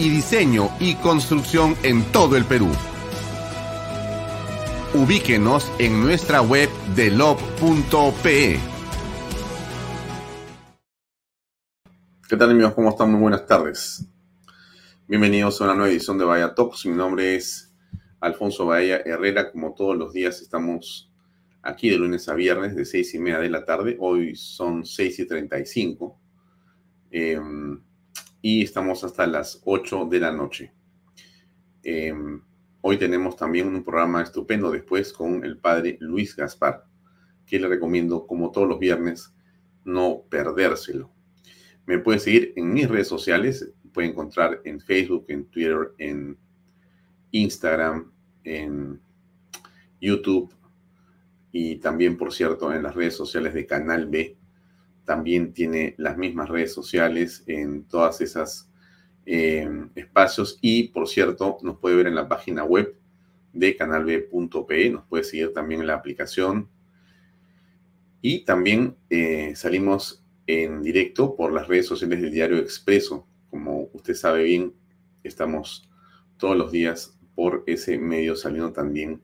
Y 0.00 0.10
diseño 0.10 0.70
y 0.78 0.94
construcción 0.94 1.74
en 1.82 2.04
todo 2.12 2.36
el 2.36 2.44
Perú. 2.44 2.68
Ubíquenos 4.94 5.72
en 5.80 6.00
nuestra 6.00 6.40
web 6.40 6.68
delop.pe. 6.94 8.60
¿Qué 12.28 12.36
tal 12.36 12.50
amigos? 12.52 12.74
¿Cómo 12.74 12.90
están? 12.90 13.10
Muy 13.10 13.22
buenas 13.22 13.44
tardes. 13.44 14.08
Bienvenidos 15.08 15.60
a 15.60 15.64
una 15.64 15.74
nueva 15.74 15.90
edición 15.90 16.16
de 16.16 16.24
Bahía 16.24 16.54
Talks. 16.54 16.86
Mi 16.86 16.94
nombre 16.94 17.34
es 17.34 17.74
Alfonso 18.20 18.66
Bahía 18.66 18.98
Herrera. 19.04 19.50
Como 19.50 19.74
todos 19.74 19.96
los 19.96 20.12
días 20.12 20.40
estamos 20.40 21.12
aquí 21.60 21.90
de 21.90 21.98
lunes 21.98 22.28
a 22.28 22.34
viernes 22.34 22.76
de 22.76 22.84
seis 22.84 23.12
y 23.14 23.18
media 23.18 23.40
de 23.40 23.50
la 23.50 23.64
tarde. 23.64 23.96
Hoy 23.98 24.36
son 24.36 24.86
seis 24.86 25.18
y 25.18 25.26
treinta 25.26 25.58
y 25.58 25.66
cinco. 25.66 26.20
Em, 27.10 27.82
y 28.40 28.62
estamos 28.62 29.04
hasta 29.04 29.26
las 29.26 29.60
8 29.64 30.06
de 30.06 30.20
la 30.20 30.32
noche. 30.32 30.72
Em, 31.82 32.42
hoy 32.80 32.96
tenemos 32.96 33.36
también 33.36 33.68
un 33.68 33.84
programa 33.84 34.22
estupendo 34.22 34.70
después 34.70 35.12
con 35.12 35.44
el 35.44 35.58
padre 35.58 35.96
Luis 36.00 36.36
Gaspar, 36.36 36.84
que 37.46 37.58
le 37.58 37.68
recomiendo, 37.68 38.26
como 38.26 38.50
todos 38.50 38.68
los 38.68 38.78
viernes, 38.78 39.34
no 39.84 40.22
perdérselo. 40.28 41.10
Me 41.86 41.98
puede 41.98 42.18
seguir 42.18 42.52
en 42.56 42.72
mis 42.72 42.88
redes 42.88 43.08
sociales, 43.08 43.72
puede 43.92 44.08
encontrar 44.08 44.60
en 44.64 44.80
Facebook, 44.80 45.24
en 45.28 45.46
Twitter, 45.46 45.92
en 45.98 46.38
Instagram, 47.30 48.12
en 48.44 49.00
YouTube 50.00 50.54
y 51.50 51.76
también, 51.76 52.16
por 52.16 52.32
cierto, 52.32 52.72
en 52.72 52.82
las 52.82 52.94
redes 52.94 53.16
sociales 53.16 53.54
de 53.54 53.66
Canal 53.66 54.06
B. 54.06 54.37
También 55.08 55.54
tiene 55.54 55.94
las 55.96 56.18
mismas 56.18 56.50
redes 56.50 56.74
sociales 56.74 57.42
en 57.46 57.84
todas 57.84 58.20
esas 58.20 58.70
eh, 59.24 59.66
espacios 59.94 60.58
y, 60.60 60.88
por 60.88 61.08
cierto, 61.08 61.56
nos 61.62 61.78
puede 61.78 61.96
ver 61.96 62.08
en 62.08 62.14
la 62.14 62.28
página 62.28 62.62
web 62.62 62.94
de 63.54 63.74
canalb.pe, 63.74 64.90
nos 64.90 65.06
puede 65.06 65.24
seguir 65.24 65.54
también 65.54 65.80
en 65.80 65.86
la 65.86 65.94
aplicación 65.94 66.68
y 68.20 68.44
también 68.44 68.98
eh, 69.08 69.54
salimos 69.56 70.22
en 70.46 70.82
directo 70.82 71.34
por 71.36 71.54
las 71.54 71.68
redes 71.68 71.86
sociales 71.86 72.20
del 72.20 72.30
diario 72.30 72.58
Expreso. 72.58 73.26
Como 73.48 73.88
usted 73.94 74.12
sabe 74.12 74.42
bien, 74.42 74.74
estamos 75.24 75.88
todos 76.36 76.54
los 76.54 76.70
días 76.70 77.18
por 77.34 77.64
ese 77.66 77.96
medio 77.96 78.36
saliendo 78.36 78.74
también 78.74 79.22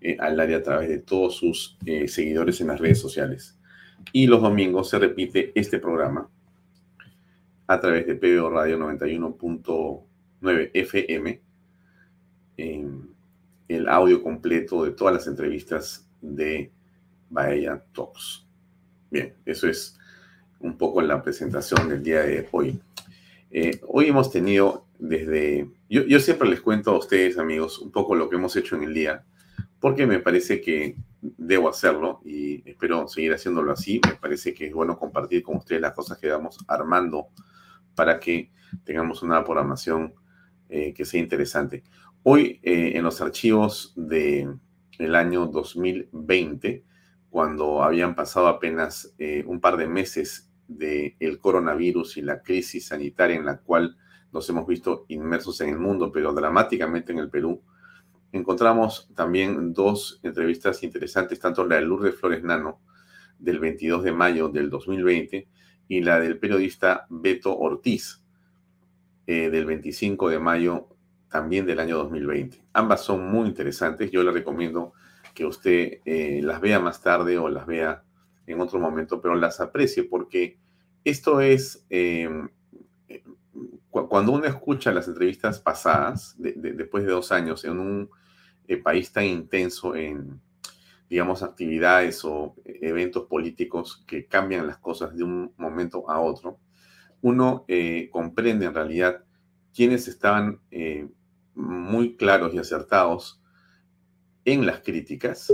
eh, 0.00 0.18
al 0.20 0.38
área 0.38 0.58
a 0.58 0.62
través 0.62 0.88
de 0.88 0.98
todos 0.98 1.34
sus 1.34 1.76
seguidores 2.06 2.60
en 2.60 2.68
las 2.68 2.78
redes 2.78 3.00
sociales. 3.00 3.56
Y 4.12 4.26
los 4.26 4.40
domingos 4.40 4.88
se 4.90 4.98
repite 4.98 5.52
este 5.54 5.78
programa 5.78 6.28
a 7.66 7.80
través 7.80 8.06
de 8.06 8.14
PBO 8.14 8.48
Radio 8.50 8.78
91.9 8.78 10.70
FM, 10.72 11.40
el 13.68 13.88
audio 13.88 14.22
completo 14.22 14.84
de 14.84 14.92
todas 14.92 15.14
las 15.14 15.26
entrevistas 15.26 16.08
de 16.20 16.70
Bahía 17.28 17.84
Talks. 17.92 18.46
Bien, 19.10 19.34
eso 19.44 19.68
es 19.68 19.98
un 20.60 20.78
poco 20.78 21.02
la 21.02 21.22
presentación 21.22 21.88
del 21.88 22.02
día 22.02 22.22
de 22.22 22.48
hoy. 22.52 22.80
Eh, 23.50 23.80
hoy 23.86 24.06
hemos 24.06 24.30
tenido 24.30 24.86
desde, 24.98 25.68
yo, 25.88 26.04
yo, 26.04 26.20
siempre 26.20 26.48
les 26.48 26.60
cuento 26.60 26.92
a 26.92 26.98
ustedes 26.98 27.38
amigos 27.38 27.78
un 27.78 27.90
poco 27.90 28.14
lo 28.14 28.28
que 28.28 28.36
hemos 28.36 28.56
hecho 28.56 28.76
en 28.76 28.84
el 28.84 28.94
día, 28.94 29.24
porque 29.80 30.06
me 30.06 30.18
parece 30.18 30.60
que 30.60 30.96
debo 31.20 31.68
hacerlo 31.68 32.20
y 32.24 32.68
espero 32.68 33.08
seguir 33.08 33.34
haciéndolo 33.34 33.72
así. 33.72 34.00
Me 34.06 34.14
parece 34.14 34.54
que 34.54 34.66
es 34.66 34.72
bueno 34.72 34.98
compartir 34.98 35.42
con 35.42 35.56
ustedes 35.56 35.80
las 35.80 35.92
cosas 35.92 36.18
que 36.18 36.30
vamos 36.30 36.58
armando 36.68 37.28
para 37.94 38.18
que 38.18 38.50
tengamos 38.84 39.22
una 39.22 39.44
programación 39.44 40.14
eh, 40.68 40.92
que 40.94 41.04
sea 41.04 41.20
interesante. 41.20 41.84
Hoy 42.22 42.60
eh, 42.62 42.92
en 42.94 43.04
los 43.04 43.20
archivos 43.20 43.92
del 43.96 44.58
el 44.98 45.14
año 45.14 45.46
2020, 45.46 46.84
cuando 47.28 47.82
habían 47.82 48.14
pasado 48.14 48.48
apenas 48.48 49.14
eh, 49.18 49.44
un 49.46 49.60
par 49.60 49.76
de 49.76 49.86
meses 49.86 50.50
del 50.68 51.38
coronavirus 51.38 52.16
y 52.16 52.22
la 52.22 52.42
crisis 52.42 52.88
sanitaria 52.88 53.36
en 53.36 53.44
la 53.44 53.58
cual 53.58 53.96
nos 54.32 54.48
hemos 54.48 54.66
visto 54.66 55.04
inmersos 55.08 55.60
en 55.60 55.68
el 55.68 55.78
mundo, 55.78 56.10
pero 56.10 56.32
dramáticamente 56.32 57.12
en 57.12 57.18
el 57.18 57.30
Perú, 57.30 57.62
encontramos 58.32 59.10
también 59.14 59.72
dos 59.72 60.20
entrevistas 60.22 60.82
interesantes, 60.82 61.38
tanto 61.38 61.64
la 61.64 61.76
de 61.76 61.82
Lourdes 61.82 62.14
Flores 62.14 62.42
Nano, 62.42 62.80
del 63.38 63.58
22 63.58 64.04
de 64.04 64.12
mayo 64.12 64.48
del 64.48 64.70
2020, 64.70 65.48
y 65.88 66.00
la 66.00 66.18
del 66.18 66.38
periodista 66.38 67.06
Beto 67.08 67.56
Ortiz, 67.56 68.22
eh, 69.26 69.50
del 69.50 69.66
25 69.66 70.28
de 70.28 70.38
mayo 70.38 70.88
también 71.28 71.66
del 71.66 71.80
año 71.80 71.96
2020. 71.98 72.64
Ambas 72.72 73.02
son 73.02 73.30
muy 73.30 73.48
interesantes, 73.48 74.10
yo 74.10 74.22
le 74.22 74.32
recomiendo 74.32 74.92
que 75.34 75.44
usted 75.44 76.00
eh, 76.04 76.40
las 76.42 76.60
vea 76.60 76.80
más 76.80 77.02
tarde 77.02 77.36
o 77.38 77.48
las 77.48 77.66
vea 77.66 78.02
en 78.46 78.60
otro 78.60 78.78
momento, 78.78 79.20
pero 79.20 79.34
las 79.34 79.60
aprecie 79.60 80.04
porque 80.04 80.58
esto 81.04 81.40
es, 81.40 81.84
em, 81.90 82.48
eh, 83.08 83.22
cuando 83.90 84.32
uno 84.32 84.44
escucha 84.44 84.92
las 84.92 85.08
entrevistas 85.08 85.60
pasadas, 85.60 86.34
después 86.38 87.04
de 87.04 87.10
dos 87.10 87.32
años, 87.32 87.64
en 87.64 87.78
un 87.78 88.10
eh, 88.68 88.76
país 88.76 89.12
tan 89.12 89.24
intenso 89.24 89.94
en, 89.94 90.40
digamos, 91.08 91.42
actividades 91.42 92.24
o 92.24 92.54
eventos 92.64 93.24
políticos 93.24 94.04
que 94.06 94.26
cambian 94.26 94.66
las 94.66 94.78
cosas 94.78 95.16
de 95.16 95.24
un 95.24 95.52
momento 95.56 96.08
a 96.10 96.20
otro, 96.20 96.58
uno 97.22 97.64
comprende 98.10 98.66
en 98.66 98.74
realidad 98.74 99.24
quiénes 99.74 100.06
estaban 100.06 100.60
muy 101.54 102.16
claros 102.16 102.54
y 102.54 102.58
acertados 102.58 103.40
en 104.44 104.64
las 104.64 104.80
críticas 104.80 105.52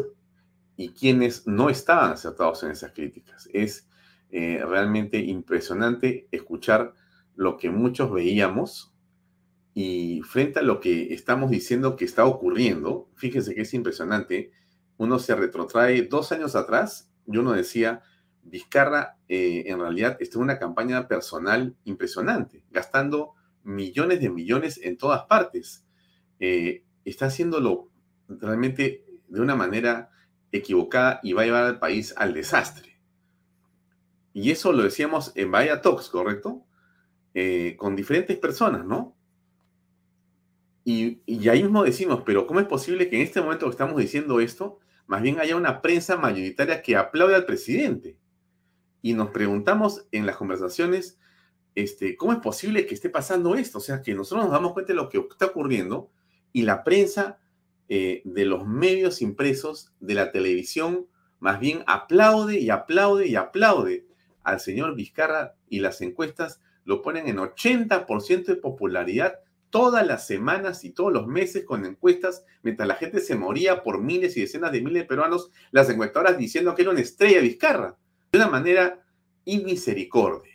y 0.76 0.91
quienes 0.91 1.47
no 1.47 1.70
estaban 1.70 2.12
acertados 2.12 2.62
en 2.62 2.73
esas 2.73 2.93
críticas. 2.93 3.49
Es 3.53 3.88
eh, 4.31 4.62
realmente 4.67 5.19
impresionante 5.19 6.29
escuchar 6.31 6.94
lo 7.35 7.56
que 7.56 7.70
muchos 7.70 8.11
veíamos 8.11 8.92
y 9.74 10.20
frente 10.22 10.60
a 10.60 10.62
lo 10.62 10.80
que 10.80 11.14
estamos 11.14 11.50
diciendo 11.50 11.96
que 11.96 12.04
está 12.04 12.24
ocurriendo, 12.24 13.08
fíjense 13.14 13.54
que 13.54 13.62
es 13.62 13.74
impresionante, 13.74 14.52
uno 14.98 15.19
se 15.19 15.34
retrotrae 15.34 16.02
dos 16.02 16.32
años 16.32 16.54
atrás 16.54 17.10
y 17.26 17.36
uno 17.38 17.52
decía, 17.52 18.02
Vizcarra 18.44 19.19
eh, 19.28 19.64
en 19.66 19.78
realidad 19.78 20.16
está 20.20 20.38
en 20.38 20.42
una 20.42 20.58
campaña 20.58 21.06
personal 21.08 21.76
impresionante, 21.84 22.64
gastando 22.70 23.34
millones 23.62 24.20
de 24.20 24.30
millones 24.30 24.80
en 24.82 24.98
todas 24.98 25.22
partes. 25.26 25.86
Eh, 26.40 26.84
está 27.04 27.26
haciéndolo 27.26 27.88
realmente 28.28 29.04
de 29.28 29.40
una 29.40 29.54
manera 29.54 30.10
equivocada 30.50 31.20
y 31.22 31.32
va 31.32 31.42
a 31.42 31.44
llevar 31.44 31.64
al 31.64 31.78
país 31.78 32.14
al 32.16 32.34
desastre. 32.34 33.00
Y 34.34 34.50
eso 34.50 34.72
lo 34.72 34.82
decíamos 34.82 35.32
en 35.34 35.50
Bahía 35.50 35.80
Talks, 35.80 36.08
¿correcto? 36.08 36.64
Eh, 37.34 37.76
con 37.78 37.96
diferentes 37.96 38.36
personas, 38.38 38.84
¿no? 38.84 39.16
Y, 40.84 41.20
y, 41.26 41.49
ahí 41.49 41.62
mismo 41.62 41.84
decimos, 41.84 42.23
pero 42.26 42.46
¿cómo 42.46 42.61
es 42.61 42.67
posible 42.67 43.08
que 43.08 43.17
en 43.17 43.23
este 43.23 43.40
momento 43.40 43.67
que 43.67 43.70
estamos 43.70 43.96
diciendo 43.96 44.40
esto, 44.40 44.81
más 45.06 45.23
bien 45.23 45.38
haya 45.38 45.56
una 45.56 45.81
prensa 45.81 46.17
mayoritaria 46.17 46.82
que 46.82 46.96
aplaude 46.96 47.37
al 47.37 47.46
presidente? 47.46 48.19
Y 49.00 49.14
nos 49.14 49.31
preguntamos 49.31 50.06
en 50.11 50.26
las 50.26 50.37
conversaciones, 50.37 51.19
este, 51.75 52.17
¿cómo 52.17 52.32
es 52.32 52.38
posible 52.38 52.87
que 52.87 52.94
esté 52.94 53.11
pasando 53.11 53.55
esto? 53.55 53.79
O 53.79 53.81
sea, 53.81 54.02
que 54.02 54.14
nosotros 54.14 54.44
nos 54.44 54.52
damos 54.52 54.73
cuenta 54.73 54.93
de 54.93 54.96
lo 54.96 55.08
que 55.08 55.19
está 55.19 55.46
ocurriendo 55.46 56.11
y 56.52 56.62
la 56.62 56.84
prensa 56.84 57.38
eh, 57.88 58.23
de 58.25 58.44
los 58.44 58.67
medios 58.67 59.23
impresos, 59.23 59.93
de 60.00 60.14
la 60.14 60.32
televisión, 60.32 61.06
más 61.40 61.61
bien 61.61 61.82
aplaude 61.87 62.58
y 62.58 62.70
aplaude 62.70 63.26
y 63.26 63.37
aplaude 63.37 64.06
al 64.44 64.61
señor 64.61 64.94
Vizcarra 64.94 65.56
y 65.69 65.81
las 65.81 66.00
encuestas 66.00 66.61
lo 66.84 67.02
ponen 67.02 67.29
en 67.29 67.37
80% 67.37 68.44
de 68.44 68.56
popularidad 68.56 69.40
todas 69.72 70.06
las 70.06 70.26
semanas 70.26 70.84
y 70.84 70.90
todos 70.90 71.10
los 71.10 71.26
meses 71.26 71.64
con 71.64 71.86
encuestas, 71.86 72.44
mientras 72.62 72.86
la 72.86 72.96
gente 72.96 73.20
se 73.20 73.36
moría 73.36 73.82
por 73.82 74.02
miles 74.02 74.36
y 74.36 74.42
decenas 74.42 74.70
de 74.70 74.82
miles 74.82 75.02
de 75.02 75.08
peruanos, 75.08 75.50
las 75.70 75.88
encuestadoras 75.88 76.36
diciendo 76.36 76.74
que 76.74 76.82
era 76.82 76.90
una 76.90 77.00
estrella 77.00 77.40
Vizcarra, 77.40 77.96
de 78.30 78.38
una 78.38 78.48
manera 78.48 79.02
inmisericordia 79.46 80.52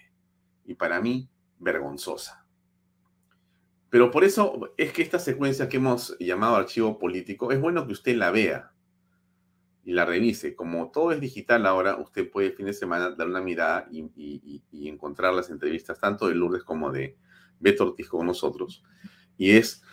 y 0.66 0.76
para 0.76 1.02
mí 1.02 1.28
vergonzosa. 1.58 2.46
Pero 3.90 4.12
por 4.12 4.24
eso 4.24 4.72
es 4.78 4.94
que 4.94 5.02
esta 5.02 5.18
secuencia 5.18 5.68
que 5.68 5.78
hemos 5.78 6.16
llamado 6.20 6.56
archivo 6.56 7.00
político, 7.00 7.52
es 7.52 7.60
bueno 7.60 7.88
que 7.88 7.94
usted 7.94 8.16
la 8.16 8.30
vea 8.30 8.72
y 9.84 9.94
la 9.94 10.06
revise. 10.06 10.56
Como 10.56 10.92
todo 10.92 11.12
es 11.12 11.20
digital 11.20 11.66
ahora, 11.66 11.96
usted 11.98 12.30
puede 12.30 12.50
el 12.50 12.54
fin 12.54 12.68
de 12.68 12.74
semana 12.74 13.10
dar 13.10 13.28
una 13.28 13.42
mirada 13.42 13.88
y, 13.90 14.62
encontrar 14.88 15.34
las 15.34 15.50
entrevistas 15.50 16.00
tanto 16.00 16.28
de 16.28 16.36
Lourdes 16.36 16.64
como 16.64 16.92
de 16.92 17.18
Beto 17.60 17.86
Ortiz 17.86 18.08
con 18.08 18.26
nosotros. 18.26 18.84
Y 19.38 19.52
es 19.52 19.84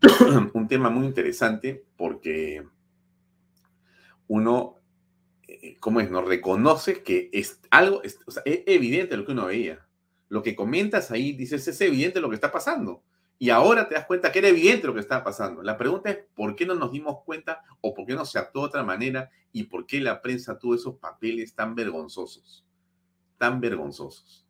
un 0.54 0.68
tema 0.68 0.90
muy 0.90 1.06
interesante 1.06 1.84
porque 1.96 2.66
uno, 4.28 4.78
eh, 5.46 5.76
¿cómo 5.78 6.00
es? 6.00 6.10
No 6.10 6.22
reconoce 6.22 7.02
que 7.02 7.30
es 7.32 7.60
algo, 7.70 8.02
es, 8.02 8.18
evidente 8.44 9.16
lo 9.16 9.24
que 9.24 9.32
uno 9.32 9.46
veía. 9.46 9.86
Lo 10.28 10.42
que 10.42 10.56
comentas 10.56 11.10
ahí, 11.10 11.32
dices, 11.32 11.68
es 11.68 11.80
evidente 11.80 12.20
lo 12.20 12.28
que 12.30 12.36
está 12.36 12.50
pasando. 12.50 13.04
Y 13.38 13.50
ahora 13.50 13.88
te 13.88 13.94
das 13.94 14.06
cuenta 14.06 14.30
que 14.30 14.38
era 14.38 14.48
evidente 14.48 14.86
lo 14.86 14.94
que 14.94 15.00
estaba 15.00 15.24
pasando. 15.24 15.62
La 15.62 15.76
pregunta 15.76 16.10
es, 16.10 16.18
¿por 16.34 16.54
qué 16.54 16.64
no 16.64 16.74
nos 16.74 16.92
dimos 16.92 17.22
cuenta 17.24 17.60
o 17.80 17.92
por 17.92 18.06
qué 18.06 18.14
no 18.14 18.24
se 18.24 18.38
actuó 18.38 18.62
de 18.62 18.68
otra 18.68 18.84
manera 18.84 19.30
y 19.52 19.64
por 19.64 19.84
qué 19.84 20.00
la 20.00 20.22
prensa 20.22 20.58
tuvo 20.58 20.76
esos 20.76 20.94
papeles 20.96 21.54
tan 21.54 21.74
vergonzosos? 21.74 22.64
Tan 23.36 23.60
vergonzosos. 23.60 24.46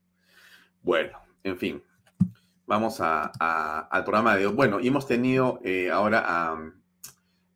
Bueno, 0.82 1.18
en 1.42 1.56
fin, 1.58 1.82
vamos 2.66 2.98
al 3.00 4.04
programa 4.04 4.36
de 4.36 4.46
hoy. 4.46 4.54
Bueno, 4.54 4.80
y 4.80 4.88
hemos 4.88 5.06
tenido 5.06 5.60
eh, 5.64 5.90
ahora 5.90 6.56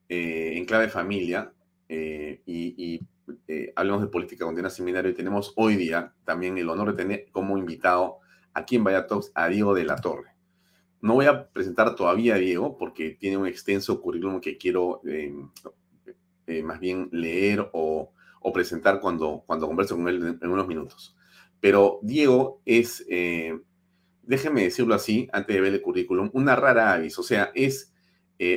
eh, 0.08 0.52
en 0.56 0.64
clave 0.64 0.88
familia 0.88 1.52
eh, 1.88 2.42
y, 2.46 3.00
hablamos 3.74 4.02
de 4.02 4.08
política 4.08 4.44
con 4.44 4.70
Seminario 4.70 5.10
y 5.10 5.14
tenemos 5.14 5.52
hoy 5.56 5.74
día 5.76 6.14
también 6.24 6.56
el 6.58 6.68
honor 6.68 6.92
de 6.92 7.02
tener 7.02 7.26
como 7.32 7.58
invitado 7.58 8.18
aquí 8.54 8.76
en 8.76 8.84
Vaya 8.84 9.04
a 9.34 9.48
Diego 9.48 9.74
de 9.74 9.84
la 9.84 9.96
Torre. 9.96 10.30
No 11.00 11.14
voy 11.14 11.26
a 11.26 11.48
presentar 11.48 11.94
todavía 11.96 12.36
a 12.36 12.38
Diego 12.38 12.76
porque 12.78 13.10
tiene 13.10 13.36
un 13.36 13.46
extenso 13.46 14.00
currículum 14.00 14.40
que 14.40 14.56
quiero 14.56 15.02
más 16.62 16.78
bien 16.78 17.08
leer 17.10 17.68
o, 17.72 18.12
presentar 18.54 19.00
cuando, 19.00 19.42
cuando 19.44 19.66
converso 19.66 19.96
con 19.96 20.08
él 20.08 20.38
en, 20.40 20.50
unos 20.50 20.68
minutos. 20.68 21.16
Pero 21.60 21.98
Diego 22.02 22.62
es, 22.64 23.04
déjeme 24.26 24.62
decirlo 24.62 24.94
así, 24.94 25.28
antes 25.32 25.54
de 25.54 25.60
ver 25.62 25.74
el 25.74 25.82
currículum, 25.82 26.30
una 26.32 26.56
rara 26.56 26.92
avis. 26.92 27.18
O 27.18 27.22
sea, 27.22 27.50
es 27.54 27.92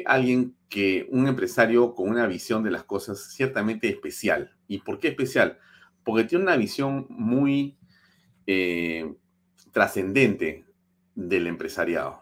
alguien 0.05 0.55
que, 0.67 1.07
un 1.09 1.27
empresario 1.27 1.95
con 1.95 2.09
una 2.09 2.27
visión 2.27 2.63
de 2.63 2.71
las 2.71 2.83
cosas 2.83 3.31
ciertamente 3.33 3.87
especial. 3.87 4.55
¿Y 4.67 4.79
por 4.79 4.99
qué 4.99 5.07
especial? 5.09 5.57
Porque 6.03 6.25
tiene 6.25 6.43
una 6.43 6.57
visión 6.57 7.05
muy 7.09 7.77
trascendente 9.71 10.65
del 11.15 11.47
empresariado. 11.47 12.21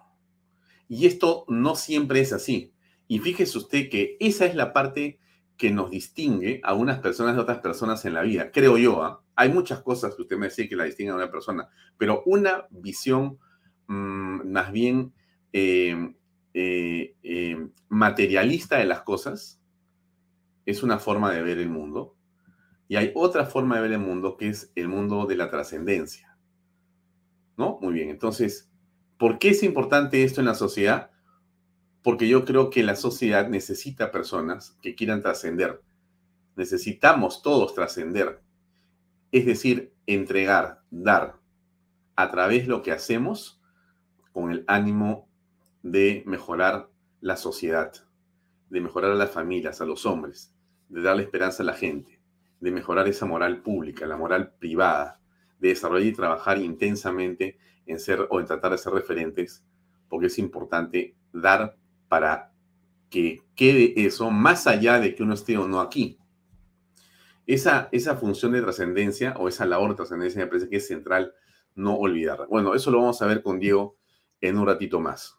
Y 0.87 1.05
esto 1.05 1.45
no 1.47 1.75
siempre 1.75 2.21
es 2.21 2.33
así. 2.33 2.73
Y 3.07 3.19
fíjese 3.19 3.57
usted 3.57 3.89
que 3.89 4.17
esa 4.19 4.45
es 4.45 4.55
la 4.55 4.73
parte 4.73 5.19
que 5.57 5.71
nos 5.71 5.89
distingue 5.89 6.61
a 6.63 6.73
unas 6.73 6.99
personas 6.99 7.35
de 7.35 7.41
otras 7.41 7.59
personas 7.59 8.05
en 8.05 8.13
la 8.13 8.21
vida, 8.21 8.51
creo 8.51 8.77
yo. 8.77 9.03
¿ah? 9.03 9.23
Hay 9.35 9.49
muchas 9.49 9.81
cosas 9.81 10.15
que 10.15 10.21
usted 10.21 10.37
me 10.37 10.47
decía 10.47 10.69
que 10.69 10.75
la 10.75 10.83
distinguen 10.83 11.13
a 11.13 11.17
una 11.17 11.31
persona, 11.31 11.67
pero 11.97 12.23
una 12.25 12.67
visión 12.69 13.39
mm, 13.87 14.51
más 14.51 14.71
bien 14.71 15.13
em, 15.51 16.15
eh, 16.53 17.15
em, 17.23 17.71
materialista 17.89 18.77
de 18.77 18.85
las 18.85 19.01
cosas 19.01 19.59
es 20.65 20.83
una 20.83 20.99
forma 20.99 21.31
de 21.31 21.41
ver 21.41 21.57
el 21.57 21.69
mundo. 21.69 22.15
Y 22.87 22.95
hay 22.95 23.11
otra 23.15 23.45
forma 23.45 23.75
de 23.75 23.81
ver 23.81 23.91
el 23.93 23.99
mundo 23.99 24.37
que 24.37 24.49
es 24.49 24.71
el 24.75 24.87
mundo 24.87 25.25
de 25.25 25.35
la 25.35 25.49
trascendencia. 25.49 26.37
¿No? 27.57 27.79
Muy 27.81 27.93
bien, 27.93 28.09
entonces, 28.09 28.67
¿Por 29.17 29.39
qué 29.39 29.49
es 29.49 29.63
importante 29.63 30.23
esto 30.23 30.41
en 30.41 30.47
la 30.47 30.53
sociedad? 30.53 31.09
Porque 32.03 32.27
yo 32.27 32.45
creo 32.45 32.69
que 32.69 32.83
la 32.83 32.95
sociedad 32.95 33.47
necesita 33.49 34.11
personas 34.11 34.77
que 34.81 34.95
quieran 34.95 35.21
trascender. 35.21 35.81
Necesitamos 36.55 37.41
todos 37.41 37.73
trascender. 37.73 38.41
Es 39.31 39.45
decir, 39.45 39.93
entregar, 40.05 40.81
dar 40.89 41.37
a 42.15 42.31
través 42.31 42.63
de 42.63 42.69
lo 42.69 42.81
que 42.81 42.91
hacemos 42.91 43.61
con 44.31 44.51
el 44.51 44.63
ánimo 44.67 45.27
de 45.83 46.23
mejorar 46.25 46.89
la 47.21 47.37
sociedad, 47.37 47.93
de 48.69 48.81
mejorar 48.81 49.11
a 49.11 49.15
las 49.15 49.31
familias, 49.31 49.81
a 49.81 49.85
los 49.85 50.05
hombres, 50.05 50.53
de 50.89 51.01
darle 51.01 51.23
esperanza 51.23 51.63
a 51.63 51.65
la 51.65 51.73
gente, 51.73 52.19
de 52.59 52.71
mejorar 52.71 53.07
esa 53.07 53.25
moral 53.25 53.61
pública, 53.61 54.07
la 54.07 54.17
moral 54.17 54.53
privada, 54.59 55.19
de 55.59 55.69
desarrollar 55.69 56.07
y 56.07 56.13
trabajar 56.13 56.57
intensamente 56.59 57.57
en 57.85 57.99
ser 57.99 58.27
o 58.29 58.39
en 58.39 58.45
tratar 58.45 58.71
de 58.71 58.77
ser 58.77 58.93
referentes, 58.93 59.63
porque 60.09 60.27
es 60.27 60.39
importante 60.39 61.15
dar 61.31 61.77
para 62.07 62.53
que 63.09 63.41
quede 63.55 64.05
eso 64.05 64.31
más 64.31 64.67
allá 64.67 64.99
de 64.99 65.15
que 65.15 65.23
uno 65.23 65.33
esté 65.33 65.57
o 65.57 65.67
no 65.67 65.79
aquí. 65.79 66.17
Esa, 67.45 67.87
esa 67.91 68.17
función 68.17 68.51
de 68.51 68.61
trascendencia 68.61 69.35
o 69.37 69.47
esa 69.47 69.65
labor 69.65 69.91
de 69.91 69.95
trascendencia 69.95 70.41
me 70.41 70.47
parece 70.47 70.69
que 70.69 70.77
es 70.77 70.87
central 70.87 71.33
no 71.75 71.95
olvidarla. 71.95 72.45
Bueno, 72.47 72.75
eso 72.75 72.91
lo 72.91 72.99
vamos 72.99 73.21
a 73.21 73.27
ver 73.27 73.41
con 73.41 73.59
Diego 73.59 73.97
en 74.41 74.57
un 74.57 74.67
ratito 74.67 74.99
más. 74.99 75.37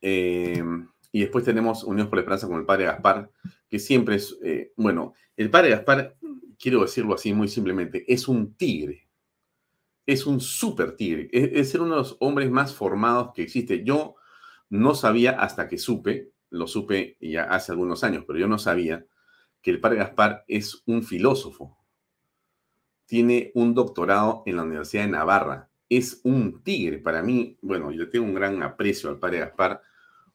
Em, 0.00 0.88
y 1.12 1.20
después 1.20 1.44
tenemos 1.44 1.84
Unión 1.84 2.08
por 2.08 2.16
la 2.16 2.22
Esperanza 2.22 2.48
con 2.48 2.58
el 2.58 2.66
padre 2.66 2.86
Gaspar, 2.86 3.30
que 3.68 3.78
siempre 3.78 4.16
es, 4.16 4.36
eh, 4.42 4.72
bueno, 4.76 5.14
el 5.36 5.50
padre 5.50 5.70
Gaspar, 5.70 6.16
quiero 6.58 6.82
decirlo 6.82 7.14
así 7.14 7.32
muy 7.32 7.48
simplemente, 7.48 8.04
es 8.12 8.26
un 8.26 8.56
tigre 8.56 9.06
es 10.06 10.24
un 10.24 10.40
súper 10.40 10.94
tigre. 10.96 11.28
Es, 11.32 11.70
ser 11.70 11.80
uno 11.80 11.96
de 11.96 12.00
los 12.02 12.16
hombres 12.20 12.50
más 12.50 12.74
formados 12.74 13.32
que 13.34 13.42
existe. 13.42 13.84
Yo 13.84 14.14
no 14.68 14.94
sabía 14.94 15.32
hasta 15.32 15.68
que 15.68 15.78
supe, 15.78 16.32
lo 16.50 16.66
supe 16.66 17.16
ya 17.20 17.44
hace 17.44 17.72
algunos 17.72 18.04
años, 18.04 18.24
pero 18.26 18.38
yo 18.38 18.48
no 18.48 18.58
sabía 18.58 19.04
que 19.62 19.70
el 19.70 19.80
padre 19.80 19.98
Gaspar 19.98 20.44
es 20.48 20.82
un 20.86 21.02
filósofo. 21.02 21.76
Tiene 23.04 23.50
un 23.54 23.74
doctorado 23.74 24.42
en 24.46 24.56
la 24.56 24.62
Universidad 24.62 25.04
de 25.04 25.10
Navarra. 25.10 25.70
Es 25.88 26.20
un 26.24 26.62
tigre. 26.62 26.98
Para 26.98 27.22
mí, 27.22 27.58
bueno, 27.62 27.90
yo 27.90 28.08
tengo 28.08 28.26
un 28.26 28.34
gran 28.34 28.62
aprecio 28.62 29.10
al 29.10 29.18
padre 29.18 29.40
Gaspar, 29.40 29.82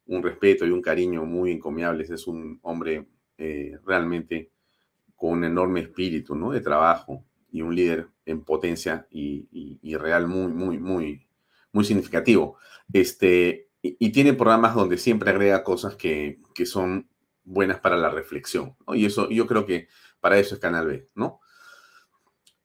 un 0.06 0.24
respeto 0.24 0.66
y 0.66 0.72
un 0.72 0.82
cariño 0.82 1.26
muy 1.26 1.52
encomiables. 1.52 2.10
Es 2.10 2.28
un 2.28 2.60
hombre 2.62 3.08
eh, 3.38 3.78
realmente 3.86 4.52
con 5.16 5.32
un 5.32 5.44
enorme 5.44 5.82
espíritu, 5.82 6.36
¿no? 6.36 6.52
De 6.52 6.62
trabajo 6.62 7.26
y 7.52 7.62
un 7.62 7.76
líder 7.76 8.08
en 8.26 8.44
potencia 8.44 9.08
y, 9.10 9.96
real 9.96 10.28
muy, 10.28 10.52
muy, 10.52 10.78
muy, 10.78 11.28
muy 11.72 11.86
significativo. 11.86 12.58
Este, 12.92 13.71
y, 13.82 14.12
tiene 14.12 14.34
programas 14.34 14.76
donde 14.76 14.98
siempre 14.98 15.32
agrega 15.32 15.64
cosas 15.64 15.96
que, 15.96 16.40
son 16.66 17.10
buenas 17.44 17.80
para 17.80 17.98
la 17.98 18.10
reflexión. 18.10 18.76
Y 18.94 19.06
eso, 19.06 19.30
yo 19.30 19.48
creo 19.48 19.66
que 19.66 19.88
para 20.20 20.38
eso 20.38 20.56
es 20.56 20.62
Canal 20.62 20.88
B, 20.88 21.10
¿no? 21.16 21.40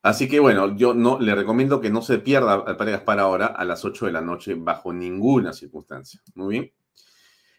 Así 0.03 0.29
que 0.29 0.39
bueno, 0.39 0.75
yo 0.77 0.93
no 0.93 1.19
le 1.19 1.35
recomiendo 1.35 1.81
que 1.81 1.89
no 1.89 2.01
se 2.01 2.19
pierda 2.19 2.53
al 2.53 2.77
Padre 2.77 2.93
Gaspar 2.93 3.19
ahora 3.19 3.47
a 3.47 3.65
las 3.65 3.83
8 3.83 4.05
de 4.05 4.11
la 4.11 4.21
noche 4.21 4.55
bajo 4.55 4.93
ninguna 4.93 5.53
circunstancia. 5.53 6.21
Muy 6.35 6.53
bien. 6.53 6.73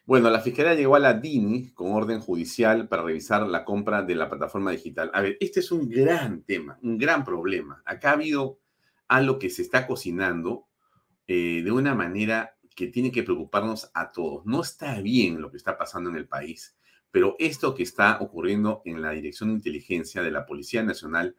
Bueno, 0.05 0.31
la 0.31 0.39
Fiscalía 0.39 0.73
llegó 0.73 0.95
a 0.95 0.99
la 0.99 1.13
DINI 1.13 1.73
con 1.73 1.91
orden 1.91 2.19
judicial 2.19 2.87
para 2.87 3.03
revisar 3.03 3.45
la 3.45 3.63
compra 3.63 4.01
de 4.01 4.15
la 4.15 4.27
plataforma 4.27 4.71
digital. 4.71 5.11
A 5.13 5.21
ver, 5.21 5.37
este 5.39 5.59
es 5.59 5.71
un 5.71 5.87
gran 5.87 6.41
tema, 6.41 6.79
un 6.81 6.97
gran 6.97 7.23
problema. 7.23 7.83
Acá 7.85 8.11
ha 8.11 8.13
habido 8.13 8.59
algo 9.07 9.37
que 9.37 9.51
se 9.51 9.61
está 9.61 9.85
cocinando 9.85 10.65
eh, 11.27 11.61
de 11.63 11.71
una 11.71 11.93
manera 11.93 12.55
que 12.79 12.87
tiene 12.87 13.11
que 13.11 13.23
preocuparnos 13.23 13.91
a 13.93 14.09
todos. 14.09 14.45
No 14.45 14.61
está 14.61 15.01
bien 15.01 15.41
lo 15.41 15.51
que 15.51 15.57
está 15.57 15.77
pasando 15.77 16.09
en 16.09 16.15
el 16.15 16.29
país, 16.29 16.77
Pero 17.11 17.35
esto 17.39 17.75
que 17.75 17.83
está 17.83 18.19
ocurriendo 18.21 18.81
en 18.85 19.01
la 19.01 19.11
Dirección 19.11 19.49
de 19.49 19.55
Inteligencia 19.55 20.21
de 20.21 20.31
la 20.31 20.45
Policía 20.45 20.81
Nacional 20.81 21.35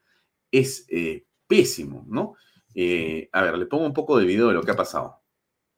es 0.50 0.84
eh, 0.90 1.24
pésimo, 1.46 2.04
¿no? 2.08 2.34
Eh, 2.74 3.30
a 3.32 3.42
ver, 3.42 3.56
le 3.56 3.66
pongo 3.66 3.86
un 3.86 3.94
poco 3.94 4.18
de 4.18 4.26
video 4.26 4.48
de 4.48 4.54
lo 4.54 4.62
que 4.62 4.72
ha 4.72 4.76
pasado. 4.76 5.19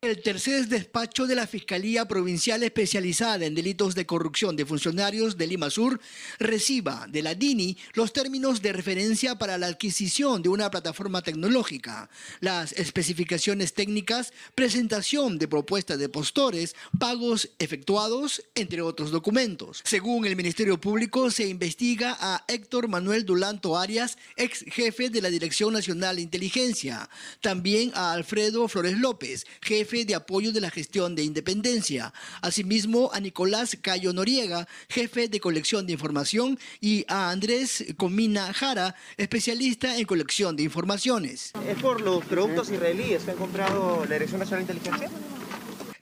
El 0.03 0.21
tercer 0.21 0.67
despacho 0.67 1.29
de 1.29 1.37
la 1.37 1.47
Fiscalía 1.47 2.07
Provincial 2.07 2.65
Especializada 2.65 3.47
en 3.47 3.55
Delitos 3.55 3.95
de 3.95 4.05
Corrupción 4.05 4.57
de 4.57 4.67
Funcionarios 4.67 5.37
de 5.37 5.47
Lima 5.47 5.71
Sur 5.71 6.01
reciba 6.41 7.07
de 7.09 7.23
la 7.23 7.37
DINI 7.37 7.79
los 7.95 8.13
términos 8.13 8.63
de 8.63 8.73
referencia 8.73 9.37
para 9.39 9.59
la 9.59 9.69
adquisición 9.69 10.43
de 10.43 10.49
una 10.49 10.73
plataforma 10.73 11.23
tecnológica, 11.23 12.11
las 12.41 12.73
especificaciones 12.73 13.75
técnicas, 13.75 14.33
presentación 14.57 15.39
de 15.39 15.47
propuestas 15.47 16.01
de 16.01 16.09
postores, 16.09 16.75
pagos 16.99 17.51
efectuados, 17.61 18.43
entre 18.57 18.83
otros 18.83 19.13
documentos. 19.13 19.83
Según 19.85 20.27
el 20.27 20.35
Ministerio 20.35 20.81
Público, 20.81 21.31
se 21.31 21.47
investiga 21.47 22.17
a 22.19 22.45
Héctor 22.49 22.89
Manuel 22.89 23.25
Dulanto 23.25 23.79
Arias, 23.79 24.19
ex 24.35 24.65
jefe 24.67 25.11
de 25.11 25.23
la 25.23 25.31
Dirección 25.31 25.73
Nacional 25.73 26.17
de 26.17 26.23
Inteligencia, 26.23 27.09
también 27.41 27.93
a 27.95 28.11
Alfredo 28.11 28.67
Flores 28.67 28.99
López, 28.99 29.47
jefe 29.61 29.92
de 29.93 30.15
apoyo 30.15 30.53
de 30.53 30.61
la 30.61 30.71
gestión 30.71 31.15
de 31.15 31.23
independencia. 31.23 32.13
Asimismo, 32.41 33.11
a 33.13 33.21
Nicolás 33.21 33.77
Cayo 33.81 34.13
Noriega, 34.13 34.67
jefe 34.89 35.29
de 35.29 35.39
colección 35.39 35.87
de 35.87 35.93
información, 35.93 36.59
y 36.81 37.05
a 37.09 37.31
Andrés 37.31 37.85
Comina 37.99 38.53
Jara, 38.55 38.95
especialista 39.19 39.99
en 39.99 40.07
colección 40.07 40.57
de 40.57 40.63
informaciones. 40.63 41.53
¿Es 41.69 41.79
por 41.79 42.01
los 42.01 42.25
productos 42.25 42.71
israelíes 42.71 43.23
que 43.25 43.33
han 43.33 43.37
comprado 43.37 44.05
la 44.07 44.15
Dirección 44.15 44.41
Nacional 44.41 44.67
de 44.67 44.73
Inteligencia? 44.73 45.11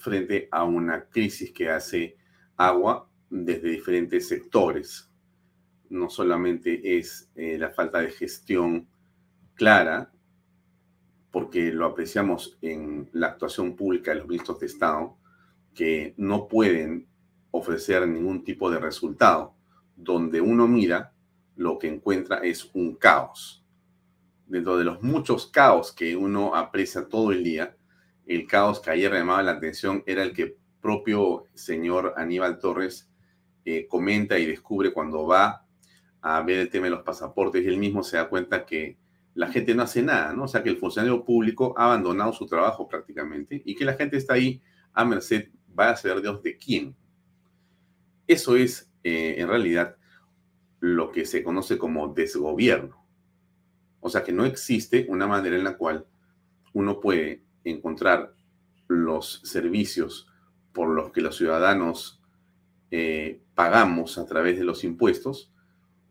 frente 0.00 0.48
a 0.50 0.64
una 0.64 1.04
crisis 1.04 1.52
que 1.52 1.68
hace 1.68 2.16
agua 2.56 3.08
desde 3.28 3.70
diferentes 3.70 4.28
sectores. 4.28 5.10
No 5.88 6.08
solamente 6.10 6.98
es 6.98 7.30
eh, 7.34 7.58
la 7.58 7.70
falta 7.70 8.00
de 8.00 8.10
gestión 8.10 8.88
clara, 9.54 10.12
porque 11.30 11.72
lo 11.72 11.86
apreciamos 11.86 12.58
en 12.60 13.08
la 13.12 13.28
actuación 13.28 13.76
pública 13.76 14.10
de 14.10 14.18
los 14.18 14.28
ministros 14.28 14.58
de 14.58 14.66
Estado, 14.66 15.16
que 15.74 16.14
no 16.16 16.48
pueden 16.48 17.08
ofrecer 17.50 18.06
ningún 18.08 18.42
tipo 18.42 18.70
de 18.70 18.78
resultado. 18.78 19.54
Donde 19.96 20.40
uno 20.40 20.66
mira, 20.66 21.12
lo 21.56 21.78
que 21.78 21.88
encuentra 21.88 22.38
es 22.38 22.70
un 22.74 22.96
caos. 22.96 23.64
Dentro 24.46 24.76
de 24.76 24.84
los 24.84 25.02
muchos 25.02 25.46
caos 25.46 25.92
que 25.92 26.16
uno 26.16 26.56
aprecia 26.56 27.06
todo 27.06 27.30
el 27.32 27.44
día, 27.44 27.76
el 28.30 28.46
caos 28.46 28.78
que 28.78 28.90
ayer 28.90 29.12
llamaba 29.12 29.42
la 29.42 29.52
atención 29.52 30.04
era 30.06 30.22
el 30.22 30.32
que 30.32 30.56
propio 30.80 31.46
señor 31.52 32.14
Aníbal 32.16 32.60
Torres 32.60 33.10
eh, 33.64 33.88
comenta 33.88 34.38
y 34.38 34.46
descubre 34.46 34.92
cuando 34.92 35.26
va 35.26 35.66
a 36.20 36.40
ver 36.42 36.60
el 36.60 36.70
tema 36.70 36.84
de 36.84 36.90
los 36.90 37.02
pasaportes 37.02 37.64
y 37.64 37.66
él 37.66 37.76
mismo 37.76 38.04
se 38.04 38.18
da 38.18 38.28
cuenta 38.28 38.64
que 38.64 38.98
la 39.34 39.48
gente 39.48 39.74
no 39.74 39.82
hace 39.82 40.02
nada, 40.02 40.32
¿no? 40.32 40.44
O 40.44 40.48
sea, 40.48 40.62
que 40.62 40.70
el 40.70 40.76
funcionario 40.76 41.24
público 41.24 41.74
ha 41.76 41.86
abandonado 41.86 42.32
su 42.32 42.46
trabajo 42.46 42.86
prácticamente 42.86 43.62
y 43.64 43.74
que 43.74 43.84
la 43.84 43.94
gente 43.94 44.16
está 44.16 44.34
ahí 44.34 44.62
a 44.92 45.04
merced, 45.04 45.48
va 45.78 45.90
a 45.90 45.96
saber 45.96 46.22
Dios 46.22 46.40
de 46.40 46.56
quién. 46.56 46.94
Eso 48.28 48.54
es, 48.54 48.92
eh, 49.02 49.36
en 49.38 49.48
realidad, 49.48 49.96
lo 50.78 51.10
que 51.10 51.24
se 51.24 51.42
conoce 51.42 51.78
como 51.78 52.14
desgobierno. 52.14 53.04
O 53.98 54.08
sea, 54.08 54.22
que 54.22 54.32
no 54.32 54.44
existe 54.44 55.06
una 55.08 55.26
manera 55.26 55.56
en 55.56 55.64
la 55.64 55.76
cual 55.76 56.06
uno 56.72 57.00
puede 57.00 57.42
encontrar 57.64 58.34
los 58.88 59.40
servicios 59.44 60.26
por 60.72 60.88
los 60.88 61.12
que 61.12 61.20
los 61.20 61.36
ciudadanos 61.36 62.22
eh, 62.90 63.42
pagamos 63.54 64.18
a 64.18 64.26
través 64.26 64.58
de 64.58 64.64
los 64.64 64.84
impuestos 64.84 65.52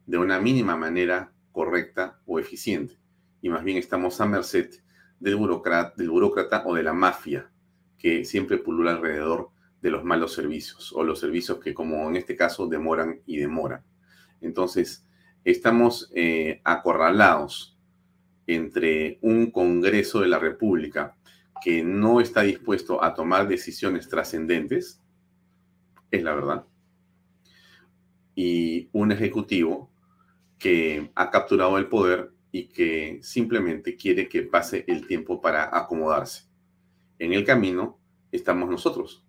de 0.06 0.18
una 0.18 0.40
mínima 0.40 0.76
manera 0.76 1.34
correcta 1.52 2.20
o 2.26 2.40
eficiente. 2.40 2.98
Y 3.42 3.50
más 3.50 3.64
bien 3.64 3.78
estamos 3.78 4.20
a 4.22 4.26
merced 4.26 4.70
del 5.20 5.36
burócrata, 5.36 5.94
del 5.98 6.10
o 6.10 6.76
de 6.76 6.84
la 6.84 6.94
mafia 6.94 7.52
que 7.98 8.24
siempre 8.24 8.58
pulula 8.58 8.92
alrededor 8.92 9.50
de 9.82 9.92
los 9.92 10.04
malos 10.04 10.34
servicios 10.34 10.94
o 10.94 11.04
los 11.04 11.20
servicios 11.20 11.60
que, 11.60 11.74
como 11.74 12.10
en 12.10 12.16
este 12.16 12.36
caso, 12.36 12.68
demoran 12.68 13.22
y 13.26 13.38
demoran. 13.38 13.84
Entonces, 14.42 15.06
estamos 15.44 16.10
eh, 16.16 16.62
acorralados 16.64 17.78
entre 18.48 19.20
un 19.22 19.52
Congreso 19.52 20.22
de 20.22 20.28
la 20.28 20.40
República 20.40 21.16
que 21.62 21.84
no 21.84 22.22
está 22.22 22.42
dispuesto 22.42 23.04
a 23.04 23.14
tomar 23.14 23.48
decisiones 23.48 24.08
trascendentes, 24.10 25.02
es 26.12 26.24
la 26.24 26.34
verdad, 26.34 26.66
y 28.36 28.90
un 28.94 29.12
ejecutivo 29.12 29.92
que 30.58 31.12
ha 31.16 31.30
capturado 31.30 31.78
el 31.78 31.88
poder 31.88 32.32
y 32.52 32.68
que 32.70 33.20
simplemente 33.22 33.96
quiere 33.96 34.28
que 34.28 34.44
pase 34.44 34.86
el 34.88 35.08
tiempo 35.08 35.42
para 35.42 35.76
acomodarse. 35.78 36.50
En 37.20 37.34
el 37.34 37.46
camino 37.46 38.00
estamos 38.32 38.70
nosotros, 38.70 39.26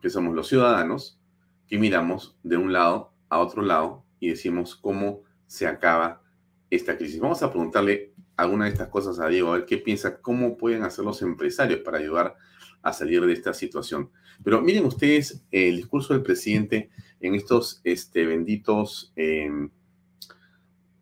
que 0.00 0.10
somos 0.10 0.34
los 0.34 0.48
ciudadanos, 0.48 1.20
que 1.66 1.78
miramos 1.78 2.36
de 2.42 2.56
un 2.56 2.72
lado 2.72 3.14
a 3.28 3.38
otro 3.38 3.62
lado 3.62 4.04
y 4.20 4.28
decimos 4.28 4.76
cómo 4.76 5.22
se 5.46 5.66
acaba 5.66 6.22
esta 6.70 6.96
crisis. 6.96 7.20
Vamos 7.20 7.42
a 7.42 7.50
preguntarle 7.50 8.11
alguna 8.42 8.66
de 8.66 8.72
estas 8.72 8.88
cosas 8.88 9.18
a 9.20 9.28
Diego, 9.28 9.50
a 9.50 9.58
ver 9.58 9.66
qué 9.66 9.78
piensa, 9.78 10.20
cómo 10.20 10.56
pueden 10.56 10.82
hacer 10.82 11.04
los 11.04 11.22
empresarios 11.22 11.80
para 11.80 11.98
ayudar 11.98 12.36
a 12.82 12.92
salir 12.92 13.24
de 13.24 13.32
esta 13.32 13.54
situación. 13.54 14.10
Pero 14.42 14.60
miren 14.60 14.84
ustedes 14.84 15.44
el 15.50 15.76
discurso 15.76 16.14
del 16.14 16.22
presidente 16.22 16.90
en 17.20 17.34
estos 17.34 17.80
este, 17.84 18.26
benditos 18.26 19.12
em, 19.16 19.70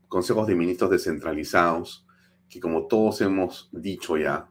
consejos 0.09 0.47
de 0.47 0.55
ministros 0.55 0.91
descentralizados, 0.91 2.07
que 2.49 2.61
como 2.61 2.87
todos 2.87 3.21
hemos 3.21 3.71
dicho 3.73 4.17
ya, 4.17 4.49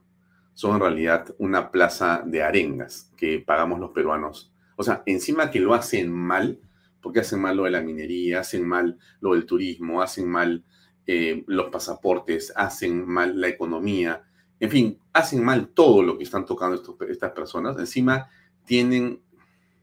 son 0.53 0.75
en 0.75 0.81
realidad 0.81 1.35
una 1.37 1.71
plaza 1.71 2.23
de 2.25 2.41
arengas 2.41 3.13
que 3.15 3.39
pagamos 3.39 3.79
los 3.79 3.91
peruanos. 3.91 4.53
O 4.75 4.83
sea, 4.83 5.03
encima 5.05 5.51
que 5.51 5.59
lo 5.59 5.73
hacen 5.73 6.11
mal, 6.11 6.59
porque 7.01 7.19
hacen 7.19 7.41
mal 7.41 7.55
lo 7.55 7.63
de 7.63 7.71
la 7.71 7.81
minería, 7.81 8.39
hacen 8.39 8.67
mal 8.67 8.97
lo 9.21 9.33
del 9.33 9.45
turismo, 9.45 10.01
hacen 10.01 10.29
mal 10.29 10.65
eh, 11.11 11.43
los 11.47 11.71
pasaportes, 11.71 12.53
hacen 12.55 13.03
mal 13.03 13.41
la 13.41 13.47
economía, 13.47 14.21
en 14.59 14.69
fin, 14.69 14.99
hacen 15.11 15.43
mal 15.43 15.69
todo 15.69 16.03
lo 16.03 16.15
que 16.19 16.23
están 16.23 16.45
tocando 16.45 16.95
estas 17.09 17.31
personas. 17.31 17.79
Encima 17.79 18.29
tienen, 18.63 19.19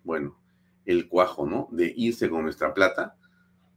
bueno, 0.04 0.38
el 0.84 1.08
cuajo, 1.08 1.44
¿no? 1.44 1.66
De 1.72 1.92
irse 1.96 2.30
con 2.30 2.44
nuestra 2.44 2.72
plata, 2.72 3.16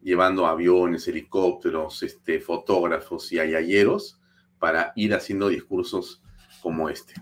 llevando 0.04 0.46
aviones, 0.46 1.08
helicópteros, 1.08 2.04
este, 2.04 2.40
fotógrafos 2.40 3.32
y 3.32 3.40
ayayeros 3.40 4.20
para 4.60 4.94
ir 4.96 5.16
haciendo 5.16 5.50
discursos 5.50 6.22
como 6.62 6.88
este. 6.88 7.16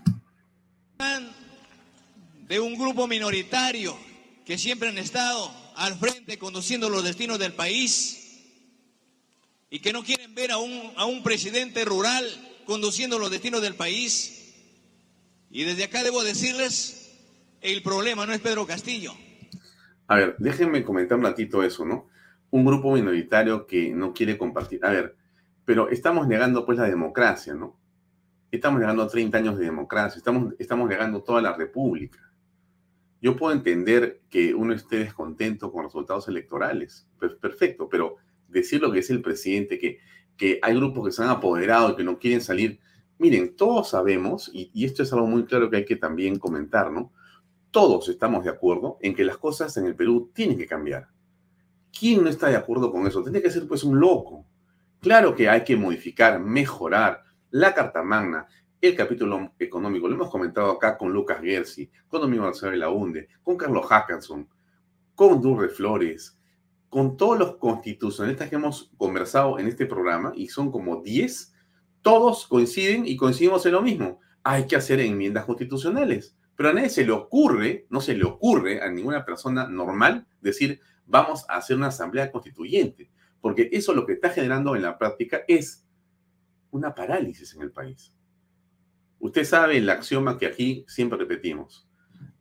De 2.46 2.60
un 2.60 2.74
grupo 2.74 3.06
minoritario 3.06 3.96
que 4.44 4.58
siempre 4.58 4.90
han 4.90 4.98
estado 4.98 5.50
al 5.76 5.94
frente 5.94 6.38
conduciendo 6.38 6.90
los 6.90 7.02
destinos 7.02 7.38
del 7.38 7.54
país 7.54 8.17
y 9.70 9.80
que 9.80 9.92
no 9.92 10.02
quieren 10.02 10.34
ver 10.34 10.50
a 10.50 10.58
un, 10.58 10.92
a 10.96 11.04
un 11.04 11.22
presidente 11.22 11.84
rural 11.84 12.24
conduciendo 12.66 13.18
los 13.18 13.30
destinos 13.30 13.62
del 13.62 13.74
país. 13.74 14.54
Y 15.50 15.64
desde 15.64 15.84
acá 15.84 16.02
debo 16.02 16.22
decirles, 16.22 17.18
el 17.60 17.82
problema 17.82 18.26
no 18.26 18.32
es 18.32 18.40
Pedro 18.40 18.66
Castillo. 18.66 19.12
A 20.06 20.16
ver, 20.16 20.36
déjenme 20.38 20.84
comentar 20.84 21.18
un 21.18 21.24
ratito 21.24 21.62
eso, 21.62 21.84
¿no? 21.84 22.08
Un 22.50 22.64
grupo 22.64 22.92
minoritario 22.92 23.66
que 23.66 23.90
no 23.90 24.14
quiere 24.14 24.38
compartir. 24.38 24.84
A 24.84 24.90
ver, 24.90 25.16
pero 25.64 25.90
estamos 25.90 26.26
negando 26.26 26.64
pues 26.64 26.78
la 26.78 26.88
democracia, 26.88 27.54
¿no? 27.54 27.78
Estamos 28.50 28.80
negando 28.80 29.06
30 29.06 29.36
años 29.36 29.58
de 29.58 29.66
democracia, 29.66 30.16
estamos, 30.16 30.54
estamos 30.58 30.88
negando 30.88 31.22
toda 31.22 31.42
la 31.42 31.52
república. 31.52 32.32
Yo 33.20 33.36
puedo 33.36 33.52
entender 33.52 34.22
que 34.30 34.54
uno 34.54 34.72
esté 34.72 34.96
descontento 34.96 35.70
con 35.70 35.84
resultados 35.84 36.28
electorales, 36.28 37.06
pues 37.18 37.34
perfecto, 37.34 37.88
pero 37.88 38.16
decir 38.48 38.80
lo 38.80 38.90
que 38.90 38.98
es 39.00 39.10
el 39.10 39.22
presidente, 39.22 39.78
que, 39.78 39.98
que 40.36 40.58
hay 40.62 40.74
grupos 40.74 41.06
que 41.06 41.12
se 41.12 41.22
han 41.22 41.28
apoderado 41.28 41.94
que 41.94 42.04
no 42.04 42.18
quieren 42.18 42.40
salir. 42.40 42.80
Miren, 43.18 43.56
todos 43.56 43.90
sabemos, 43.90 44.50
y, 44.52 44.70
y 44.74 44.84
esto 44.84 45.02
es 45.02 45.12
algo 45.12 45.26
muy 45.26 45.44
claro 45.44 45.70
que 45.70 45.76
hay 45.78 45.84
que 45.84 45.96
también 45.96 46.38
comentar, 46.38 46.90
¿no? 46.90 47.12
Todos 47.70 48.08
estamos 48.08 48.44
de 48.44 48.50
acuerdo 48.50 48.98
en 49.02 49.14
que 49.14 49.24
las 49.24 49.36
cosas 49.36 49.76
en 49.76 49.86
el 49.86 49.94
Perú 49.94 50.30
tienen 50.34 50.56
que 50.56 50.66
cambiar. 50.66 51.08
¿Quién 51.98 52.22
no 52.22 52.30
está 52.30 52.48
de 52.48 52.56
acuerdo 52.56 52.90
con 52.90 53.06
eso? 53.06 53.22
Tiene 53.22 53.42
que 53.42 53.50
ser 53.50 53.66
pues 53.66 53.84
un 53.84 53.98
loco. 53.98 54.46
Claro 55.00 55.34
que 55.34 55.48
hay 55.48 55.64
que 55.64 55.76
modificar, 55.76 56.40
mejorar 56.40 57.22
la 57.50 57.74
Carta 57.74 58.02
Magna, 58.02 58.46
el 58.80 58.94
capítulo 58.94 59.52
económico. 59.58 60.08
Lo 60.08 60.14
hemos 60.14 60.30
comentado 60.30 60.70
acá 60.70 60.96
con 60.96 61.12
Lucas 61.12 61.40
Gersi, 61.40 61.90
con 62.06 62.20
Domingo 62.20 62.44
Marcelo 62.44 62.72
de 62.72 62.78
la 62.78 62.90
UNDE, 62.90 63.28
con 63.42 63.56
Carlos 63.56 63.86
Hackanson, 63.86 64.48
con 65.14 65.42
Durre 65.42 65.68
Flores, 65.68 66.37
con 66.88 67.16
todos 67.16 67.38
los 67.38 67.56
constitucionalistas 67.56 68.48
que 68.48 68.56
hemos 68.56 68.92
conversado 68.96 69.58
en 69.58 69.68
este 69.68 69.86
programa, 69.86 70.32
y 70.34 70.48
son 70.48 70.70
como 70.70 71.02
10, 71.02 71.54
todos 72.02 72.46
coinciden 72.46 73.06
y 73.06 73.16
coincidimos 73.16 73.66
en 73.66 73.72
lo 73.72 73.82
mismo. 73.82 74.20
Hay 74.42 74.66
que 74.66 74.76
hacer 74.76 75.00
enmiendas 75.00 75.44
constitucionales. 75.44 76.36
Pero 76.56 76.70
a 76.70 76.72
nadie 76.72 76.88
se 76.88 77.04
le 77.04 77.12
ocurre, 77.12 77.86
no 77.88 78.00
se 78.00 78.16
le 78.16 78.24
ocurre 78.24 78.82
a 78.82 78.90
ninguna 78.90 79.24
persona 79.24 79.68
normal 79.68 80.26
decir, 80.40 80.80
vamos 81.06 81.44
a 81.48 81.56
hacer 81.56 81.76
una 81.76 81.88
asamblea 81.88 82.32
constituyente, 82.32 83.10
porque 83.40 83.68
eso 83.72 83.94
lo 83.94 84.04
que 84.04 84.14
está 84.14 84.30
generando 84.30 84.74
en 84.74 84.82
la 84.82 84.98
práctica 84.98 85.42
es 85.46 85.86
una 86.70 86.94
parálisis 86.94 87.54
en 87.54 87.62
el 87.62 87.70
país. 87.70 88.12
Usted 89.20 89.44
sabe 89.44 89.78
el 89.78 89.90
axioma 89.90 90.38
que 90.38 90.46
aquí 90.46 90.84
siempre 90.86 91.18
repetimos. 91.18 91.87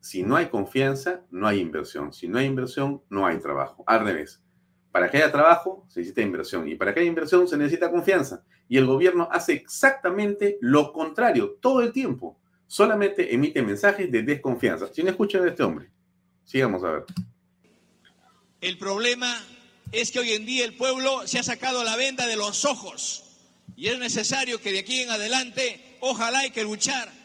Si 0.08 0.24
no 0.24 0.38
hay 0.38 0.46
confianza, 0.46 1.26
no 1.32 1.50
hay 1.50 1.60
inversión. 1.60 2.14
Si 2.14 2.30
no 2.30 2.40
hay 2.40 2.46
inversión, 2.46 3.04
no 3.10 3.28
hay 3.28 3.40
trabajo. 3.40 3.84
Al 3.86 4.06
revés. 4.06 4.42
Para 4.90 5.12
que 5.12 5.18
haya 5.18 5.34
trabajo, 5.34 5.86
se 5.90 6.00
necesita 6.00 6.22
inversión. 6.22 6.66
Y 6.66 6.76
para 6.76 6.94
que 6.94 7.02
haya 7.02 7.10
inversión, 7.10 7.46
se 7.46 7.58
necesita 7.58 7.92
confianza. 7.92 8.42
Y 8.70 8.78
el 8.78 8.86
gobierno 8.86 9.28
hace 9.30 9.52
exactamente 9.52 10.58
lo 10.62 10.94
contrario 10.94 11.58
todo 11.60 11.82
el 11.82 11.92
tiempo. 11.92 12.40
Solamente 12.68 13.36
emite 13.36 13.62
mensajes 13.62 14.10
de 14.10 14.24
desconfianza. 14.24 14.88
Si 14.94 15.04
no 15.04 15.10
escuchan 15.10 15.44
a 15.44 15.50
este 15.50 15.64
hombre, 15.64 15.90
sigamos 16.46 16.86
a 16.86 16.92
ver. 16.92 17.06
El 18.62 18.78
problema 18.78 19.36
es 19.92 20.12
que 20.12 20.20
hoy 20.20 20.32
en 20.32 20.46
día 20.46 20.64
el 20.64 20.78
pueblo 20.78 21.28
se 21.28 21.40
ha 21.40 21.44
sacado 21.44 21.84
la 21.84 21.98
venda 21.98 22.28
de 22.28 22.38
los 22.38 22.64
ojos. 22.64 23.26
Y 23.76 23.88
es 23.88 24.00
necesario 24.00 24.62
que 24.62 24.72
de 24.72 24.80
aquí 24.80 25.02
en 25.02 25.12
adelante, 25.12 25.98
ojalá 26.00 26.40
hay 26.40 26.52
que 26.52 26.64
luchar 26.64 27.17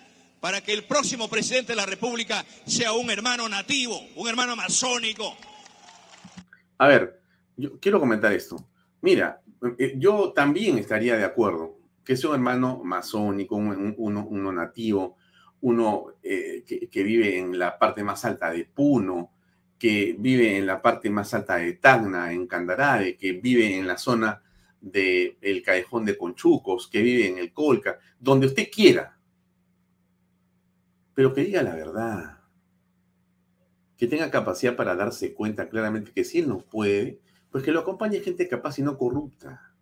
para 0.42 0.60
que 0.60 0.72
el 0.72 0.82
próximo 0.82 1.30
presidente 1.30 1.70
de 1.70 1.76
la 1.76 1.86
República 1.86 2.44
sea 2.66 2.92
un 2.94 3.08
hermano 3.12 3.48
nativo, 3.48 3.96
un 4.16 4.28
hermano 4.28 4.56
masónico. 4.56 5.36
A 6.78 6.88
ver, 6.88 7.22
quiero 7.80 8.00
comentar 8.00 8.32
esto. 8.32 8.56
Mira, 9.02 9.40
eh, 9.78 9.94
yo 9.96 10.32
también 10.32 10.78
estaría 10.78 11.16
de 11.16 11.22
acuerdo 11.22 11.78
que 12.04 12.16
sea 12.16 12.30
un 12.30 12.34
hermano 12.34 12.82
masónico, 12.82 13.54
un, 13.54 13.94
uno, 13.96 14.52
nativo, 14.52 15.16
uno 15.60 16.06
eh, 16.24 16.64
que, 16.66 17.02
vive 17.04 17.38
en 17.38 17.56
la 17.56 17.78
parte 17.78 18.02
más 18.02 18.24
alta 18.24 18.50
de 18.50 18.64
Puno, 18.64 19.30
que 19.78 20.16
vive 20.18 20.58
en 20.58 20.66
la 20.66 20.82
parte 20.82 21.08
más 21.08 21.32
alta 21.34 21.54
de 21.54 21.74
Tacna, 21.74 22.32
en 22.32 22.48
Candarade, 22.48 23.16
que 23.16 23.34
vive 23.34 23.78
en 23.78 23.86
la 23.86 23.96
zona 23.96 24.42
del 24.80 25.36
el 25.40 25.62
Callejón 25.62 26.04
de 26.04 26.18
Conchucos, 26.18 26.88
que 26.88 27.00
vive 27.00 27.28
en 27.28 27.38
el 27.38 27.52
Colca, 27.52 28.00
donde 28.18 28.48
usted 28.48 28.68
quiera. 28.68 29.16
Pero 31.14 31.34
que 31.34 31.44
diga 31.44 31.62
la 31.62 31.74
verdad. 31.74 32.38
Que 33.96 34.06
tenga 34.06 34.30
capacidad 34.30 34.76
para 34.76 34.96
darse 34.96 35.34
cuenta 35.34 35.68
claramente 35.68 36.12
que 36.12 36.24
si 36.24 36.40
él 36.40 36.48
no 36.48 36.58
puede, 36.58 37.20
pues 37.50 37.62
que 37.62 37.72
lo 37.72 37.80
acompañe 37.80 38.20
gente 38.20 38.48
capaz 38.48 38.78
y 38.78 38.82
no 38.82 38.96
corrupta. 38.96 39.74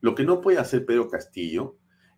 Lo 0.00 0.14
que 0.14 0.24
no 0.24 0.40
puede 0.40 0.58
hacer 0.58 0.84
Pedro 0.84 1.08
Castillo 1.08 1.76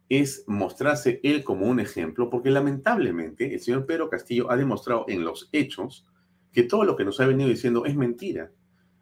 es 0.09 0.44
mostrarse 0.48 1.20
él 1.22 1.44
como 1.44 1.66
un 1.66 1.79
ejemplo, 1.79 2.31
porque 2.31 2.50
lamentablemente 2.50 3.55
el 3.55 3.61
señor 3.61 3.87
Pedro 3.87 4.11
Castillo 4.11 4.50
ha 4.50 4.57
demostrado 4.57 5.05
en 5.09 5.22
los 5.22 5.48
hechos 5.53 6.07
que 6.53 6.64
todo 6.64 6.85
lo 6.85 6.96
que 6.96 7.05
nos 7.05 7.20
ha 7.20 7.26
venido 7.26 7.48
diciendo 7.48 7.85
es 7.87 7.94
mentira. 7.94 8.50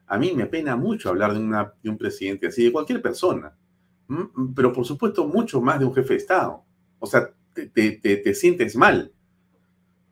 A 0.06 0.18
mí 0.18 0.32
me 0.34 0.42
apena 0.42 0.76
mucho 0.76 1.08
hablar 1.08 1.32
de, 1.32 1.90
un 1.90 1.98
presidente 1.98 2.48
así, 2.48 2.64
de 2.64 2.72
cualquier 2.72 3.00
persona, 3.00 3.56
pero 4.54 4.72
por 4.72 4.84
supuesto 4.84 5.26
mucho 5.26 5.60
más 5.60 5.78
de 5.78 5.86
un 5.86 5.94
jefe 5.94 6.14
de 6.14 6.18
Estado. 6.18 6.62
O 6.98 7.06
sea, 7.06 7.30
te, 7.54 7.68
te, 7.68 7.98
te 7.98 8.34
sientes 8.34 8.76
mal. 8.76 9.12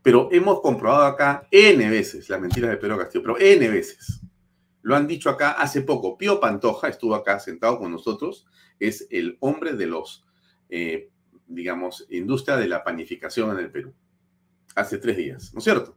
Pero 0.06 0.28
hemos 0.30 0.60
comprobado 0.60 1.02
acá 1.02 1.48
N 1.50 1.90
veces 1.90 2.28
las 2.28 2.40
mentiras 2.40 2.70
de 2.70 2.76
Pedro 2.76 2.96
Castillo, 2.96 3.24
pero 3.24 3.40
N 3.40 3.68
veces. 3.68 4.20
Lo 4.82 4.94
han 4.94 5.08
dicho 5.08 5.28
acá 5.28 5.50
hace 5.50 5.82
poco. 5.82 6.16
Pío 6.16 6.38
Pantoja 6.38 6.86
estuvo 6.86 7.12
acá 7.16 7.40
sentado 7.40 7.76
con 7.80 7.90
nosotros, 7.90 8.46
es 8.78 9.08
el 9.10 9.36
hombre 9.40 9.72
de 9.72 9.86
los 9.86 10.24
eh, 10.68 11.10
digamos, 11.48 12.06
industria 12.08 12.56
de 12.56 12.68
la 12.68 12.84
panificación 12.84 13.50
en 13.50 13.64
el 13.64 13.72
Perú. 13.72 13.92
Hace 14.76 14.98
tres 14.98 15.16
días, 15.16 15.52
¿no 15.52 15.58
es 15.58 15.64
cierto? 15.64 15.96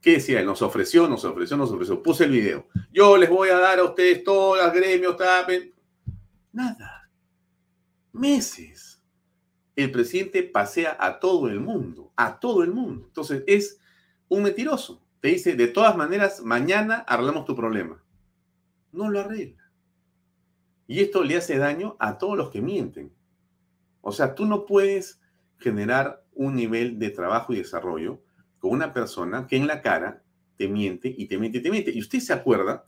¿Qué 0.00 0.12
decía? 0.12 0.42
Nos 0.42 0.62
ofreció, 0.62 1.06
nos 1.06 1.22
ofreció, 1.26 1.58
nos 1.58 1.70
ofreció. 1.70 2.02
Puse 2.02 2.24
el 2.24 2.30
video. 2.30 2.66
Yo 2.90 3.18
les 3.18 3.28
voy 3.28 3.50
a 3.50 3.58
dar 3.58 3.78
a 3.78 3.84
ustedes 3.84 4.24
todas 4.24 4.64
las 4.64 4.74
gremios, 4.74 5.18
tapen. 5.18 5.74
Nada. 6.50 7.10
Meses. 8.12 8.89
El 9.80 9.92
presidente 9.92 10.42
pasea 10.42 10.96
a 11.00 11.20
todo 11.20 11.48
el 11.48 11.58
mundo, 11.58 12.12
a 12.16 12.38
todo 12.38 12.62
el 12.62 12.70
mundo. 12.70 13.06
Entonces 13.06 13.44
es 13.46 13.80
un 14.28 14.42
mentiroso. 14.42 15.02
Te 15.20 15.28
dice, 15.28 15.54
de 15.54 15.68
todas 15.68 15.96
maneras, 15.96 16.42
mañana 16.42 16.96
arreglamos 16.96 17.46
tu 17.46 17.56
problema. 17.56 18.02
No 18.92 19.10
lo 19.10 19.20
arregla. 19.20 19.70
Y 20.86 21.00
esto 21.00 21.24
le 21.24 21.36
hace 21.36 21.56
daño 21.56 21.96
a 21.98 22.18
todos 22.18 22.36
los 22.36 22.50
que 22.50 22.60
mienten. 22.60 23.12
O 24.02 24.12
sea, 24.12 24.34
tú 24.34 24.44
no 24.44 24.66
puedes 24.66 25.20
generar 25.58 26.24
un 26.32 26.54
nivel 26.56 26.98
de 26.98 27.10
trabajo 27.10 27.52
y 27.52 27.58
desarrollo 27.58 28.22
con 28.58 28.72
una 28.72 28.92
persona 28.92 29.46
que 29.46 29.56
en 29.56 29.66
la 29.66 29.80
cara 29.80 30.22
te 30.56 30.68
miente 30.68 31.14
y 31.16 31.26
te 31.26 31.38
miente 31.38 31.58
y 31.58 31.62
te 31.62 31.70
miente. 31.70 31.90
Y 31.90 32.00
usted 32.00 32.20
se 32.20 32.34
acuerda, 32.34 32.84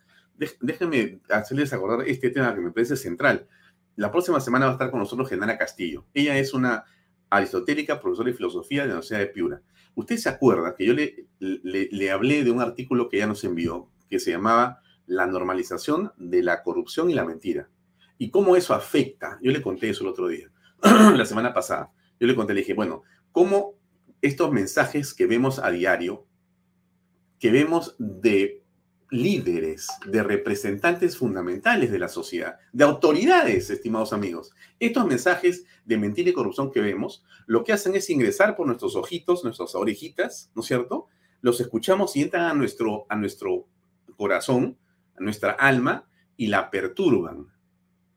déjenme 0.60 1.20
hacerles 1.30 1.72
acordar 1.72 2.06
este 2.06 2.28
tema 2.28 2.54
que 2.54 2.60
me 2.60 2.70
parece 2.70 2.96
central. 2.96 3.48
La 3.96 4.10
próxima 4.10 4.40
semana 4.40 4.66
va 4.66 4.72
a 4.72 4.74
estar 4.74 4.90
con 4.90 5.00
nosotros 5.00 5.28
Genara 5.28 5.58
Castillo. 5.58 6.06
Ella 6.14 6.38
es 6.38 6.54
una 6.54 6.84
aristotélica 7.30 8.00
profesora 8.00 8.30
de 8.30 8.36
filosofía 8.36 8.82
de 8.82 8.88
la 8.88 8.94
Universidad 8.94 9.18
de 9.20 9.26
Piura. 9.26 9.62
Usted 9.94 10.16
se 10.16 10.28
acuerda 10.28 10.74
que 10.76 10.86
yo 10.86 10.94
le, 10.94 12.10
hablé 12.10 12.44
de 12.44 12.50
un 12.50 12.60
artículo 12.60 13.08
que 13.08 13.18
ella 13.18 13.26
nos 13.26 13.44
envió 13.44 13.90
que 14.08 14.18
se 14.18 14.30
llamaba 14.30 14.80
La 15.06 15.26
normalización 15.26 16.12
de 16.16 16.42
la 16.42 16.62
corrupción 16.62 17.10
y 17.10 17.14
la 17.14 17.24
mentira. 17.24 17.68
Y 18.18 18.30
cómo 18.30 18.56
eso 18.56 18.74
afecta. 18.74 19.38
Yo 19.42 19.50
le 19.52 19.62
conté 19.62 19.90
eso 19.90 20.04
el 20.04 20.10
otro 20.10 20.28
día 20.28 20.50
la 20.82 21.26
semana 21.26 21.52
pasada. 21.52 21.90
Yo 22.18 22.26
le 22.26 22.34
conté, 22.34 22.54
le 22.54 22.60
dije, 22.60 22.74
bueno, 22.74 23.02
¿cómo 23.32 23.74
estos 24.22 24.52
mensajes 24.52 25.12
que 25.12 25.26
vemos 25.26 25.58
a 25.58 25.70
diario, 25.70 26.26
que 27.38 27.50
vemos 27.50 27.96
de 27.98 28.61
líderes, 29.12 29.88
de 30.06 30.22
representantes 30.22 31.18
fundamentales 31.18 31.92
de 31.92 31.98
la 31.98 32.08
sociedad, 32.08 32.56
de 32.72 32.84
autoridades, 32.84 33.68
estimados 33.68 34.12
amigos, 34.12 34.52
estos 34.80 35.06
mensajes 35.06 35.66
de 35.84 35.98
mentira 35.98 36.30
y 36.30 36.32
corrupción 36.32 36.72
que 36.72 36.80
vemos, 36.80 37.22
lo 37.46 37.62
que 37.62 37.72
hacen 37.72 37.94
es 37.94 38.08
ingresar 38.08 38.56
por 38.56 38.66
nuestros 38.66 38.96
ojitos, 38.96 39.44
nuestras 39.44 39.74
orejitas, 39.74 40.50
¿no 40.54 40.62
es 40.62 40.68
cierto? 40.68 41.08
Los 41.42 41.60
escuchamos 41.60 42.16
y 42.16 42.22
entran 42.22 42.46
a 42.46 42.54
nuestro, 42.54 43.06
a 43.10 43.16
nuestro 43.16 43.68
corazón, 44.16 44.78
a 45.16 45.22
nuestra 45.22 45.52
alma, 45.52 46.08
y 46.36 46.46
la 46.46 46.70
perturban, 46.70 47.52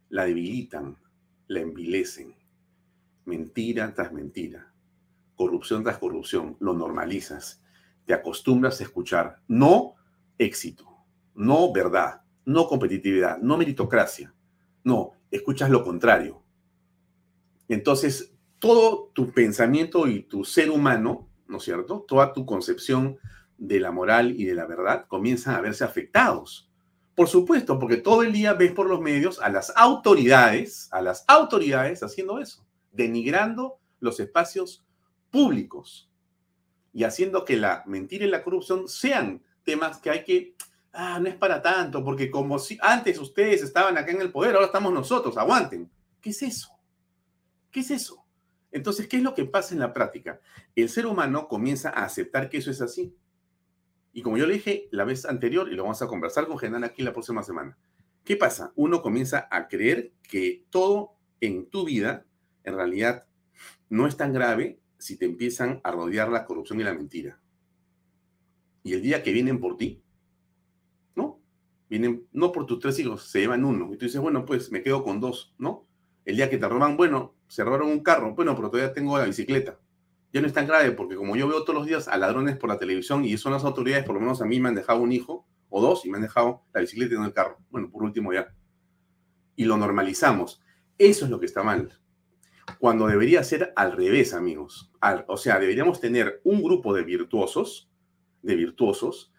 la 0.10 0.26
debilitan, 0.26 0.98
la 1.48 1.60
envilecen 1.60 2.36
mentira 3.26 3.94
tras 3.94 4.14
mentira, 4.14 4.72
corrupción 5.36 5.84
tras 5.84 5.98
corrupción, 5.98 6.56
lo 6.60 6.74
normalizas, 6.74 7.62
te 8.06 8.14
acostumbras 8.14 8.80
a 8.80 8.84
escuchar 8.84 9.42
no 9.48 9.95
éxito, 10.38 10.88
no 11.34 11.72
verdad, 11.74 12.22
no 12.46 12.68
competitividad, 12.68 13.38
no 13.40 13.58
meritocracia, 13.58 14.34
no, 14.84 15.14
escuchas 15.32 15.70
lo 15.70 15.84
contrario. 15.84 16.44
Entonces, 17.68 18.36
todo 18.60 19.12
tu 19.14 19.32
pensamiento 19.32 20.08
y 20.08 20.24
tu 20.24 20.46
ser 20.46 20.70
humano, 20.70 21.30
¿no 21.48 21.58
es 21.58 21.64
cierto? 21.64 22.06
Toda 22.08 22.34
tu 22.34 22.46
concepción 22.46 23.18
de 23.58 23.80
la 23.80 23.92
moral 23.92 24.40
y 24.40 24.46
de 24.46 24.56
la 24.56 24.66
verdad 24.66 25.06
comienzan 25.08 25.56
a 25.56 25.62
verse 25.62 25.84
afectados 25.84 26.70
Por 27.16 27.30
supuesto, 27.30 27.80
porque 27.80 27.96
todo 27.96 28.24
el 28.24 28.34
día 28.34 28.54
ves 28.54 28.74
por 28.74 28.88
los 28.88 29.00
medios 29.00 29.40
a 29.40 29.50
las 29.50 29.72
autoridades, 29.78 30.90
a 30.92 31.02
las 31.02 31.24
autoridades 31.28 32.04
haciendo 32.04 32.40
eso, 32.40 32.68
denigrando 32.92 33.80
los 34.02 34.20
espacios 34.20 34.86
públicos 35.32 36.12
y 36.92 37.06
haciendo 37.06 37.46
que 37.46 37.56
la 37.56 37.84
mentira 37.86 38.26
y 38.26 38.30
la 38.30 38.44
corrupción 38.44 38.90
sean 38.90 39.42
temas 39.66 39.98
que 39.98 40.10
hay 40.10 40.24
que, 40.24 40.56
ah, 40.94 41.20
no 41.20 41.28
es 41.28 41.36
para 41.36 41.62
tanto, 41.62 42.04
porque 42.04 42.32
como 42.32 42.58
si 42.60 42.78
antes 42.82 43.20
ustedes 43.20 43.64
estaban 43.64 43.98
acá 43.98 44.12
en 44.12 44.22
el 44.22 44.32
poder, 44.32 44.56
ahora 44.56 44.68
estamos 44.68 44.94
nosotros, 44.94 45.38
aguanten. 45.38 45.92
¿Qué 46.22 46.30
es 46.30 46.42
eso? 46.42 46.70
¿Qué 47.72 47.82
es 47.82 47.92
eso? 47.92 48.26
Entonces, 48.72 49.08
¿qué 49.08 49.18
es 49.18 49.24
lo 49.24 49.34
que 49.34 49.46
pasa 49.46 49.74
en 49.74 49.80
la 49.80 49.94
práctica? 49.94 50.40
El 50.76 50.90
ser 50.90 51.06
humano 51.06 51.48
comienza 51.48 51.90
a 51.90 52.06
aceptar 52.06 52.50
que 52.50 52.58
eso 52.58 52.72
es 52.72 52.82
así. 52.82 53.16
Y 54.14 54.22
como 54.22 54.38
yo 54.38 54.48
le 54.48 54.54
dije 54.54 54.88
la 54.92 55.04
vez 55.04 55.26
anterior, 55.26 55.70
y 55.72 55.76
lo 55.76 55.84
vamos 55.84 56.02
a 56.02 56.08
conversar 56.08 56.48
con 56.48 56.58
Genan 56.58 56.84
aquí 56.84 57.04
la 57.04 57.12
próxima 57.12 57.44
semana, 57.44 57.78
¿qué 58.24 58.38
pasa? 58.38 58.72
Uno 58.76 59.02
comienza 59.02 59.48
a 59.52 59.68
creer 59.68 60.14
que 60.24 60.66
todo 60.70 61.18
en 61.42 61.70
tu 61.70 61.86
vida, 61.86 62.26
en 62.64 62.76
realidad, 62.76 63.26
no 63.90 64.08
es 64.08 64.18
tan 64.18 64.34
grave 64.34 64.80
si 64.98 65.18
te 65.18 65.26
empiezan 65.26 65.82
a 65.84 65.92
rodear 65.92 66.30
la 66.30 66.46
corrupción 66.46 66.80
y 66.80 66.84
la 66.84 66.94
mentira. 66.94 67.40
Y 68.86 68.94
el 68.94 69.02
día 69.02 69.22
que 69.22 69.34
vienen 69.34 69.60
por 69.60 69.76
ti, 69.76 70.02
¿no? 71.14 71.42
Vienen, 71.90 72.26
no 72.32 72.54
por 72.54 72.66
tus 72.66 72.80
tres 72.80 72.98
hijos, 73.00 73.24
se 73.24 73.42
llevan 73.42 73.66
uno. 73.66 73.94
Y 73.94 73.98
tú 73.98 74.06
dices, 74.06 74.22
bueno, 74.22 74.46
pues 74.46 74.72
me 74.72 74.82
quedo 74.82 75.04
con 75.04 75.20
dos, 75.20 75.54
¿no? 75.58 75.86
El 76.24 76.38
día 76.38 76.50
que 76.50 76.58
te 76.58 76.70
roban, 76.70 76.96
bueno, 76.96 77.36
se 77.50 77.66
robaron 77.66 77.90
un 77.90 78.00
carro, 78.00 78.34
bueno, 78.34 78.56
pero 78.56 78.70
todavía 78.70 78.94
tengo 78.94 79.18
la 79.18 79.26
bicicleta 79.26 79.78
ya 80.36 80.42
no 80.42 80.48
es 80.48 80.54
tan 80.54 80.68
grave, 80.68 80.92
porque 80.92 81.16
como 81.16 81.38
yo 81.38 81.48
veo 81.48 81.64
todos 81.64 81.80
los 81.80 81.88
días 81.88 82.10
a 82.10 82.18
ladrones 82.18 82.58
por 82.58 82.70
la 82.70 82.78
televisión 82.78 83.24
y 83.24 83.38
son 83.38 83.54
las 83.54 83.64
autoridades, 83.64 84.04
por 84.04 84.16
lo 84.16 84.20
menos 84.20 84.42
a 84.42 84.46
mí 84.46 84.60
me 84.60 84.68
han 84.68 84.76
dejado 84.76 85.00
un 85.00 85.14
hijo 85.14 85.48
o 85.70 85.82
dos 85.82 86.06
y 86.06 86.10
me 86.10 86.18
han 86.18 86.24
dejado 86.24 86.66
la 86.74 86.82
bicicleta 86.82 87.16
en 87.16 87.24
el 87.24 87.32
carro. 87.32 87.58
Bueno, 87.70 87.90
por 87.90 88.04
último 88.04 88.34
ya. 88.34 88.54
Y 89.56 89.64
lo 89.64 89.78
normalizamos. 89.78 90.62
Eso 90.98 91.24
es 91.24 91.32
lo 91.32 91.40
que 91.40 91.46
está 91.46 91.64
mal. 91.64 91.98
Cuando 92.80 93.08
debería 93.08 93.46
ser 93.46 93.72
al 93.78 93.94
revés, 93.94 94.34
amigos. 94.34 94.92
o 95.28 95.38
sea, 95.38 95.58
deberíamos 95.58 96.02
tener 96.02 96.42
un 96.44 96.62
grupo 96.62 96.94
de 96.94 97.04
virtuosos, 97.04 97.90
de 98.46 98.56
virtuosos, 98.56 99.34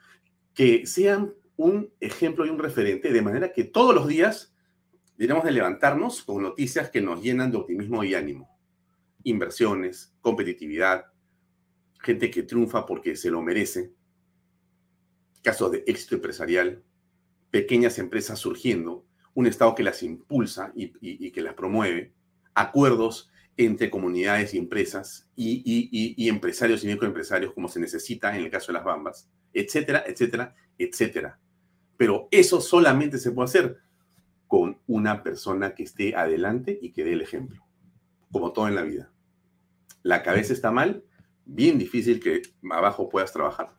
que 0.54 0.86
sean 0.86 1.32
un 1.56 1.92
ejemplo 2.00 2.44
y 2.44 2.50
un 2.50 2.58
referente, 2.58 3.12
de 3.12 3.22
manera 3.22 3.52
que 3.52 3.64
todos 3.64 3.94
los 3.94 4.06
días 4.06 4.54
deberíamos 5.16 5.44
de 5.44 5.52
levantarnos 5.52 6.22
con 6.22 6.42
noticias 6.42 6.90
que 6.90 7.00
nos 7.00 7.22
llenan 7.22 7.50
de 7.50 7.56
optimismo 7.56 8.04
y 8.04 8.14
ánimo. 8.14 8.50
Inversiones, 9.22 10.14
competitividad, 10.20 11.06
gente 12.00 12.30
que 12.30 12.42
triunfa 12.42 12.84
porque 12.84 13.16
se 13.16 13.30
lo 13.30 13.42
merece, 13.42 13.92
casos 15.42 15.72
de 15.72 15.84
éxito 15.86 16.16
empresarial, 16.16 16.82
pequeñas 17.50 17.98
empresas 17.98 18.38
surgiendo, 18.38 19.06
un 19.34 19.46
Estado 19.46 19.74
que 19.74 19.82
las 19.82 20.02
impulsa 20.02 20.72
y, 20.74 21.30
que 21.30 21.40
las 21.42 21.54
promueve, 21.54 22.14
acuerdos 22.54 23.30
entre 23.56 23.90
comunidades 23.90 24.54
y 24.54 24.58
empresas 24.58 25.28
y, 25.34 26.28
empresarios 26.28 26.84
y 26.84 26.88
microempresarios 26.88 27.52
como 27.52 27.68
se 27.68 27.80
necesita 27.80 28.36
en 28.36 28.44
el 28.44 28.50
caso 28.50 28.68
de 28.68 28.74
las 28.74 28.84
Bambas, 28.84 29.28
etcétera, 29.52 30.04
etcétera, 30.06 30.54
etcétera. 30.78 31.38
Pero 31.96 32.28
eso 32.30 32.60
solamente 32.60 33.18
se 33.18 33.32
puede 33.32 33.46
hacer 33.46 33.78
con 34.46 34.78
una 34.86 35.22
persona 35.22 35.74
que 35.74 35.82
esté 35.82 36.14
adelante 36.14 36.78
y 36.80 36.92
que 36.92 37.04
dé 37.04 37.14
el 37.14 37.22
ejemplo, 37.22 37.64
como 38.30 38.52
todo 38.52 38.68
en 38.68 38.74
la 38.74 38.82
vida 38.82 39.10
la 40.06 40.22
cabeza 40.22 40.52
está 40.52 40.70
mal, 40.70 41.02
bien 41.44 41.78
difícil 41.78 42.20
que 42.20 42.42
abajo 42.70 43.08
puedas 43.08 43.32
trabajar. 43.32 43.74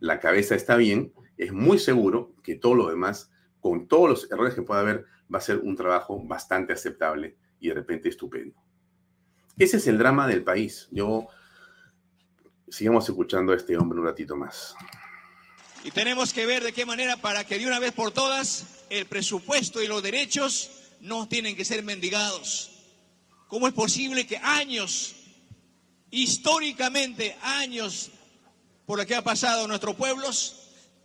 La 0.00 0.18
cabeza 0.18 0.54
está 0.54 0.74
bien, 0.76 1.12
es 1.36 1.52
muy 1.52 1.78
seguro 1.78 2.34
que 2.42 2.54
todo 2.54 2.74
lo 2.74 2.88
demás, 2.88 3.30
con 3.60 3.86
todos 3.86 4.08
los 4.08 4.32
errores 4.32 4.54
que 4.54 4.62
pueda 4.62 4.80
haber, 4.80 5.04
va 5.32 5.36
a 5.36 5.42
ser 5.42 5.58
un 5.58 5.76
trabajo 5.76 6.18
bastante 6.24 6.72
aceptable 6.72 7.36
y 7.60 7.68
de 7.68 7.74
repente 7.74 8.08
estupendo. 8.08 8.56
Ese 9.58 9.76
es 9.76 9.86
el 9.86 9.98
drama 9.98 10.26
del 10.26 10.42
país. 10.42 10.88
Yo 10.90 11.28
sigamos 12.68 13.08
escuchando 13.08 13.52
a 13.52 13.56
este 13.56 13.76
hombre 13.76 14.00
un 14.00 14.06
ratito 14.06 14.36
más. 14.36 14.74
Y 15.84 15.90
tenemos 15.90 16.32
que 16.32 16.46
ver 16.46 16.64
de 16.64 16.72
qué 16.72 16.86
manera 16.86 17.16
para 17.16 17.44
que 17.44 17.58
de 17.58 17.66
una 17.66 17.78
vez 17.78 17.92
por 17.92 18.10
todas 18.10 18.84
el 18.90 19.06
presupuesto 19.06 19.82
y 19.82 19.86
los 19.86 20.02
derechos 20.02 20.70
no 21.00 21.28
tienen 21.28 21.56
que 21.56 21.64
ser 21.64 21.84
mendigados. 21.84 22.70
¿Cómo 23.48 23.68
es 23.68 23.74
posible 23.74 24.26
que 24.26 24.38
años 24.38 25.14
históricamente 26.10 27.36
años 27.42 28.10
por 28.86 28.98
lo 28.98 29.06
que 29.06 29.14
ha 29.14 29.22
pasado 29.22 29.66
nuestros 29.66 29.96
pueblos, 29.96 30.56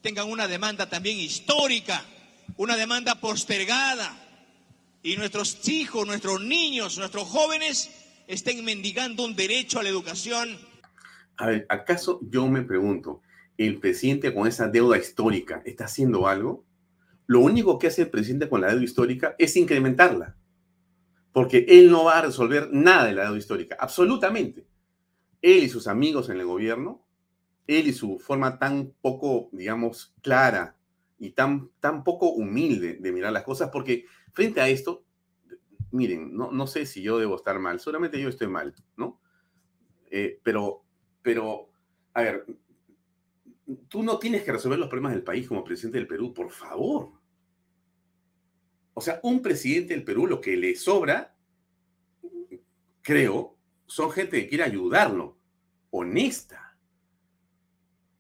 tengan 0.01 0.29
una 0.29 0.47
demanda 0.47 0.89
también 0.89 1.17
histórica, 1.17 2.03
una 2.57 2.75
demanda 2.75 3.15
postergada, 3.15 4.25
y 5.01 5.15
nuestros 5.15 5.67
hijos, 5.69 6.05
nuestros 6.05 6.41
niños, 6.41 6.97
nuestros 6.97 7.27
jóvenes 7.27 7.89
estén 8.29 8.63
mendigando 8.63 9.25
un 9.25 9.35
derecho 9.35 9.79
a 9.79 9.83
la 9.83 9.89
educación. 9.89 10.49
A 11.35 11.47
ver, 11.47 11.65
¿acaso 11.67 12.19
yo 12.21 12.47
me 12.47 12.61
pregunto, 12.61 13.21
el 13.57 13.79
presidente 13.79 14.33
con 14.33 14.47
esa 14.47 14.67
deuda 14.67 14.97
histórica 14.97 15.63
está 15.65 15.85
haciendo 15.85 16.27
algo? 16.27 16.63
Lo 17.25 17.39
único 17.39 17.79
que 17.79 17.87
hace 17.87 18.03
el 18.03 18.09
presidente 18.09 18.47
con 18.47 18.61
la 18.61 18.67
deuda 18.67 18.83
histórica 18.83 19.35
es 19.39 19.55
incrementarla, 19.55 20.37
porque 21.31 21.65
él 21.67 21.89
no 21.89 22.03
va 22.03 22.19
a 22.19 22.21
resolver 22.21 22.69
nada 22.71 23.05
de 23.05 23.13
la 23.13 23.23
deuda 23.23 23.37
histórica, 23.39 23.75
absolutamente 23.79 24.67
él 25.41 25.63
y 25.63 25.69
sus 25.69 25.87
amigos 25.87 26.29
en 26.29 26.39
el 26.39 26.45
gobierno, 26.45 27.05
él 27.65 27.87
y 27.87 27.93
su 27.93 28.19
forma 28.19 28.59
tan 28.59 28.93
poco, 29.01 29.49
digamos, 29.53 30.13
clara 30.21 30.77
y 31.17 31.31
tan, 31.31 31.71
tan 31.79 32.03
poco 32.03 32.29
humilde 32.29 32.97
de 32.99 33.11
mirar 33.11 33.33
las 33.33 33.43
cosas, 33.43 33.69
porque 33.71 34.05
frente 34.33 34.61
a 34.61 34.69
esto, 34.69 35.03
miren, 35.91 36.35
no, 36.35 36.51
no 36.51 36.67
sé 36.67 36.85
si 36.85 37.01
yo 37.01 37.17
debo 37.17 37.35
estar 37.35 37.59
mal, 37.59 37.79
solamente 37.79 38.21
yo 38.21 38.29
estoy 38.29 38.47
mal, 38.47 38.73
¿no? 38.97 39.19
Eh, 40.11 40.39
pero, 40.43 40.83
pero, 41.21 41.69
a 42.13 42.21
ver, 42.21 42.45
tú 43.87 44.03
no 44.03 44.17
tienes 44.19 44.43
que 44.43 44.51
resolver 44.51 44.79
los 44.79 44.89
problemas 44.89 45.13
del 45.13 45.23
país 45.23 45.47
como 45.47 45.63
presidente 45.63 45.97
del 45.99 46.07
Perú, 46.07 46.33
por 46.33 46.51
favor. 46.51 47.11
O 48.93 49.01
sea, 49.01 49.19
un 49.23 49.41
presidente 49.41 49.93
del 49.93 50.03
Perú 50.03 50.27
lo 50.27 50.41
que 50.41 50.57
le 50.57 50.75
sobra, 50.75 51.35
creo, 53.01 53.55
son 53.85 54.11
gente 54.11 54.41
que 54.41 54.49
quiere 54.49 54.63
ayudarlo, 54.63 55.37
honesta. 55.89 56.77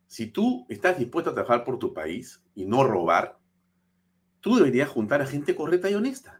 Si 0.07 0.27
tú 0.27 0.65
estás 0.69 0.97
dispuesto 0.97 1.31
a 1.31 1.35
trabajar 1.35 1.63
por 1.63 1.77
tu 1.77 1.93
país 1.93 2.41
y 2.55 2.65
no 2.65 2.83
robar, 2.83 3.39
tú 4.39 4.55
deberías 4.55 4.89
juntar 4.89 5.21
a 5.21 5.27
gente 5.27 5.55
correcta 5.55 5.89
y 5.89 5.95
honesta 5.95 6.38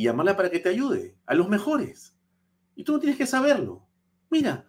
y 0.00 0.04
llamarla 0.04 0.34
para 0.34 0.50
que 0.50 0.60
te 0.60 0.70
ayude, 0.70 1.14
a 1.26 1.34
los 1.34 1.50
mejores. 1.50 2.16
Y 2.74 2.84
tú 2.84 2.92
no 2.92 3.00
tienes 3.00 3.18
que 3.18 3.26
saberlo. 3.26 3.86
Mira, 4.30 4.66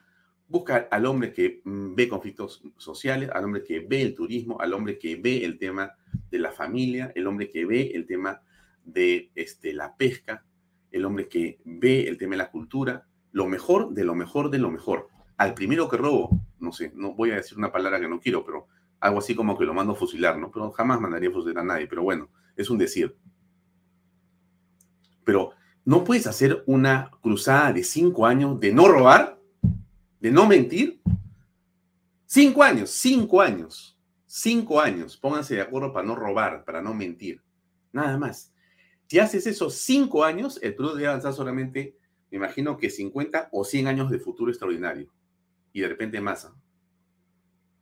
busca 0.50 0.90
al 0.92 1.06
hombre 1.06 1.32
que 1.32 1.62
mm, 1.64 1.96
ve 1.96 2.10
conflictos 2.10 2.62
sociales, 2.76 3.30
al 3.34 3.46
hombre 3.46 3.64
que 3.64 3.80
ve 3.80 4.02
el 4.02 4.14
turismo, 4.14 4.60
al 4.60 4.74
hombre 4.74 5.00
que 5.00 5.16
ve 5.16 5.46
el 5.46 5.58
tema 5.58 5.94
de 6.30 6.38
la 6.38 6.52
familia, 6.52 7.14
el 7.16 7.28
hombre 7.28 7.50
que 7.50 7.64
ve 7.64 7.92
el 7.94 8.06
tema 8.06 8.42
de 8.84 9.32
este, 9.34 9.72
la 9.72 9.96
pesca, 9.96 10.44
el 10.92 11.06
hombre 11.06 11.30
que 11.30 11.62
ve 11.64 12.10
el 12.10 12.18
tema 12.18 12.32
de 12.32 12.40
la 12.40 12.52
cultura, 12.52 13.08
lo 13.32 13.48
mejor 13.48 13.94
de 13.94 14.04
lo 14.04 14.16
mejor 14.16 14.50
de 14.50 14.60
lo 14.60 14.70
mejor. 14.70 15.08
Al 15.38 15.54
primero 15.54 15.88
que 15.88 15.96
robo, 15.96 16.42
no 16.60 16.74
sé, 16.74 16.92
no 16.94 17.14
voy 17.14 17.32
a 17.32 17.36
decir 17.36 17.58
una 17.58 17.72
palabra 17.72 18.02
que 18.02 18.10
no 18.10 18.20
quiero, 18.20 18.44
pero 18.44 18.68
algo 19.00 19.20
así 19.20 19.34
como 19.34 19.58
que 19.58 19.64
lo 19.64 19.74
mando 19.74 19.94
a 19.94 19.96
fusilar, 19.96 20.38
¿no? 20.38 20.52
Pero 20.52 20.72
jamás 20.72 21.00
mandaría 21.00 21.30
a 21.30 21.34
fusilar 21.34 21.60
a 21.60 21.68
nadie, 21.68 21.88
pero 21.88 22.04
bueno, 22.04 22.30
es 22.58 22.70
un 22.70 22.78
decir. 22.78 23.16
Pero 25.24 25.52
no 25.86 26.04
puedes 26.04 26.28
hacer 26.28 26.64
una 26.66 27.12
cruzada 27.22 27.74
de 27.74 27.84
cinco 27.84 28.26
años 28.26 28.60
de 28.60 28.74
no 28.74 28.88
robar, 28.88 29.40
de 30.20 30.32
no 30.32 30.48
mentir. 30.48 31.02
Cinco 32.26 32.64
años, 32.64 32.90
cinco 32.92 33.42
años, 33.42 33.98
cinco 34.26 34.80
años. 34.80 35.18
Pónganse 35.18 35.56
de 35.56 35.62
acuerdo 35.62 35.92
para 35.92 36.08
no 36.08 36.16
robar, 36.16 36.64
para 36.64 36.82
no 36.82 36.94
mentir. 36.94 37.42
Nada 37.92 38.18
más. 38.18 38.54
Si 39.08 39.20
haces 39.20 39.46
eso 39.48 39.70
cinco 39.70 40.24
años, 40.24 40.60
el 40.64 40.74
Perú 40.76 40.94
debe 40.94 41.08
avanzar 41.08 41.34
solamente 41.34 41.98
me 42.32 42.38
imagino 42.38 42.78
que 42.78 42.90
50 42.90 43.50
o 43.52 43.66
100 43.66 43.88
años 43.88 44.10
de 44.10 44.20
futuro 44.20 44.50
extraordinario 44.50 45.12
y 45.74 45.82
de 45.82 45.90
repente 45.90 46.22
masa. 46.22 46.56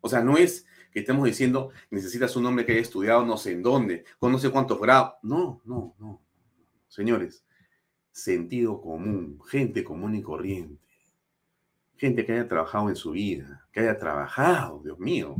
O 0.02 0.10
sea, 0.10 0.23
no 0.23 0.38
es 0.38 0.65
que 0.91 1.02
estemos 1.02 1.23
diciendo 1.25 1.69
necesitas 1.91 2.36
un 2.36 2.47
hombre 2.47 2.65
que 2.65 2.71
haya 2.71 2.82
estudiado 2.82 3.23
no 3.23 3.38
sé 3.38 3.52
en 3.52 3.62
dónde, 3.62 4.06
con 4.17 4.32
no 4.32 4.39
sé 4.39 4.49
cuántos 4.49 4.82
grados. 4.82 5.13
No, 5.21 5.62
no, 5.65 5.95
no. 5.99 6.21
Señores, 6.89 7.45
sentido 8.12 8.82
común, 8.82 9.39
gente 9.47 9.84
común 9.84 10.15
y 10.15 10.21
corriente. 10.21 10.84
Gente 11.95 12.25
que 12.25 12.34
haya 12.34 12.47
trabajado 12.47 12.89
en 12.89 12.95
su 12.95 13.12
vida, 13.12 13.67
que 13.71 13.82
haya 13.82 13.97
trabajado, 13.97 14.82
Dios 14.84 14.99
mío. 14.99 15.36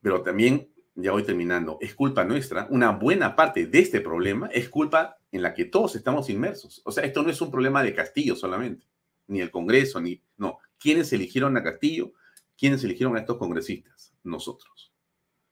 Pero 0.00 0.22
también, 0.22 0.68
ya 0.94 1.12
voy 1.12 1.24
terminando, 1.24 1.78
es 1.80 1.94
culpa 1.94 2.24
nuestra. 2.24 2.66
Una 2.70 2.90
buena 2.90 3.36
parte 3.36 3.66
de 3.66 3.78
este 3.80 4.00
problema 4.00 4.48
es 4.48 4.68
culpa 4.68 5.18
en 5.30 5.42
la 5.42 5.52
que 5.52 5.66
todos 5.66 5.94
estamos 5.96 6.30
inmersos. 6.30 6.80
O 6.84 6.92
sea, 6.92 7.04
esto 7.04 7.22
no 7.22 7.30
es 7.30 7.40
un 7.40 7.50
problema 7.50 7.82
de 7.82 7.94
Castillo 7.94 8.34
solamente, 8.34 8.86
ni 9.26 9.40
el 9.40 9.50
Congreso, 9.50 10.00
ni... 10.00 10.22
No, 10.38 10.58
¿quiénes 10.78 11.12
eligieron 11.12 11.56
a 11.56 11.62
Castillo? 11.62 12.12
¿Quiénes 12.56 12.82
eligieron 12.84 13.16
a 13.16 13.20
estos 13.20 13.36
congresistas? 13.36 14.14
Nosotros. 14.22 14.94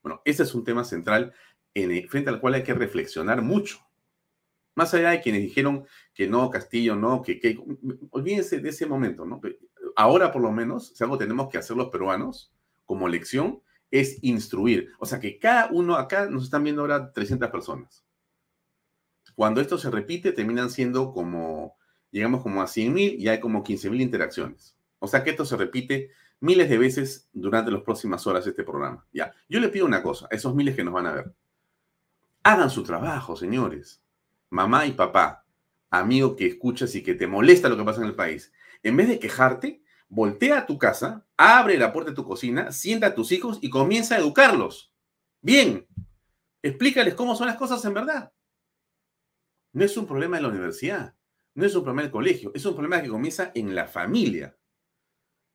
Bueno, 0.02 0.22
ese 0.24 0.44
es 0.44 0.54
un 0.54 0.64
tema 0.64 0.84
central 0.84 1.34
en, 1.74 2.08
frente 2.08 2.30
al 2.30 2.40
cual 2.40 2.54
hay 2.54 2.62
que 2.62 2.74
reflexionar 2.74 3.42
mucho. 3.42 3.83
Más 4.74 4.92
allá 4.94 5.10
de 5.10 5.20
quienes 5.20 5.42
dijeron 5.42 5.86
que 6.12 6.26
no, 6.26 6.50
Castillo, 6.50 6.96
no, 6.96 7.22
que, 7.22 7.58
olvídense 8.10 8.58
de 8.58 8.68
ese 8.70 8.86
momento, 8.86 9.24
¿no? 9.24 9.40
Ahora 9.96 10.32
por 10.32 10.42
lo 10.42 10.50
menos, 10.50 10.92
si 10.94 11.04
algo 11.04 11.18
tenemos 11.18 11.48
que 11.48 11.58
hacer 11.58 11.76
los 11.76 11.90
peruanos 11.90 12.52
como 12.84 13.08
lección, 13.08 13.60
es 13.90 14.18
instruir. 14.22 14.90
O 14.98 15.06
sea, 15.06 15.20
que 15.20 15.38
cada 15.38 15.68
uno, 15.70 15.94
acá 15.94 16.26
nos 16.28 16.44
están 16.44 16.64
viendo 16.64 16.82
ahora 16.82 17.12
300 17.12 17.48
personas. 17.50 18.04
Cuando 19.34 19.60
esto 19.60 19.78
se 19.78 19.90
repite, 19.90 20.32
terminan 20.32 20.70
siendo 20.70 21.12
como, 21.12 21.76
llegamos 22.10 22.42
como 22.42 22.62
a 22.62 22.66
100 22.66 22.92
mil 22.92 23.20
y 23.20 23.28
hay 23.28 23.40
como 23.40 23.62
15 23.62 23.90
mil 23.90 24.00
interacciones. 24.00 24.76
O 24.98 25.06
sea 25.06 25.22
que 25.22 25.30
esto 25.30 25.44
se 25.44 25.56
repite 25.56 26.10
miles 26.40 26.68
de 26.68 26.78
veces 26.78 27.28
durante 27.32 27.70
las 27.70 27.82
próximas 27.82 28.26
horas 28.26 28.44
de 28.44 28.50
este 28.50 28.64
programa. 28.64 29.06
Ya, 29.12 29.32
yo 29.48 29.60
le 29.60 29.68
pido 29.68 29.86
una 29.86 30.02
cosa 30.02 30.28
esos 30.30 30.54
miles 30.54 30.76
que 30.76 30.84
nos 30.84 30.94
van 30.94 31.06
a 31.06 31.12
ver. 31.12 31.32
Hagan 32.42 32.70
su 32.70 32.82
trabajo, 32.82 33.36
señores. 33.36 34.03
Mamá 34.54 34.86
y 34.86 34.92
papá, 34.92 35.44
amigo 35.90 36.36
que 36.36 36.46
escuchas 36.46 36.94
y 36.94 37.02
que 37.02 37.16
te 37.16 37.26
molesta 37.26 37.68
lo 37.68 37.76
que 37.76 37.82
pasa 37.82 38.02
en 38.02 38.06
el 38.06 38.14
país. 38.14 38.52
En 38.84 38.96
vez 38.96 39.08
de 39.08 39.18
quejarte, 39.18 39.82
voltea 40.08 40.58
a 40.58 40.66
tu 40.66 40.78
casa, 40.78 41.26
abre 41.36 41.76
la 41.76 41.92
puerta 41.92 42.12
de 42.12 42.14
tu 42.14 42.24
cocina, 42.24 42.70
sienta 42.70 43.08
a 43.08 43.14
tus 43.16 43.32
hijos 43.32 43.58
y 43.62 43.68
comienza 43.68 44.14
a 44.14 44.18
educarlos. 44.18 44.94
Bien, 45.40 45.88
explícales 46.62 47.14
cómo 47.16 47.34
son 47.34 47.48
las 47.48 47.56
cosas 47.56 47.84
en 47.84 47.94
verdad. 47.94 48.32
No 49.72 49.84
es 49.84 49.96
un 49.96 50.06
problema 50.06 50.36
de 50.36 50.42
la 50.42 50.50
universidad, 50.50 51.16
no 51.54 51.66
es 51.66 51.74
un 51.74 51.82
problema 51.82 52.02
del 52.02 52.12
colegio, 52.12 52.52
es 52.54 52.64
un 52.64 52.74
problema 52.74 53.02
que 53.02 53.08
comienza 53.08 53.50
en 53.56 53.74
la 53.74 53.88
familia. 53.88 54.56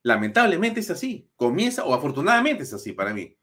Lamentablemente 0.04 0.82
es 0.82 0.90
así, 0.92 1.32
comienza, 1.38 1.86
o 1.86 1.94
afortunadamente 1.94 2.64
es 2.64 2.74
así 2.74 2.92
para 2.92 3.14
mí. 3.14 3.38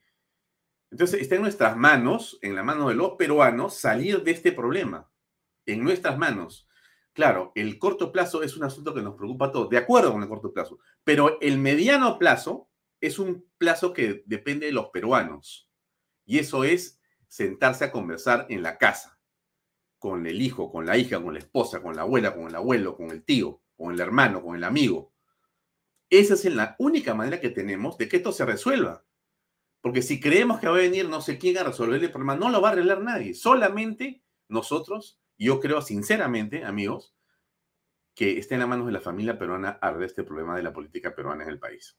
Entonces 0.90 1.22
está 1.22 1.36
en 1.36 1.42
nuestras 1.42 1.78
manos, 1.78 2.38
en 2.42 2.54
la 2.54 2.62
mano 2.62 2.90
de 2.90 2.94
los 2.94 3.12
peruanos, 3.12 3.78
salir 3.78 4.22
de 4.22 4.32
este 4.32 4.52
problema. 4.52 5.10
En 5.66 5.83
nuestras 5.83 6.16
manos. 6.16 6.66
Claro, 7.12 7.52
el 7.55 7.79
corto 7.79 8.12
plazo 8.12 8.42
es 8.42 8.57
un 8.57 8.64
asunto 8.64 8.94
que 8.94 9.02
nos 9.02 9.14
preocupa 9.14 9.46
a 9.46 9.52
todos, 9.52 9.70
de 9.70 9.79
acuerdo 9.79 10.12
con 10.12 10.22
el 10.22 10.29
corto 10.29 10.52
plazo, 10.52 10.79
pero 11.02 11.40
el 11.40 11.59
mediano 11.59 12.18
plazo 12.18 12.68
es 13.00 13.18
un 13.18 13.46
plazo 13.59 13.92
que 13.92 14.22
depende 14.26 14.66
de 14.66 14.72
los 14.72 14.90
peruanos. 14.90 15.70
Y 16.26 16.38
eso 16.38 16.64
es 16.64 17.00
sentarse 17.29 17.85
a 17.85 17.92
conversar 17.92 18.46
en 18.50 18.62
la 18.62 18.79
casa, 18.79 19.18
con 19.98 20.26
el 20.26 20.42
hijo, 20.42 20.70
con 20.70 20.87
la 20.87 20.98
hija, 20.98 21.22
con 21.22 21.33
la 21.33 21.40
esposa, 21.40 21.81
con 21.81 21.96
la 21.96 22.02
abuela, 22.02 22.35
con 22.35 22.48
el 22.48 22.55
abuelo, 22.55 22.96
con 22.96 23.11
el 23.11 23.24
tío, 23.24 23.62
con 23.76 23.94
el 23.94 24.00
hermano, 24.00 24.42
con 24.42 24.55
el 24.57 24.64
amigo. 24.64 25.12
Esa 26.11 26.35
es 26.35 26.44
la 26.46 26.76
única 26.79 27.14
manera 27.14 27.40
que 27.40 27.50
tenemos 27.50 27.96
de 27.98 28.09
que 28.09 28.18
esto 28.18 28.33
se 28.33 28.44
resuelva. 28.44 29.05
Porque 29.81 30.02
si 30.02 30.20
creemos 30.20 30.61
que 30.61 30.68
va 30.68 30.74
a 30.74 30.81
venir 30.81 31.09
no 31.09 31.20
sé 31.20 31.38
quién 31.38 31.59
a 31.59 31.64
resolver 31.64 32.02
el 32.02 32.11
problema, 32.11 32.37
no 32.37 32.50
lo 32.50 32.61
va 32.61 32.70
a 32.70 32.72
arreglar 32.72 33.02
nadie. 33.02 33.35
Solamente 33.35 34.22
nosotros 34.48 35.18
yo 35.38 35.61
creo 35.61 35.83
sinceramente, 35.83 36.64
amigos, 36.64 37.14
que 38.14 38.38
está 38.38 38.55
en 38.55 38.61
las 38.61 38.68
manos 38.68 38.87
de 38.87 38.92
la 38.92 39.01
familia 39.01 39.38
peruana 39.38 39.79
arreglar 39.81 40.09
este 40.09 40.25
problema 40.25 40.57
de 40.57 40.62
la 40.62 40.72
política 40.72 41.14
peruana 41.14 41.44
en 41.44 41.51
el 41.51 41.59
país. 41.59 41.99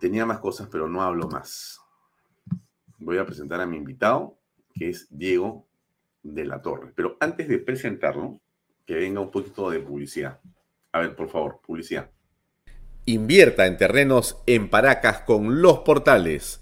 Tenía 0.00 0.26
más 0.26 0.40
cosas, 0.40 0.68
pero 0.70 0.88
no 0.88 1.02
hablo 1.02 1.28
más. 1.28 1.80
Voy 2.98 3.18
a 3.18 3.24
presentar 3.24 3.60
a 3.60 3.66
mi 3.66 3.76
invitado, 3.76 4.40
que 4.74 4.88
es 4.88 5.06
Diego 5.10 5.68
de 6.22 6.44
la 6.44 6.60
Torre. 6.60 6.92
Pero 6.94 7.16
antes 7.20 7.46
de 7.46 7.58
presentarlo, 7.58 8.40
que 8.84 8.94
venga 8.94 9.20
un 9.20 9.30
poquito 9.30 9.70
de 9.70 9.78
publicidad. 9.78 10.40
A 10.90 11.00
ver, 11.00 11.14
por 11.14 11.28
favor, 11.28 11.60
publicidad. 11.64 12.10
Invierta 13.04 13.66
en 13.66 13.76
terrenos 13.76 14.42
en 14.46 14.68
Paracas 14.68 15.20
con 15.20 15.62
los 15.62 15.80
portales 15.80 16.61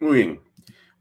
Muy 0.00 0.16
bien. 0.16 0.40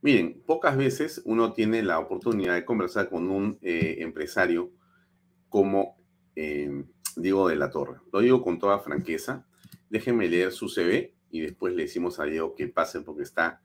Miren, 0.01 0.43
pocas 0.45 0.75
veces 0.75 1.21
uno 1.23 1.53
tiene 1.53 1.81
la 1.83 1.99
oportunidad 1.99 2.55
de 2.55 2.65
conversar 2.65 3.09
con 3.09 3.29
un 3.29 3.57
eh, 3.62 3.97
empresario 3.99 4.71
como 5.47 5.97
eh, 6.35 6.83
Diego 7.15 7.47
de 7.47 7.55
la 7.55 7.71
Torre. 7.71 8.01
Lo 8.12 8.19
digo 8.19 8.41
con 8.41 8.59
toda 8.59 8.79
franqueza. 8.79 9.47
Déjenme 9.89 10.27
leer 10.27 10.51
su 10.51 10.67
CV 10.67 11.13
y 11.31 11.39
después 11.39 11.73
le 11.75 11.83
decimos 11.83 12.19
a 12.19 12.25
Diego 12.25 12.55
que 12.55 12.67
pase 12.67 12.99
porque 12.99 13.23
está 13.23 13.62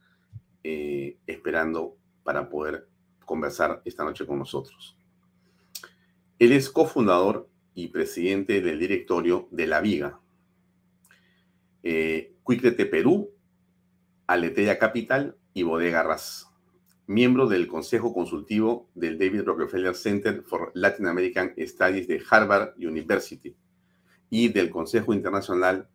eh, 0.63 1.19
esperando 1.27 1.97
para 2.23 2.49
poder 2.49 2.89
conversar 3.25 3.83
esta 3.85 4.05
noche 4.05 4.27
con 4.27 4.39
nosotros. 4.39 4.97
Él 6.39 6.53
es 6.53 6.71
cofundador 6.71 7.49
y 7.75 7.89
presidente 7.89 8.61
del 8.61 8.79
directorio 8.79 9.49
de 9.51 9.67
La 9.67 9.81
Viga. 9.81 10.21
Eh, 11.83 12.35
Perú 12.91 13.34
Aletea 14.27 14.79
Capital 14.79 15.37
y 15.53 15.65
Bodega 15.65 16.03
Ras. 16.03 16.49
Miembro 17.07 17.47
del 17.47 17.67
Consejo 17.67 18.15
Consultivo 18.15 18.89
del 18.95 19.19
David 19.19 19.43
Rockefeller 19.43 19.95
Center 19.95 20.43
for 20.43 20.71
Latin 20.75 21.07
American 21.07 21.53
Studies 21.59 22.09
de 22.09 22.23
Harvard 22.31 22.75
University 22.79 23.55
y 24.31 24.49
del 24.49 24.71
Consejo 24.71 25.13
Internacional 25.13 25.89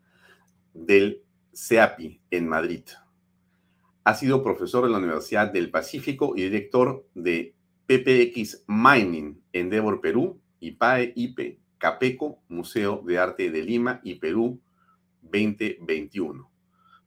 del 0.72 1.24
CEAPI 1.52 2.20
en 2.30 2.48
Madrid. 2.48 2.84
Ha 4.04 4.14
sido 4.14 4.44
profesor 4.44 4.84
de 4.84 4.90
la 4.90 4.98
Universidad 4.98 5.52
del 5.52 5.70
Pacífico 5.70 6.34
y 6.36 6.42
director 6.42 7.04
de 7.14 7.56
PPX 7.86 8.64
Mining 8.68 9.42
Endeavor 9.52 10.00
Perú 10.00 10.40
y 10.60 10.72
PAE 10.72 11.12
IP 11.16 11.58
Capeco, 11.78 12.40
Museo 12.48 13.02
de 13.04 13.18
Arte 13.18 13.50
de 13.50 13.62
Lima 13.62 14.00
y 14.04 14.14
Perú 14.16 14.60
2021 15.22 16.49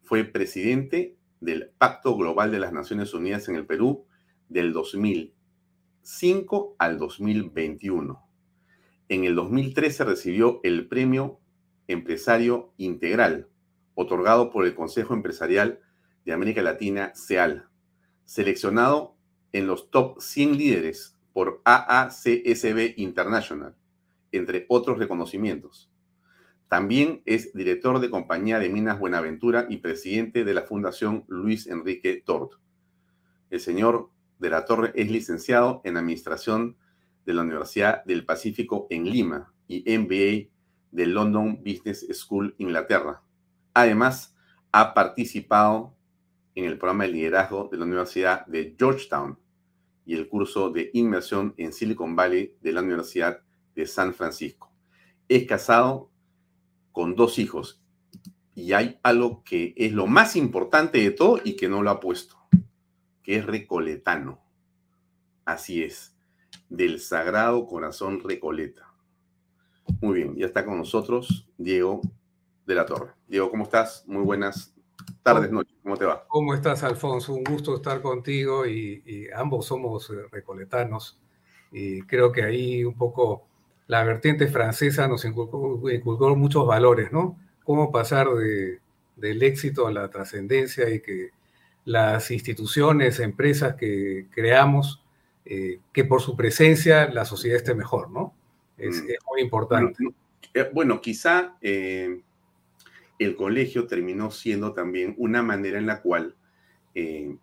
fue 0.04 0.26
presidente 0.26 1.18
del 1.40 1.72
Pacto 1.78 2.16
Global 2.16 2.52
de 2.52 2.60
las 2.60 2.74
Naciones 2.74 3.14
Unidas 3.14 3.48
en 3.50 3.56
el 3.56 3.66
Perú 3.66 4.06
del 4.50 4.74
2005 4.74 6.76
al 6.78 6.98
2021. 6.98 8.28
En 9.10 9.24
el 9.24 9.36
2013 9.36 10.04
recibió 10.04 10.60
el 10.64 10.88
Premio 10.88 11.40
Empresario 11.88 12.74
Integral, 12.78 13.48
otorgado 13.96 14.52
por 14.52 14.66
el 14.66 14.76
Consejo 14.76 15.14
Empresarial 15.14 15.80
de 16.26 16.34
América 16.34 16.62
Latina, 16.62 17.14
CEAL, 17.16 17.68
seleccionado 18.26 19.16
en 19.52 19.68
los 19.68 19.92
top 19.92 20.20
100 20.20 20.58
líderes 20.58 21.18
por 21.34 21.62
AACSB 21.66 22.94
International, 22.98 23.76
entre 24.32 24.66
otros 24.70 24.98
reconocimientos. 24.98 25.93
También 26.74 27.22
es 27.28 27.54
director 27.54 28.00
de 28.00 28.10
Compañía 28.10 28.58
de 28.58 28.68
Minas 28.68 28.98
Buenaventura 28.98 29.68
y 29.70 29.78
presidente 29.78 30.44
de 30.44 30.56
la 30.56 30.64
Fundación 30.64 31.24
Luis 31.28 31.68
Enrique 31.68 32.24
Tort. 32.26 32.54
El 33.52 33.60
señor 33.60 34.10
de 34.40 34.50
la 34.50 34.66
Torre 34.66 34.92
es 34.96 35.12
licenciado 35.12 35.82
en 35.84 35.98
Administración 35.98 36.76
de 37.28 37.34
la 37.36 37.44
Universidad 37.44 38.04
del 38.06 38.26
Pacífico 38.26 38.88
en 38.90 39.08
Lima 39.08 39.54
y 39.68 39.84
MBA 39.96 40.50
de 40.90 41.06
London 41.06 41.58
Business 41.58 42.08
School, 42.12 42.56
Inglaterra. 42.58 43.22
Además, 43.76 44.36
ha 44.72 44.96
participado 44.96 45.96
en 46.56 46.66
el 46.66 46.80
programa 46.80 47.04
de 47.04 47.12
liderazgo 47.12 47.70
de 47.72 47.78
la 47.78 47.86
Universidad 47.86 48.48
de 48.48 48.76
Georgetown 48.76 49.38
y 50.08 50.16
el 50.16 50.28
curso 50.28 50.72
de 50.72 50.90
inmersión 50.96 51.54
en 51.58 51.72
Silicon 51.72 52.16
Valley 52.16 52.56
de 52.62 52.72
la 52.72 52.82
Universidad 52.82 53.44
de 53.76 53.86
San 53.86 54.16
Francisco. 54.16 54.74
Es 55.28 55.46
casado 55.46 56.10
con 56.94 57.16
dos 57.16 57.40
hijos 57.40 57.84
y 58.56 58.74
hay 58.74 59.00
algo 59.04 59.44
que 59.44 59.74
es 59.76 59.92
lo 59.92 60.08
más 60.08 60.36
importante 60.36 61.00
de 61.00 61.12
todo 61.12 61.42
y 61.44 61.56
que 61.56 61.68
no 61.68 61.82
lo 61.82 61.90
ha 61.90 62.00
puesto, 62.00 62.38
que 63.24 63.38
es 63.38 63.46
recoletano. 63.46 64.42
Así 65.44 65.84
es, 65.84 66.16
del 66.70 67.00
Sagrado 67.00 67.66
Corazón 67.66 68.22
Recoleta. 68.24 68.94
Muy 70.00 70.16
bien, 70.16 70.36
ya 70.36 70.46
está 70.46 70.64
con 70.64 70.78
nosotros 70.78 71.50
Diego 71.58 72.02
de 72.66 72.76
la 72.76 72.86
Torre. 72.86 73.14
Diego, 73.28 73.50
¿cómo 73.50 73.64
estás? 73.64 74.06
Muy 74.08 74.24
buenas 74.24 74.74
tardes, 75.24 75.52
noches. 75.52 75.76
¿Cómo 75.82 75.98
te 75.98 76.06
va? 76.06 76.26
¿Cómo 76.28 76.54
estás, 76.54 76.84
Alfonso? 76.84 77.34
Un 77.34 77.44
gusto 77.44 77.76
estar 77.76 78.02
contigo 78.02 78.66
y, 78.66 79.28
ambos 79.36 79.66
somos 79.66 80.10
eh, 80.12 80.28
recoletanos. 80.32 81.20
Y 81.72 82.04
creo 82.04 82.32
que 82.32 82.44
ahí 82.44 82.86
un 82.86 82.96
poco 82.96 83.50
la 83.94 84.04
vertiente 84.04 84.48
francesa 84.48 85.08
nos 85.08 85.24
inculcó, 85.24 86.36
muchos 86.36 86.66
valores, 86.66 87.12
¿no? 87.12 87.38
Cómo 87.64 87.92
pasar 87.92 88.28
del 89.16 89.44
éxito 89.44 89.86
a 89.86 89.92
la 89.92 90.10
trascendencia 90.10 90.90
y 90.90 91.00
que 91.00 91.30
las 91.86 92.32
instituciones, 92.32 93.20
empresas 93.20 93.76
que 93.76 94.26
creamos, 94.32 95.04
eh, 95.46 95.80
que 95.92 96.06
por 96.06 96.22
su 96.22 96.36
presencia 96.36 97.08
la 97.10 97.24
sociedad 97.24 97.58
esté 97.58 97.76
mejor, 97.76 98.10
¿no? 98.10 98.34
Es, 98.80 99.00
mm. 99.00 99.06
muy 99.30 99.42
importante. 99.42 100.04
Eh, 100.56 100.72
bueno, 100.74 101.00
quizá 101.00 101.56
el 101.62 102.24
colegio 103.38 103.86
terminó 103.86 104.32
siendo 104.32 104.74
también 104.74 105.14
una 105.20 105.44
manera 105.44 105.78
en 105.78 105.86
la 105.86 106.02
cual 106.02 106.36
eh, 106.96 107.38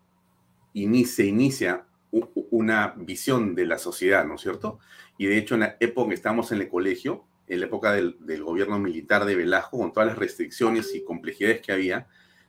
se 1.05 1.27
inicia 1.27 1.87
una 2.13 2.95
visión 2.97 3.55
de 3.55 3.67
la 3.67 3.79
sociedad, 3.79 4.25
¿no 4.25 4.35
es 4.35 4.41
cierto? 4.41 4.79
Y 5.19 5.27
de 5.27 5.39
hecho, 5.39 5.55
en 5.55 5.61
la 5.61 5.77
época 5.81 6.09
que 6.09 6.15
estamos 6.15 6.51
en 6.53 6.61
el 6.61 6.69
colegio, 6.69 7.25
en 7.47 7.61
la 7.61 7.67
época 7.67 7.93
del, 7.93 8.17
gobierno 8.43 8.79
militar 8.79 9.25
de 9.25 9.37
Velasco, 9.37 9.79
con 9.79 9.93
todas 9.93 10.09
las 10.09 10.19
restricciones 10.19 10.95
y 10.95 11.05
complejidades 11.05 11.61
que 11.61 11.73
había, 11.73 12.09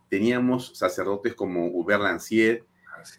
teníamos 0.10 0.78
sacerdotes 0.78 1.34
como 1.34 1.68
Hubert 1.68 2.04
Lancier, 2.04 2.66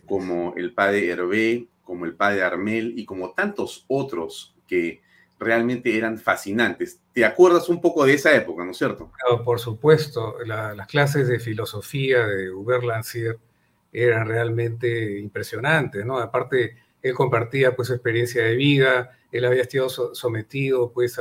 como 0.07 0.55
el 0.57 0.75
padre 0.75 1.09
Hervé, 1.11 1.69
como 1.83 2.05
el 2.05 2.15
padre 2.15 2.43
Armel 2.43 2.95
y 2.97 3.05
como 3.05 3.33
tantos 3.33 3.85
otros 3.89 4.55
que 4.67 5.03
realmente 5.39 5.97
eran 5.97 6.19
fascinantes. 6.19 7.01
¿Te 7.13 7.25
acuerdas 7.25 7.69
un 7.69 7.81
poco 7.81 8.05
de 8.05 8.15
esa 8.15 8.35
época, 8.35 8.65
no 8.65 8.71
es 8.71 8.79
cierto? 8.79 9.11
por 9.45 9.59
supuesto, 9.59 10.37
las 10.47 10.87
clases 10.87 11.29
de 11.29 11.41
filosofía 11.41 12.27
de 12.27 12.51
Hubert 12.51 12.85
Lancier 12.85 13.39
eran 13.93 14.27
realmente 14.27 15.19
impresionantes, 15.19 16.05
¿no? 16.05 16.19
Aparte, 16.19 16.77
él 17.03 17.15
compartía 17.15 17.77
pues 17.77 17.89
su 17.89 17.95
experiencia 17.95 18.45
de 18.45 18.57
vida, 18.57 19.19
él 19.31 19.45
había 19.45 19.63
estado 19.63 19.89
sometido 20.15 20.93
pues 20.93 21.19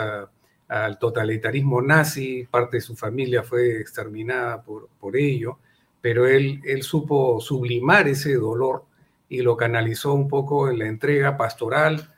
al 0.67 0.99
totalitarismo 0.99 1.81
nazi, 1.81 2.47
parte 2.49 2.77
de 2.77 2.81
su 2.81 2.95
familia 2.95 3.43
fue 3.43 3.79
exterminada 3.79 4.61
por, 4.63 4.89
por 4.99 5.17
ello, 5.17 5.59
pero 6.01 6.27
él, 6.27 6.61
él 6.65 6.83
supo 6.83 7.39
sublimar 7.41 8.07
ese 8.07 8.35
dolor 8.35 8.85
y 9.27 9.41
lo 9.41 9.57
canalizó 9.57 10.13
un 10.13 10.27
poco 10.27 10.69
en 10.69 10.79
la 10.79 10.87
entrega 10.87 11.37
pastoral 11.37 12.11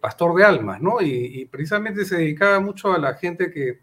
pastor 0.00 0.34
de 0.36 0.44
almas, 0.44 0.80
¿no? 0.80 1.00
Y, 1.00 1.46
precisamente 1.50 2.04
se 2.04 2.16
dedicaba 2.18 2.60
mucho 2.60 2.92
a 2.92 2.98
la 2.98 3.14
gente 3.14 3.50
que, 3.50 3.80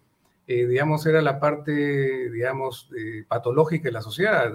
eh, 0.48 0.66
digamos, 0.68 1.06
era 1.06 1.22
la 1.22 1.40
parte, 1.40 2.30
digamos, 2.30 2.90
patológica 3.28 3.86
de 3.86 3.92
la 3.92 4.02
sociedad. 4.02 4.54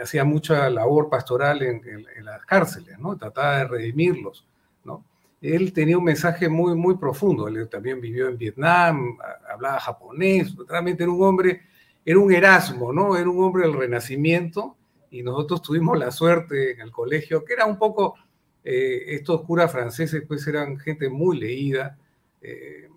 Hacía 0.00 0.24
mucha 0.24 0.68
labor 0.70 1.08
pastoral 1.08 1.62
en, 1.62 2.06
las 2.24 2.44
cárceles, 2.44 2.98
¿no? 2.98 3.16
Trataba 3.16 3.58
de 3.58 3.68
redimirlos, 3.68 4.46
¿no? 4.84 5.04
Él 5.40 5.72
tenía 5.72 5.98
un 5.98 6.04
mensaje 6.04 6.48
muy, 6.48 6.74
muy 6.74 6.96
profundo. 6.96 7.48
Él 7.48 7.68
también 7.68 8.00
vivió 8.00 8.28
en 8.28 8.36
Vietnam, 8.36 9.16
hablaba 9.50 9.80
japonés, 9.80 10.54
realmente 10.68 11.02
era 11.02 11.12
un 11.12 11.22
hombre, 11.22 11.62
era 12.04 12.18
un 12.18 12.32
Erasmo, 12.32 12.92
¿no? 12.92 13.16
Era 13.16 13.28
un 13.28 13.42
hombre 13.42 13.62
del 13.62 13.74
Renacimiento 13.74 14.76
y 15.10 15.22
nosotros 15.22 15.62
tuvimos 15.62 15.98
la 15.98 16.10
suerte 16.10 16.72
en 16.72 16.80
el 16.80 16.92
colegio, 16.92 17.44
que 17.44 17.54
era 17.54 17.66
un 17.66 17.78
poco 17.78 18.14
eh, 18.62 19.04
estos 19.14 19.42
curas 19.42 19.72
franceses 19.72 20.22
pues 20.26 20.46
eran 20.46 20.78
gente 20.78 21.08
muy 21.08 21.38
leída. 21.38 21.98
Eh, 22.40 22.88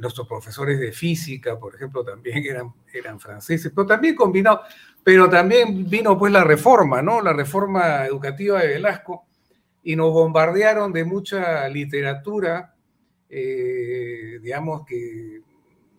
nuestros 0.00 0.26
profesores 0.26 0.78
de 0.78 0.92
física, 0.92 1.58
por 1.58 1.74
ejemplo, 1.74 2.04
también 2.04 2.44
eran, 2.44 2.72
eran 2.92 3.18
franceses, 3.18 3.72
pero 3.74 3.86
también 3.86 4.14
combinado, 4.14 4.62
pero 5.04 5.28
también 5.28 5.88
vino 5.88 6.18
pues 6.18 6.32
la 6.32 6.44
reforma, 6.44 7.02
¿no? 7.02 7.20
La 7.20 7.32
reforma 7.32 8.06
educativa 8.06 8.60
de 8.60 8.68
Velasco 8.68 9.26
y 9.82 9.96
nos 9.96 10.12
bombardearon 10.12 10.92
de 10.92 11.04
mucha 11.04 11.68
literatura, 11.68 12.74
eh, 13.28 14.38
digamos 14.42 14.84
que 14.86 15.40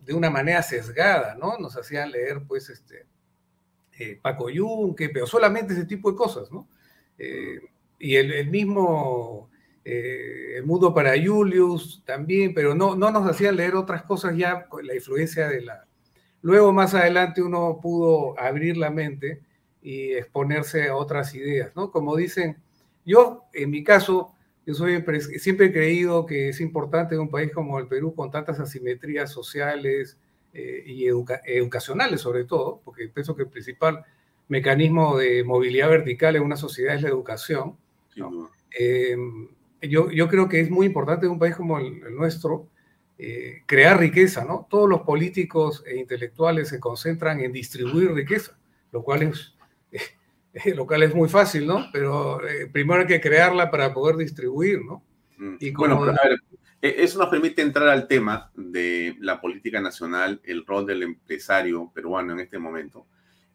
de 0.02 0.14
una 0.14 0.30
manera 0.30 0.62
sesgada, 0.62 1.34
¿no? 1.34 1.58
Nos 1.58 1.76
hacían 1.76 2.10
leer 2.10 2.42
pues 2.46 2.68
este 2.70 3.06
Paco 4.20 4.50
Yunque, 4.50 5.10
pero 5.10 5.26
solamente 5.26 5.74
ese 5.74 5.84
tipo 5.84 6.10
de 6.10 6.16
cosas, 6.16 6.50
¿no? 6.50 6.68
y 8.02 8.16
el, 8.16 8.50
mismo 8.50 9.48
eh, 9.84 10.56
El 10.56 10.66
Mundo 10.66 10.92
para 10.92 11.12
Julius 11.22 12.02
también, 12.04 12.52
pero 12.52 12.74
no, 12.74 12.96
no 12.96 13.12
nos 13.12 13.30
hacían 13.30 13.54
leer 13.54 13.76
otras 13.76 14.02
cosas 14.02 14.36
ya 14.36 14.66
con 14.66 14.86
la 14.86 14.94
influencia 14.94 15.48
de 15.48 15.60
la... 15.62 15.86
Luego 16.42 16.72
más 16.72 16.94
adelante 16.94 17.40
uno 17.40 17.78
pudo 17.80 18.38
abrir 18.38 18.76
la 18.76 18.90
mente 18.90 19.40
y 19.80 20.12
exponerse 20.12 20.88
a 20.88 20.96
otras 20.96 21.34
ideas, 21.34 21.72
¿no? 21.74 21.90
Como 21.90 22.16
dicen, 22.16 22.56
yo 23.04 23.44
en 23.52 23.70
mi 23.70 23.82
caso, 23.82 24.32
yo 24.66 24.74
soy, 24.74 25.04
siempre 25.38 25.66
he 25.66 25.72
creído 25.72 26.26
que 26.26 26.48
es 26.50 26.60
importante 26.60 27.14
en 27.14 27.22
un 27.22 27.30
país 27.30 27.52
como 27.52 27.78
el 27.78 27.88
Perú 27.88 28.14
con 28.14 28.30
tantas 28.30 28.60
asimetrías 28.60 29.30
sociales 29.30 30.18
eh, 30.52 30.82
y 30.86 31.06
educacionales 31.06 32.20
sobre 32.20 32.44
todo, 32.44 32.80
porque 32.84 33.08
pienso 33.08 33.34
que 33.34 33.42
el 33.42 33.48
principal 33.48 34.04
mecanismo 34.48 35.16
de 35.16 35.42
movilidad 35.44 35.88
vertical 35.88 36.36
en 36.36 36.42
una 36.42 36.56
sociedad 36.56 36.94
es 36.94 37.02
la 37.02 37.08
educación, 37.08 37.76
eh, 38.78 39.16
yo, 39.82 40.10
yo, 40.10 40.28
creo 40.28 40.48
que 40.48 40.60
es 40.60 40.70
muy 40.70 40.86
importante 40.86 41.26
en 41.26 41.32
un 41.32 41.38
país 41.38 41.56
como 41.56 41.78
el, 41.78 42.14
nuestro 42.14 42.68
eh, 43.24 43.62
crear 43.66 44.00
riqueza, 44.00 44.44
¿no? 44.44 44.66
Todos 44.68 44.88
los 44.88 45.02
políticos 45.02 45.84
e 45.86 45.94
intelectuales 45.96 46.70
se 46.70 46.80
concentran 46.80 47.38
en 47.38 47.52
distribuir 47.52 48.10
riqueza, 48.10 48.58
lo 48.90 49.04
cual 49.04 49.22
es, 49.22 49.54
lo 50.74 50.88
cual 50.88 51.04
es 51.04 51.14
muy 51.14 51.28
fácil, 51.28 51.64
¿no? 51.64 51.86
Pero 51.92 52.44
eh, 52.44 52.66
primero 52.66 53.02
hay 53.02 53.06
que 53.06 53.20
crearla 53.20 53.70
para 53.70 53.94
poder 53.94 54.16
distribuir, 54.16 54.84
¿no? 54.84 55.04
Mm. 55.38 55.54
Y 55.60 55.70
bueno, 55.70 56.04
eso 56.80 57.18
nos 57.20 57.28
permite 57.28 57.62
entrar 57.62 57.86
al 57.90 58.08
tema 58.08 58.50
de 58.56 59.14
la 59.20 59.40
política 59.40 59.80
nacional, 59.80 60.40
el 60.42 60.66
rol 60.66 60.84
del 60.84 61.04
empresario 61.04 61.92
peruano 61.94 62.32
en 62.32 62.40
este 62.40 62.58
momento. 62.58 63.06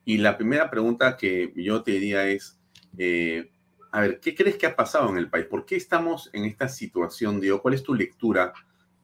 Y 0.06 0.20
la 0.20 0.38
primera 0.38 0.70
pregunta 0.70 1.18
que 1.18 1.52
yo 1.58 1.84
te 1.84 1.92
diría 1.92 2.26
es, 2.30 2.58
a 3.92 4.00
ver, 4.00 4.22
¿qué 4.22 4.34
crees 4.34 4.56
que 4.56 4.66
ha 4.66 4.78
pasado 4.78 5.10
en 5.10 5.18
el 5.18 5.30
país? 5.30 5.46
¿Por 5.46 5.66
qué 5.66 5.76
estamos 5.76 6.30
en 6.32 6.46
esta 6.46 6.70
situación, 6.70 7.42
Diego? 7.42 7.62
¿Cuál 7.62 7.74
es 7.74 7.84
tu 7.84 7.94
lectura 7.94 8.54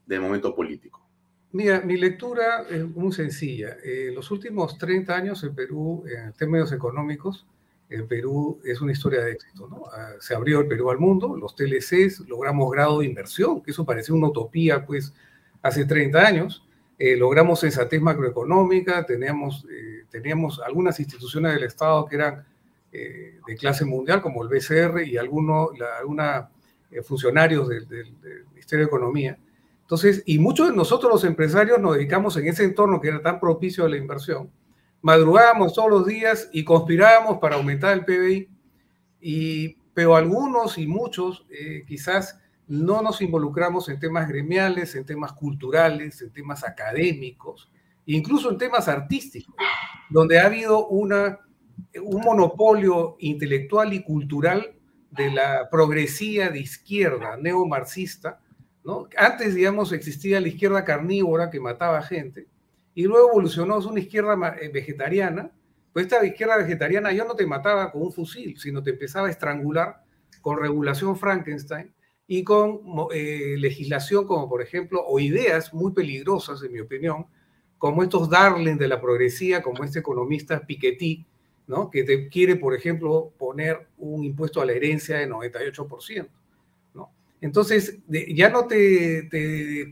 del 0.05 0.21
momento 0.21 0.53
político? 0.55 1.01
Mira, 1.51 1.81
mi 1.81 1.97
lectura 1.97 2.65
es 2.69 2.83
muy 2.83 3.11
sencilla. 3.11 3.77
En 3.83 4.09
eh, 4.09 4.11
los 4.11 4.31
últimos 4.31 4.77
30 4.77 5.15
años 5.15 5.43
en 5.43 5.53
Perú, 5.53 6.03
en 6.07 6.33
términos 6.33 6.71
económicos, 6.71 7.45
el 7.89 8.05
Perú 8.05 8.59
es 8.63 8.81
una 8.81 8.91
historia 8.91 9.21
de 9.21 9.33
éxito. 9.33 9.67
¿no? 9.67 9.83
Ah, 9.91 10.13
se 10.19 10.33
abrió 10.33 10.61
el 10.61 10.67
Perú 10.67 10.89
al 10.89 10.97
mundo, 10.97 11.37
los 11.37 11.55
TLCs, 11.55 12.21
logramos 12.27 12.71
grado 12.71 12.99
de 12.99 13.05
inversión, 13.05 13.61
que 13.61 13.71
eso 13.71 13.85
parecía 13.85 14.15
una 14.15 14.29
utopía 14.29 14.85
pues 14.85 15.13
hace 15.61 15.85
30 15.85 16.19
años. 16.19 16.67
Eh, 16.97 17.15
logramos 17.17 17.59
sensatez 17.59 18.01
macroeconómica, 18.01 19.05
teníamos, 19.05 19.65
eh, 19.69 20.05
teníamos 20.09 20.59
algunas 20.59 20.99
instituciones 20.99 21.53
del 21.53 21.63
Estado 21.63 22.05
que 22.05 22.15
eran 22.15 22.45
eh, 22.95 23.39
de 23.47 23.55
clase 23.55 23.85
mundial, 23.85 24.21
como 24.21 24.43
el 24.43 24.49
BCR 24.49 25.01
y 25.03 25.17
algunos 25.17 25.71
eh, 26.91 27.01
funcionarios 27.01 27.67
del, 27.67 27.87
Ministerio 28.53 28.85
de 28.85 28.87
Economía. 28.87 29.37
Entonces, 29.93 30.23
y 30.25 30.39
muchos 30.39 30.69
de 30.69 30.75
nosotros 30.75 31.11
los 31.11 31.23
empresarios 31.23 31.77
nos 31.77 31.93
dedicamos 31.93 32.35
en 32.37 32.47
ese 32.47 32.63
entorno 32.63 32.99
que 32.99 33.09
era 33.09 33.21
tan 33.21 33.39
propicio 33.39 33.85
a 33.85 33.89
la 33.89 33.95
inversión. 33.95 34.49
Madrugábamos 35.03 35.75
todos 35.75 35.91
los 35.91 36.07
días 36.07 36.49
y 36.51 36.63
conspirábamos 36.63 37.37
para 37.37 37.57
aumentar 37.57 37.93
el 37.93 38.03
PBI, 38.03 38.49
y, 39.21 39.75
pero 39.93 40.15
algunos 40.15 40.79
y 40.79 40.87
muchos 40.87 41.45
eh, 41.51 41.83
quizás 41.87 42.39
no 42.67 43.03
nos 43.03 43.21
involucramos 43.21 43.87
en 43.87 43.99
temas 43.99 44.27
gremiales, 44.27 44.95
en 44.95 45.05
temas 45.05 45.31
culturales, 45.33 46.19
en 46.23 46.31
temas 46.31 46.63
académicos, 46.63 47.71
incluso 48.07 48.49
en 48.49 48.57
temas 48.57 48.87
artísticos, 48.87 49.53
donde 50.09 50.39
ha 50.39 50.47
habido 50.47 50.87
una 50.87 51.37
un 52.03 52.21
monopolio 52.21 53.15
intelectual 53.19 53.93
y 53.93 54.01
cultural 54.01 54.73
de 55.11 55.29
la 55.29 55.69
progresía 55.69 56.49
de 56.49 56.61
izquierda 56.61 57.37
neomarxista, 57.37 58.39
¿no? 58.83 59.07
Antes, 59.17 59.55
digamos, 59.55 59.91
existía 59.91 60.41
la 60.41 60.47
izquierda 60.47 60.83
carnívora 60.83 61.49
que 61.49 61.59
mataba 61.59 62.01
gente, 62.01 62.47
y 62.95 63.03
luego 63.03 63.29
evolucionó 63.29 63.75
a 63.75 63.87
una 63.87 63.99
izquierda 63.99 64.55
eh, 64.61 64.69
vegetariana, 64.69 65.51
pues 65.91 66.05
esta 66.05 66.25
izquierda 66.25 66.57
vegetariana 66.57 67.11
yo 67.11 67.25
no 67.25 67.35
te 67.35 67.45
mataba 67.45 67.91
con 67.91 68.01
un 68.01 68.11
fusil, 68.11 68.59
sino 68.59 68.81
te 68.81 68.91
empezaba 68.91 69.27
a 69.27 69.31
estrangular 69.31 70.03
con 70.41 70.59
regulación 70.59 71.17
Frankenstein 71.17 71.93
y 72.27 72.43
con 72.43 72.81
eh, 73.13 73.55
legislación 73.57 74.25
como 74.25 74.49
por 74.49 74.61
ejemplo, 74.61 75.03
o 75.05 75.19
ideas 75.19 75.73
muy 75.73 75.93
peligrosas, 75.93 76.63
en 76.63 76.73
mi 76.73 76.79
opinión, 76.79 77.27
como 77.77 78.01
estos 78.01 78.29
darling 78.29 78.77
de 78.77 78.87
la 78.87 79.01
progresía, 79.01 79.61
como 79.61 79.83
este 79.83 79.99
economista 79.99 80.65
Piketty, 80.65 81.25
¿no? 81.67 81.89
que 81.89 82.03
te 82.03 82.29
quiere, 82.29 82.55
por 82.55 82.73
ejemplo, 82.73 83.33
poner 83.37 83.87
un 83.97 84.23
impuesto 84.23 84.61
a 84.61 84.65
la 84.65 84.73
herencia 84.73 85.17
de 85.17 85.29
98%. 85.29 86.27
Entonces, 87.43 87.99
ya 88.07 88.49
no 88.49 88.67
te, 88.67 89.23
te, 89.23 89.89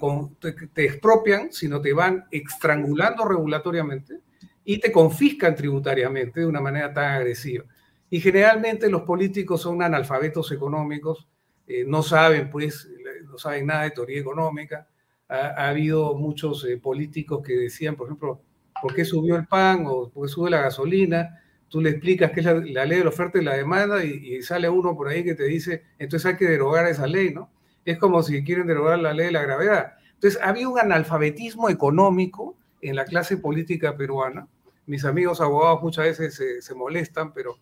te, 0.73 0.85
expropian, 0.85 1.51
sino 1.51 1.81
te 1.81 1.91
van 1.91 2.23
estrangulando 2.31 3.25
regulatoriamente 3.25 4.19
y 4.63 4.79
te 4.79 4.89
confiscan 4.89 5.53
tributariamente 5.53 6.39
de 6.39 6.45
una 6.45 6.61
manera 6.61 6.93
tan 6.93 7.11
agresiva. 7.11 7.65
Y 8.09 8.21
generalmente 8.21 8.89
los 8.89 9.01
políticos 9.01 9.63
son 9.63 9.83
analfabetos 9.83 10.49
económicos, 10.53 11.27
eh, 11.67 11.83
no 11.85 12.01
saben, 12.03 12.49
pues, 12.49 12.89
no 13.25 13.37
saben 13.37 13.65
nada 13.65 13.83
de 13.83 13.91
teoría 13.91 14.21
económica. 14.21 14.87
Ha, 15.27 15.67
habido 15.67 16.15
muchos 16.15 16.63
eh, 16.63 16.77
políticos 16.77 17.41
que 17.45 17.57
decían, 17.57 17.97
por 17.97 18.07
ejemplo, 18.07 18.41
¿por 18.81 18.95
qué 18.95 19.03
subió 19.03 19.35
el 19.35 19.45
pan 19.45 19.83
o 19.87 20.09
por 20.09 20.25
qué 20.25 20.31
sube 20.31 20.49
la 20.49 20.61
gasolina? 20.61 21.43
Tú 21.71 21.79
le 21.79 21.91
explicas 21.91 22.31
que 22.31 22.41
es 22.41 22.45
la, 22.45 22.85
ley 22.85 22.97
de 22.97 23.05
la 23.05 23.09
oferta 23.09 23.39
y 23.39 23.43
la 23.43 23.55
demanda 23.55 24.03
y, 24.03 24.41
sale 24.43 24.69
uno 24.69 24.93
por 24.95 25.07
ahí 25.07 25.23
que 25.23 25.35
te 25.35 25.45
dice, 25.45 25.83
entonces 25.97 26.29
hay 26.29 26.37
que 26.37 26.45
derogar 26.45 26.85
esa 26.85 27.07
ley, 27.07 27.33
¿no? 27.33 27.49
Es 27.85 27.97
como 27.97 28.21
si 28.21 28.43
quieren 28.43 28.67
derogar 28.67 28.99
la 28.99 29.13
ley 29.13 29.27
de 29.27 29.31
la 29.31 29.41
gravedad. 29.41 29.93
Entonces, 30.15 30.39
había 30.43 30.67
un 30.67 30.77
analfabetismo 30.77 31.69
económico 31.69 32.57
en 32.81 32.95
la 32.95 33.05
clase 33.05 33.37
política 33.37 33.95
peruana. 33.95 34.47
Mis 34.85 35.05
amigos 35.05 35.39
abogados 35.39 35.81
muchas 35.81 36.19
veces 36.19 36.63
se, 36.63 36.75
molestan, 36.75 37.33
pero 37.33 37.55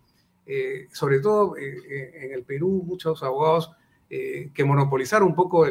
eh, 0.44 0.88
sobre 0.90 1.20
todo 1.20 1.56
eh, 1.56 1.78
eh, 1.88 2.12
en 2.24 2.32
el 2.32 2.42
Perú, 2.42 2.82
muchos 2.84 3.22
abogados 3.22 3.72
que 4.08 4.64
monopolizaron 4.64 5.28
un 5.28 5.36
poco 5.36 5.64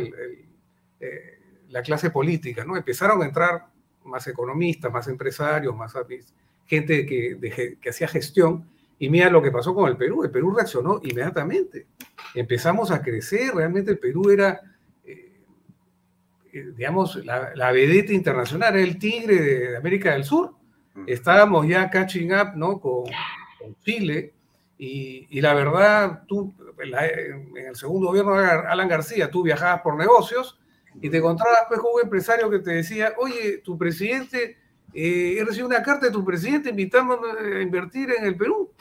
la 1.67 1.81
clase 1.81 2.09
política, 2.09 2.63
¿no? 2.63 2.77
Empezaron 2.77 3.21
a 3.21 3.25
entrar 3.25 3.65
más 4.05 4.25
economistas, 4.27 4.89
más 4.89 5.09
empresarios, 5.09 5.75
más 5.75 5.93
gente 6.69 7.05
que, 7.05 7.77
que 7.81 7.89
hacía 7.89 8.07
gestión. 8.07 8.65
Y 8.99 9.09
mira 9.09 9.29
lo 9.29 9.41
que 9.41 9.51
pasó 9.51 9.73
con 9.73 9.89
el 9.89 9.97
Perú. 9.97 10.23
El 10.23 10.29
Perú 10.29 10.53
reaccionó 10.53 10.99
inmediatamente. 11.01 11.87
Empezamos 12.35 12.91
a 12.91 13.01
crecer. 13.01 13.55
Realmente 13.55 13.91
el 13.91 13.97
Perú 13.97 14.29
era, 14.29 14.61
eh, 15.05 15.39
eh, 16.53 16.65
digamos, 16.75 17.15
la, 17.25 17.51
la, 17.55 17.71
vedeta 17.71 18.13
internacional, 18.13 18.75
era 18.75 18.83
el 18.83 18.99
tigre 18.99 19.35
de, 19.35 19.77
América 19.77 20.11
del 20.11 20.25
Sur. 20.25 20.53
Estábamos 21.07 21.65
ya 21.65 21.89
catching 21.89 22.33
up 22.33 22.51
¿no? 22.55 22.79
con, 22.79 23.05
con 23.57 23.75
Chile. 23.85 24.33
Y, 24.77 25.27
y, 25.29 25.41
la 25.41 25.53
verdad, 25.53 26.23
tú, 26.27 26.53
en 26.77 27.67
el 27.67 27.75
segundo 27.75 28.07
gobierno 28.07 28.37
de 28.37 28.45
Alan 28.45 28.87
García, 28.87 29.31
tú 29.31 29.43
viajabas 29.43 29.81
por 29.81 29.95
negocios 29.97 30.59
y 31.01 31.09
te 31.09 31.17
encontrabas 31.17 31.61
pues, 31.67 31.79
con 31.79 31.93
un 31.95 32.01
empresario 32.01 32.49
que 32.49 32.59
te 32.59 32.71
decía, 32.71 33.13
oye, 33.17 33.59
tu 33.63 33.77
presidente 33.77 34.57
eh, 34.93 35.37
he 35.37 35.43
recibido 35.43 35.67
una 35.67 35.83
carta 35.83 36.07
de 36.07 36.11
tu 36.11 36.23
presidente 36.25 36.69
invitándome 36.69 37.27
a 37.29 37.61
invertir 37.61 38.11
en 38.11 38.25
el 38.25 38.35
Perú 38.35 38.71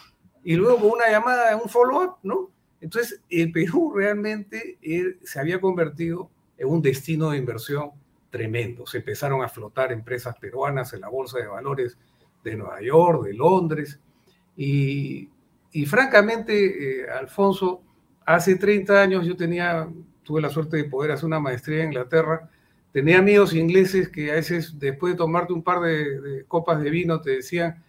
y 0.43 0.55
luego 0.55 0.79
con 0.79 0.91
una 0.93 1.11
llamada, 1.11 1.57
un 1.57 1.69
follow-up, 1.69 2.17
¿no? 2.23 2.51
Entonces, 2.81 3.21
el 3.29 3.53
Perú 3.53 3.93
realmente 3.95 4.79
eh, 4.81 5.19
se 5.23 5.41
había 5.41 5.61
convertido 5.61 6.31
en 6.57 6.69
un 6.69 6.81
destino 6.81 7.31
de 7.31 7.39
inversión 7.39 7.91
tremendo. 8.31 8.87
Se 8.87 8.99
empezaron 8.99 9.43
a 9.43 9.49
flotar 9.49 9.93
empresas 9.93 10.37
peruanas 10.39 10.93
en 10.93 11.01
la 11.01 11.09
bolsa 11.09 11.39
de 11.39 11.47
valores 11.47 11.99
de 12.45 12.57
Nueva 12.57 12.81
York, 12.81 13.25
de 13.25 13.35
Londres. 13.35 14.01
Y, 14.57 15.29
francamente, 15.87 17.03
eh, 17.03 17.11
Alfonso, 17.11 17.83
hace 18.25 18.57
30 18.57 19.03
años 19.03 19.27
yo 19.27 19.37
tenía, 19.37 19.89
tuve 20.23 20.41
la 20.41 20.49
suerte 20.49 20.77
de 20.77 20.85
poder 20.85 21.13
hacer 21.13 21.27
una 21.27 21.41
maestría 21.41 21.83
en 21.83 21.89
Inglaterra 21.89 22.51
Tenía 22.93 23.19
amigos 23.19 23.55
ingleses 23.55 24.09
que 24.09 24.31
a 24.31 24.35
veces 24.35 24.79
después 24.79 25.13
de 25.13 25.19
tomarte 25.19 25.53
un 25.53 25.63
par 25.63 25.81
de, 25.81 26.45
copas 26.49 26.81
de 26.83 26.91
vino 26.91 27.21
te 27.21 27.31
decían, 27.33 27.85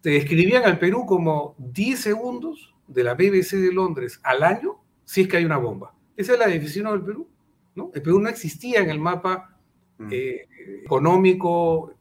te 0.00 0.10
describían 0.10 0.64
al 0.64 0.78
Perú 0.78 1.04
como 1.06 1.54
10 1.58 1.98
segundos 1.98 2.74
de 2.86 3.02
la 3.02 3.14
BBC 3.14 3.56
de 3.56 3.72
Londres 3.72 4.20
al 4.22 4.42
año 4.42 4.80
si 5.04 5.22
es 5.22 5.28
que 5.28 5.38
hay 5.38 5.44
una 5.44 5.58
bomba. 5.58 5.94
Esa 6.16 6.34
es 6.34 6.38
la 6.38 6.46
definición 6.46 6.86
del 6.86 7.02
Perú. 7.02 7.28
¿no? 7.74 7.90
El 7.94 8.02
Perú 8.02 8.20
no 8.20 8.28
existía 8.28 8.80
en 8.80 8.90
el 8.90 9.00
mapa 9.00 9.58
mm. 9.98 10.08
eh, 10.10 10.46
económico, 10.84 11.94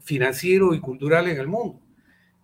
financiero 0.00 0.74
y 0.74 0.80
cultural 0.80 1.28
en 1.28 1.38
el 1.38 1.48
mundo. 1.48 1.80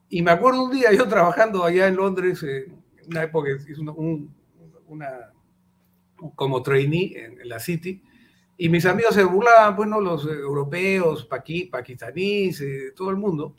Y 0.09 0.23
me 0.23 0.33
acuerdo 0.33 0.65
un 0.65 0.73
día 0.73 0.93
yo 0.93 1.07
trabajando 1.09 1.65
allá 1.65 1.87
en 1.87 1.97
Londres, 1.97 2.43
en 2.43 2.83
una 3.07 3.23
época, 3.23 3.51
hice 3.51 3.81
una, 3.81 5.33
como 6.35 6.63
trainee 6.63 7.25
en 7.25 7.49
la 7.49 7.61
City, 7.61 8.03
y 8.63 8.69
mis 8.69 8.85
amigos 8.85 9.15
se 9.15 9.25
burlaban, 9.25 9.75
bueno, 9.75 10.03
los 10.03 10.27
eh, 10.27 10.33
europeos, 10.33 11.25
paqui, 11.25 11.65
pakistaníes, 11.65 12.61
eh, 12.61 12.93
todo 12.95 13.09
el 13.09 13.17
mundo, 13.17 13.57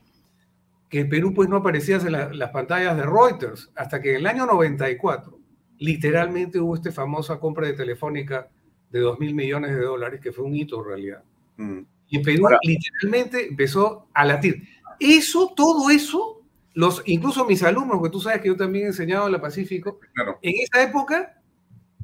que 0.88 1.00
el 1.00 1.10
Perú 1.10 1.34
pues 1.34 1.50
no 1.50 1.56
aparecía 1.56 1.96
en 1.96 2.38
las 2.38 2.52
pantallas 2.52 2.96
de 2.96 3.02
Reuters, 3.02 3.72
hasta 3.74 4.00
que 4.00 4.12
en 4.12 4.18
el 4.18 4.28
año 4.28 4.46
94, 4.46 5.40
literalmente 5.80 6.60
hubo 6.60 6.76
esta 6.76 6.92
famosa 6.92 7.40
compra 7.40 7.66
de 7.66 7.74
Telefónica 7.74 8.48
de 8.92 9.00
2 9.00 9.20
mil 9.20 9.34
millones 9.34 9.72
de 9.72 9.82
dólares, 9.82 10.22
que 10.22 10.32
fue 10.32 10.46
un 10.46 10.54
hito 10.54 10.80
en 10.84 10.86
realidad. 10.88 11.24
Mm. 11.58 11.80
Y 12.10 12.20
Perú 12.20 12.50
literalmente 12.62 13.48
empezó 13.48 14.08
a 14.14 14.24
latir. 14.24 14.62
Eso, 15.00 15.52
todo 15.56 15.90
eso, 15.90 16.44
los, 16.76 17.02
incluso 17.08 17.44
mis 17.46 17.64
alumnos, 17.64 18.04
que 18.04 18.10
tú 18.12 18.20
sabes 18.20 18.40
que 18.40 18.50
yo 18.50 18.56
también 18.56 18.86
he 18.86 18.88
enseñado 18.90 19.26
en 19.26 19.32
la 19.32 19.42
Pacífico, 19.42 20.00
en 20.44 20.54
esa 20.62 20.84
época, 20.84 21.42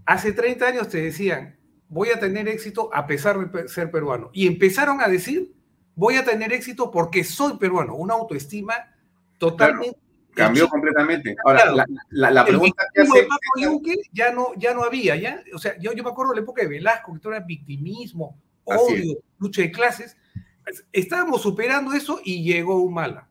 hace 0.04 0.34
30 0.34 0.66
años 0.66 0.89
te 0.89 1.00
decían, 1.00 1.58
voy 1.90 2.10
a 2.10 2.20
tener 2.20 2.48
éxito 2.48 2.90
a 2.94 3.08
pesar 3.08 3.52
de 3.52 3.68
ser 3.68 3.92
peruano. 3.92 4.30
Y 4.34 4.48
empezaron 4.48 5.02
a 5.02 5.08
decir, 5.08 5.54
voy 5.96 6.16
a 6.16 6.26
tener 6.26 6.54
éxito 6.54 6.92
porque 6.92 7.24
soy 7.24 7.58
peruano. 7.58 7.96
Una 7.96 8.14
autoestima 8.14 8.76
totalmente... 9.38 9.98
cambió 10.34 10.68
completamente. 10.68 11.36
Ahora, 11.44 11.74
la, 12.10 12.46
pregunta 12.46 12.84
que 12.94 13.02
hace... 13.02 13.28
ya 14.12 14.32
no, 14.32 14.50
ya 14.58 14.74
no 14.74 14.84
había, 14.84 15.16
¿ya? 15.16 15.44
O 15.54 15.60
sea, 15.60 15.78
yo, 15.80 15.94
yo 15.94 16.04
me 16.04 16.10
acuerdo 16.10 16.32
de 16.32 16.38
la 16.38 16.44
época 16.44 16.62
de 16.62 16.68
Velasco, 16.68 17.14
que 17.14 17.20
todo 17.20 17.34
era 17.34 17.46
victimismo, 17.46 18.38
odio, 18.64 19.18
lucha 19.40 19.62
de 19.62 19.72
clases. 19.72 20.18
Estábamos 20.92 21.42
superando 21.42 21.94
eso 21.94 22.20
y 22.24 22.44
llegó 22.44 22.76
Humala, 22.82 23.30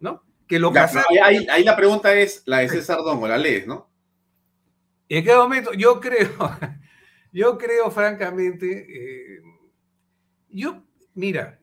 ¿no? 0.00 0.22
Que 0.46 0.58
lo 0.58 0.70
ahí, 1.22 1.46
ahí, 1.50 1.64
la 1.64 1.74
pregunta 1.74 2.14
es 2.14 2.42
la 2.44 2.58
de 2.58 2.68
César 2.68 2.98
Dongo, 2.98 3.26
la 3.26 3.38
ley, 3.38 3.64
¿no? 3.66 3.88
¿En 5.08 5.24
qué 5.24 5.34
momento? 5.34 5.72
Yo 5.72 6.00
creo, 6.00 6.30
yo 7.34 7.58
creo, 7.58 7.90
francamente, 7.90 8.86
eh, 8.88 9.42
yo, 10.50 10.84
mira, 11.14 11.60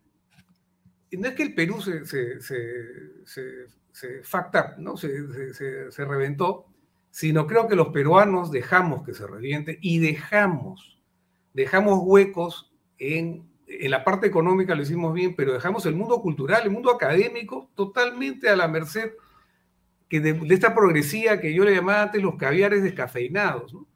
no 1.13 1.29
es 1.29 1.33
que 1.33 1.43
el 1.43 1.55
Perú 1.55 1.81
se, 1.81 2.05
se 2.05 2.41
¿no? 4.79 4.97
Se, 4.97 6.05
reventó, 6.05 6.65
sino 7.09 7.47
creo 7.47 7.69
que 7.69 7.77
los 7.77 7.87
peruanos 7.89 8.51
dejamos 8.51 9.05
que 9.05 9.13
se 9.13 9.25
reviente 9.25 9.79
y 9.81 9.99
dejamos, 9.99 11.01
dejamos 11.53 12.01
huecos 12.03 12.73
en, 12.97 13.49
en 13.65 13.91
la 13.91 14.03
parte 14.03 14.27
económica, 14.27 14.75
lo 14.75 14.83
hicimos 14.83 15.13
bien, 15.13 15.37
pero 15.37 15.53
dejamos 15.53 15.85
el 15.85 15.95
mundo 15.95 16.21
cultural, 16.21 16.63
el 16.63 16.71
mundo 16.71 16.91
académico 16.91 17.71
totalmente 17.75 18.49
a 18.49 18.57
la 18.57 18.67
merced 18.67 19.13
que 20.09 20.19
de, 20.19 20.33
de 20.33 20.53
esta 20.53 20.75
progresía 20.75 21.39
que 21.39 21.53
yo 21.53 21.63
le 21.63 21.73
llamaba 21.73 22.03
antes 22.03 22.21
los 22.21 22.35
caviares 22.35 22.83
descafeinados, 22.83 23.73
¿no? 23.73 23.87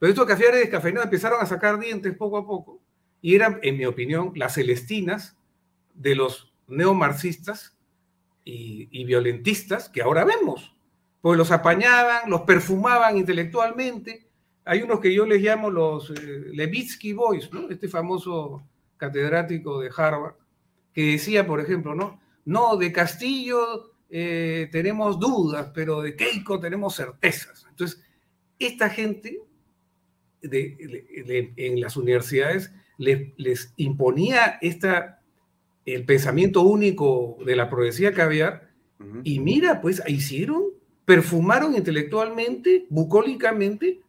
Pero 0.00 0.10
estos 0.10 0.26
caviares 0.26 0.60
descafeinados 0.60 1.04
empezaron 1.04 1.40
a 1.40 1.46
sacar 1.46 1.78
dientes 1.78 2.16
poco 2.16 2.38
a 2.38 2.46
poco 2.46 2.80
y 3.20 3.34
eran, 3.34 3.60
en 3.62 3.76
mi 3.76 3.84
opinión, 3.84 4.32
las 4.34 4.54
celestinas 4.54 5.36
de 5.94 6.14
los 6.14 6.54
neomarxistas 6.66 7.76
y, 8.42 8.88
y 8.90 9.04
violentistas 9.04 9.90
que 9.90 10.00
ahora 10.00 10.24
vemos. 10.24 10.74
Pues 11.20 11.36
los 11.36 11.50
apañaban, 11.50 12.30
los 12.30 12.40
perfumaban 12.42 13.18
intelectualmente. 13.18 14.26
Hay 14.64 14.80
unos 14.80 15.00
que 15.00 15.12
yo 15.12 15.26
les 15.26 15.42
llamo 15.42 15.70
los 15.70 16.10
eh, 16.10 16.46
Levitsky 16.54 17.12
Boys, 17.12 17.52
¿no? 17.52 17.68
Este 17.68 17.86
famoso 17.86 18.62
catedrático 18.96 19.80
de 19.80 19.90
Harvard, 19.94 20.36
que 20.94 21.12
decía, 21.12 21.46
por 21.46 21.60
ejemplo, 21.60 21.94
¿no? 21.94 22.18
No, 22.46 22.78
de 22.78 22.90
Castillo 22.90 23.92
eh, 24.08 24.70
tenemos 24.72 25.20
dudas, 25.20 25.70
pero 25.74 26.00
de 26.00 26.16
Keiko 26.16 26.58
tenemos 26.58 26.96
certezas. 26.96 27.66
Entonces, 27.68 28.02
esta 28.58 28.88
gente 28.88 29.42
en 30.42 31.80
las 31.80 31.96
universidades 31.96 32.72
les, 32.98 33.72
imponía 33.76 34.58
esta, 34.60 35.20
el 35.84 36.04
pensamiento 36.04 36.62
único 36.62 37.38
de 37.44 37.56
la 37.56 37.70
progresía 37.70 38.12
caviar 38.12 38.68
y 39.24 39.40
mira, 39.40 39.80
pues 39.80 40.02
hicieron 40.06 40.64
perfumaron 41.10 41.74
intelectualmente, 41.74 42.86
bucólicamente, 42.88 44.00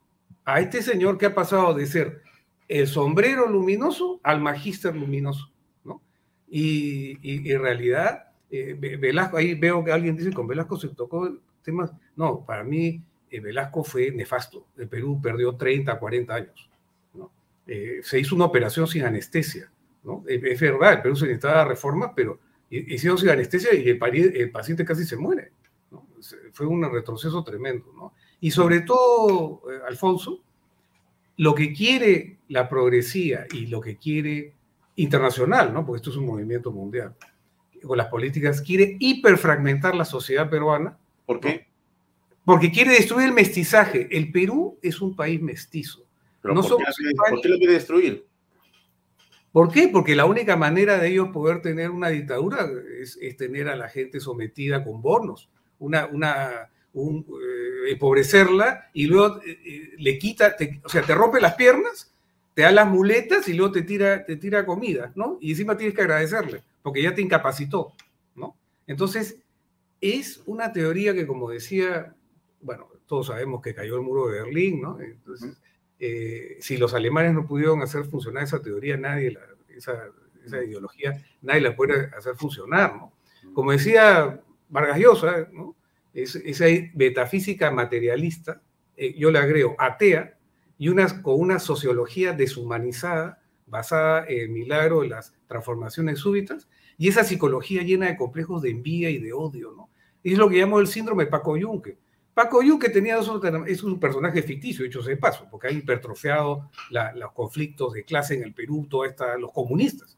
a 0.46 0.60
este 0.60 0.84
señor 0.84 1.18
que 1.18 1.26
ha 1.26 1.34
pasado 1.34 1.74
de 1.74 1.88
ser 1.88 2.22
el 2.68 2.86
sombrero 2.86 3.48
luminoso 3.48 4.20
al 4.22 4.40
magíster 4.40 4.96
luminoso, 4.96 5.52
¿no? 5.84 6.00
Y, 6.48 7.18
en 7.52 7.60
realidad, 7.60 8.26
eh, 8.52 8.76
Velasco, 9.00 9.38
ahí 9.38 9.56
veo 9.56 9.84
que 9.84 9.92
alguien 9.92 10.16
dice, 10.16 10.32
con 10.32 10.46
Velasco 10.46 10.78
se 10.78 10.90
tocó 10.90 11.40
temas, 11.64 11.92
no, 12.16 12.46
para 12.46 12.64
mí 12.64 13.02
Velasco 13.40 13.84
fue 13.84 14.12
nefasto, 14.12 14.68
el 14.78 14.88
Perú 14.88 15.20
perdió 15.22 15.56
30, 15.56 15.98
40 15.98 16.34
años, 16.34 16.70
¿no? 17.14 17.32
Eh, 17.66 18.02
se 18.04 18.20
hizo 18.20 18.36
una 18.36 18.46
operación 18.46 18.88
sin 18.88 19.04
anestesia, 19.04 19.72
¿no? 20.04 20.24
Es 20.28 20.60
verdad, 20.60 20.94
el 20.94 21.02
Perú 21.02 21.16
se 21.16 21.26
necesitaba 21.26 21.66
reformas, 21.66 22.12
pero 22.16 22.40
hicieron 22.70 23.18
sin 23.18 23.30
anestesia 23.30 23.74
y 23.74 23.90
el, 23.90 24.00
el 24.36 24.52
paciente 24.52 24.84
casi 24.84 25.06
se 25.06 25.16
muere, 25.16 25.52
¿no? 25.92 26.08
Fue 26.52 26.66
un 26.66 26.84
retroceso 26.92 27.44
tremendo, 27.44 27.94
¿no? 27.96 28.14
Y 28.42 28.52
sobre 28.52 28.82
todo, 28.82 29.62
eh, 29.72 29.80
Alfonso, 29.88 30.44
lo 31.38 31.56
que 31.56 31.74
quiere 31.74 32.38
la 32.50 32.68
progresía 32.68 33.46
y 33.52 33.68
lo 33.68 33.82
que 33.82 33.98
quiere 33.98 34.54
internacional, 34.96 35.74
¿no? 35.74 35.86
porque 35.86 35.98
esto 35.98 36.10
es 36.10 36.18
un 36.18 36.26
movimiento 36.26 36.72
mundial, 36.72 37.16
con 37.84 37.98
las 37.98 38.08
políticas, 38.08 38.62
quiere 38.62 38.98
hiperfragmentar 39.00 39.96
la 39.96 40.06
sociedad 40.06 40.50
peruana. 40.50 40.98
¿Por 41.26 41.40
qué? 41.40 41.68
Porque 42.46 42.72
quiere 42.72 42.92
destruir 42.92 43.28
el 43.28 43.34
mestizaje. 43.34 44.08
El 44.12 44.32
Perú 44.32 44.80
es 44.82 45.02
un 45.02 45.16
país 45.16 45.42
mestizo. 45.42 46.06
¿Pero 46.42 46.56
por, 46.56 46.78
qué, 46.78 46.84
¿Por 47.30 47.42
qué 47.42 47.50
lo 47.50 47.58
quiere 47.58 47.74
destruir? 47.74 48.26
¿Por 49.52 49.72
qué? 49.72 49.90
Porque 49.90 50.16
la 50.16 50.26
única 50.26 50.56
manera 50.56 50.98
de 50.98 51.10
ellos 51.10 51.30
poder 51.30 51.62
tener 51.62 51.90
una 51.90 52.10
dictadura 52.10 52.68
es, 53.00 53.18
es 53.22 53.38
tener 53.38 53.68
a 53.68 53.76
la 53.76 53.90
gente 53.90 54.20
sometida 54.20 54.84
con 54.84 55.02
bonos, 55.02 55.50
una, 55.80 56.08
una, 56.08 56.70
un, 56.94 57.26
eh, 57.30 57.92
empobrecerla 57.92 58.90
y 58.94 59.08
luego 59.08 59.42
eh, 59.44 59.60
eh, 59.66 59.90
le 59.98 60.18
quita, 60.18 60.56
o 60.84 60.90
sea, 60.90 61.02
te 61.02 61.14
rompe 61.14 61.42
las 61.42 61.56
piernas, 61.56 62.14
te 62.54 62.62
da 62.64 62.72
las 62.72 62.88
muletas 62.88 63.48
y 63.50 63.54
luego 63.54 63.74
te 63.74 63.82
tira, 63.82 64.26
te 64.26 64.38
tira 64.38 64.66
comida, 64.66 65.12
¿no? 65.16 65.38
Y 65.42 65.52
encima 65.52 65.76
tienes 65.76 65.96
que 65.96 66.02
agradecerle, 66.02 66.62
porque 66.82 67.02
ya 67.02 67.14
te 67.14 67.22
incapacitó, 67.22 67.94
¿no? 68.36 68.56
Entonces, 68.88 69.38
es 70.00 70.42
una 70.46 70.72
teoría 70.72 71.14
que, 71.14 71.28
como 71.28 71.50
decía, 71.50 72.16
bueno, 72.62 72.88
todos 73.06 73.28
sabemos 73.28 73.62
que 73.62 73.74
cayó 73.74 73.96
el 73.96 74.02
muro 74.02 74.28
de 74.28 74.42
Berlín, 74.42 74.82
¿no? 74.82 75.00
Entonces, 75.02 75.58
si 76.60 76.78
los 76.78 76.94
alemanes 76.94 77.34
no 77.34 77.46
pudieron 77.46 77.82
hacer 77.82 78.06
funcionar 78.06 78.44
esa 78.44 78.62
teoría, 78.62 78.98
nadie, 78.98 79.38
esa, 79.70 80.06
esa 80.44 80.64
ideología, 80.64 81.24
nadie 81.42 81.62
la 81.62 81.76
puede 81.76 82.10
hacer 82.16 82.36
funcionar, 82.36 82.96
¿no? 82.96 83.14
Como 83.54 83.72
decía 83.72 84.42
Vargas 84.70 85.00
Llosa, 85.00 85.48
¿no? 85.52 85.76
esa 86.14 86.66
metafísica 86.94 87.72
materialista, 87.72 88.62
eh, 88.98 89.14
yo 89.18 89.32
le 89.32 89.40
agrego 89.40 89.76
atea, 89.78 90.38
y 90.78 90.90
una, 90.90 91.22
con 91.22 91.40
una 91.40 91.60
sociología 91.60 92.34
deshumanizada, 92.34 93.42
basada 93.68 94.26
en 94.28 94.40
el 94.40 94.50
milagro 94.50 95.02
de 95.02 95.10
las 95.10 95.34
transformaciones 95.48 96.20
súbitas, 96.20 96.68
y 96.98 97.08
esa 97.08 97.24
psicología 97.24 97.84
llena 97.84 98.08
de 98.08 98.18
complejos 98.18 98.62
de 98.62 98.72
envidia 98.72 99.10
y 99.10 99.20
de 99.20 99.32
odio, 99.32 99.74
¿no? 99.76 99.90
es 100.24 100.38
lo 100.38 100.50
que 100.50 100.58
llamo 100.58 100.80
el 100.80 100.88
síndrome 100.88 101.26
Paco 101.26 101.58
Yunque. 101.58 101.98
Paco 102.34 102.62
Yunque 102.62 102.90
tenía 102.90 103.18
dos, 103.18 103.42
es 103.68 103.84
un 103.84 104.00
personaje 104.00 104.42
ficticio, 104.42 104.86
hecho 104.86 105.02
de 105.02 105.18
paso, 105.18 105.48
porque 105.52 105.68
ha 105.68 105.72
hipertrofiado 105.72 106.70
los 107.16 107.32
conflictos 107.34 107.94
de 107.94 108.06
clase 108.06 108.36
en 108.36 108.44
el 108.44 108.54
Perú, 108.54 108.88
todo 108.90 109.06
esta, 109.06 109.38
los 109.38 109.52
comunistas. 109.52 110.18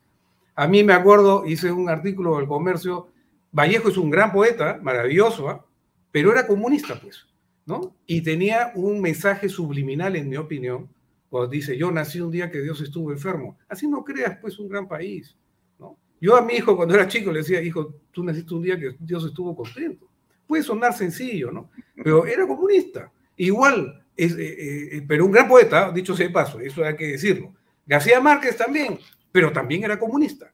A 0.56 0.68
mí 0.68 0.84
me 0.84 0.94
acuerdo, 0.94 1.46
hice 1.46 1.72
un 1.72 1.90
artículo 1.90 2.38
del 2.38 2.48
comercio, 2.48 3.08
Vallejo 3.52 3.90
es 3.90 3.98
un 3.98 4.12
gran 4.12 4.32
poeta, 4.32 4.80
maravilloso, 4.82 5.50
¿ah? 5.50 5.66
pero 6.12 6.32
era 6.32 6.46
comunista, 6.46 7.00
pues, 7.00 7.26
¿no? 7.66 7.96
Y 8.06 8.22
tenía 8.22 8.72
un 8.76 9.02
mensaje 9.02 9.50
subliminal, 9.50 10.16
en 10.16 10.30
mi 10.30 10.38
opinión, 10.38 10.90
cuando 11.30 11.50
dice, 11.50 11.76
yo 11.76 11.92
nací 11.92 12.22
un 12.22 12.30
día 12.30 12.52
que 12.52 12.62
Dios 12.62 12.80
estuvo 12.82 13.12
enfermo. 13.12 13.58
Así 13.68 13.88
no 13.88 14.04
creas, 14.04 14.38
pues, 14.40 14.60
un 14.60 14.70
gran 14.70 14.88
país, 14.88 15.36
¿no? 15.80 15.98
Yo 16.22 16.36
a 16.36 16.42
mi 16.44 16.54
hijo, 16.54 16.78
cuando 16.78 16.94
era 16.94 17.08
chico, 17.08 17.32
le 17.32 17.40
decía, 17.40 17.62
hijo, 17.62 17.96
tú 18.12 18.24
naciste 18.24 18.54
un 18.54 18.62
día 18.62 18.80
que 18.80 18.96
Dios 19.00 19.26
estuvo 19.26 19.56
contento. 19.56 20.08
Puede 20.54 20.66
sonar 20.66 20.94
sencillo, 20.94 21.52
¿no? 21.52 21.72
Pero 21.96 22.28
era 22.28 22.46
comunista. 22.46 23.12
Igual, 23.38 24.06
es, 24.16 24.34
eh, 24.34 24.98
eh, 24.98 25.06
pero 25.08 25.26
un 25.26 25.32
gran 25.32 25.48
poeta, 25.48 25.92
dicho 25.92 26.16
sea 26.16 26.28
de 26.28 26.32
paso, 26.32 26.60
eso 26.60 26.86
hay 26.86 26.96
que 26.96 27.08
decirlo. 27.08 27.56
García 27.88 28.22
Márquez 28.22 28.56
también, 28.56 29.00
pero 29.32 29.52
también 29.52 29.84
era 29.84 29.98
comunista, 29.98 30.54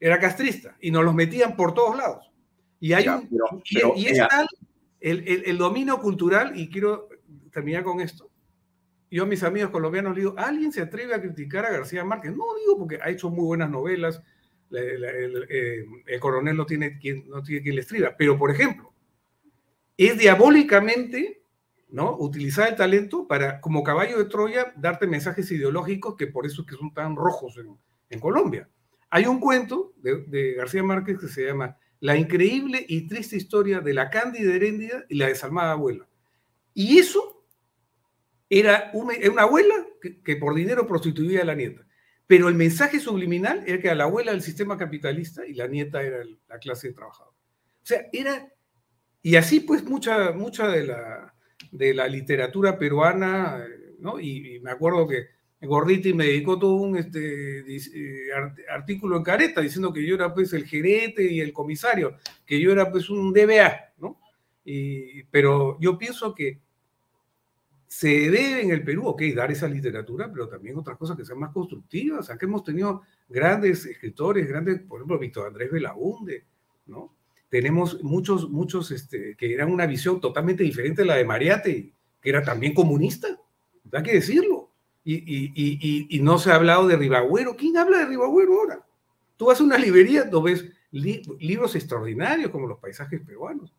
era 0.00 0.18
castrista, 0.18 0.76
y 0.80 0.90
nos 0.90 1.04
los 1.04 1.14
metían 1.14 1.54
por 1.54 1.74
todos 1.74 1.96
lados. 1.96 2.28
Y 2.80 2.92
hay 2.92 3.06
un, 3.06 3.28
y, 3.94 4.06
es 4.06 4.18
tal 4.18 4.48
el, 4.98 5.56
dominio 5.56 6.00
cultural, 6.00 6.58
y 6.58 6.68
quiero 6.68 7.08
terminar 7.52 7.84
con 7.84 8.00
esto. 8.00 8.28
Yo 9.12 9.22
a 9.22 9.26
mis 9.26 9.44
amigos 9.44 9.70
colombianos 9.70 10.16
digo, 10.16 10.34
¿alguien 10.36 10.72
se 10.72 10.82
atreve 10.82 11.14
a 11.14 11.22
criticar 11.22 11.66
a 11.66 11.70
García 11.70 12.04
Márquez? 12.04 12.32
No 12.32 12.46
digo 12.58 12.76
porque 12.76 12.98
ha 13.00 13.10
hecho 13.10 13.30
muy 13.30 13.44
buenas 13.44 13.70
novelas, 13.70 14.20
eh, 14.72 15.84
el, 16.06 16.18
coronel 16.18 16.56
no 16.56 16.66
tiene, 16.66 16.98
quien, 16.98 17.28
no 17.28 17.44
tiene 17.44 17.62
quien 17.62 17.76
le 17.76 17.82
escriba, 17.82 18.16
pero 18.18 18.36
por 18.36 18.50
ejemplo, 18.50 18.89
es 20.06 20.16
diabólicamente 20.16 21.42
¿no? 21.90 22.16
utilizar 22.18 22.68
el 22.68 22.76
talento 22.76 23.26
para, 23.26 23.60
como 23.60 23.82
caballo 23.82 24.16
de 24.16 24.24
Troya, 24.24 24.72
darte 24.76 25.06
mensajes 25.06 25.50
ideológicos 25.50 26.16
que 26.16 26.26
por 26.26 26.46
eso 26.46 26.64
que 26.64 26.74
son 26.74 26.94
tan 26.94 27.16
rojos 27.16 27.58
en, 28.08 28.18
Colombia. 28.18 28.68
Hay 29.10 29.26
un 29.26 29.38
cuento 29.38 29.92
de, 29.96 30.54
García 30.54 30.82
Márquez 30.82 31.18
que 31.18 31.28
se 31.28 31.46
llama 31.46 31.76
la 32.00 32.16
increíble 32.16 32.84
y 32.88 33.06
triste 33.06 33.36
historia 33.36 33.80
de 33.80 33.92
la 33.92 34.08
cándida 34.08 34.54
heréndida 34.54 35.04
y 35.08 35.16
la 35.16 35.26
desalmada 35.26 35.72
abuela. 35.72 36.08
Y 36.72 36.98
eso 36.98 37.44
era 38.48 38.90
una, 38.94 39.14
abuela 39.42 39.74
que, 40.24 40.36
por 40.36 40.54
dinero 40.54 40.86
prostituía 40.86 41.42
a 41.42 41.44
la 41.44 41.54
nieta. 41.54 41.86
Pero 42.26 42.48
el 42.48 42.54
mensaje 42.54 43.00
subliminal 43.00 43.62
era 43.66 43.80
que 43.80 43.90
a 43.90 43.94
la 43.94 44.04
abuela 44.04 44.32
del 44.32 44.42
sistema 44.42 44.78
capitalista 44.78 45.46
y 45.46 45.54
la 45.54 45.66
nieta 45.66 46.02
era 46.02 46.24
la 46.48 46.58
clase 46.58 46.88
de 46.88 46.94
trabajador. 46.94 47.34
O 47.34 47.86
sea, 47.86 48.06
era... 48.12 48.50
Y 49.22 49.36
así 49.36 49.60
pues 49.60 49.84
mucha, 49.84 50.32
mucha 50.32 50.68
de, 50.68 50.86
la, 50.86 51.34
de 51.70 51.94
la 51.94 52.08
literatura 52.08 52.78
peruana, 52.78 53.64
¿no? 53.98 54.18
y 54.18 54.60
me 54.60 54.70
acuerdo 54.70 55.06
que 55.06 55.28
Gorditi 55.62 56.14
me 56.14 56.24
dedicó 56.26 56.58
todo 56.58 56.74
un 56.74 56.96
este, 56.96 57.60
eh, 57.60 58.32
artículo 58.70 59.16
en 59.16 59.22
careta 59.22 59.60
diciendo 59.60 59.92
que 59.92 60.06
yo 60.06 60.14
era 60.14 60.32
pues 60.32 60.52
el 60.54 60.64
gerente 60.64 61.22
y 61.30 61.40
el 61.40 61.52
comisario, 61.52 62.16
que 62.46 62.58
yo 62.58 62.72
era 62.72 62.90
pues 62.90 63.10
un 63.10 63.32
DBA, 63.32 63.94
¿no? 63.98 64.18
pero 65.30 65.78
yo 65.80 65.98
pienso 65.98 66.34
que 66.34 66.60
se 67.86 68.30
debe 68.30 68.62
en 68.62 68.70
el 68.70 68.84
Perú, 68.84 69.08
ok, 69.08 69.22
dar 69.34 69.50
esa 69.50 69.66
literatura, 69.66 70.30
pero 70.32 70.48
también 70.48 70.78
otras 70.78 70.96
cosas 70.96 71.16
que 71.16 71.24
sean 71.24 71.40
más 71.40 71.50
constructivas. 71.50 72.30
Aquí 72.30 72.44
hemos 72.44 72.62
tenido 72.62 73.02
grandes 73.28 73.84
escritores, 73.84 74.46
grandes, 74.46 74.80
por 74.82 75.00
ejemplo, 75.00 75.18
Víctor 75.18 75.48
Andrés 75.48 75.72
Belaunde, 75.72 76.46
¿no? 76.86 77.16
Tenemos 77.50 78.02
muchos, 78.02 78.48
muchos 78.48 78.90
este, 78.90 79.36
que 79.36 79.52
eran 79.52 79.70
una 79.70 79.86
visión 79.86 80.20
totalmente 80.20 80.62
diferente 80.62 81.02
a 81.02 81.04
la 81.04 81.16
de 81.16 81.24
Mariate, 81.24 81.92
que 82.22 82.30
era 82.30 82.42
también 82.42 82.72
comunista, 82.72 83.38
hay 83.92 84.02
que 84.02 84.14
decirlo 84.14 84.70
y, 85.04 86.20
no 86.22 86.38
se 86.38 86.52
ha 86.52 86.56
hablado 86.56 86.86
de 86.86 86.96
Ribagüero. 86.96 87.56
¿Quién 87.56 87.76
habla 87.76 87.98
de 87.98 88.06
Ribagüero 88.06 88.54
ahora? 88.54 88.86
Tú 89.36 89.46
vas 89.46 89.60
a 89.60 89.64
una 89.64 89.78
librería 89.78 90.24
donde 90.24 90.52
ves 90.52 90.72
libros 90.92 91.74
extraordinarios 91.74 92.50
como 92.50 92.66
los 92.66 92.78
paisajes 92.78 93.20
peruanos, 93.22 93.72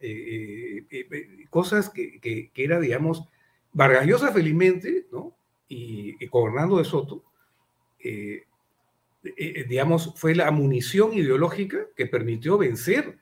eh, 0.00 0.86
eh, 0.90 1.06
eh, 1.10 1.44
cosas 1.50 1.90
que, 1.90 2.20
que, 2.20 2.50
era, 2.54 2.78
digamos, 2.80 3.24
Vargas 3.72 4.06
Llosa 4.06 4.32
felizmente, 4.32 5.06
¿no? 5.12 5.34
y, 5.68 6.16
Hernando 6.20 6.78
de 6.78 6.84
Soto, 6.84 7.24
digamos, 9.22 10.14
fue 10.16 10.34
la 10.34 10.50
munición 10.50 11.12
ideológica 11.12 11.86
que 11.94 12.06
permitió 12.06 12.56
vencer 12.56 13.18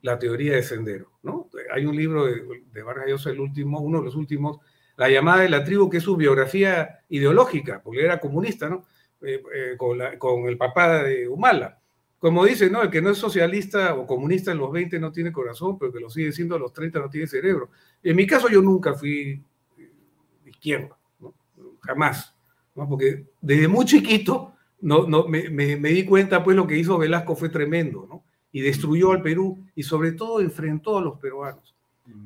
la 0.00 0.18
teoría 0.18 0.54
de 0.54 0.62
Sendero, 0.62 1.12
¿no? 1.22 1.48
Hay 1.72 1.86
un 1.86 1.96
libro 1.96 2.26
de, 2.26 2.42
de 2.72 2.82
Vargas 2.82 3.08
Llosa, 3.08 3.30
el 3.30 3.40
último, 3.40 3.80
uno 3.80 3.98
de 3.98 4.04
los 4.04 4.14
últimos, 4.16 4.58
la 4.96 5.08
llamada 5.08 5.42
de 5.42 5.48
la 5.48 5.64
tribu, 5.64 5.90
que 5.90 5.98
es 5.98 6.02
su 6.02 6.16
biografía 6.16 7.00
ideológica, 7.08 7.82
porque 7.82 8.04
era 8.04 8.20
comunista, 8.20 8.68
¿no? 8.68 8.84
Eh, 9.22 9.42
eh, 9.54 9.76
con, 9.78 10.48
el 10.48 10.58
papá 10.58 11.02
de 11.02 11.28
Humala. 11.28 11.80
Como 12.18 12.44
dice, 12.44 12.70
¿no? 12.70 12.82
El 12.82 12.90
que 12.90 13.02
no 13.02 13.10
es 13.10 13.18
socialista 13.18 13.94
o 13.94 14.06
comunista 14.06 14.52
en 14.52 14.58
los 14.58 14.70
20 14.70 14.98
no 14.98 15.12
tiene 15.12 15.32
corazón, 15.32 15.78
pero 15.78 15.92
que 15.92 16.00
lo 16.00 16.10
sigue 16.10 16.32
siendo 16.32 16.56
a 16.56 16.58
los 16.58 16.72
30 16.72 17.00
no 17.00 17.10
tiene 17.10 17.26
cerebro. 17.26 17.70
En 18.02 18.16
mi 18.16 18.26
caso 18.26 18.48
yo 18.48 18.60
nunca 18.62 18.94
fui 18.94 19.42
izquierda, 20.46 20.96
¿no? 21.20 21.34
Jamás, 21.80 22.34
¿no? 22.74 22.88
Porque 22.88 23.26
desde 23.40 23.68
muy 23.68 23.84
chiquito 23.84 24.53
no, 24.84 25.06
no, 25.06 25.26
me, 25.26 25.48
me, 25.48 25.76
me, 25.76 25.88
di 25.88 26.04
cuenta, 26.04 26.44
pues 26.44 26.54
lo 26.54 26.66
que 26.66 26.76
hizo 26.76 26.98
Velasco 26.98 27.34
fue 27.34 27.48
tremendo, 27.48 28.06
¿no? 28.06 28.22
Y 28.52 28.60
destruyó 28.60 29.12
al 29.12 29.22
Perú 29.22 29.58
y 29.74 29.82
sobre 29.82 30.12
todo 30.12 30.40
enfrentó 30.40 30.98
a 30.98 31.00
los 31.00 31.18
peruanos. 31.18 31.74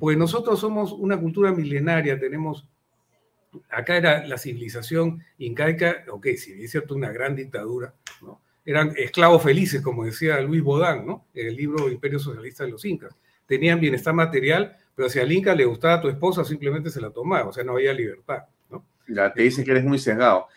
Pues 0.00 0.18
nosotros 0.18 0.58
somos 0.58 0.92
una 0.92 1.16
cultura 1.16 1.52
milenaria, 1.52 2.18
tenemos, 2.18 2.66
acá 3.70 3.96
era 3.96 4.26
la 4.26 4.38
civilización 4.38 5.22
incaica, 5.38 6.04
ok, 6.10 6.26
si 6.36 6.64
es 6.64 6.72
cierto, 6.72 6.96
una 6.96 7.12
gran 7.12 7.36
dictadura, 7.36 7.94
¿no? 8.20 8.40
Eran 8.66 8.92
esclavos 8.96 9.40
felices, 9.40 9.80
como 9.80 10.04
decía 10.04 10.40
Luis 10.40 10.62
Bodán, 10.62 11.06
¿no? 11.06 11.26
En 11.34 11.46
el 11.46 11.56
libro 11.56 11.88
Imperio 11.88 12.18
Socialista 12.18 12.64
de 12.64 12.72
los 12.72 12.84
Incas. 12.84 13.14
Tenían 13.46 13.80
bienestar 13.80 14.12
material 14.12 14.76
Pero 14.96 15.08
si 15.08 15.20
al 15.20 15.30
Inca 15.30 15.54
le 15.54 15.64
gustaba 15.64 15.94
a 15.94 16.00
tu 16.00 16.08
esposa, 16.08 16.44
simplemente 16.44 16.90
se 16.90 17.00
la 17.00 17.10
tomaba, 17.10 17.48
o 17.48 17.52
sea, 17.52 17.62
no 17.62 17.74
había 17.74 17.92
libertad, 17.92 18.42
¿no? 18.68 18.84
Ya 19.06 19.32
te 19.32 19.42
dicen 19.42 19.64
que 19.64 19.70
eres 19.70 19.84
muy 19.84 20.00
sesgado. 20.00 20.48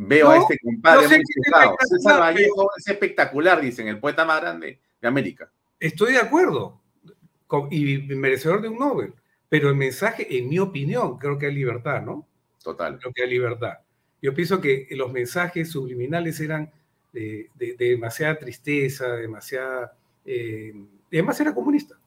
Veo 0.00 0.30
a 0.30 0.36
este 0.38 0.58
compadre 0.60 1.02
no 1.02 1.08
sé 1.08 1.16
muy 1.16 1.76
César 1.88 2.20
Vallejo 2.20 2.70
es 2.76 2.86
espectacular, 2.86 3.60
dicen, 3.60 3.88
el 3.88 3.98
poeta 3.98 4.24
más 4.24 4.40
grande 4.40 4.78
de 5.00 5.08
América. 5.08 5.50
Estoy 5.80 6.12
de 6.12 6.18
acuerdo, 6.20 6.80
y 7.70 7.98
merecedor 8.14 8.62
de 8.62 8.68
un 8.68 8.78
Nobel, 8.78 9.12
pero 9.48 9.68
el 9.68 9.74
mensaje, 9.74 10.38
en 10.38 10.48
mi 10.48 10.58
opinión, 10.60 11.18
creo 11.18 11.36
que 11.36 11.46
hay 11.46 11.54
libertad, 11.54 12.02
¿no? 12.02 12.26
Total. 12.62 12.98
Creo 12.98 13.12
que 13.12 13.22
hay 13.24 13.30
libertad. 13.30 13.74
Yo 14.22 14.34
pienso 14.34 14.60
que 14.60 14.86
los 14.92 15.12
mensajes 15.12 15.70
subliminales 15.70 16.38
eran 16.40 16.70
de, 17.12 17.48
de- 17.56 17.74
de 17.74 17.88
demasiada 17.90 18.38
tristeza, 18.38 19.08
demasiada... 19.16 19.96
eh, 20.24 20.72
y 21.10 21.16
además 21.16 21.40
era 21.40 21.54
comunista, 21.54 21.98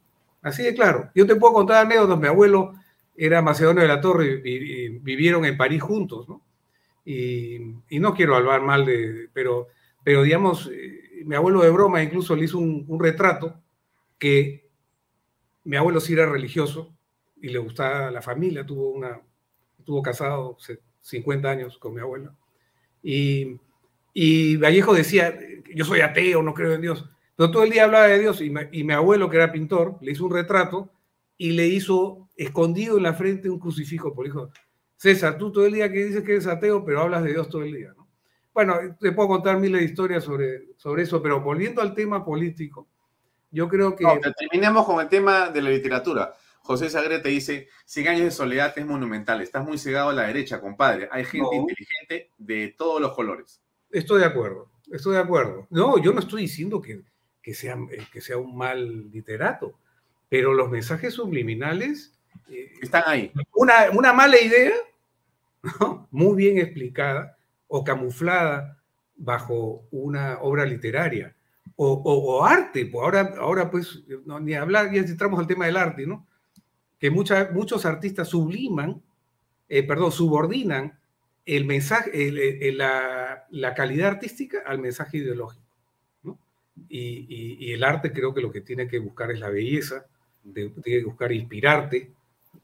así 0.42 0.64
de 0.64 0.74
claro. 0.76 1.10
Yo 1.16 1.26
te 1.28 1.36
puedo 1.36 1.54
contar 1.54 1.86
anécdotas, 1.86 2.20
mi 2.20 2.28
abuelo 2.28 2.74
era 3.18 3.42
macedonio 3.42 3.82
de 3.82 3.88
la 3.89 4.00
Torre 4.00 4.42
y, 4.46 4.50
y- 4.50 4.86
y 4.86 4.89
vivieron 5.00 5.44
en 5.44 5.58
París 5.58 5.82
juntos, 5.82 6.30
¿no? 6.30 6.42
Y, 7.12 7.99
no 7.99 8.14
quiero 8.14 8.36
hablar 8.36 8.62
mal 8.62 8.86
de... 8.86 9.30
Pero, 9.34 9.68
pero 10.03 10.24
digamos, 10.24 10.70
eh, 10.74 11.24
mi 11.26 11.36
abuelo 11.36 11.62
de 11.62 11.70
broma 11.70 12.01
incluso 12.01 12.36
le 12.36 12.45
hizo 12.45 12.57
un, 12.57 12.99
retrato 12.99 13.62
que 14.18 14.70
mi 15.64 15.78
abuelo 15.78 15.99
sí 15.99 16.14
era 16.14 16.26
religioso 16.26 16.95
y 17.41 17.49
le 17.49 17.59
gustaba 17.59 18.12
la 18.12 18.22
familia, 18.22 18.66
tuvo 18.66 18.91
una, 18.91 19.20
estuvo 19.78 20.01
casado 20.01 20.57
hace 20.59 20.80
50 21.01 21.49
años 21.49 21.78
con 21.78 21.93
mi 21.93 21.99
abuela. 21.99 22.34
Y, 23.03 23.57
y 24.14 24.55
Vallejo 24.57 24.93
decía, 24.93 25.38
yo 25.74 25.86
soy 25.86 26.01
ateo, 26.01 26.41
no 26.41 26.53
creo 26.53 26.74
en 26.74 26.82
Dios. 26.82 27.09
Pero 27.36 27.51
todo 27.51 27.64
el 27.64 27.72
día 27.72 27.86
hablaba 27.86 28.07
de 28.07 28.20
Dios 28.20 28.41
y, 28.41 28.53
y 28.72 28.84
mi 28.84 28.93
abuelo, 28.93 29.30
que 29.30 29.38
era 29.38 29.51
pintor, 29.51 29.97
le 30.01 30.12
hizo 30.12 30.26
un 30.26 30.34
retrato 30.34 30.91
y 31.38 31.51
le 31.51 31.68
hizo 31.68 32.30
escondido 32.38 32.97
en 32.97 33.03
la 33.03 33.14
frente 33.14 33.49
un 33.49 33.59
crucifijo. 33.59 34.14
Por 34.14 34.26
dijo, 34.26 34.51
César, 35.02 35.36
tú 35.36 35.52
todo 35.52 35.66
el 35.66 35.74
día 35.74 35.91
que 35.91 36.06
dices 36.06 36.24
que 36.24 36.34
eres 36.34 36.45
ateo, 36.45 36.86
pero 36.86 37.02
hablas 37.02 37.24
de 37.24 37.32
Dios 37.32 37.49
todo 37.49 37.64
el 37.64 37.74
día. 37.74 37.91
¿no? 37.97 38.08
Bueno, 38.54 38.76
te 38.99 39.12
puedo 39.14 39.30
contar 39.30 39.58
miles 39.58 39.82
de 39.82 39.86
historias 39.88 40.24
sobre, 40.24 40.76
sobre 40.78 41.02
eso, 41.02 41.24
pero 41.24 41.41
volviendo 41.41 41.82
al 41.82 41.95
tema 41.95 42.24
político, 42.24 42.88
yo 43.49 43.68
creo 43.68 43.95
que... 43.95 44.04
No, 44.04 44.20
terminemos 44.38 44.86
con 44.86 45.02
el 45.02 45.10
tema 45.10 45.49
de 45.49 45.60
la 45.60 45.72
literatura. 45.72 46.36
José 46.60 46.88
Sagre 46.88 47.18
te 47.18 47.30
dice, 47.30 47.68
100 47.86 48.08
años 48.10 48.22
de 48.26 48.30
soledad 48.30 48.78
es 48.78 48.86
monumental. 48.86 49.41
Estás 49.41 49.66
muy 49.66 49.80
cegado 49.80 50.10
a 50.12 50.14
la 50.14 50.28
derecha, 50.28 50.62
compadre. 50.62 51.10
Hay 51.12 51.26
gente 51.26 51.47
No. 51.52 51.62
inteligente 51.62 52.30
de 52.38 52.76
todos 52.78 53.02
los 53.02 53.14
colores. 53.16 53.60
Estoy 53.89 54.20
de 54.20 54.26
acuerdo, 54.28 54.70
estoy 54.91 55.16
de 55.16 55.22
acuerdo. 55.22 55.66
No, 55.72 55.97
yo 55.97 56.14
no 56.14 56.20
estoy 56.20 56.43
diciendo 56.43 56.80
que, 56.80 57.02
que, 57.41 57.56
sea, 57.56 57.76
eh, 57.91 58.06
que 58.14 58.22
sea 58.22 58.38
un 58.38 58.56
mal 58.56 59.10
literato, 59.10 59.74
pero 60.30 60.54
los 60.54 60.70
mensajes 60.70 61.16
subliminales, 61.16 62.14
eh, 62.52 62.72
Están 62.84 63.02
ahí. 63.08 63.32
una, 63.56 63.89
una 63.95 64.14
mala 64.14 64.39
idea, 64.39 64.76
muy 66.12 66.36
bien 66.36 66.57
explicada 66.57 67.38
o 67.68 67.84
camuflada 67.84 68.78
bajo 69.16 69.86
una 69.91 70.39
obra 70.41 70.66
literaria 70.66 71.36
o, 71.84 72.45
arte, 72.45 72.86
pues 72.86 73.03
ahora, 73.03 73.34
ahora 73.39 73.72
pues 73.72 74.03
ni 74.41 74.53
hablar, 74.53 74.91
ya 74.91 75.01
entramos 75.01 75.39
al 75.39 75.47
tema 75.47 75.66
del 75.66 75.78
arte, 75.78 76.05
¿no? 76.05 76.28
Que 76.99 77.09
mucha- 77.09 77.49
muchos 77.51 77.86
artistas 77.86 78.30
subliman, 78.30 79.01
eh, 79.68 79.84
perdón, 79.84 80.12
subordinan 80.12 80.99
el 81.45 81.66
mensaje, 81.66 82.32
la, 82.74 83.74
calidad 83.76 84.09
artística 84.09 84.59
al 84.66 84.80
mensaje 84.80 85.18
ideológico. 85.18 85.66
Y, 86.88 87.72
el 87.74 87.84
arte 87.84 88.12
creo 88.12 88.34
que 88.34 88.41
lo 88.41 88.51
que 88.51 88.62
tiene 88.62 88.88
que 88.88 88.99
buscar 88.99 89.32
es 89.32 89.39
la 89.39 89.49
belleza, 89.49 90.05
tiene 90.53 90.74
que 90.84 91.03
buscar 91.03 91.32
inspirarte, 91.32 92.12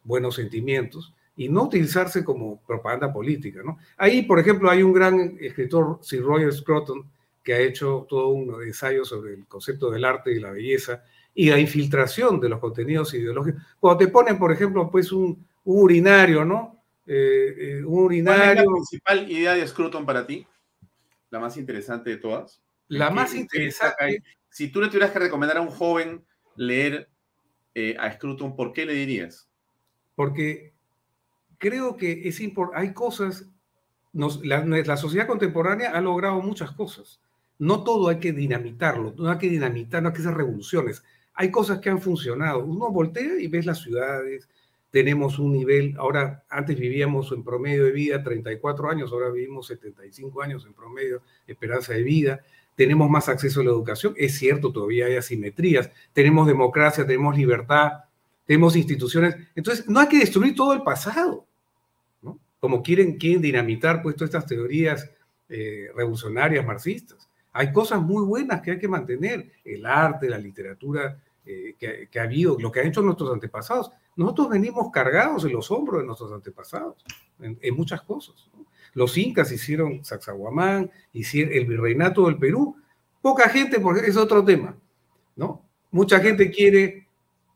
buenos 0.04 0.36
sentimientos, 0.36 1.14
y 1.38 1.48
no 1.50 1.64
utilizarse 1.64 2.24
como 2.26 2.62
propaganda 2.66 3.14
política. 3.14 3.62
¿no? 3.64 3.78
Ahí, 3.96 4.24
por 4.24 4.40
ejemplo, 4.40 4.70
hay 4.70 4.84
un 4.84 4.92
gran 4.92 5.38
escritor, 5.40 6.00
Sir 6.02 6.24
Roger 6.24 6.52
Scruton, 6.52 7.10
que 7.44 7.54
ha 7.54 7.60
hecho 7.60 8.06
todo 8.10 8.30
un 8.30 8.62
ensayo 8.64 9.06
sobre 9.06 9.36
el 9.36 9.46
concepto 9.48 9.90
del 9.90 10.04
arte 10.04 10.34
y 10.34 10.40
la 10.40 10.52
belleza 10.52 11.04
y 11.34 11.50
la 11.50 11.60
infiltración 11.60 12.40
de 12.42 12.50
los 12.50 12.60
contenidos 12.60 13.14
ideológicos. 13.14 13.62
Cuando 13.80 14.00
te 14.04 14.08
ponen, 14.12 14.38
por 14.38 14.52
ejemplo, 14.52 14.90
pues 14.92 15.12
un, 15.14 15.46
un 15.64 15.82
urinario, 15.84 16.44
¿no? 16.44 16.84
Eh, 17.06 17.56
eh, 17.80 17.84
un 17.86 18.08
¿Cuál 18.08 18.16
es 18.18 18.24
la 18.26 18.32
urinario. 18.34 18.72
principal 18.72 19.32
idea 19.32 19.54
de 19.54 19.66
Scruton 19.68 20.06
para 20.06 20.28
ti? 20.28 20.46
La 21.30 21.40
más 21.40 21.56
interesante 21.56 22.10
de 22.10 22.18
todas. 22.18 22.62
La 22.90 23.10
¿Qué- 23.10 23.14
más 23.16 23.34
interesante. 23.36 24.24
Si 24.50 24.70
tú 24.70 24.82
le 24.82 24.88
tuvieras 24.88 25.12
que 25.12 25.20
recomendar 25.20 25.58
a 25.58 25.62
un 25.62 25.70
joven 25.70 26.26
leer 26.56 27.08
eh, 27.76 27.96
a 28.00 28.12
Scruton, 28.12 28.56
¿por 28.56 28.74
qué 28.74 28.86
le 28.86 28.94
dirías? 28.94 29.48
porque 30.16 30.74
creo 31.58 31.98
que 31.98 32.28
es 32.28 32.40
impor- 32.42 32.72
hay 32.76 32.94
cosas, 32.94 33.50
la, 34.14 34.66
la 34.66 34.98
sociedad 34.98 35.28
contemporánea 35.28 35.92
ha 35.92 36.02
logrado 36.02 36.42
muchas 36.42 36.72
cosas. 36.72 37.22
No 37.60 37.84
todo 37.84 38.10
hay 38.10 38.20
que 38.20 38.34
dinamitarlo, 38.34 39.14
no 39.18 39.30
hay 39.30 39.38
que 39.38 39.50
dinamitar, 39.50 40.02
no 40.02 40.10
hay 40.10 40.16
que 40.16 40.22
hacer 40.22 40.36
revoluciones. 40.36 41.04
Hay 41.34 41.52
cosas 41.52 41.80
que 41.80 41.90
han 41.90 42.02
funcionado. 42.02 42.64
Uno 42.64 42.92
voltea 42.92 43.40
y 43.40 43.48
ves 43.48 43.66
las 43.66 43.80
ciudades, 43.82 44.50
tenemos 44.92 45.38
un 45.38 45.52
nivel, 45.54 45.96
ahora 45.98 46.44
antes 46.50 46.80
vivíamos 46.80 47.32
en 47.32 47.44
promedio 47.44 47.84
de 47.86 47.92
vida 47.92 48.24
34 48.24 48.90
años, 48.90 49.12
ahora 49.12 49.30
vivimos 49.30 49.68
75 49.68 50.42
años 50.42 50.66
en 50.66 50.74
promedio 50.74 51.22
esperanza 51.46 51.94
de 51.94 52.04
vida, 52.04 52.40
tenemos 52.76 53.10
más 53.10 53.28
acceso 53.28 53.62
a 53.62 53.64
la 53.66 53.72
educación, 53.72 54.14
es 54.18 54.38
cierto, 54.38 54.72
todavía 54.72 55.08
hay 55.08 55.16
asimetrías, 55.18 55.92
tenemos 56.14 56.48
democracia, 56.48 57.06
tenemos 57.06 57.36
libertad, 57.38 58.06
tenemos 58.48 58.76
instituciones. 58.76 59.36
Entonces, 59.54 59.88
no 59.88 60.00
hay 60.00 60.08
que 60.08 60.20
destruir 60.20 60.56
todo 60.56 60.74
el 60.74 60.82
pasado, 60.82 61.46
¿no? 62.24 62.40
Como 62.60 62.82
quieren, 62.82 63.18
quieren 63.18 63.42
dinamitar 63.42 64.02
pues 64.02 64.16
todas 64.16 64.30
estas 64.30 64.48
teorías 64.48 65.08
eh, 65.50 65.90
revolucionarias 65.96 66.66
marxistas. 66.66 67.30
Hay 67.54 67.72
cosas 67.72 68.02
muy 68.02 68.24
buenas 68.24 68.62
que 68.62 68.72
hay 68.72 68.80
que 68.80 68.88
mantener, 68.88 69.52
el 69.64 69.86
arte, 69.86 70.30
la 70.30 70.38
literatura 70.38 71.20
eh, 71.46 71.76
que, 71.80 72.20
ha 72.20 72.24
habido, 72.24 72.58
lo 72.60 72.72
que 72.72 72.82
han 72.82 72.88
hecho 72.88 73.02
nuestros 73.02 73.34
antepasados. 73.34 73.92
Nosotros 74.16 74.50
venimos 74.50 74.92
cargados 74.92 75.46
en 75.46 75.54
los 75.54 75.72
hombros 75.72 76.02
de 76.02 76.06
nuestros 76.06 76.34
antepasados, 76.34 77.04
en, 77.40 77.76
muchas 77.76 78.02
cosas. 78.02 78.50
Los 78.94 79.18
incas 79.18 79.52
hicieron 79.52 80.04
Sacsayhuamán, 80.04 80.92
hicieron 81.14 81.54
el 81.54 81.66
virreinato 81.66 82.26
del 82.26 82.38
Perú. 82.38 82.76
Poca 83.22 83.48
gente, 83.48 83.80
porque 83.80 84.06
es 84.06 84.18
otro 84.18 84.44
tema, 84.44 84.76
¿no? 85.36 85.64
Mucha 85.92 86.20
gente 86.20 86.52
quiere, 86.52 87.07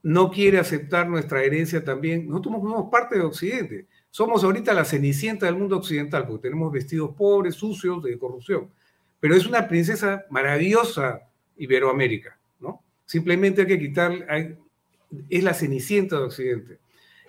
no 0.02 0.30
quiere 0.30 0.58
aceptar 0.58 1.08
nuestra 1.08 1.42
herencia 1.42 1.84
también. 1.84 2.28
Nosotros 2.28 2.54
somos 2.60 2.90
parte 2.90 3.16
de 3.16 3.22
Occidente. 3.24 3.86
Somos 4.10 4.44
ahorita 4.44 4.74
la 4.74 4.84
cenicienta 4.84 5.46
del 5.46 5.56
mundo 5.56 5.76
occidental, 5.76 6.26
porque 6.26 6.42
tenemos 6.48 6.72
vestidos 6.72 7.14
pobres, 7.16 7.54
sucios, 7.54 8.02
de 8.02 8.18
corrupción. 8.18 8.68
Pero 9.20 9.34
es 9.36 9.46
una 9.46 9.68
princesa 9.68 10.24
maravillosa 10.28 11.22
Iberoamérica, 11.56 12.36
¿no? 12.60 12.82
Simplemente 13.06 13.62
hay 13.62 13.66
que 13.68 13.78
quitarle, 13.78 14.26
hay- 14.28 14.56
es 15.28 15.44
la 15.44 15.54
cenicienta 15.54 16.18
de 16.18 16.24
Occidente. 16.24 16.78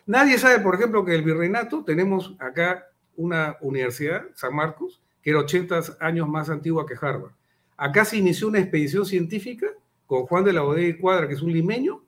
Nadie 0.06 0.38
sabe, 0.38 0.60
por 0.60 0.76
ejemplo, 0.76 1.06
que 1.06 1.16
el 1.16 1.24
virreinato, 1.24 1.84
tenemos 1.84 2.36
acá 2.40 2.88
una 3.16 3.58
universidad, 3.62 4.24
San 4.34 4.56
Marcos, 4.56 5.02
que 5.22 5.30
era 5.30 5.40
80 5.40 5.82
años 6.00 6.28
más 6.28 6.50
antigua 6.50 6.86
que 6.86 6.96
Harvard. 7.00 7.32
Acá 7.78 8.04
se 8.04 8.18
inició 8.18 8.48
una 8.48 8.60
expedición 8.60 9.06
científica 9.06 9.68
con 10.06 10.26
Juan 10.26 10.44
de 10.44 10.54
la 10.54 10.62
Bodega 10.62 10.88
y 10.90 10.98
Cuadra, 10.98 11.28
que 11.28 11.36
es 11.36 11.42
un 11.42 11.54
limeño, 11.54 12.03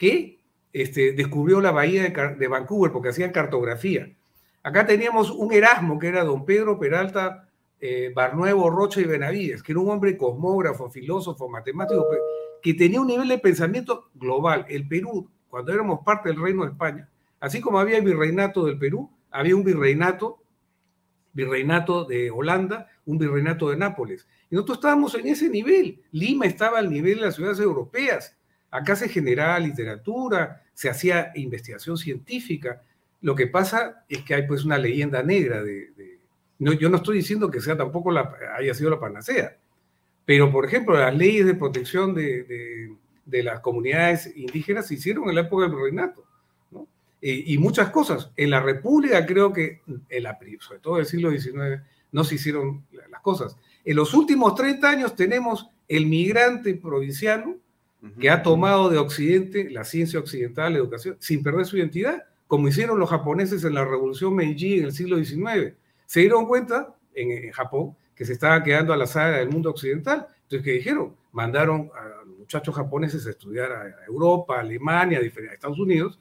que 0.00 0.40
este, 0.72 1.12
descubrió 1.12 1.60
la 1.60 1.72
bahía 1.72 2.08
de, 2.08 2.48
Vancouver 2.48 2.90
porque 2.90 3.10
hacían 3.10 3.32
cartografía. 3.32 4.10
Acá 4.62 4.86
teníamos 4.86 5.30
un 5.30 5.52
Erasmo, 5.52 5.98
que 5.98 6.08
era 6.08 6.24
don 6.24 6.46
Pedro 6.46 6.78
Peralta 6.78 7.50
eh, 7.78 8.10
Barnuevo, 8.14 8.70
Rocha 8.70 9.02
y 9.02 9.04
Benavides, 9.04 9.62
que 9.62 9.72
era 9.72 9.80
un 9.80 9.90
hombre 9.90 10.16
cosmógrafo, 10.16 10.88
filósofo, 10.88 11.50
matemático, 11.50 12.06
que 12.62 12.72
tenía 12.72 12.98
un 12.98 13.08
nivel 13.08 13.28
de 13.28 13.36
pensamiento 13.36 14.08
global. 14.14 14.64
El 14.70 14.88
Perú, 14.88 15.28
cuando 15.50 15.70
éramos 15.70 16.00
parte 16.02 16.30
del 16.30 16.40
Reino 16.40 16.64
de 16.64 16.70
España, 16.70 17.06
así 17.38 17.60
como 17.60 17.78
había 17.78 17.98
el 17.98 18.04
virreinato 18.04 18.64
del 18.64 18.78
Perú, 18.78 19.10
había 19.30 19.54
un 19.54 19.64
virreinato, 19.64 20.38
virreinato 21.34 22.06
de 22.06 22.30
Holanda, 22.30 22.88
un 23.04 23.18
virreinato 23.18 23.68
de 23.68 23.76
Nápoles. 23.76 24.26
Y 24.50 24.54
nosotros 24.54 24.78
estábamos 24.78 25.14
en 25.14 25.26
ese 25.26 25.50
nivel. 25.50 26.02
Lima 26.10 26.46
estaba 26.46 26.78
al 26.78 26.88
nivel 26.88 27.16
de 27.18 27.26
las 27.26 27.34
ciudades 27.34 27.60
europeas. 27.60 28.39
Acá 28.70 28.94
se 28.96 29.08
generaba 29.08 29.58
literatura, 29.58 30.62
se 30.74 30.88
hacía 30.88 31.32
investigación 31.34 31.96
científica. 31.96 32.82
Lo 33.20 33.34
que 33.34 33.46
pasa 33.46 34.04
es 34.08 34.22
que 34.22 34.34
hay 34.34 34.46
pues 34.46 34.64
una 34.64 34.78
leyenda 34.78 35.22
negra 35.22 35.62
de... 35.62 36.18
no, 36.58 36.72
yo 36.72 36.88
no 36.88 36.98
estoy 36.98 37.18
diciendo 37.18 37.50
que 37.50 37.60
sea 37.60 37.76
tampoco 37.76 38.10
la, 38.10 38.32
haya 38.56 38.74
sido 38.74 38.90
la 38.90 39.00
panacea, 39.00 39.56
pero 40.24 40.50
por 40.52 40.64
ejemplo 40.64 40.96
las 40.96 41.14
leyes 41.14 41.46
de 41.46 41.54
protección 41.54 42.14
de, 42.14 42.94
las 43.26 43.60
comunidades 43.60 44.32
indígenas 44.36 44.86
se 44.88 44.94
hicieron 44.94 45.28
en 45.28 45.34
la 45.34 45.42
época 45.42 45.64
del 45.64 45.74
virreinato. 45.74 46.24
Eh, 47.22 47.44
y 47.46 47.58
muchas 47.58 47.90
cosas. 47.90 48.30
En 48.36 48.48
la 48.50 48.60
República 48.60 49.26
creo 49.26 49.52
que, 49.52 49.82
en 50.08 50.22
la, 50.22 50.38
sobre 50.60 50.80
todo 50.80 50.98
el 50.98 51.04
siglo 51.04 51.30
XIX, 51.30 51.82
no 52.12 52.24
se 52.24 52.36
hicieron 52.36 52.84
la- 52.92 53.08
las 53.08 53.20
cosas. 53.20 53.56
En 53.84 53.96
los 53.96 54.14
últimos 54.14 54.54
30 54.54 54.88
años 54.88 55.14
tenemos 55.14 55.68
el 55.88 56.06
migrante 56.06 56.74
provinciano 56.74 57.56
que 58.18 58.30
ha 58.30 58.42
tomado 58.42 58.88
de 58.88 58.98
Occidente 58.98 59.68
la 59.70 59.84
ciencia 59.84 60.18
occidental, 60.18 60.72
la 60.72 60.78
educación, 60.78 61.16
sin 61.20 61.42
perder 61.42 61.66
su 61.66 61.76
identidad, 61.76 62.24
como 62.46 62.68
hicieron 62.68 62.98
los 62.98 63.10
japoneses 63.10 63.62
en 63.64 63.74
la 63.74 63.84
revolución 63.84 64.34
Meiji 64.34 64.78
en 64.78 64.86
el 64.86 64.92
siglo 64.92 65.22
XIX. 65.22 65.74
Se 66.06 66.20
dieron 66.20 66.46
cuenta 66.46 66.94
en, 67.14 67.50
Japón 67.52 67.96
que 68.14 68.24
se 68.24 68.32
estaba 68.32 68.62
quedando 68.62 68.92
a 68.92 68.96
la 68.96 69.06
saga 69.06 69.38
del 69.38 69.50
mundo 69.50 69.70
occidental. 69.70 70.26
Entonces, 70.42 70.64
¿qué 70.64 70.72
dijeron? 70.72 71.14
Mandaron 71.32 71.90
a 71.94 72.24
muchachos 72.26 72.74
japoneses 72.74 73.26
a 73.26 73.30
estudiar 73.30 73.70
a 73.70 74.04
Europa, 74.06 74.56
a 74.56 74.60
Alemania, 74.60 75.18
a 75.18 75.52
Estados 75.52 75.78
Unidos, 75.78 76.18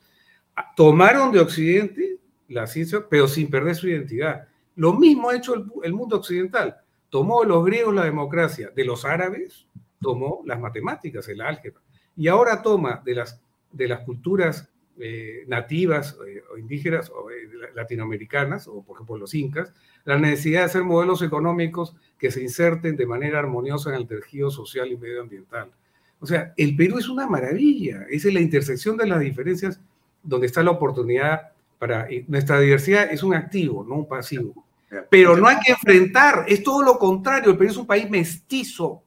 tomaron 0.76 1.32
de 1.32 1.40
Occidente 1.40 2.18
la 2.48 2.68
ciencia, 2.68 3.06
pero 3.10 3.28
sin 3.28 3.50
perder 3.50 3.76
su 3.76 3.88
identidad. 3.88 4.48
Lo 4.76 4.94
mismo 4.94 5.30
ha 5.30 5.36
hecho 5.36 5.56
el, 5.84 5.94
mundo 5.94 6.18
occidental. 6.18 6.78
Tomó 7.10 7.42
de 7.42 7.48
los 7.48 7.66
griegos 7.66 7.94
la 7.94 8.06
democracia, 8.06 8.72
de 8.76 8.86
los 8.86 9.06
árabes 9.06 9.66
tomó 10.00 10.42
las 10.46 10.60
matemáticas, 10.60 11.28
el 11.30 11.42
álgebra, 11.42 11.82
y 12.16 12.28
ahora 12.28 12.62
toma 12.62 13.02
de 13.06 13.16
las, 13.16 13.42
de 13.72 13.88
las 13.88 14.02
culturas 14.02 14.70
eh, 15.02 15.46
nativas 15.48 16.18
eh, 16.28 16.44
o 16.54 16.58
indígenas 16.58 17.10
o 17.10 17.32
eh, 17.32 17.72
latinoamericanas, 17.74 18.68
o 18.68 18.82
por 18.84 18.98
ejemplo 18.98 19.18
los 19.18 19.34
incas, 19.34 19.72
la 20.04 20.18
necesidad 20.18 20.60
de 20.60 20.66
hacer 20.66 20.84
modelos 20.84 21.22
económicos 21.22 21.96
que 22.18 22.32
se 22.32 22.42
inserten 22.42 22.98
de 22.98 23.06
manera 23.06 23.40
armoniosa 23.40 23.92
en 23.92 23.96
el 23.96 24.08
tejido 24.08 24.50
social 24.50 24.92
y 24.92 24.98
medioambiental. 24.98 25.72
O 26.20 26.26
sea, 26.26 26.54
el 26.58 26.76
Perú 26.76 26.98
es 26.98 27.08
una 27.08 27.28
maravilla, 27.28 28.06
es 28.10 28.26
la 28.26 28.42
intersección 28.42 28.98
de 28.98 29.08
las 29.08 29.22
diferencias 29.22 29.80
donde 30.22 30.48
está 30.48 30.62
la 30.64 30.72
oportunidad 30.72 31.54
para... 31.78 32.08
Nuestra 32.28 32.60
diversidad 32.60 33.10
es 33.10 33.24
un 33.24 33.34
activo, 33.34 33.86
no 33.86 33.96
un 33.96 34.08
pasivo. 34.08 34.66
Pero 35.10 35.38
no 35.38 35.48
hay 35.48 35.58
que 35.64 35.72
enfrentar, 35.72 36.44
es 36.48 36.62
todo 36.64 36.84
lo 36.84 36.98
contrario, 36.98 37.52
el 37.52 37.58
Perú 37.58 37.70
es 37.70 37.78
un 37.78 37.88
país 37.88 38.10
mestizo. 38.10 39.02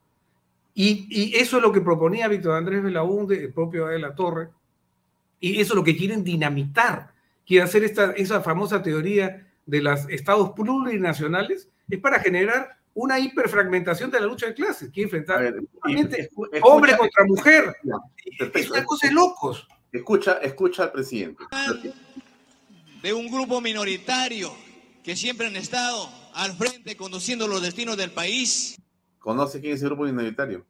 Y, 0.75 1.37
eso 1.37 1.57
es 1.59 1.63
lo 1.63 1.73
que 1.73 1.81
proponía 1.81 2.29
Víctor 2.29 2.57
Andrés 2.57 2.83
Belaúnde, 2.83 3.45
el 3.45 3.53
propio 3.53 3.87
de 3.87 3.99
la 3.99 4.15
Torre, 4.15 4.49
y 5.39 5.61
eso 5.61 5.73
es 5.73 5.77
lo 5.77 5.85
que 5.85 5.97
quieren 5.97 6.25
dinamitar. 6.25 7.13
Quieren 7.45 7.67
hacer 7.67 7.85
esta, 7.85 8.13
esa 8.13 8.41
famosa 8.41 8.83
teoría 8.83 9.47
de 9.67 9.83
los 9.83 10.09
estados 10.09 10.51
plurinacionales, 10.51 11.69
es 11.89 11.99
para 11.99 12.21
generar 12.21 12.79
una 12.95 13.19
hiperfragmentación 13.19 14.11
de 14.11 14.21
la 14.21 14.27
lucha 14.27 14.47
de 14.47 14.55
clases. 14.55 14.91
Quiere 14.91 15.05
enfrentar 15.05 15.55
hombre 16.63 16.97
contra 16.97 17.25
mujer. 17.25 17.77
es 18.55 18.71
una 18.71 18.85
cosa 18.85 19.09
de 19.09 19.15
locos. 19.15 19.67
Escucha, 19.91 20.39
escucha 20.43 20.85
al 20.85 20.93
presidente. 20.93 21.45
De 23.03 23.13
un 23.13 23.31
grupo 23.31 23.61
minoritario 23.61 24.55
que 25.03 25.17
siempre 25.17 25.47
han 25.49 25.57
estado 25.57 26.09
al 26.35 26.53
frente 26.57 26.97
conduciendo 26.97 27.49
los 27.49 27.61
destinos 27.63 27.97
del 27.97 28.11
país. 28.11 28.77
¿Conoce 29.23 29.61
quién 29.61 29.75
es 29.75 29.83
el 29.83 29.89
grupo 29.89 30.05
minoritario? 30.05 30.67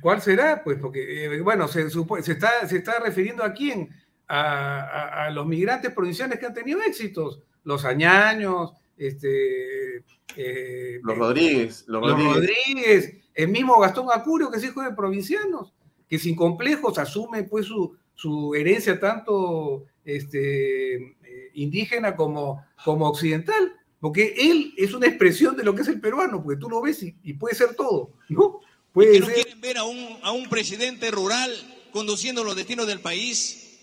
¿Cuál 0.00 0.22
será? 0.22 0.62
Pues 0.62 0.78
porque, 0.78 1.24
eh, 1.24 1.40
bueno, 1.40 1.66
se, 1.66 1.90
se, 1.90 2.32
está, 2.32 2.68
se 2.68 2.76
está 2.76 3.00
refiriendo 3.00 3.42
a 3.42 3.52
quién? 3.52 3.90
A, 4.28 5.28
los 5.32 5.46
migrantes 5.46 5.92
provinciales 5.92 6.38
que 6.38 6.46
han 6.46 6.54
tenido 6.54 6.80
éxitos, 6.80 7.42
los 7.64 7.84
añaños, 7.84 8.72
este, 8.96 10.04
eh, 10.36 11.00
los 11.02 11.18
Rodríguez, 11.18 11.84
los, 11.88 12.02
Rodríguez. 12.02 13.14
el 13.34 13.48
mismo 13.48 13.80
Gastón 13.80 14.08
Acurio, 14.12 14.50
que 14.50 14.58
es 14.58 14.64
hijo 14.64 14.82
de 14.82 14.92
provincianos 14.92 15.74
que 16.08 16.18
sin 16.18 16.36
complejos 16.36 16.98
asume 16.98 17.44
pues 17.44 17.66
su, 17.66 17.96
su 18.14 18.54
herencia 18.54 19.00
tanto 19.00 19.84
este, 20.04 20.94
eh, 20.96 21.50
indígena 21.54 22.14
como, 22.14 22.64
como 22.84 23.08
occidental, 23.08 23.73
porque 24.04 24.34
él 24.36 24.74
es 24.76 24.92
una 24.92 25.06
expresión 25.06 25.56
de 25.56 25.64
lo 25.64 25.74
que 25.74 25.80
es 25.80 25.88
el 25.88 25.98
peruano, 25.98 26.42
porque 26.42 26.60
tú 26.60 26.68
lo 26.68 26.82
ves 26.82 27.02
y, 27.02 27.32
puede 27.32 27.54
ser 27.54 27.74
todo, 27.74 28.12
¿no? 28.28 28.60
Puede 28.92 29.18
no 29.18 29.26
quieren 29.28 29.62
ver 29.62 29.78
a 29.78 29.84
un, 29.84 30.18
a 30.20 30.30
un 30.30 30.46
presidente 30.50 31.10
rural 31.10 31.50
conduciendo 31.90 32.44
los 32.44 32.54
destinos 32.54 32.86
del 32.86 33.00
país. 33.00 33.80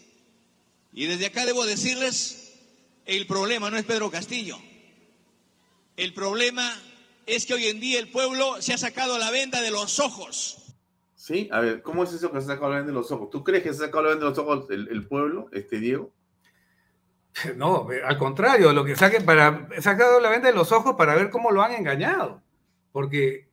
Y 0.94 1.08
desde 1.08 1.26
acá 1.26 1.48
debo 1.48 1.66
decirles, 1.66 2.54
el 3.08 3.26
problema 3.26 3.72
no 3.72 3.78
es 3.78 3.84
Pedro 3.84 4.12
Castillo. 4.12 4.60
El 5.98 6.14
problema 6.14 6.72
es 7.26 7.48
que 7.48 7.56
hoy 7.56 7.66
en 7.66 7.80
día 7.80 7.98
el 7.98 8.10
pueblo 8.10 8.62
se 8.62 8.76
ha 8.76 8.78
sacado 8.78 9.18
la 9.18 9.32
venda 9.32 9.60
de 9.60 9.72
los 9.72 10.00
ojos 10.00 10.62
¿Sí? 11.16 11.50
A 11.52 11.62
ver, 11.62 11.82
¿cómo 11.82 12.04
es 12.04 12.14
eso 12.14 12.32
que 12.32 12.42
se 12.42 12.46
saca 12.46 12.70
la 12.70 12.76
venda 12.76 12.92
de 12.92 12.94
los 12.94 13.12
ojos? 13.12 13.32
¿Tú 13.32 13.44
crees 13.44 13.64
que 13.64 13.74
se 13.74 13.80
saca 13.80 14.04
la 14.04 14.10
venda 14.10 14.26
de 14.26 14.30
los 14.30 14.38
ojos 14.38 14.68
el, 14.70 15.08
pueblo, 15.08 15.50
este 15.52 15.80
Diego? 15.80 16.12
No, 17.56 17.88
al 18.06 18.18
contrario, 18.18 18.74
lo 18.74 18.84
que 18.84 18.96
saquen 18.96 19.26
para 19.26 19.68
sacado 19.80 20.20
la 20.20 20.30
venda 20.30 20.50
de 20.50 20.56
los 20.56 20.72
ojos 20.72 20.96
para 20.96 21.16
ver 21.16 21.30
cómo 21.30 21.52
lo 21.52 21.62
han 21.62 21.74
engañado. 21.74 22.42
Porque 22.92 23.50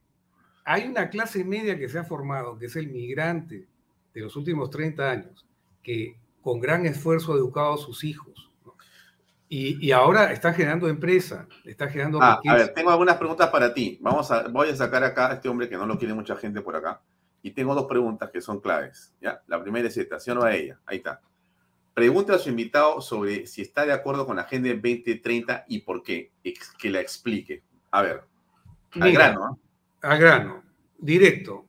hay 0.65 0.87
una 0.87 1.09
clase 1.11 1.45
media 1.45 1.79
que 1.79 1.89
se 1.89 1.99
ha 1.99 2.05
formado, 2.05 2.59
que 2.59 2.67
es 2.67 2.77
el 2.77 2.89
migrante 2.89 3.67
de 4.13 4.21
los 4.21 4.37
últimos 4.37 4.71
30 4.71 5.11
años, 5.11 5.47
que 5.83 6.19
con 6.43 6.61
gran 6.61 6.87
esfuerzo 6.87 7.33
ha 7.33 7.37
educado 7.37 7.75
a 7.75 7.79
sus 7.79 8.05
hijos. 8.05 8.49
Y, 9.51 9.93
ahora 9.93 10.31
está 10.31 10.53
generando 10.53 10.89
empresa, 10.89 11.47
está 11.65 11.89
generando. 11.89 12.19
Ah, 12.21 12.39
a 12.47 12.55
ver, 12.55 12.75
tengo 12.75 12.91
algunas 12.91 13.17
preguntas 13.17 13.49
para 13.49 13.73
ti. 13.73 13.99
Vamos 14.03 14.31
a, 14.31 14.47
voy 14.49 14.69
a 14.69 14.77
sacar 14.77 15.03
acá 15.03 15.31
a 15.31 15.35
este 15.35 15.49
hombre 15.49 15.71
que 15.71 15.77
no 15.77 15.87
lo 15.87 15.99
quiere 15.99 16.13
mucha 16.13 16.37
gente 16.37 16.61
por 16.61 16.77
acá. 16.77 17.01
Y 17.41 17.53
tengo 17.53 17.75
dos 17.75 17.87
preguntas 17.87 18.29
que 18.31 18.43
son 18.43 18.61
claves. 18.61 19.15
¿ya? 19.23 19.43
La 19.47 19.63
primera 19.63 19.89
es 19.89 19.97
esta, 19.97 20.21
¿sí 20.21 20.31
o 20.31 20.35
no 20.35 20.43
a 20.43 20.55
ella? 20.55 20.79
Ahí 20.85 20.99
está. 20.99 21.23
Pregunta 21.99 22.37
a 22.37 22.39
su 22.39 22.51
invitado 22.51 23.01
sobre 23.01 23.49
si 23.49 23.61
está 23.61 23.85
de 23.85 23.93
acuerdo 23.93 24.25
con 24.25 24.37
la 24.37 24.43
Agenda 24.43 24.69
2030 24.69 25.65
y 25.67 25.81
por 25.81 26.05
qué. 26.05 26.31
Que 26.79 26.91
la 26.91 27.01
explique. 27.01 27.65
A 27.91 28.03
ver, 28.03 28.23
al 29.01 29.13
grano. 29.13 29.59
Al 30.03 30.19
grano, 30.21 30.63
directo. 30.97 31.67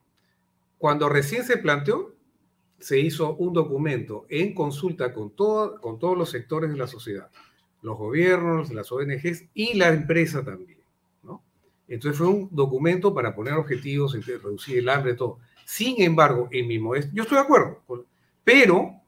Cuando 0.78 1.08
recién 1.08 1.42
se 1.42 1.56
planteó, 1.56 2.14
se 2.78 3.00
hizo 3.00 3.34
un 3.34 3.52
documento 3.52 4.26
en 4.28 4.54
consulta 4.54 5.12
con, 5.12 5.30
con 5.30 5.98
todos 5.98 6.16
los 6.16 6.30
sectores 6.30 6.70
de 6.70 6.76
la 6.76 6.86
sociedad, 6.86 7.28
los 7.82 7.98
gobiernos, 7.98 8.72
las 8.72 8.92
ONGs 8.92 9.46
y 9.52 9.74
la 9.74 9.88
empresa 9.88 10.44
también. 10.44 10.78
¿no? 11.24 11.42
Entonces 11.88 12.16
fue 12.16 12.28
un 12.28 12.48
documento 12.52 13.12
para 13.12 13.34
poner 13.34 13.54
objetivos, 13.54 14.14
reducir 14.24 14.78
el 14.78 14.90
hambre, 14.90 15.14
todo. 15.14 15.40
Sin 15.64 16.00
embargo, 16.00 16.48
en 16.52 16.68
mi 16.68 16.78
modestia, 16.78 17.10
yo 17.12 17.24
estoy 17.24 17.38
de 17.38 17.42
acuerdo, 17.42 17.82
pero 18.44 18.99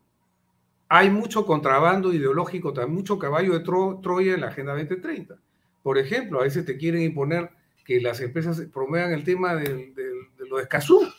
hay 0.95 1.09
mucho 1.09 1.47
contrabando 1.47 2.13
ideológico, 2.13 2.75
también 2.75 2.97
mucho 2.97 3.19
caballo 3.19 3.59
de 3.59 3.65
Troya 3.65 4.35
en 4.35 4.43
la 4.43 4.49
Agenda 4.49 4.73
2030. 4.73 5.39
Por 5.83 5.97
ejemplo, 5.97 6.39
a 6.39 6.43
veces 6.43 6.67
te 6.67 6.77
quieren 6.77 7.01
imponer 7.01 7.51
que 7.87 7.99
las 8.03 8.21
empresas 8.21 8.61
promuevan 8.71 9.15
el 9.15 9.25
tema 9.25 9.55
de, 9.55 9.95
lo 10.37 10.59
de 10.59 10.65
Escazú. 10.65 11.11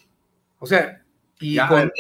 O 0.60 0.68
sea, 0.68 1.04
y 1.40 1.58
a 1.58 1.66
ver, 1.66 1.92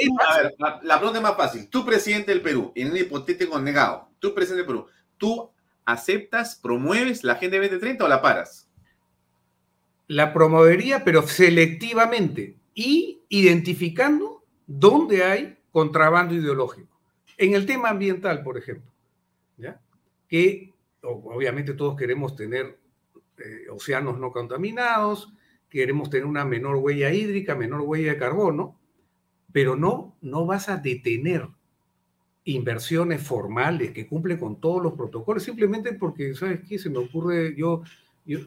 la, 0.60 0.82
la, 0.84 0.98
pregunta 0.98 1.18
es 1.18 1.24
más 1.24 1.36
fácil. 1.36 1.68
Tú, 1.68 1.84
presidente 1.84 2.30
del 2.30 2.42
Perú, 2.42 2.72
en 2.76 2.92
un 2.92 2.98
hipotético 2.98 3.60
negado, 3.60 4.08
tú, 4.20 4.36
presidente 4.36 4.68
del 4.68 4.68
Perú, 4.68 4.88
¿tú 5.18 5.50
aceptas, 5.84 6.56
promueves 6.62 7.24
la 7.24 7.34
Agenda 7.34 7.58
2030 7.58 8.06
o 8.06 8.08
la 8.08 8.22
paras? 8.22 8.70
La 10.06 10.32
promovería, 10.32 11.04
pero 11.04 11.24
selectivamente 11.24 12.56
y 12.76 13.24
identificando 13.30 14.46
dónde 14.68 15.24
hay 15.24 15.58
contrabando 15.72 16.36
ideológico. 16.36 16.93
En 17.38 17.54
el 17.54 17.66
tema 17.66 17.90
ambiental, 17.90 18.44
por 18.44 18.58
ejemplo, 18.58 18.92
¿ya? 19.58 19.82
que 20.28 20.74
obviamente 21.02 21.74
todos 21.74 21.96
queremos 21.96 22.36
tener 22.36 22.80
eh, 23.38 23.70
océanos 23.70 24.20
no 24.20 24.32
contaminados, 24.32 25.34
queremos 25.70 26.10
tener 26.10 26.26
una 26.26 26.46
menor 26.46 26.76
huella 26.78 27.12
hídrica, 27.12 27.56
menor 27.56 27.82
huella 27.82 28.14
de 28.14 28.20
carbono, 28.20 28.80
pero 29.52 29.76
no, 29.76 30.16
no 30.22 30.46
vas 30.46 30.70
a 30.70 30.78
detener 30.78 31.48
inversiones 32.46 33.22
formales 33.22 33.92
que 33.92 34.08
cumplen 34.08 34.38
con 34.38 34.60
todos 34.60 34.84
los 34.84 34.94
protocolos, 34.94 35.44
simplemente 35.44 35.94
porque, 35.94 36.36
¿sabes 36.36 36.62
qué? 36.68 36.78
Se 36.78 36.90
me 36.90 37.00
ocurre, 37.00 37.56
yo, 37.56 37.84
eh, 38.28 38.38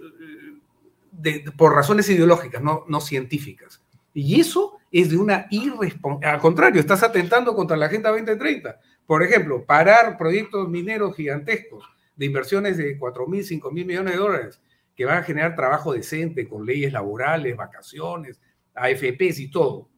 por 1.56 1.74
razones 1.74 2.08
ideológicas, 2.10 2.62
no, 2.62 2.84
no 2.88 3.00
científicas. 3.00 3.82
Y 4.14 4.40
eso 4.40 4.75
es 4.90 5.10
de 5.10 5.16
una 5.16 5.46
irresponsabilidad. 5.50 6.34
Al 6.34 6.40
contrario, 6.40 6.80
estás 6.80 7.02
atentando 7.02 7.54
contra 7.54 7.76
la 7.76 7.86
Agenda 7.86 8.10
2030. 8.10 8.78
Por 9.06 9.22
ejemplo, 9.22 9.64
parar 9.64 10.16
proyectos 10.16 10.68
mineros 10.68 11.16
gigantescos 11.16 11.84
de 12.16 12.26
inversiones 12.26 12.76
de 12.76 12.98
4 12.98 13.26
mil, 13.26 13.44
5 13.44 13.70
mil 13.70 13.84
millones 13.84 14.14
de 14.14 14.18
dólares 14.18 14.60
que 14.96 15.04
van 15.04 15.18
a 15.18 15.22
generar 15.22 15.54
trabajo 15.54 15.92
decente 15.92 16.48
con 16.48 16.64
leyes 16.64 16.92
laborales, 16.92 17.56
vacaciones, 17.56 18.40
AFPs 18.74 19.38
y 19.40 19.50
todo. 19.50 19.88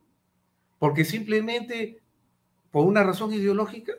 Porque 0.78 1.04
simplemente 1.04 2.00
por 2.70 2.84
una 2.84 3.04
razón 3.04 3.32
ideológica 3.32 3.92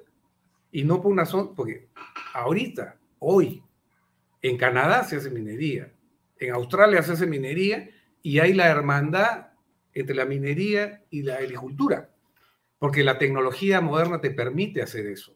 y 0.71 0.83
no 0.83 1.01
por 1.01 1.11
una 1.11 1.23
razón, 1.23 1.55
porque 1.55 1.87
ahorita, 2.33 2.97
hoy, 3.19 3.63
en 4.41 4.57
Canadá 4.57 5.03
se 5.03 5.15
hace 5.15 5.29
minería, 5.29 5.91
en 6.37 6.53
Australia 6.53 7.01
se 7.01 7.13
hace 7.13 7.25
minería 7.25 7.89
y 8.21 8.39
hay 8.39 8.53
la 8.53 8.67
hermandad 8.67 9.48
entre 9.93 10.15
la 10.15 10.25
minería 10.25 11.03
y 11.09 11.23
la 11.23 11.35
agricultura, 11.35 12.09
porque 12.77 13.03
la 13.03 13.17
tecnología 13.17 13.81
moderna 13.81 14.21
te 14.21 14.31
permite 14.31 14.81
hacer 14.81 15.07
eso. 15.07 15.35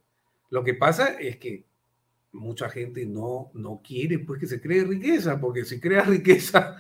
Lo 0.49 0.64
que 0.64 0.74
pasa 0.74 1.20
es 1.20 1.38
que 1.38 1.66
mucha 2.34 2.70
gente 2.70 3.06
no, 3.06 3.51
no 3.54 3.82
quiere 3.84 4.20
pues 4.20 4.39
que 4.39 4.47
se 4.47 4.62
cree 4.62 4.84
riqueza, 4.84 5.39
porque 5.39 5.66
si 5.66 5.80
crea 5.80 6.01
riqueza, 6.04 6.78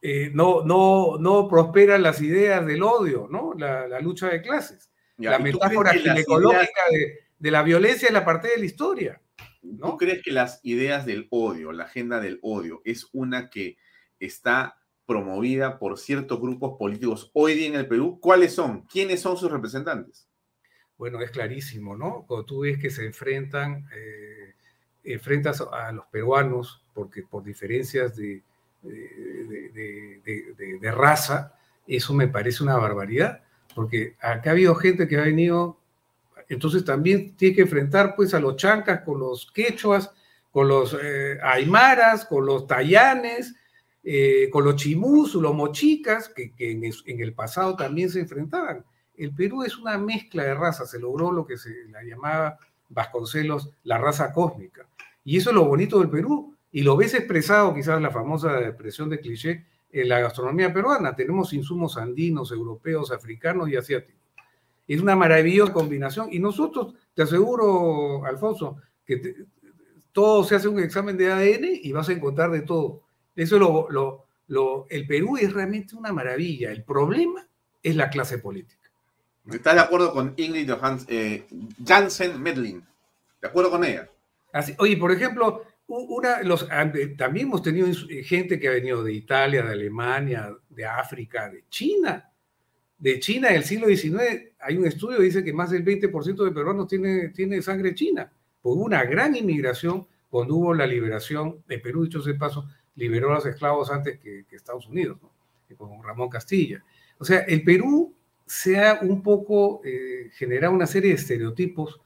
eh, 0.00 0.30
no, 0.32 0.64
no, 0.64 1.16
no 1.18 1.48
prosperan 1.48 2.02
las 2.02 2.20
ideas 2.20 2.64
del 2.66 2.82
odio, 2.82 3.28
¿no? 3.30 3.54
La, 3.54 4.00
lucha 4.00 4.28
de 4.28 4.42
clases. 4.42 4.90
la 5.18 5.38
metáfora 5.38 5.92
ginecológica 5.92 6.82
de, 7.38 7.50
la 7.50 7.62
violencia 7.62 8.08
es 8.08 8.14
la 8.14 8.24
parte 8.24 8.48
de 8.48 8.58
la 8.58 8.64
historia. 8.64 9.20
¿no? 9.62 9.90
¿Tú 9.90 9.96
crees 9.96 10.22
que 10.22 10.30
las 10.30 10.60
ideas 10.62 11.06
del 11.06 11.26
odio, 11.30 11.72
la 11.72 11.84
agenda 11.84 12.20
del 12.20 12.38
odio, 12.42 12.82
es 12.84 13.08
una 13.12 13.50
que 13.50 13.78
está 14.20 14.75
promovida 15.06 15.78
por 15.78 15.98
ciertos 15.98 16.40
grupos 16.40 16.76
políticos 16.78 17.30
hoy 17.32 17.54
día 17.54 17.68
en 17.68 17.74
el 17.76 17.86
Perú? 17.86 18.18
¿Cuáles 18.20 18.54
son? 18.54 18.82
¿Quiénes 18.82 19.20
son 19.20 19.36
sus 19.36 19.50
representantes? 19.50 20.28
Bueno, 20.98 21.20
es 21.20 21.30
clarísimo, 21.30 21.96
¿no? 21.96 22.24
Cuando 22.26 22.44
tú 22.46 22.60
ves 22.60 22.78
que 22.78 22.90
se 22.90 23.06
enfrentan, 23.06 23.88
eh, 23.94 24.54
enfrentas 25.04 25.60
a 25.60 25.92
los 25.92 26.06
peruanos 26.06 26.82
porque 26.94 27.22
por 27.22 27.44
diferencias 27.44 28.16
de, 28.16 28.42
de, 30.80 30.90
raza, 30.90 31.54
eso 31.86 32.14
me 32.14 32.28
parece 32.28 32.62
una 32.62 32.76
barbaridad, 32.76 33.42
porque 33.74 34.16
acá 34.20 34.50
ha 34.50 34.52
habido 34.52 34.74
gente 34.74 35.06
que 35.06 35.18
ha 35.18 35.24
venido, 35.24 35.78
entonces 36.48 36.84
también 36.84 37.36
tiene 37.36 37.54
que 37.54 37.62
enfrentar 37.62 38.14
pues 38.16 38.34
a 38.34 38.40
los 38.40 38.56
chancas 38.56 39.02
con 39.02 39.20
los 39.20 39.50
quechuas, 39.52 40.10
con 40.50 40.68
los 40.68 40.96
eh, 41.00 41.38
aymaras, 41.42 42.24
con 42.24 42.46
los 42.46 42.66
tayanes, 42.66 43.54
eh, 44.08 44.48
con 44.52 44.64
los 44.64 44.76
chimús, 44.76 45.34
los 45.34 45.52
mochicas, 45.52 46.28
que, 46.28 46.52
en, 46.58 47.20
el 47.20 47.34
pasado 47.34 47.74
también 47.74 48.08
se 48.08 48.20
enfrentaban. 48.20 48.84
El 49.16 49.34
Perú 49.34 49.64
es 49.64 49.76
una 49.76 49.98
mezcla 49.98 50.44
de 50.44 50.54
razas, 50.54 50.92
se 50.92 51.00
logró 51.00 51.32
lo 51.32 51.44
que 51.44 51.58
se 51.58 51.88
la 51.90 52.04
llamaba 52.04 52.56
Vasconcelos 52.88 53.70
la 53.82 53.98
raza 53.98 54.32
cósmica. 54.32 54.86
Y 55.24 55.38
eso 55.38 55.50
es 55.50 55.56
lo 55.56 55.64
bonito 55.64 55.98
del 55.98 56.08
Perú, 56.08 56.54
y 56.70 56.82
lo 56.82 56.96
ves 56.96 57.14
expresado, 57.14 57.74
quizás 57.74 58.00
la 58.00 58.12
famosa 58.12 58.60
expresión 58.60 59.08
de 59.08 59.18
cliché, 59.18 59.66
en 59.90 60.08
la 60.08 60.20
gastronomía 60.20 60.72
peruana. 60.72 61.16
Tenemos 61.16 61.52
insumos 61.52 61.96
andinos, 61.96 62.52
europeos, 62.52 63.10
africanos 63.10 63.68
y 63.68 63.74
asiáticos. 63.74 64.22
Es 64.86 65.00
una 65.00 65.16
maravillosa 65.16 65.72
combinación. 65.72 66.28
Y 66.30 66.38
nosotros, 66.38 66.94
te 67.12 67.22
aseguro, 67.22 68.24
Alfonso, 68.24 68.76
que 69.04 69.34
todo 70.12 70.44
se 70.44 70.54
hace 70.54 70.68
un 70.68 70.78
examen 70.78 71.16
de 71.16 71.32
ADN 71.32 71.80
y 71.82 71.90
vas 71.90 72.08
a 72.08 72.12
encontrar 72.12 72.52
de 72.52 72.60
todo. 72.60 73.02
Eso 73.36 73.58
lo, 73.58 73.86
lo, 73.90 74.26
lo, 74.48 74.86
el 74.88 75.06
Perú 75.06 75.36
es 75.36 75.52
realmente 75.52 75.94
una 75.94 76.12
maravilla. 76.12 76.72
El 76.72 76.82
problema 76.82 77.46
es 77.82 77.94
la 77.94 78.10
clase 78.10 78.38
política. 78.38 78.90
¿Estás 79.52 79.74
de 79.74 79.80
acuerdo 79.80 80.12
con 80.12 80.34
Ingrid 80.36 80.68
Johans, 80.68 81.04
eh, 81.08 81.46
Jansen 81.86 82.42
Medlin? 82.42 82.82
¿De 83.40 83.48
acuerdo 83.48 83.70
con 83.70 83.84
ella? 83.84 84.08
Así, 84.52 84.74
oye, 84.78 84.96
por 84.96 85.12
ejemplo, 85.12 85.62
una, 85.86 86.42
los, 86.42 86.66
también 87.16 87.46
hemos 87.46 87.62
tenido 87.62 87.86
gente 88.24 88.58
que 88.58 88.68
ha 88.68 88.72
venido 88.72 89.04
de 89.04 89.12
Italia, 89.12 89.62
de 89.62 89.72
Alemania, 89.72 90.52
de 90.68 90.84
África, 90.84 91.48
de 91.48 91.64
China. 91.68 92.28
De 92.98 93.20
China 93.20 93.50
del 93.50 93.62
siglo 93.62 93.86
XIX 93.86 94.52
hay 94.58 94.76
un 94.76 94.86
estudio 94.86 95.18
que 95.18 95.24
dice 95.24 95.44
que 95.44 95.52
más 95.52 95.70
del 95.70 95.84
20% 95.84 96.44
de 96.44 96.50
peruanos 96.50 96.88
tiene, 96.88 97.28
tiene 97.28 97.62
sangre 97.62 97.94
china. 97.94 98.32
Hubo 98.62 98.82
una 98.82 99.04
gran 99.04 99.36
inmigración 99.36 100.06
cuando 100.28 100.56
hubo 100.56 100.74
la 100.74 100.86
liberación 100.86 101.62
de 101.68 101.78
Perú, 101.78 102.04
dicho 102.04 102.20
de 102.20 102.34
paso, 102.34 102.66
liberó 102.96 103.30
a 103.30 103.34
los 103.34 103.46
esclavos 103.46 103.90
antes 103.90 104.18
que, 104.18 104.44
Estados 104.50 104.86
Unidos, 104.88 105.18
con 105.76 106.02
Ramón 106.02 106.28
Castilla. 106.28 106.82
O 107.18 107.24
sea, 107.24 107.40
el 107.40 107.62
Perú 107.62 108.14
se 108.44 108.80
ha 108.80 109.00
un 109.02 109.22
poco 109.22 109.80
eh, 109.84 110.30
generado 110.34 110.72
una 110.72 110.86
serie 110.86 111.10
de 111.10 111.16
estereotipos 111.16 112.00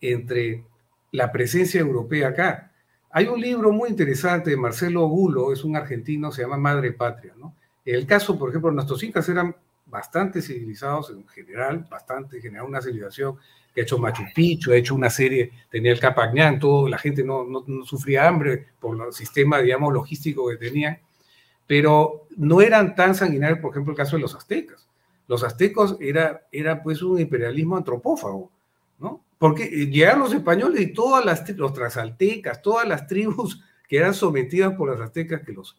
entre 0.00 0.64
la 1.12 1.30
presencia 1.30 1.80
europea 1.80 2.28
acá 2.28 2.72
hay 3.16 3.28
un 3.28 3.40
libro 3.40 3.70
muy 3.70 3.90
interesante 3.90 4.50
de 4.50 4.56
Marcelo 4.56 5.06
Gulo, 5.06 5.52
es 5.52 5.62
un 5.62 5.76
argentino, 5.76 6.32
se 6.32 6.42
llama 6.42 6.56
Madre 6.56 6.90
Patria. 6.90 7.32
¿no? 7.38 7.54
El 7.84 8.08
caso, 8.08 8.36
por 8.36 8.48
ejemplo, 8.48 8.72
nuestros 8.72 9.04
incas 9.04 9.28
eran 9.28 9.54
bastante 9.86 10.42
civilizados 10.42 11.10
en 11.10 11.24
general, 11.28 11.86
bastante, 11.88 12.40
general 12.40 12.66
una 12.66 12.82
civilización 12.82 13.36
que 13.74 13.80
ha 13.80 13.84
hecho 13.84 13.98
Machu 13.98 14.22
Picchu, 14.34 14.72
ha 14.72 14.76
hecho 14.76 14.94
una 14.94 15.10
serie, 15.10 15.50
tenía 15.68 15.90
el 15.90 15.98
Capañán, 15.98 16.60
todo, 16.60 16.88
la 16.88 16.98
gente 16.98 17.24
no, 17.24 17.44
no, 17.44 17.84
sufría 17.84 18.28
hambre 18.28 18.68
por 18.78 19.06
el 19.06 19.12
sistema, 19.12 19.58
digamos, 19.58 19.92
logístico 19.92 20.48
que 20.48 20.56
tenían, 20.56 21.00
pero 21.66 22.28
no 22.36 22.60
eran 22.60 22.94
tan 22.94 23.14
sanguinarios, 23.14 23.58
por 23.58 23.72
ejemplo, 23.72 23.92
el 23.92 23.96
caso 23.96 24.16
de 24.16 24.22
los 24.22 24.34
aztecas. 24.34 24.88
Los 25.26 25.42
aztecos 25.42 25.96
era, 26.00 26.46
era 26.52 26.82
pues 26.82 27.02
un 27.02 27.18
imperialismo 27.18 27.76
antropófago, 27.76 28.52
¿no? 28.98 29.24
Porque 29.38 29.66
llegaron 29.66 30.20
los 30.20 30.34
españoles 30.34 30.80
y 30.80 30.92
todas 30.92 31.24
las, 31.24 31.48
los 31.56 31.72
transaltecas, 31.72 32.62
todas 32.62 32.86
las 32.86 33.06
tribus 33.06 33.62
que 33.88 33.96
eran 33.96 34.14
sometidas 34.14 34.74
por 34.74 34.90
las 34.90 35.00
aztecas, 35.00 35.42
que 35.42 35.52
los 35.52 35.76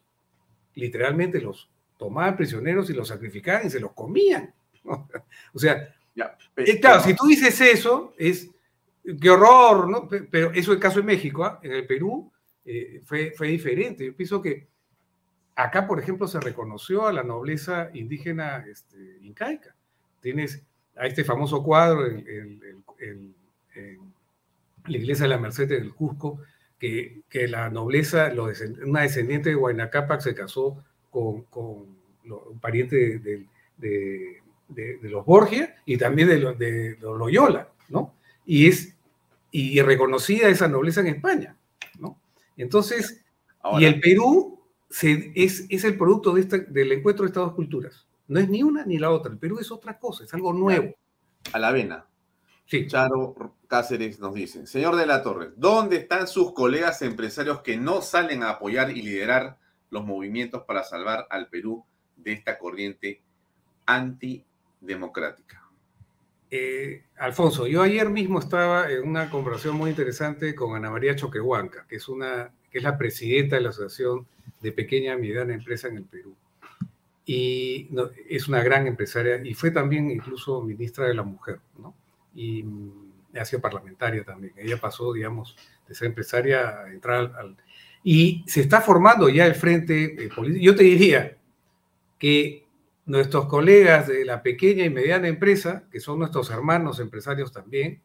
literalmente 0.74 1.40
los 1.40 1.70
tomaban 1.96 2.36
prisioneros 2.36 2.90
y 2.90 2.92
los 2.92 3.08
sacrificaban 3.08 3.66
y 3.66 3.70
se 3.70 3.80
los 3.80 3.92
comían. 3.92 4.52
O 5.54 5.58
sea, 5.58 5.95
eh, 6.56 6.80
claro, 6.80 7.02
si 7.02 7.14
tú 7.14 7.26
dices 7.26 7.60
eso, 7.60 8.14
es 8.18 8.50
qué 9.20 9.30
horror, 9.30 9.88
¿no? 9.88 10.08
Pero 10.08 10.50
eso 10.50 10.72
es 10.72 10.76
el 10.76 10.80
caso 10.80 11.00
de 11.00 11.06
México, 11.06 11.44
¿ah? 11.44 11.60
en 11.62 11.72
el 11.72 11.86
Perú 11.86 12.32
eh, 12.64 13.00
fue, 13.04 13.32
fue 13.36 13.48
diferente. 13.48 14.04
Yo 14.06 14.16
pienso 14.16 14.40
que 14.40 14.66
acá, 15.54 15.86
por 15.86 16.00
ejemplo, 16.00 16.26
se 16.26 16.40
reconoció 16.40 17.06
a 17.06 17.12
la 17.12 17.22
nobleza 17.22 17.90
indígena 17.94 18.64
este, 18.66 19.18
incaica. 19.22 19.74
Tienes 20.20 20.62
a 20.96 21.06
este 21.06 21.24
famoso 21.24 21.62
cuadro, 21.62 22.06
en 22.06 23.34
la 24.86 24.96
iglesia 24.96 25.24
de 25.24 25.28
la 25.28 25.38
Merced 25.38 25.68
del 25.68 25.94
Cusco, 25.94 26.40
que, 26.78 27.22
que 27.28 27.48
la 27.48 27.70
nobleza, 27.70 28.32
una 28.84 29.02
descendiente 29.02 29.50
de 29.50 29.56
Huayna 29.56 29.90
se 30.20 30.34
casó 30.34 30.84
con, 31.10 31.42
con 31.44 31.96
un 32.24 32.60
pariente 32.60 32.96
de, 32.96 33.18
de, 33.18 33.46
de, 33.78 34.42
los 35.02 35.24
Borgia 35.24 35.76
y 35.84 35.96
también 35.96 36.28
de, 36.28 36.38
los, 36.38 36.58
de 36.58 36.96
los 37.00 37.18
Loyola, 37.18 37.68
¿no? 37.88 38.14
Y 38.44 38.68
es 38.68 38.94
y 39.50 39.80
reconocida 39.80 40.48
esa 40.48 40.68
nobleza 40.68 41.00
en 41.00 41.06
España, 41.06 41.56
¿no? 41.98 42.20
Entonces, 42.56 43.24
y 43.78 43.84
el 43.84 44.00
Perú 44.00 44.60
se, 44.90 45.32
es, 45.34 45.66
es 45.70 45.84
el 45.84 45.96
producto 45.96 46.34
de 46.34 46.42
este, 46.42 46.58
del 46.60 46.92
encuentro 46.92 47.24
de 47.24 47.28
estas 47.28 47.44
dos 47.44 47.54
culturas. 47.54 48.06
No 48.28 48.40
es 48.40 48.48
ni 48.48 48.62
una 48.62 48.84
ni 48.84 48.98
la 48.98 49.10
otra. 49.10 49.32
El 49.32 49.38
Perú 49.38 49.58
es 49.58 49.70
otra 49.70 49.98
cosa, 49.98 50.24
es 50.24 50.34
algo 50.34 50.52
nuevo. 50.52 50.94
A 51.52 51.58
la 51.58 51.68
avena. 51.68 52.06
Sí. 52.66 52.86
Charo 52.86 53.54
Cáceres 53.68 54.18
nos 54.18 54.34
dice, 54.34 54.66
señor 54.66 54.96
de 54.96 55.06
la 55.06 55.22
Torre, 55.22 55.52
¿dónde 55.56 55.96
están 55.96 56.26
sus 56.26 56.52
colegas 56.52 57.00
empresarios 57.02 57.60
que 57.62 57.76
no 57.76 58.02
salen 58.02 58.42
a 58.42 58.50
apoyar 58.50 58.90
y 58.90 59.02
liderar 59.02 59.56
los 59.90 60.04
movimientos 60.04 60.64
para 60.64 60.82
salvar 60.82 61.26
al 61.30 61.48
Perú 61.48 61.84
de 62.16 62.32
esta 62.32 62.58
corriente 62.58 63.22
antidemocrática? 64.86 65.62
Eh, 66.50 67.02
Alfonso, 67.18 67.66
yo 67.66 67.82
ayer 67.82 68.08
mismo 68.08 68.38
estaba 68.38 68.90
en 68.90 69.06
una 69.06 69.28
conversación 69.30 69.76
muy 69.76 69.90
interesante 69.90 70.54
con 70.54 70.76
Ana 70.76 70.90
María 70.90 71.16
Choquehuanca, 71.16 71.86
que 71.88 71.96
es, 71.96 72.08
una, 72.08 72.52
que 72.70 72.78
es 72.78 72.84
la 72.84 72.96
presidenta 72.96 73.56
de 73.56 73.62
la 73.62 73.70
Asociación 73.70 74.26
de 74.60 74.72
Pequeña 74.72 75.14
y 75.14 75.20
Mediana 75.20 75.54
Empresa 75.54 75.88
en 75.88 75.96
el 75.96 76.04
Perú. 76.04 76.34
Y 77.24 77.90
es 78.28 78.46
una 78.46 78.62
gran 78.62 78.86
empresaria 78.86 79.40
y 79.44 79.54
fue 79.54 79.72
también 79.72 80.08
incluso 80.10 80.62
ministra 80.62 81.06
de 81.06 81.14
la 81.14 81.24
Mujer, 81.24 81.58
¿no? 81.78 81.92
y 82.32 82.64
ha 83.36 83.44
sido 83.44 83.60
parlamentaria 83.60 84.22
también. 84.22 84.52
Ella 84.56 84.76
pasó, 84.76 85.12
digamos, 85.12 85.56
de 85.88 85.94
ser 85.94 86.08
empresaria 86.08 86.80
a 86.80 86.92
entrar 86.92 87.34
al... 87.36 87.56
Y 88.04 88.44
se 88.46 88.60
está 88.60 88.80
formando 88.80 89.28
ya 89.28 89.46
el 89.46 89.56
frente 89.56 90.04
eh, 90.04 90.28
político. 90.34 90.64
Yo 90.64 90.76
te 90.76 90.84
diría 90.84 91.36
que 92.18 92.65
nuestros 93.06 93.46
colegas 93.46 94.08
de 94.08 94.24
la 94.24 94.42
pequeña 94.42 94.84
y 94.84 94.90
mediana 94.90 95.28
empresa, 95.28 95.84
que 95.90 96.00
son 96.00 96.18
nuestros 96.18 96.50
hermanos 96.50 96.98
empresarios 97.00 97.52
también, 97.52 98.02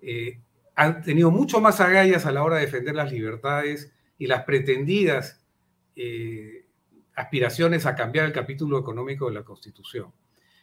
eh, 0.00 0.40
han 0.74 1.02
tenido 1.02 1.30
mucho 1.30 1.60
más 1.60 1.80
agallas 1.80 2.24
a 2.24 2.32
la 2.32 2.42
hora 2.42 2.56
de 2.56 2.62
defender 2.62 2.94
las 2.94 3.12
libertades 3.12 3.92
y 4.16 4.26
las 4.26 4.44
pretendidas 4.44 5.44
eh, 5.96 6.66
aspiraciones 7.14 7.84
a 7.84 7.94
cambiar 7.94 8.26
el 8.26 8.32
capítulo 8.32 8.78
económico 8.78 9.26
de 9.26 9.34
la 9.34 9.42
Constitución. 9.42 10.12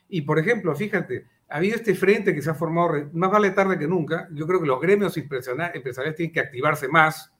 Y, 0.07 0.21
por 0.21 0.39
ejemplo, 0.39 0.75
fíjate, 0.75 1.27
ha 1.49 1.57
habido 1.57 1.75
este 1.75 1.93
frente 1.93 2.33
que 2.33 2.41
se 2.41 2.49
ha 2.49 2.55
formado, 2.55 3.09
más 3.13 3.29
vale 3.29 3.51
tarde 3.51 3.77
que 3.77 3.87
nunca. 3.87 4.27
Yo 4.31 4.47
creo 4.47 4.59
que 4.59 4.67
los 4.67 4.81
gremios 4.81 5.15
empresariales 5.17 6.15
tienen 6.15 6.33
que 6.33 6.39
activarse 6.39 6.87
más, 6.87 7.31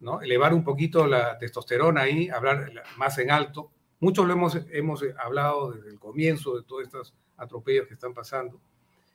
¿no? 0.00 0.20
elevar 0.20 0.52
un 0.54 0.64
poquito 0.64 1.06
la 1.06 1.38
testosterona 1.38 2.02
ahí, 2.02 2.28
hablar 2.28 2.72
más 2.96 3.18
en 3.18 3.30
alto. 3.30 3.70
Muchos 4.00 4.26
lo 4.26 4.32
hemos, 4.32 4.58
hemos 4.72 5.04
hablado 5.22 5.72
desde 5.72 5.90
el 5.90 5.98
comienzo 5.98 6.56
de 6.56 6.64
todos 6.64 6.82
estos 6.82 7.14
atropellos 7.36 7.86
que 7.86 7.94
están 7.94 8.14
pasando. 8.14 8.60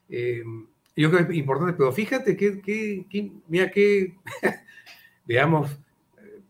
Eh, 0.08 0.42
yo 0.94 1.10
creo 1.10 1.26
que 1.26 1.32
es 1.32 1.38
importante, 1.38 1.74
pero 1.74 1.92
fíjate 1.92 2.36
que, 2.36 3.36
mira 3.48 3.70
que, 3.70 4.16
digamos, 5.26 5.70
eh, 6.18 6.42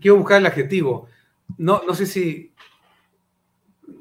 quiero 0.00 0.16
buscar 0.16 0.40
el 0.40 0.46
adjetivo. 0.46 1.08
No, 1.58 1.82
no 1.86 1.94
sé 1.94 2.06
si 2.06 2.54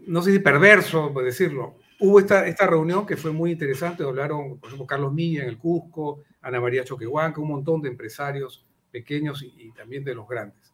no 0.08 0.22
sé 0.22 0.32
si 0.32 0.40
perverso, 0.40 1.12
por 1.14 1.24
decirlo. 1.24 1.76
Hubo 2.00 2.20
esta, 2.20 2.48
esta 2.48 2.68
reunión 2.68 3.06
que 3.06 3.16
fue 3.16 3.32
muy 3.32 3.52
interesante, 3.52 4.04
hablaron, 4.04 4.58
por 4.60 4.68
ejemplo, 4.68 4.88
Carlos 4.88 5.14
Milla 5.14 5.44
en 5.44 5.50
el 5.50 5.58
Cusco, 5.58 6.24
Ana 6.42 6.60
María 6.60 6.84
Choquehuanca, 6.84 7.40
un 7.40 7.50
montón 7.50 7.82
de 7.82 7.90
empresarios 7.90 8.66
pequeños 8.92 9.44
y, 9.44 9.72
también 9.72 10.04
de 10.04 10.16
los 10.16 10.28
grandes. 10.28 10.73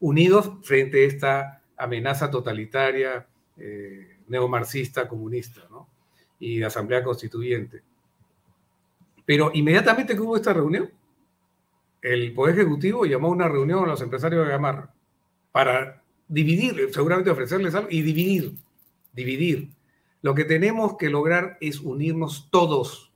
Unidos 0.00 0.52
frente 0.62 1.02
a 1.02 1.06
esta 1.06 1.62
amenaza 1.76 2.30
totalitaria 2.30 3.26
eh, 3.56 4.18
neomarxista 4.28 5.08
comunista 5.08 5.62
y 6.38 6.58
de 6.58 6.64
asamblea 6.64 7.02
constituyente. 7.02 7.82
Pero 9.24 9.50
inmediatamente 9.52 10.14
que 10.14 10.20
hubo 10.20 10.36
esta 10.36 10.52
reunión, 10.52 10.90
el 12.00 12.32
Poder 12.32 12.54
Ejecutivo 12.54 13.04
llamó 13.04 13.28
a 13.28 13.32
una 13.32 13.48
reunión 13.48 13.84
a 13.84 13.88
los 13.88 14.00
empresarios 14.00 14.44
de 14.44 14.52
Gamarra 14.52 14.94
para 15.52 16.02
dividir, 16.28 16.88
seguramente 16.92 17.30
ofrecerles 17.30 17.74
algo 17.74 17.88
y 17.90 18.02
dividir, 18.02 18.54
dividir. 19.12 19.70
Lo 20.22 20.34
que 20.34 20.44
tenemos 20.44 20.96
que 20.96 21.10
lograr 21.10 21.58
es 21.60 21.80
unirnos 21.80 22.48
todos. 22.50 23.12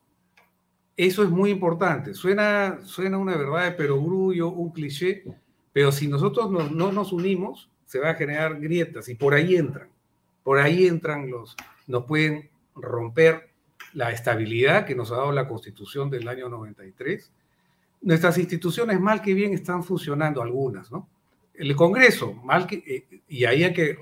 Eso 0.97 1.23
es 1.23 1.31
muy 1.31 1.51
importante. 1.51 2.15
Suena, 2.15 2.81
suena 2.85 3.19
una 3.19 3.37
verdad 3.37 3.65
de 3.65 3.73
perogrullo, 3.73 4.49
un 4.49 4.73
cliché, 4.73 5.25
pero 5.73 5.93
si 5.93 6.09
nosotros 6.09 6.51
no, 6.51 6.69
no 6.69 6.93
nos 6.93 7.13
unimos, 7.13 7.71
se 7.87 7.99
va 7.99 8.11
a 8.11 8.15
generar 8.15 8.59
grietas 8.61 9.09
y 9.09 9.15
por 9.15 9.35
ahí 9.35 9.57
entran. 9.57 9.89
Por 10.43 10.59
ahí 10.59 10.87
entran 10.87 11.31
los, 11.31 11.57
nos 11.87 12.05
pueden 12.05 12.51
romper 12.75 13.51
la 13.93 14.11
estabilidad 14.11 14.87
que 14.87 14.95
nos 14.95 15.13
ha 15.13 15.17
dado 15.17 15.33
la 15.33 15.47
Constitución 15.47 16.11
del 16.11 16.27
año 16.29 16.49
93. 16.49 17.31
Nuestras 18.03 18.39
instituciones, 18.39 19.01
mal 19.01 19.23
que 19.23 19.35
bien, 19.35 19.53
están 19.53 19.85
funcionando 19.85 20.43
algunas, 20.43 20.91
¿no? 20.91 21.09
El 21.55 21.77
Congreso, 21.77 22.33
mal 22.33 22.67
que, 22.67 22.77
eh, 22.77 23.21
y 23.29 23.45
ahí 23.45 23.63
hay 23.63 23.73
que 23.73 23.99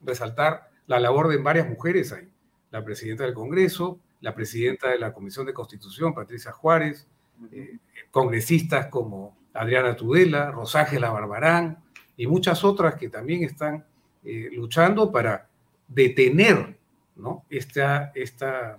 resaltar 0.00 0.70
la 0.86 0.98
labor 0.98 1.28
de 1.28 1.36
varias 1.36 1.68
mujeres 1.68 2.12
ahí. 2.12 2.28
La 2.70 2.84
presidenta 2.84 3.24
del 3.24 3.34
Congreso, 3.34 4.00
la 4.20 4.34
presidenta 4.34 4.88
de 4.88 4.98
la 4.98 5.12
Comisión 5.12 5.46
de 5.46 5.52
Constitución, 5.52 6.14
Patricia 6.14 6.50
Juárez, 6.50 7.06
eh, 7.52 7.78
congresistas 8.10 8.86
como 8.86 9.36
Adriana 9.54 9.96
Tudela, 9.96 10.50
Roságela 10.50 11.10
Barbarán 11.10 11.78
y 12.16 12.26
muchas 12.26 12.64
otras 12.64 12.94
que 12.96 13.08
también 13.08 13.44
están 13.44 13.84
eh, 14.24 14.50
luchando 14.52 15.10
para 15.10 15.48
detener 15.86 16.76
esta, 17.48 18.12
esta, 18.14 18.76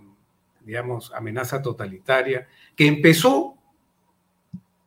digamos, 0.62 1.12
amenaza 1.14 1.62
totalitaria 1.62 2.48
que 2.76 2.88
empezó 2.88 3.56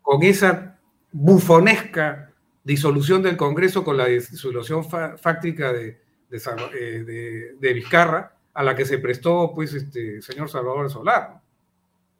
con 0.01 0.23
esa 0.23 0.79
bufonesca 1.11 2.33
disolución 2.65 3.23
del 3.23 3.37
Congreso 3.37 3.85
con 3.85 3.97
la 3.97 4.07
disolución 4.07 4.85
fáctica 4.85 5.73
de, 5.73 6.01
eh, 6.31 7.05
de, 7.05 7.57
de, 7.59 7.73
Vizcarra, 7.73 8.37
a 8.55 8.63
la 8.63 8.77
que 8.77 8.85
se 8.85 8.99
prestó 8.99 9.53
pues 9.55 9.75
este 9.75 10.23
señor 10.23 10.49
Salvador 10.49 10.91
Solar, 10.91 11.41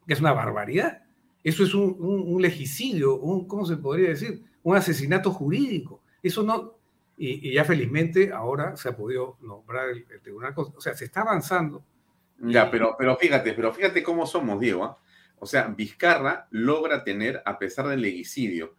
que 0.05 0.13
es 0.13 0.19
una 0.19 0.33
barbaridad. 0.33 1.02
Eso 1.43 1.63
es 1.63 1.73
un, 1.73 1.95
un, 1.99 2.41
legicidio, 2.41 3.17
un, 3.17 3.47
¿cómo 3.47 3.65
se 3.65 3.75
podría 3.75 4.09
decir? 4.09 4.43
Un 4.63 4.77
asesinato 4.77 5.31
jurídico. 5.31 6.01
Eso 6.21 6.41
no, 6.41 6.77
y, 7.17 7.53
ya 7.53 7.65
felizmente 7.65 8.31
ahora 8.31 8.77
se 8.77 8.89
ha 8.89 8.95
podido 8.95 9.37
nombrar 9.41 9.89
el, 9.89 10.05
tribunal, 10.21 10.53
o 10.55 10.79
sea, 10.79 10.93
se 10.93 11.05
está 11.05 11.21
avanzando. 11.21 11.83
Ya, 12.39 12.71
pero, 12.71 12.95
pero 12.97 13.17
fíjate, 13.17 13.53
pero 13.53 13.73
fíjate 13.73 14.03
cómo 14.03 14.25
somos, 14.25 14.59
Diego. 14.59 14.85
¿ah? 14.85 14.97
O 15.39 15.45
sea, 15.45 15.67
Vizcarra 15.67 16.47
logra 16.51 17.03
tener, 17.03 17.41
a 17.45 17.59
pesar 17.59 17.87
del 17.87 18.01
legicidio 18.01 18.75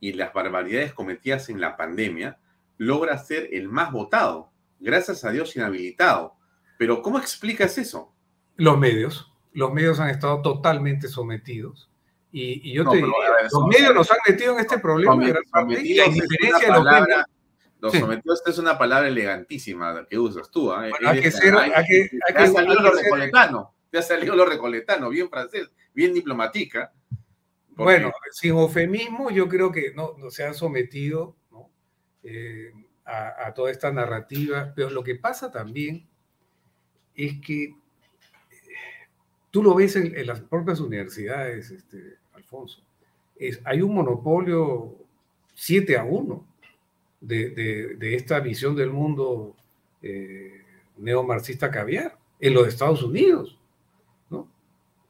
y 0.00 0.12
las 0.12 0.32
barbaridades 0.32 0.92
cometidas 0.92 1.48
en 1.48 1.60
la 1.60 1.76
pandemia, 1.76 2.38
logra 2.76 3.16
ser 3.18 3.48
el 3.52 3.68
más 3.68 3.92
votado, 3.92 4.50
gracias 4.80 5.24
a 5.24 5.30
Dios 5.30 5.54
inhabilitado. 5.56 6.34
Pero 6.78 7.02
¿cómo 7.02 7.18
explicas 7.18 7.78
eso? 7.78 8.12
Los 8.56 8.78
medios. 8.78 9.32
Los 9.52 9.72
medios 9.72 9.98
han 9.98 10.10
estado 10.10 10.42
totalmente 10.42 11.08
sometidos 11.08 11.87
y, 12.30 12.74
yo 12.74 12.88
te 12.88 12.96
digo, 12.96 13.12
los 13.52 13.66
medios 13.66 13.94
nos 13.94 14.10
han 14.10 14.18
metido 14.26 14.52
en 14.54 14.60
este 14.60 14.78
problema 14.78 15.24
y 15.24 15.98
a 15.98 16.08
diferencia 16.08 16.66
de 16.66 16.72
los 16.72 16.84
medios. 16.84 17.24
Los 17.80 17.92
sometidos 17.92 18.42
es 18.44 18.58
una 18.58 18.76
palabra 18.76 19.08
elegantísima 19.08 20.04
que 20.08 20.18
usas 20.18 20.50
tú. 20.50 20.72
¿eh? 20.72 20.90
hay 21.06 21.20
que 21.20 21.30
ser, 21.30 21.54
hay 21.56 21.84
que, 21.84 22.10
hay 22.26 22.44
ha 22.44 22.46
salido 22.48 22.80
lo 22.80 22.90
recoletano, 22.90 23.74
te 23.90 23.98
ha 23.98 24.02
salido 24.02 24.34
lo 24.34 24.44
recoletano, 24.44 25.08
bien 25.10 25.30
francés, 25.30 25.70
bien 25.94 26.12
diplomática. 26.12 26.92
Bueno, 27.68 28.10
sin 28.32 28.50
eufemismo, 28.50 29.30
yo 29.30 29.48
creo 29.48 29.70
que 29.70 29.92
no, 29.94 30.14
no 30.18 30.30
se 30.30 30.44
han 30.44 30.54
sometido 30.54 31.36
¿no? 31.52 31.70
eh, 32.24 32.72
a, 33.04 33.46
a, 33.46 33.54
toda 33.54 33.70
esta 33.70 33.92
narrativa, 33.92 34.72
pero 34.74 34.90
lo 34.90 35.04
que 35.04 35.14
pasa 35.14 35.52
también 35.52 36.08
es 37.14 37.40
que 37.40 37.76
tú 39.50 39.62
lo 39.62 39.74
ves 39.74 39.96
en, 39.96 40.16
en 40.16 40.26
las 40.26 40.40
propias 40.40 40.80
universidades, 40.80 41.70
este, 41.70 42.16
Alfonso, 42.34 42.82
es, 43.36 43.60
hay 43.64 43.82
un 43.82 43.94
monopolio 43.94 44.96
7 45.54 45.96
a 45.96 46.04
1 46.04 46.46
de, 47.20 47.50
de, 47.50 47.96
de 47.96 48.14
esta 48.14 48.40
visión 48.40 48.76
del 48.76 48.90
mundo 48.90 49.56
eh, 50.02 50.62
neomarxista 50.96 51.70
caviar 51.70 52.16
en 52.40 52.54
los 52.54 52.68
Estados 52.68 53.02
Unidos. 53.02 53.58
¿no? 54.30 54.48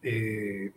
Eh, 0.03 0.73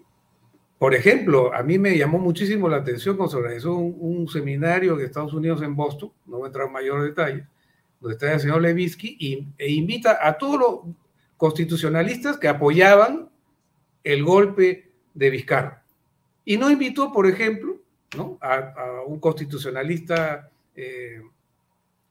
por 0.78 0.96
ejemplo, 0.96 1.54
a 1.54 1.64
mí 1.64 1.78
me 1.78 1.98
llamó 1.98 2.18
muchísimo 2.18 2.68
la 2.68 2.78
atención 2.78 3.16
cuando 3.16 3.32
se 3.32 3.38
organizó 3.38 3.76
un, 3.76 3.96
un, 4.00 4.28
seminario 4.28 4.96
de 4.96 5.06
Estados 5.06 5.34
Unidos 5.34 5.62
en 5.62 5.76
Boston, 5.76 6.12
no 6.26 6.38
voy 6.38 6.46
a 6.46 6.48
entrar 6.48 6.68
en 6.68 6.74
mayor 6.74 7.04
detalle, 7.04 7.46
donde 8.00 8.16
está 8.16 8.34
el 8.34 8.40
señor 8.40 8.62
Levinsky 8.62 9.16
y, 9.20 9.48
e 9.58 9.72
invita 9.72 10.18
a 10.22 10.38
todos 10.38 10.60
los 10.60 10.96
constitucionalistas 11.38 12.38
que 12.38 12.48
apoyaban 12.48 13.31
el 14.04 14.24
golpe 14.24 14.92
de 15.14 15.30
Vizcarra. 15.30 15.84
Y 16.46 16.58
no 16.58 16.70
invitó, 16.70 17.12
por 17.12 17.28
ejemplo, 17.28 17.78
¿no? 18.18 18.38
a, 18.42 18.56
a 18.56 19.04
un 19.06 19.20
constitucionalista 19.20 20.50
eh, 20.76 21.22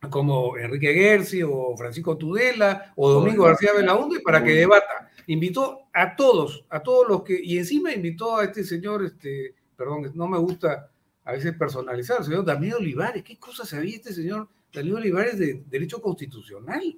como 0.08 0.56
Enrique 0.56 0.94
Gersi 0.94 1.42
o 1.42 1.76
Francisco 1.76 2.16
Tudela 2.16 2.92
o 2.96 3.10
Domingo 3.10 3.44
García 3.44 3.72
Belaunde 3.74 4.20
para 4.20 4.42
que 4.42 4.52
debata. 4.52 5.10
Invitó 5.26 5.80
a 5.92 6.16
todos, 6.16 6.64
a 6.70 6.82
todos 6.82 7.06
los 7.06 7.22
que, 7.22 7.38
y 7.42 7.58
encima 7.58 7.92
invitó 7.92 8.36
a 8.36 8.44
este 8.44 8.64
señor, 8.64 9.04
este, 9.04 9.54
perdón, 9.76 10.10
no 10.14 10.26
me 10.26 10.38
gusta 10.38 10.90
a 11.24 11.32
veces 11.32 11.54
personalizar, 11.54 12.18
el 12.18 12.24
señor 12.24 12.44
Daniel 12.44 12.76
Olivares, 12.78 13.22
¿qué 13.22 13.38
cosa 13.38 13.64
sabía 13.64 13.96
este 13.96 14.12
señor 14.12 14.48
Daniel 14.72 14.96
Olivares 14.96 15.38
de 15.38 15.62
derecho 15.68 16.00
constitucional? 16.00 16.96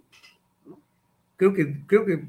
¿no? 0.65 0.81
Creo 1.37 1.53
que, 1.53 1.85
creo 1.87 2.07
que 2.07 2.25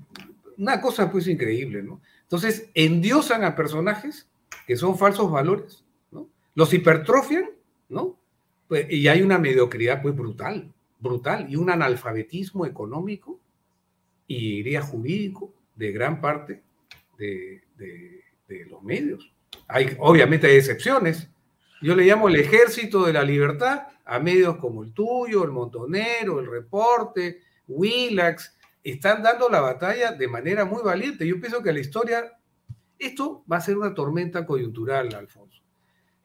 una 0.57 0.81
cosa 0.81 1.11
pues 1.11 1.27
increíble, 1.27 1.83
¿no? 1.83 2.01
Entonces, 2.33 2.71
endiosan 2.73 3.43
a 3.43 3.55
personajes 3.55 4.27
que 4.65 4.75
son 4.75 4.97
falsos 4.97 5.29
valores, 5.31 5.83
¿no? 6.09 6.27
Los 6.55 6.73
hipertrofian, 6.73 7.47
¿no? 7.89 8.17
Pues, 8.67 8.87
y 8.89 9.07
hay 9.07 9.21
una 9.21 9.37
mediocridad 9.37 10.01
pues 10.01 10.15
brutal, 10.15 10.73
brutal, 10.99 11.45
y 11.47 11.57
un 11.57 11.69
analfabetismo 11.69 12.65
económico 12.65 13.39
y 14.25 14.63
diría 14.63 14.81
jurídico 14.81 15.53
de 15.75 15.91
gran 15.91 16.19
parte 16.21 16.63
de, 17.19 17.61
los 18.67 18.81
medios. 18.81 19.31
Obviamente 19.99 20.47
hay 20.47 20.55
excepciones. 20.55 21.29
Yo 21.83 21.95
le 21.95 22.03
llamo 22.03 22.29
el 22.29 22.37
ejército 22.37 23.05
de 23.05 23.13
la 23.13 23.23
libertad 23.23 23.89
a 24.05 24.17
medios 24.17 24.57
como 24.57 24.81
el 24.81 24.91
tuyo, 24.91 25.43
el 25.43 25.51
Montonero, 25.51 26.39
el 26.39 26.47
Reporte, 26.47 27.41
Willax, 27.67 28.57
están 28.83 29.23
dando 29.23 29.49
la 29.49 29.61
batalla 29.61 30.11
de 30.11 30.27
manera 30.27 30.65
muy 30.65 30.81
valiente. 30.83 31.27
Yo 31.27 31.39
pienso 31.39 31.63
que 31.63 31.71
la 31.71 31.79
historia, 31.79 32.37
esto 32.99 33.43
va 33.51 33.57
a 33.57 33.61
ser 33.61 33.77
una 33.77 33.93
tormenta 33.93 34.45
coyuntural, 34.45 35.13
Alfonso. 35.15 35.61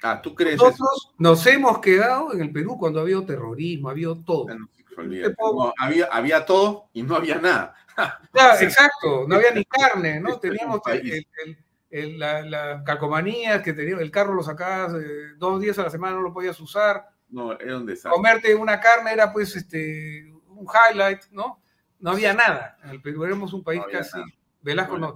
Ah, 0.03 0.21
¿tú 0.23 0.35
crees 0.35 0.57
Nosotros 0.57 1.13
nos 1.19 1.45
hemos 1.47 1.81
quedado 1.81 2.33
en 2.33 2.41
el 2.41 2.53
Perú 2.53 2.77
cuando 2.79 3.01
había 3.01 3.25
terrorismo, 3.25 3.91
había 3.91 4.09
todo. 4.25 4.47
No, 4.55 5.73
había, 5.79 6.07
había 6.07 6.45
todo 6.45 6.89
y 6.93 7.03
no 7.03 7.17
había 7.17 7.37
nada. 7.37 7.75
Claro, 8.33 8.61
exacto, 8.61 9.27
no 9.27 9.35
había 9.35 9.51
ni 9.51 9.65
carne, 9.65 10.21
¿no? 10.21 10.35
Este 10.35 10.51
Teníamos 10.51 10.81
el, 10.87 11.11
el, 11.11 11.59
el, 11.91 12.19
la, 12.21 12.43
la, 12.43 12.85
calcomanía 12.85 13.61
que 13.61 13.73
tenía, 13.73 13.97
el 13.97 14.13
carro 14.13 14.35
lo 14.35 14.45
sacabas 14.45 14.95
eh, 14.95 15.35
dos 15.37 15.61
días 15.61 15.81
a 15.81 15.83
la 15.83 15.91
semana, 15.91 16.15
no 16.15 16.23
lo 16.23 16.33
podías 16.33 16.61
usar. 16.61 17.09
No, 17.29 17.59
era 17.59 17.77
un 17.77 17.87
desastre. 17.87 18.13
Comerte 18.13 18.55
una 18.55 18.79
carne 18.79 19.13
era 19.15 19.33
pues 19.33 19.57
este 19.57 20.33
un 20.49 20.67
highlight, 20.67 21.25
¿no? 21.33 21.61
No 22.01 22.11
había 22.11 22.35
nada. 22.35 22.79
En 22.85 22.91
el 22.91 23.03
Perú 23.03 23.25
éramos 23.25 23.53
un 23.53 23.63
país 23.63 23.81
no 23.81 23.89
casi. 23.91 24.19
Nada. 24.19 24.31
Velasco 24.63 24.99
no. 24.99 25.15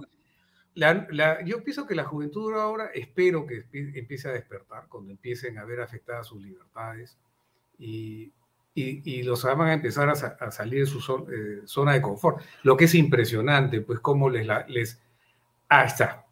La, 0.75 1.07
la, 1.11 1.43
yo 1.45 1.63
pienso 1.63 1.85
que 1.85 1.93
la 1.93 2.03
juventud 2.03 2.53
ahora, 2.55 2.87
espero 2.93 3.45
que 3.45 3.65
empiece 3.71 4.27
a 4.27 4.31
despertar, 4.31 4.87
cuando 4.89 5.11
empiecen 5.11 5.57
a 5.59 5.65
ver 5.65 5.81
afectadas 5.81 6.27
sus 6.27 6.41
libertades 6.41 7.15
y, 7.77 8.31
y, 8.73 9.01
y 9.03 9.23
los 9.23 9.43
van 9.43 9.61
a 9.61 9.73
empezar 9.73 10.09
a, 10.09 10.13
a 10.13 10.51
salir 10.51 10.79
de 10.79 10.85
su 10.87 10.99
zona, 10.99 11.25
eh, 11.31 11.61
zona, 11.65 11.93
de 11.93 12.01
confort. 12.01 12.41
Lo 12.63 12.75
que 12.75 12.85
es 12.85 12.95
impresionante, 12.95 13.81
pues 13.81 13.99
cómo 13.99 14.29
les... 14.29 14.47
les 14.67 14.99
ah, 15.69 15.85
está. 15.85 16.25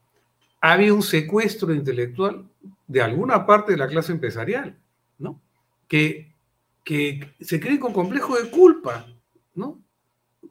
Había 0.60 0.94
un 0.94 1.04
secuestro 1.04 1.74
intelectual 1.74 2.48
de 2.88 3.02
alguna 3.02 3.46
parte 3.46 3.72
de 3.72 3.78
la 3.78 3.88
clase 3.88 4.12
empresarial, 4.12 4.78
¿no? 5.20 5.40
Que, 5.88 6.34
que 6.84 7.34
se 7.42 7.60
creen 7.60 7.80
con 7.80 7.94
complejo 7.94 8.40
de 8.40 8.50
culpa, 8.50 9.08
¿no? 9.56 9.80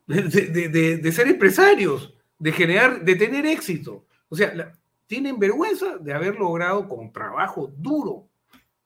De, 0.06 0.98
de, 0.98 1.12
ser 1.12 1.28
empresarios 1.28 2.14
de 2.38 2.52
generar, 2.52 3.04
de 3.04 3.14
tener 3.14 3.46
éxito. 3.46 4.06
O 4.28 4.34
sea, 4.34 4.52
la, 4.54 4.72
tienen 5.06 5.38
vergüenza 5.38 5.98
de 5.98 6.12
haber 6.12 6.36
logrado 6.36 6.88
con 6.88 7.12
trabajo 7.12 7.72
duro, 7.76 8.28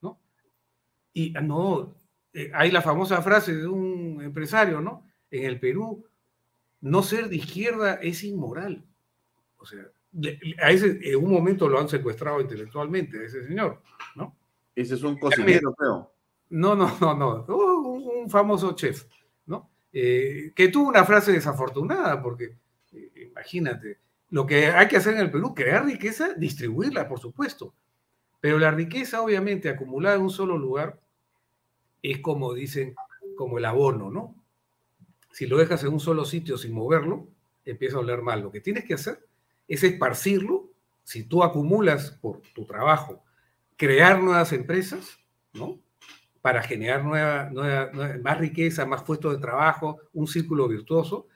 ¿no? 0.02 0.18
Y 1.12 1.36
ah, 1.36 1.40
no, 1.40 1.94
eh, 2.32 2.50
hay 2.54 2.70
la 2.70 2.82
famosa 2.82 3.22
frase 3.22 3.54
de 3.54 3.66
un 3.66 4.20
empresario, 4.22 4.80
¿no? 4.80 5.06
En 5.30 5.44
el 5.44 5.60
Perú, 5.60 6.04
no 6.80 7.02
ser 7.02 7.28
de 7.28 7.36
izquierda 7.36 7.94
es 7.94 8.24
inmoral. 8.24 8.84
O 9.56 9.66
sea, 9.66 9.84
a 10.62 10.70
ese, 10.70 10.98
en 11.02 11.16
un 11.16 11.30
momento 11.30 11.68
lo 11.68 11.78
han 11.78 11.88
secuestrado 11.88 12.40
intelectualmente, 12.40 13.18
a 13.18 13.22
ese 13.24 13.46
señor, 13.46 13.82
¿no? 14.14 14.36
Ese 14.74 14.94
es 14.94 15.02
un 15.02 15.18
cocinero, 15.18 15.74
creo. 15.74 16.12
No, 16.50 16.74
no, 16.74 16.96
no, 17.00 17.14
no. 17.14 17.44
Un, 17.46 18.30
famoso 18.30 18.74
chef. 18.74 19.04
Eh, 19.96 20.50
que 20.56 20.68
tuvo 20.68 20.88
una 20.88 21.04
frase 21.04 21.30
desafortunada, 21.30 22.20
porque 22.20 22.56
eh, 22.92 23.28
imagínate, 23.30 23.98
lo 24.30 24.44
que 24.44 24.66
hay 24.66 24.88
que 24.88 24.96
hacer 24.96 25.14
en 25.14 25.20
el 25.20 25.30
Perú, 25.30 25.54
crear 25.54 25.84
riqueza, 25.84 26.34
distribuirla, 26.34 27.06
por 27.08 27.20
supuesto. 27.20 27.72
Pero 28.40 28.58
la 28.58 28.72
riqueza, 28.72 29.22
obviamente, 29.22 29.68
acumulada 29.68 30.16
en 30.16 30.22
un 30.22 30.30
solo 30.30 30.58
lugar, 30.58 31.00
es 32.02 32.18
como 32.18 32.54
dicen, 32.54 32.96
como 33.36 33.58
el 33.58 33.64
abono, 33.64 34.10
¿no? 34.10 34.34
Si 35.30 35.46
lo 35.46 35.58
dejas 35.58 35.84
en 35.84 35.92
un 35.92 36.00
solo 36.00 36.24
sitio 36.24 36.58
sin 36.58 36.72
moverlo, 36.72 37.28
empieza 37.64 37.96
a 37.96 38.00
oler 38.00 38.20
mal. 38.20 38.40
Lo 38.40 38.50
que 38.50 38.60
tienes 38.60 38.84
que 38.84 38.94
hacer 38.94 39.24
es 39.68 39.84
esparcirlo. 39.84 40.70
Si 41.04 41.22
tú 41.22 41.44
acumulas 41.44 42.10
por 42.20 42.40
tu 42.52 42.66
trabajo, 42.66 43.22
crear 43.76 44.20
nuevas 44.20 44.52
empresas, 44.52 45.20
¿no? 45.52 45.78
Para 46.44 46.62
generar 46.62 47.02
más 48.22 48.38
riqueza, 48.38 48.84
más 48.84 49.02
puestos 49.02 49.32
de 49.32 49.40
trabajo, 49.40 49.98
un 50.12 50.26
círculo 50.26 50.68
virtuoso, 50.68 51.26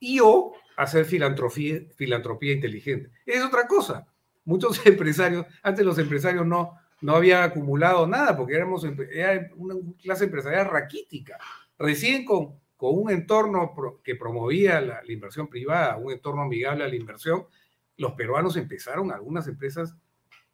y 0.00 0.18
o 0.20 0.54
hacer 0.78 1.04
filantropía, 1.04 1.82
filantropía 1.94 2.54
inteligente. 2.54 3.10
Es 3.26 3.44
otra 3.44 3.66
cosa. 3.66 4.06
Muchos 4.46 4.80
empresarios, 4.86 5.44
antes 5.62 5.84
los 5.84 5.98
empresarios 5.98 6.46
no, 6.46 6.72
no 7.02 7.16
habían 7.16 7.42
acumulado 7.42 8.06
nada 8.06 8.34
porque 8.34 8.54
éramos 8.54 8.82
era 9.12 9.50
una 9.56 9.74
clase 10.02 10.24
empresarial 10.24 10.70
raquítica. 10.70 11.36
Recién 11.78 12.24
con, 12.24 12.58
con 12.78 12.98
un 12.98 13.10
entorno 13.10 13.74
que 14.02 14.14
promovía 14.14 14.80
la, 14.80 15.02
la, 15.04 15.12
inversión 15.12 15.48
privada, 15.48 15.98
un 15.98 16.12
entorno 16.12 16.40
amigable 16.40 16.84
a 16.84 16.88
la 16.88 16.96
inversión, 16.96 17.44
los 17.98 18.12
peruanos 18.12 18.56
empezaron, 18.56 19.12
algunas 19.12 19.46
empresas, 19.48 19.94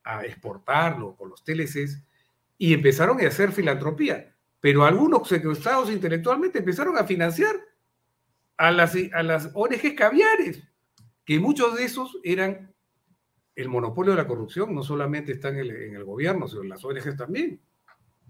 a 0.03 0.25
exportarlo 0.25 1.15
con 1.15 1.29
los 1.29 1.45
TLCs 1.45 2.03
y 2.63 2.75
empezaron 2.75 3.21
a 3.21 3.27
hacer 3.27 3.51
filantropía. 3.51 4.37
Pero 4.61 4.85
algunos 4.85 5.27
secuestrados 5.27 5.91
intelectualmente 5.91 6.61
empezaron 6.61 6.97
a 6.97 7.03
financiar 7.03 7.57
a 8.57 8.71
las, 8.71 8.95
a 9.13 9.25
las 9.25 9.51
ONGs 9.53 9.95
caviares, 9.97 10.63
que 11.25 11.41
muchos 11.41 11.75
de 11.75 11.83
esos 11.83 12.17
eran 12.23 12.73
el 13.57 13.69
monopolio 13.69 14.13
de 14.13 14.19
la 14.19 14.29
corrupción, 14.29 14.73
no 14.77 14.85
solamente 14.85 15.33
está 15.33 15.49
en 15.49 15.57
el, 15.57 15.71
en 15.73 15.97
el 15.97 16.05
gobierno, 16.05 16.47
sino 16.47 16.63
en 16.63 16.69
las 16.69 16.85
ONGs 16.85 17.17
también. 17.17 17.61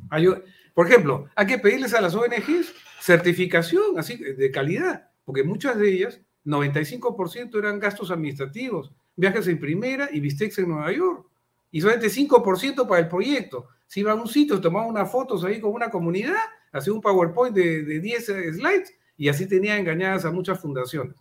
Hay, 0.08 0.26
por 0.72 0.86
ejemplo, 0.86 1.28
hay 1.36 1.46
que 1.46 1.58
pedirles 1.58 1.92
a 1.92 2.00
las 2.00 2.14
ONGs 2.14 2.72
certificación 3.02 3.98
así 3.98 4.16
de 4.16 4.50
calidad, 4.50 5.10
porque 5.26 5.44
muchas 5.44 5.76
de 5.76 5.92
ellas, 5.92 6.22
95% 6.46 7.58
eran 7.58 7.78
gastos 7.78 8.10
administrativos, 8.10 8.94
viajes 9.14 9.46
en 9.46 9.60
primera 9.60 10.08
y 10.10 10.20
bistecs 10.20 10.58
en 10.58 10.70
Nueva 10.70 10.90
York, 10.90 11.26
y 11.70 11.82
solamente 11.82 12.08
5% 12.08 12.88
para 12.88 13.02
el 13.02 13.08
proyecto. 13.08 13.68
Si 13.92 14.00
iban 14.00 14.18
a 14.18 14.22
un 14.22 14.26
sitio, 14.26 14.58
tomaban 14.58 14.88
unas 14.88 15.12
fotos 15.12 15.44
ahí 15.44 15.60
con 15.60 15.70
una 15.70 15.90
comunidad, 15.90 16.38
hacían 16.72 16.96
un 16.96 17.02
PowerPoint 17.02 17.54
de, 17.54 17.82
de 17.82 18.00
10 18.00 18.24
slides 18.54 18.94
y 19.18 19.28
así 19.28 19.46
tenía 19.46 19.76
engañadas 19.76 20.24
a 20.24 20.30
muchas 20.30 20.58
fundaciones. 20.58 21.14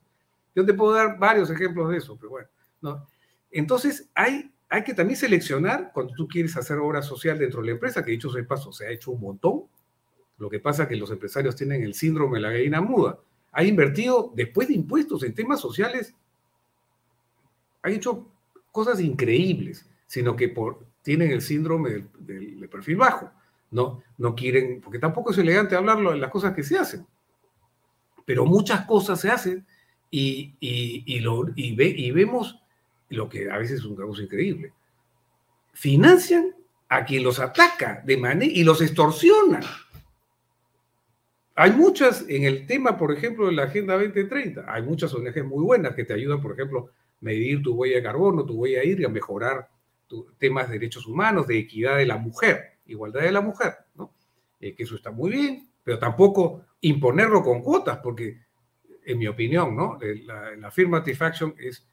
Yo 0.56 0.66
te 0.66 0.74
puedo 0.74 0.94
dar 0.94 1.20
varios 1.20 1.50
ejemplos 1.50 1.90
de 1.90 1.98
eso, 1.98 2.16
pero 2.16 2.30
bueno. 2.30 2.48
¿no? 2.80 3.06
Entonces, 3.52 4.10
hay, 4.16 4.54
hay 4.70 4.86
que 4.86 4.94
también 4.94 5.18
seleccionar 5.18 5.92
cuando 5.94 6.14
tú 6.14 6.30
quieres 6.30 6.56
hacer 6.56 6.78
obra 6.78 7.02
social 7.02 7.38
dentro 7.38 7.60
de 7.60 7.66
la 7.66 7.72
empresa, 7.74 8.06
que 8.06 8.12
dicho 8.12 8.32
sea 8.32 8.48
paso, 8.48 8.72
se 8.72 8.88
ha 8.88 8.90
hecho 8.90 9.12
un 9.12 9.20
montón. 9.20 9.64
Lo 10.38 10.50
que 10.50 10.62
pasa 10.62 10.84
es 10.84 10.88
que 10.88 10.96
los 10.96 11.12
empresarios 11.12 11.58
tienen 11.58 11.84
el 11.84 11.94
síndrome 11.94 12.38
de 12.38 12.42
la 12.42 12.52
gallina 12.52 12.80
muda. 12.80 13.20
Ha 13.52 13.66
invertido 13.66 14.32
después 14.34 14.70
de 14.70 14.76
impuestos 14.76 15.24
en 15.24 15.36
temas 15.36 15.60
sociales, 15.60 16.16
ha 17.84 17.90
hecho 17.90 18.30
cosas 18.72 19.02
increíbles, 19.02 19.86
sino 20.08 20.38
que 20.38 20.48
por, 20.48 20.90
tienen 21.02 21.32
el 21.32 21.42
síndrome 21.42 22.06
del, 22.20 22.70
perfil 22.70 22.98
bajo. 22.98 23.32
No, 23.72 24.04
no 24.18 24.36
quieren, 24.36 24.82
porque 24.82 25.00
tampoco 25.00 25.32
es 25.32 25.38
elegante 25.38 25.76
hablarlo 25.76 26.12
de 26.12 26.18
las 26.18 26.30
cosas 26.30 26.54
que 26.54 26.64
se 26.64 26.78
hacen 26.78 27.06
pero 28.26 28.46
muchas 28.46 28.86
cosas 28.86 29.20
se 29.20 29.30
hacen 29.30 29.66
y, 30.10 30.54
y, 30.60 31.20
lo, 31.20 31.50
y, 31.56 31.76
ve, 31.76 31.88
y 31.88 32.12
vemos 32.12 32.62
lo 33.10 33.30
que 33.30 33.50
a 33.50 33.58
veces 33.58 33.80
es 33.80 33.86
un 33.86 33.96
caos 33.96 34.22
increíble. 34.22 34.74
Financian 35.74 36.56
a 36.90 37.06
quien 37.06 37.24
los 37.24 37.40
ataca 37.40 38.02
de 38.06 38.18
manera 38.18 38.52
y 38.52 38.64
los 38.64 38.82
extorsiona. 38.82 39.62
Hay 41.56 41.72
muchas, 41.72 42.26
en 42.28 42.44
el 42.44 42.66
tema, 42.66 42.98
por 42.98 43.12
ejemplo, 43.12 43.48
de 43.48 43.52
la 43.52 43.64
Agenda 43.64 43.96
2030, 43.96 44.66
hay 44.66 44.82
muchas 44.82 45.14
ONG 45.14 45.44
muy 45.44 45.64
buenas 45.64 45.94
que 45.94 46.06
te 46.06 46.14
ayudan, 46.14 46.42
por 46.42 46.54
ejemplo, 46.54 46.90
a 46.90 46.92
medir 47.20 47.62
tu 47.62 47.74
huella 47.74 47.98
de 47.98 48.04
carbono, 48.04 48.46
tu 48.46 48.54
huella 48.54 48.84
hídrica, 48.84 49.10
mejorar 49.10 49.70
temas 50.38 50.68
de 50.68 50.80
derechos 50.80 51.08
humanos, 51.08 51.48
de 51.48 51.58
equidad 51.58 51.98
de 51.98 52.06
la 52.06 52.18
mujer, 52.18 52.78
igualdad 52.86 53.22
de 53.22 53.32
la 53.32 53.42
mujer. 53.42 53.76
Eh, 54.60 54.76
que 54.76 54.84
eso 54.84 54.96
está 54.96 55.12
muy 55.12 55.32
bien, 55.32 55.70
pero 55.84 55.98
tampoco 55.98 56.66
imponerlo 56.82 57.42
con 57.44 57.62
cuotas, 57.62 58.00
porque 58.04 58.40
en 59.04 59.18
mi 59.18 59.28
opinión, 59.28 59.76
¿no? 59.76 59.98
La, 60.26 60.56
la 60.56 60.68
affirmative 60.68 61.26
action 61.26 61.56
es, 61.58 61.88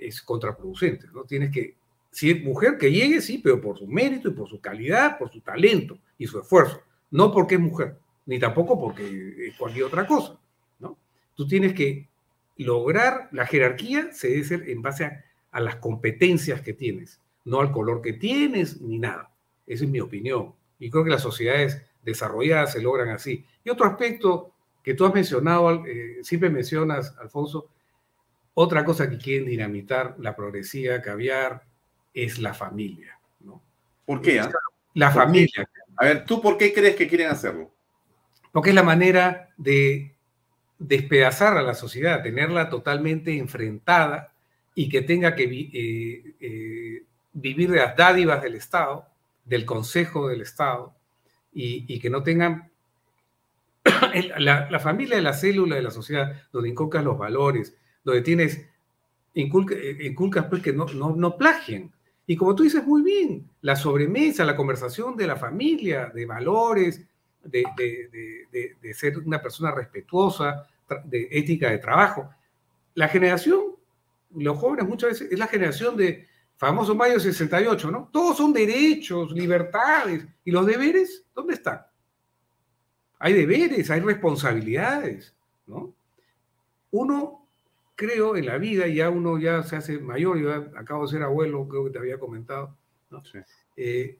es 0.00 0.22
contraproducente, 0.22 1.06
¿no? 1.12 1.24
Tienes 1.24 1.50
que, 1.50 1.76
si 2.10 2.30
es 2.30 2.42
mujer, 2.42 2.76
que 2.78 2.90
llegue, 2.90 3.20
sí, 3.20 3.38
pero 3.38 3.60
por 3.60 3.78
su 3.78 3.86
mérito 3.86 4.28
y 4.28 4.32
por 4.32 4.48
su 4.48 4.60
calidad, 4.60 5.18
por 5.18 5.30
su 5.30 5.40
talento 5.40 5.98
y 6.18 6.26
su 6.26 6.38
esfuerzo, 6.38 6.82
no 7.10 7.32
porque 7.32 7.54
es 7.56 7.60
mujer, 7.60 7.96
ni 8.26 8.38
tampoco 8.38 8.78
porque 8.78 9.48
es 9.48 9.56
cualquier 9.56 9.84
otra 9.84 10.06
cosa, 10.06 10.38
¿no? 10.78 10.98
Tú 11.34 11.46
tienes 11.46 11.72
que 11.74 12.08
lograr, 12.56 13.28
la 13.32 13.46
jerarquía 13.46 14.12
se 14.12 14.28
debe 14.28 14.44
ser 14.44 14.68
en 14.68 14.82
base 14.82 15.24
a 15.50 15.60
las 15.60 15.76
competencias 15.76 16.60
que 16.60 16.72
tienes, 16.72 17.20
no 17.44 17.60
al 17.60 17.72
color 17.72 18.02
que 18.02 18.12
tienes, 18.14 18.80
ni 18.80 18.98
nada. 18.98 19.30
Esa 19.66 19.84
es 19.84 19.90
mi 19.90 20.00
opinión. 20.00 20.54
Y 20.78 20.90
creo 20.90 21.04
que 21.04 21.10
las 21.10 21.22
sociedades 21.22 21.82
desarrolladas 22.02 22.72
se 22.72 22.82
logran 22.82 23.10
así. 23.10 23.44
Y 23.64 23.70
otro 23.70 23.86
aspecto 23.86 24.52
que 24.82 24.94
tú 24.94 25.04
has 25.06 25.14
mencionado, 25.14 25.84
eh, 25.86 26.18
siempre 26.22 26.50
mencionas, 26.50 27.16
Alfonso, 27.18 27.68
otra 28.54 28.84
cosa 28.84 29.08
que 29.08 29.18
quieren 29.18 29.48
dinamitar 29.48 30.16
la 30.18 30.34
progresía, 30.34 31.00
caviar, 31.00 31.64
es 32.12 32.38
la 32.38 32.52
familia. 32.52 33.18
¿no? 33.40 33.62
¿Por 34.04 34.20
qué? 34.20 34.40
Ah? 34.40 34.50
La 34.94 35.10
familia. 35.10 35.68
A 35.96 36.04
ver, 36.04 36.24
¿tú 36.24 36.40
por 36.40 36.58
qué 36.58 36.72
crees 36.72 36.96
que 36.96 37.08
quieren 37.08 37.28
hacerlo? 37.28 37.70
Porque 38.50 38.70
es 38.70 38.74
la 38.74 38.82
manera 38.82 39.50
de 39.56 40.14
despedazar 40.78 41.56
a 41.56 41.62
la 41.62 41.74
sociedad, 41.74 42.22
tenerla 42.22 42.68
totalmente 42.68 43.38
enfrentada 43.38 44.32
y 44.74 44.88
que 44.88 45.02
tenga 45.02 45.34
que 45.34 45.44
eh, 45.44 46.34
eh, 46.40 47.02
vivir 47.32 47.70
de 47.70 47.78
las 47.78 47.96
dádivas 47.96 48.42
del 48.42 48.54
Estado, 48.54 49.06
del 49.44 49.64
Consejo 49.64 50.28
del 50.28 50.42
Estado, 50.42 50.94
y, 51.52 51.98
que 52.00 52.08
no 52.08 52.22
tengan 52.22 52.70
la, 54.38 54.80
familia 54.80 55.16
de 55.16 55.22
la 55.22 55.34
célula 55.34 55.76
de 55.76 55.82
la 55.82 55.90
sociedad, 55.90 56.42
donde 56.52 56.70
inculcas 56.70 57.04
los 57.04 57.18
valores, 57.18 57.76
donde 58.04 58.22
tienes, 58.22 58.66
inculcas 59.34 60.46
pues 60.46 60.62
que 60.62 60.72
no, 60.72 60.86
no, 60.86 61.14
no 61.14 61.36
plagien. 61.36 61.92
Y 62.26 62.36
como 62.36 62.54
tú 62.54 62.62
dices 62.62 62.86
muy 62.86 63.02
bien, 63.02 63.50
la 63.60 63.76
sobremesa, 63.76 64.44
la 64.44 64.56
conversación 64.56 65.16
de 65.16 65.26
la 65.26 65.36
familia, 65.36 66.10
de 66.14 66.24
valores, 66.24 67.04
de, 67.42 67.64
de, 67.76 68.76
de, 68.80 68.94
ser 68.94 69.18
una 69.18 69.42
persona 69.42 69.72
respetuosa, 69.72 70.66
de 71.04 71.28
ética 71.30 71.70
de 71.70 71.78
trabajo. 71.78 72.30
La 72.94 73.08
generación, 73.08 73.60
los 74.36 74.58
jóvenes 74.58 74.86
muchas 74.86 75.10
veces, 75.10 75.32
es 75.32 75.38
la 75.38 75.48
generación 75.48 75.96
de, 75.96 76.28
famoso 76.56 76.94
mayo 76.94 77.18
68, 77.18 77.90
¿no? 77.90 78.08
Todos 78.12 78.36
son 78.36 78.52
derechos, 78.52 79.32
libertades. 79.32 80.26
¿Y 80.44 80.50
los 80.50 80.66
deberes? 80.66 81.24
¿Dónde 81.34 81.54
están? 81.54 81.82
Hay 83.18 83.34
deberes, 83.34 83.90
hay 83.90 84.00
responsabilidades, 84.00 85.34
¿no? 85.66 85.94
Uno, 86.90 87.46
creo, 87.94 88.36
en 88.36 88.46
la 88.46 88.58
vida, 88.58 88.86
ya 88.88 89.10
uno 89.10 89.38
ya 89.38 89.62
se 89.62 89.76
hace 89.76 89.98
mayor, 89.98 90.38
yo 90.38 90.52
acabo 90.76 91.04
de 91.06 91.12
ser 91.12 91.22
abuelo, 91.22 91.66
creo 91.68 91.84
que 91.84 91.90
te 91.90 91.98
había 91.98 92.18
comentado, 92.18 92.76
¿no? 93.10 93.22
Eh, 93.76 94.18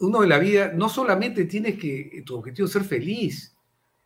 uno 0.00 0.24
en 0.24 0.28
la 0.28 0.38
vida 0.38 0.72
no 0.74 0.88
solamente 0.88 1.44
tienes 1.44 1.78
que, 1.78 2.22
tu 2.26 2.36
objetivo 2.36 2.66
es 2.66 2.72
ser 2.72 2.82
feliz, 2.82 3.56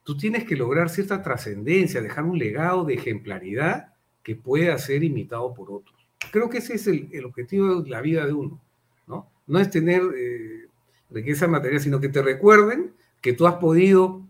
tú 0.05 0.17
tienes 0.17 0.45
que 0.45 0.55
lograr 0.55 0.91
cierta 0.91 1.23
trascendencia, 1.23 2.03
dejar 2.03 2.25
un 2.25 2.39
legado 2.39 2.85
de 2.85 2.95
ejemplaridad 2.95 3.95
que 4.23 4.37
pueda 4.37 4.77
ser 4.79 5.03
imitado 5.03 5.55
por 5.55 5.73
otros. 5.73 5.96
Creo 6.31 6.49
que 6.49 6.59
ese 6.59 6.75
es 6.75 6.87
el, 6.87 7.25
objetivo 7.25 7.83
de 7.83 7.91
la 7.91 8.01
vida 8.01 8.27
de 8.27 8.33
uno, 8.33 8.61
¿no? 9.07 9.31
No 9.47 9.59
es 9.59 9.71
tener 9.71 10.03
eh, 10.17 10.69
riqueza 11.11 11.47
material, 11.47 11.81
sino 11.81 12.01
que 12.01 12.09
te 12.09 12.23
recuerden 12.23 12.95
que 13.21 13.33
tú 13.33 13.47
has 13.47 13.57
podido 13.57 14.23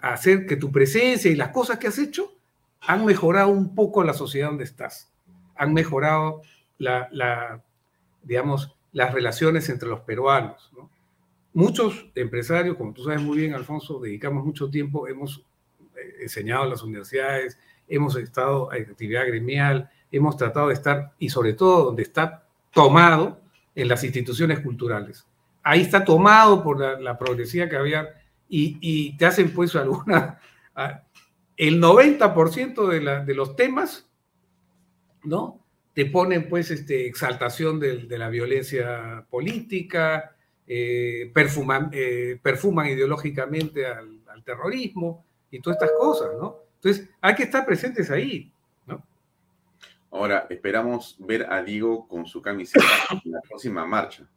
hacer 0.00 0.46
que 0.46 0.56
tu 0.56 0.72
presencia 0.72 1.30
y 1.30 1.36
las 1.36 1.48
cosas 1.48 1.78
que 1.78 1.88
has 1.88 1.98
hecho 1.98 2.32
han 2.80 3.04
mejorado 3.04 3.48
un 3.48 3.74
poco 3.74 4.02
la 4.02 4.14
sociedad 4.14 4.48
donde 4.48 4.64
estás, 4.64 5.12
han 5.56 5.74
mejorado 5.74 6.42
la, 6.78 7.62
digamos, 8.22 8.74
las 8.92 9.12
relaciones 9.12 9.68
entre 9.68 9.88
los 9.88 10.00
peruanos. 10.00 10.70
muchos 11.52 12.06
empresarios, 12.14 12.76
como 12.76 12.92
tú 12.92 13.02
sabes 13.04 13.20
muy 13.20 13.38
bien, 13.38 13.54
Alfonso, 13.54 13.98
dedicamos 13.98 14.44
mucho 14.44 14.70
tiempo, 14.70 15.08
hemos 15.08 15.44
eh, 15.96 16.22
enseñado 16.22 16.64
en 16.64 16.70
las 16.70 16.82
universidades, 16.82 17.58
hemos 17.88 18.16
estado 18.16 18.72
en 18.72 18.88
actividad 18.90 19.26
gremial, 19.26 19.90
hemos 20.10 20.36
tratado 20.36 20.68
de 20.68 20.74
estar, 20.74 21.12
y 21.18 21.28
sobre 21.28 21.52
todo 21.52 21.84
donde 21.86 22.02
está 22.02 22.44
tomado, 22.72 23.40
en 23.78 23.86
las 23.86 24.02
instituciones 24.02 24.58
culturales. 24.58 25.24
Ahí 25.62 25.82
está 25.82 26.04
tomado 26.04 26.64
por 26.64 26.80
la, 26.80 27.16
progresiva 27.16 27.68
que 27.68 27.76
había 27.76 28.08
y, 28.48 29.16
te 29.16 29.26
hacen 29.26 29.52
pues 29.52 29.76
alguna... 29.76 30.40
El 31.56 31.82
90% 31.82 33.24
de, 33.24 33.34
los 33.34 33.56
temas, 33.56 34.08
¿no? 35.24 35.64
Te 35.92 36.06
ponen 36.06 36.48
pues 36.48 36.70
este, 36.70 37.06
exaltación 37.06 37.78
de, 37.78 38.18
la 38.18 38.28
violencia 38.28 39.24
política, 39.30 40.36
eh, 40.66 41.30
perfuman, 41.34 41.90
eh, 41.92 42.38
perfuman, 42.42 42.86
ideológicamente 42.86 43.86
al, 43.86 44.20
al, 44.28 44.44
terrorismo 44.44 45.24
y 45.50 45.60
todas 45.60 45.80
estas 45.80 45.96
cosas, 45.98 46.28
¿no? 46.40 46.56
Entonces, 46.76 47.08
hay 47.20 47.34
que 47.34 47.44
estar 47.44 47.66
presentes 47.66 48.10
ahí. 48.10 48.52
Ahora, 50.10 50.46
esperamos 50.50 51.16
ver 51.18 51.52
a 51.52 51.62
Diego 51.62 52.08
con 52.08 52.26
su 52.26 52.40
camiseta 52.40 52.86
en 53.24 53.32
la 53.32 53.40
próxima 53.40 53.84
marcha. 53.86 54.28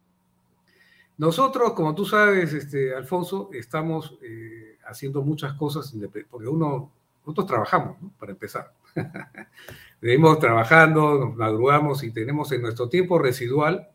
Nosotros, 1.18 1.72
como 1.72 1.94
tú 1.94 2.04
sabes, 2.04 2.52
este, 2.52 2.94
Alfonso, 2.94 3.50
estamos 3.52 4.18
eh, 4.22 4.78
haciendo 4.86 5.22
muchas 5.22 5.54
cosas, 5.54 5.94
porque 6.30 6.48
uno, 6.48 6.90
nosotros 7.24 7.46
trabajamos, 7.46 8.00
¿no? 8.00 8.10
para 8.18 8.32
empezar. 8.32 8.72
Venimos 10.00 10.38
trabajando, 10.38 11.18
nos 11.18 11.36
madrugamos 11.36 12.02
y 12.02 12.10
tenemos 12.10 12.50
en 12.52 12.62
nuestro 12.62 12.88
tiempo 12.88 13.18
residual 13.18 13.88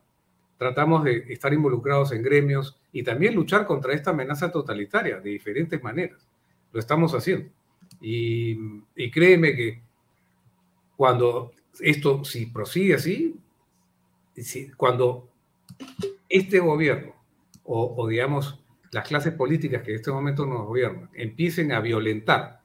tratamos 0.58 1.04
de 1.04 1.24
estar 1.28 1.54
involucrados 1.54 2.12
en 2.12 2.22
gremios 2.22 2.78
y 2.92 3.04
también 3.04 3.34
luchar 3.34 3.64
contra 3.64 3.94
esta 3.94 4.10
amenaza 4.10 4.50
totalitaria 4.50 5.20
de 5.20 5.30
diferentes 5.30 5.82
maneras. 5.82 6.28
Lo 6.72 6.80
estamos 6.80 7.14
haciendo. 7.14 7.48
Y, 8.00 8.58
y 8.96 9.10
créeme 9.10 9.54
que 9.54 9.80
cuando 10.96 11.52
esto, 11.80 12.24
si 12.24 12.46
prosigue 12.46 12.94
así, 12.94 13.36
si, 14.36 14.70
cuando 14.70 15.28
este 16.28 16.58
gobierno 16.60 17.14
o, 17.64 17.94
o, 17.96 18.08
digamos 18.08 18.60
las 18.92 19.06
clases 19.06 19.34
políticas 19.34 19.82
que 19.82 19.90
en 19.90 19.96
este 19.96 20.10
momento 20.10 20.46
nos 20.46 20.66
gobiernan 20.66 21.10
empiecen 21.12 21.72
a 21.72 21.80
violentar 21.80 22.60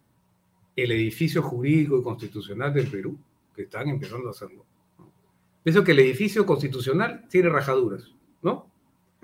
el 0.76 0.92
edificio 0.92 1.42
jurídico 1.42 2.00
y 2.00 2.04
constitucional 2.04 2.74
del 2.74 2.88
Perú, 2.88 3.18
que 3.56 3.64
están 3.64 3.90
empezando 3.90 4.30
a 4.30 4.32
hacerlo, 4.32 4.66
Pienso 5.64 5.84
que 5.84 5.94
el 5.94 6.00
edificio 6.00 6.46
constitucional 6.46 7.26
tiene 7.30 7.48
rajaduras, 7.50 8.12
¿no? 8.42 8.68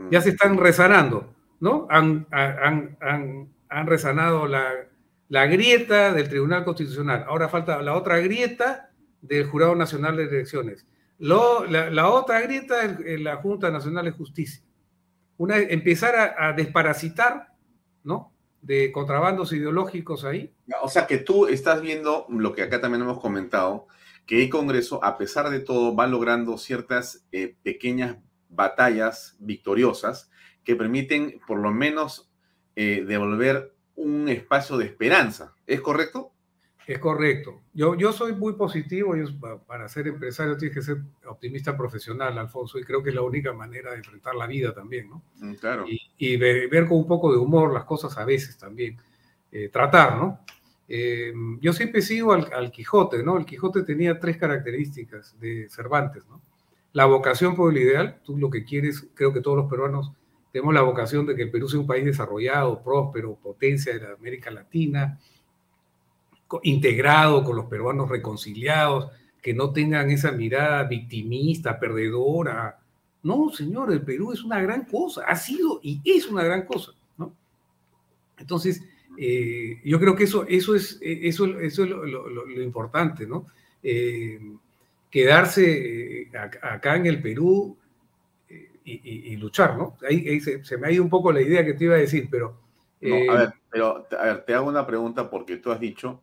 Ya 0.10 0.22
se 0.22 0.30
están 0.30 0.58
resanando, 0.58 1.34
¿no? 1.60 1.86
Han, 1.90 2.26
han, 2.32 2.98
han, 3.02 3.50
han 3.68 3.88
resanado 3.88 4.48
la, 4.48 4.72
la, 5.28 5.46
grieta 5.48 6.14
del 6.14 6.30
Tribunal 6.30 6.64
Constitucional. 6.64 7.26
Ahora 7.28 7.50
falta 7.50 7.82
la 7.82 7.98
otra 7.98 8.20
grieta 8.20 8.89
del 9.22 9.46
Jurado 9.48 9.76
Nacional 9.76 10.18
de 10.18 10.24
Elecciones. 10.24 10.86
La, 11.18 12.10
otra 12.10 12.42
grieta 12.42 12.84
es 12.84 13.20
la 13.20 13.38
Junta 13.38 13.70
Nacional 13.72 14.06
de 14.06 14.12
Justicia. 14.12 14.64
Una, 15.38 15.58
empezar 15.58 16.16
a, 16.16 16.50
a 16.50 16.54
desparasitar, 16.54 17.54
¿no? 18.04 18.34
De 18.62 18.92
contrabandos 18.92 19.54
ideológicos 19.54 20.26
ahí. 20.26 20.54
O 20.82 20.90
sea 20.90 21.08
que 21.08 21.18
tú 21.18 21.48
estás 21.48 21.82
viendo 21.82 22.26
lo 22.30 22.54
que 22.54 22.64
acá 22.64 22.82
también 22.82 23.04
hemos 23.04 23.20
comentado, 23.20 23.88
que 24.26 24.44
el 24.44 24.50
Congreso, 24.50 25.04
a 25.04 25.18
pesar 25.18 25.50
de 25.50 25.60
todo, 25.60 25.96
va 25.96 26.08
logrando 26.08 26.58
ciertas 26.58 27.26
eh, 27.32 27.56
pequeñas 27.64 28.18
batallas 28.50 29.36
victoriosas 29.40 30.30
que 30.64 30.76
permiten 30.76 31.40
por 31.48 31.60
lo 31.60 31.72
menos 31.72 32.30
eh, 32.76 33.04
devolver 33.08 33.74
un 33.96 34.30
espacio 34.30 34.78
de 34.78 34.86
esperanza. 34.86 35.56
¿Es 35.66 35.82
correcto? 35.82 36.32
Es 36.90 36.98
correcto. 36.98 37.62
Yo, 37.72 37.94
yo 37.94 38.12
soy 38.12 38.34
muy 38.34 38.54
positivo. 38.54 39.16
Yo, 39.16 39.26
para 39.68 39.88
ser 39.88 40.08
empresario 40.08 40.58
tienes 40.58 40.76
que 40.76 40.82
ser 40.82 40.98
optimista 41.28 41.78
profesional, 41.78 42.36
Alfonso, 42.36 42.80
y 42.80 42.84
creo 42.84 43.04
que 43.04 43.10
es 43.10 43.16
la 43.16 43.22
única 43.22 43.54
manera 43.54 43.92
de 43.92 43.98
enfrentar 43.98 44.34
la 44.34 44.48
vida 44.48 44.74
también, 44.74 45.08
¿no? 45.08 45.22
Mm, 45.36 45.54
claro. 45.54 45.86
Y, 45.88 46.02
y 46.18 46.36
ver, 46.38 46.68
ver, 46.68 46.88
con 46.88 46.98
un 46.98 47.08
poco 47.08 47.32
de 47.32 47.38
humor 47.38 47.72
las 47.72 47.84
cosas 47.84 48.18
a 48.18 48.26
veces 48.26 48.58
también. 48.58 48.98
Eh, 49.52 49.70
tratar, 49.70 50.18
¿no? 50.18 50.40
Eh, 50.88 51.32
yo 51.62 51.74
siempre 51.74 52.02
sigo 52.02 52.34
al, 52.34 52.52
al, 52.52 52.72
Quijote, 52.72 53.22
¿no? 53.22 53.38
El 53.38 53.46
Quijote 53.46 53.84
tenía 53.84 54.20
tres 54.20 54.38
características 54.38 55.40
de 55.40 55.70
Cervantes, 55.70 56.28
¿no? 56.28 56.42
La 56.94 57.06
vocación 57.06 57.56
por 57.56 57.72
el 57.72 57.84
ideal, 57.84 58.20
tú 58.24 58.36
lo 58.36 58.50
que 58.50 58.64
quieres, 58.64 59.08
creo 59.14 59.32
que 59.32 59.42
todos 59.42 59.58
los 59.58 59.70
peruanos 59.70 60.12
tenemos 60.52 60.74
la 60.74 60.82
vocación 60.82 61.28
de 61.28 61.36
que 61.36 61.44
el 61.44 61.52
Perú 61.52 61.70
sea 61.70 61.80
un 61.80 61.86
país 61.86 62.04
desarrollado, 62.04 62.82
próspero, 62.82 63.36
potencia 63.36 63.94
de 63.94 64.00
la 64.00 64.14
América 64.14 64.50
Latina, 64.50 65.20
integrado 66.64 67.44
con 67.44 67.56
los 67.56 67.66
peruanos 67.66 68.10
reconciliados, 68.10 69.12
que 69.42 69.54
no 69.54 69.72
tengan 69.72 70.10
esa 70.10 70.32
mirada 70.32 70.84
victimista, 70.84 71.80
perdedora. 71.80 72.80
No, 73.24 73.50
señor, 73.50 73.92
el 73.92 74.02
Perú 74.02 74.32
es 74.32 74.44
una 74.44 74.62
gran 74.62 74.86
cosa, 74.86 75.24
ha 75.26 75.36
sido 75.36 75.80
y 75.84 76.02
es 76.04 76.28
una 76.28 76.44
gran 76.44 76.66
cosa, 76.66 76.92
¿no? 77.18 77.34
Entonces, 78.38 78.84
eh, 79.18 79.80
yo 79.84 80.00
creo 80.00 80.16
que 80.16 80.24
eso, 80.24 80.46
eso, 80.48 80.76
es, 80.76 80.98
eso, 81.02 81.46
eso 81.60 81.84
es 81.84 81.90
lo, 81.90 82.06
lo, 82.06 82.30
lo 82.30 82.64
importante, 82.64 83.28
¿no? 83.28 83.48
Eh, 83.84 84.40
quedarse 85.10 86.22
eh, 86.22 86.32
acá 86.62 86.96
en 86.96 87.06
el 87.06 87.22
Perú 87.22 87.78
eh, 88.48 88.72
y, 88.86 88.94
y, 88.94 89.34
y, 89.34 89.36
luchar, 89.38 89.78
¿no? 89.78 89.98
Ahí, 90.08 90.28
ahí 90.28 90.40
se, 90.40 90.64
se, 90.64 90.78
me 90.78 90.88
ha 90.88 90.92
ido 90.92 91.04
un 91.04 91.10
poco 91.10 91.32
la 91.32 91.42
idea 91.42 91.66
que 91.66 91.74
te 91.74 91.86
iba 91.86 91.96
a 91.96 92.00
decir, 92.00 92.28
pero... 92.30 92.58
No, 93.02 93.32
a 93.32 93.38
ver, 93.38 93.54
pero 93.72 94.08
a 94.20 94.26
ver, 94.26 94.44
te 94.44 94.54
hago 94.54 94.68
una 94.68 94.86
pregunta 94.86 95.30
porque 95.30 95.56
tú 95.56 95.72
has 95.72 95.80
dicho 95.80 96.22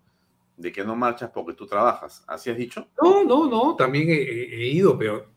de 0.57 0.73
que 0.73 0.85
no 0.85 0.97
marchas 0.97 1.31
porque 1.31 1.55
tú 1.55 1.67
trabajas. 1.67 2.25
¿Así 2.27 2.51
has 2.51 2.57
dicho? 2.57 2.89
No, 3.03 3.25
no, 3.25 3.49
no, 3.49 3.77
también 3.77 4.09
he, 4.09 4.15
he 4.15 4.69
ido, 4.69 4.99
pero 4.99 5.37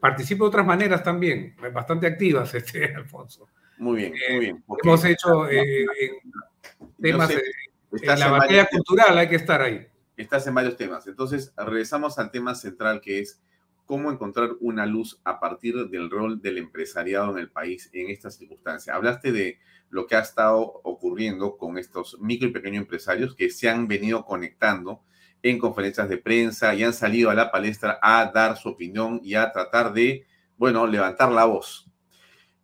participo 0.00 0.44
de 0.44 0.48
otras 0.48 0.66
maneras 0.66 1.02
también, 1.02 1.54
bastante 1.72 2.06
activas, 2.06 2.52
este, 2.54 2.94
Alfonso. 2.94 3.48
Muy 3.78 3.96
bien, 3.96 4.14
muy 4.30 4.40
bien. 4.40 4.64
Hemos 4.82 5.04
hecho 5.04 5.48
eh, 5.48 5.86
temas, 7.00 7.28
sé, 7.28 7.42
en 7.92 8.18
la 8.18 8.30
batalla 8.30 8.66
cultural 8.66 9.16
hay 9.16 9.28
que 9.28 9.36
estar 9.36 9.62
ahí. 9.62 9.86
Estás 10.16 10.46
en 10.46 10.54
varios 10.54 10.76
temas. 10.76 11.06
Entonces, 11.06 11.54
regresamos 11.56 12.18
al 12.18 12.30
tema 12.30 12.54
central 12.54 13.00
que 13.00 13.20
es 13.20 13.40
cómo 13.90 14.12
encontrar 14.12 14.50
una 14.60 14.86
luz 14.86 15.20
a 15.24 15.40
partir 15.40 15.74
del 15.88 16.10
rol 16.10 16.40
del 16.40 16.58
empresariado 16.58 17.32
en 17.32 17.38
el 17.38 17.50
país 17.50 17.90
en 17.92 18.08
estas 18.08 18.36
circunstancias. 18.36 18.94
Hablaste 18.94 19.32
de 19.32 19.58
lo 19.88 20.06
que 20.06 20.14
ha 20.14 20.20
estado 20.20 20.60
ocurriendo 20.84 21.56
con 21.56 21.76
estos 21.76 22.16
micro 22.20 22.46
y 22.46 22.52
pequeños 22.52 22.82
empresarios 22.82 23.34
que 23.34 23.50
se 23.50 23.68
han 23.68 23.88
venido 23.88 24.24
conectando 24.24 25.02
en 25.42 25.58
conferencias 25.58 26.08
de 26.08 26.18
prensa 26.18 26.72
y 26.72 26.84
han 26.84 26.92
salido 26.92 27.30
a 27.30 27.34
la 27.34 27.50
palestra 27.50 27.98
a 28.00 28.30
dar 28.32 28.56
su 28.56 28.68
opinión 28.68 29.20
y 29.24 29.34
a 29.34 29.50
tratar 29.50 29.92
de, 29.92 30.24
bueno, 30.56 30.86
levantar 30.86 31.32
la 31.32 31.46
voz. 31.46 31.90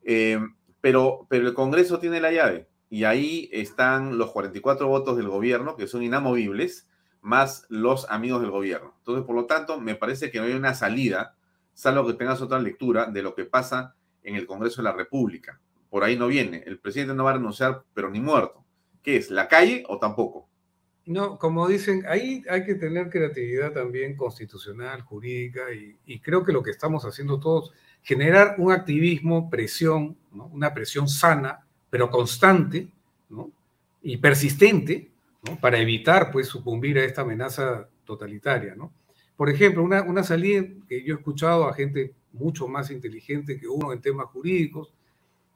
Eh, 0.04 0.38
pero, 0.80 1.26
pero 1.28 1.48
el 1.48 1.54
Congreso 1.54 1.98
tiene 1.98 2.20
la 2.20 2.30
llave 2.30 2.68
y 2.88 3.02
ahí 3.02 3.48
están 3.50 4.16
los 4.16 4.30
44 4.30 4.86
votos 4.86 5.16
del 5.16 5.26
gobierno 5.26 5.74
que 5.74 5.88
son 5.88 6.04
inamovibles, 6.04 6.88
más 7.26 7.66
los 7.68 8.08
amigos 8.08 8.40
del 8.40 8.52
gobierno. 8.52 8.94
Entonces, 8.98 9.24
por 9.24 9.34
lo 9.34 9.46
tanto, 9.46 9.80
me 9.80 9.96
parece 9.96 10.30
que 10.30 10.38
no 10.38 10.44
hay 10.44 10.52
una 10.52 10.74
salida, 10.74 11.34
salvo 11.74 12.06
que 12.06 12.14
tengas 12.14 12.40
otra 12.40 12.60
lectura 12.60 13.06
de 13.06 13.20
lo 13.20 13.34
que 13.34 13.44
pasa 13.44 13.96
en 14.22 14.36
el 14.36 14.46
Congreso 14.46 14.76
de 14.76 14.84
la 14.84 14.92
República. 14.92 15.60
Por 15.90 16.04
ahí 16.04 16.16
no 16.16 16.28
viene. 16.28 16.62
El 16.64 16.78
presidente 16.78 17.14
no 17.14 17.24
va 17.24 17.30
a 17.30 17.34
renunciar, 17.34 17.82
pero 17.94 18.10
ni 18.10 18.20
muerto. 18.20 18.64
¿Qué 19.02 19.16
es? 19.16 19.30
¿La 19.30 19.48
calle 19.48 19.82
o 19.88 19.98
tampoco? 19.98 20.48
No, 21.04 21.36
como 21.36 21.66
dicen, 21.66 22.04
ahí 22.08 22.44
hay 22.48 22.64
que 22.64 22.76
tener 22.76 23.10
creatividad 23.10 23.72
también 23.72 24.16
constitucional, 24.16 25.02
jurídica, 25.02 25.62
y, 25.72 26.20
creo 26.20 26.44
que 26.44 26.52
lo 26.52 26.62
que 26.62 26.70
estamos 26.70 27.04
haciendo 27.04 27.40
todos 27.40 27.72
generar 28.02 28.54
un 28.58 28.70
activismo, 28.70 29.50
presión, 29.50 30.16
una 30.32 30.72
presión 30.72 31.08
sana, 31.08 31.66
pero 31.90 32.08
constante 32.08 32.88
¿no? 33.28 33.50
y 34.00 34.16
persistente, 34.18 35.10
¿no? 35.42 35.58
para 35.60 35.78
evitar 35.78 36.30
pues, 36.30 36.48
sucumbir 36.48 36.98
a 36.98 37.04
esta 37.04 37.22
amenaza 37.22 37.88
totalitaria. 38.04 38.74
¿no? 38.74 38.92
Por 39.36 39.50
ejemplo, 39.50 39.82
una, 39.82 40.02
una 40.02 40.22
salida 40.22 40.64
que 40.88 41.02
yo 41.04 41.14
he 41.14 41.18
escuchado 41.18 41.68
a 41.68 41.74
gente 41.74 42.14
mucho 42.32 42.68
más 42.68 42.90
inteligente 42.90 43.58
que 43.58 43.68
uno 43.68 43.92
en 43.92 44.00
temas 44.00 44.26
jurídicos, 44.26 44.92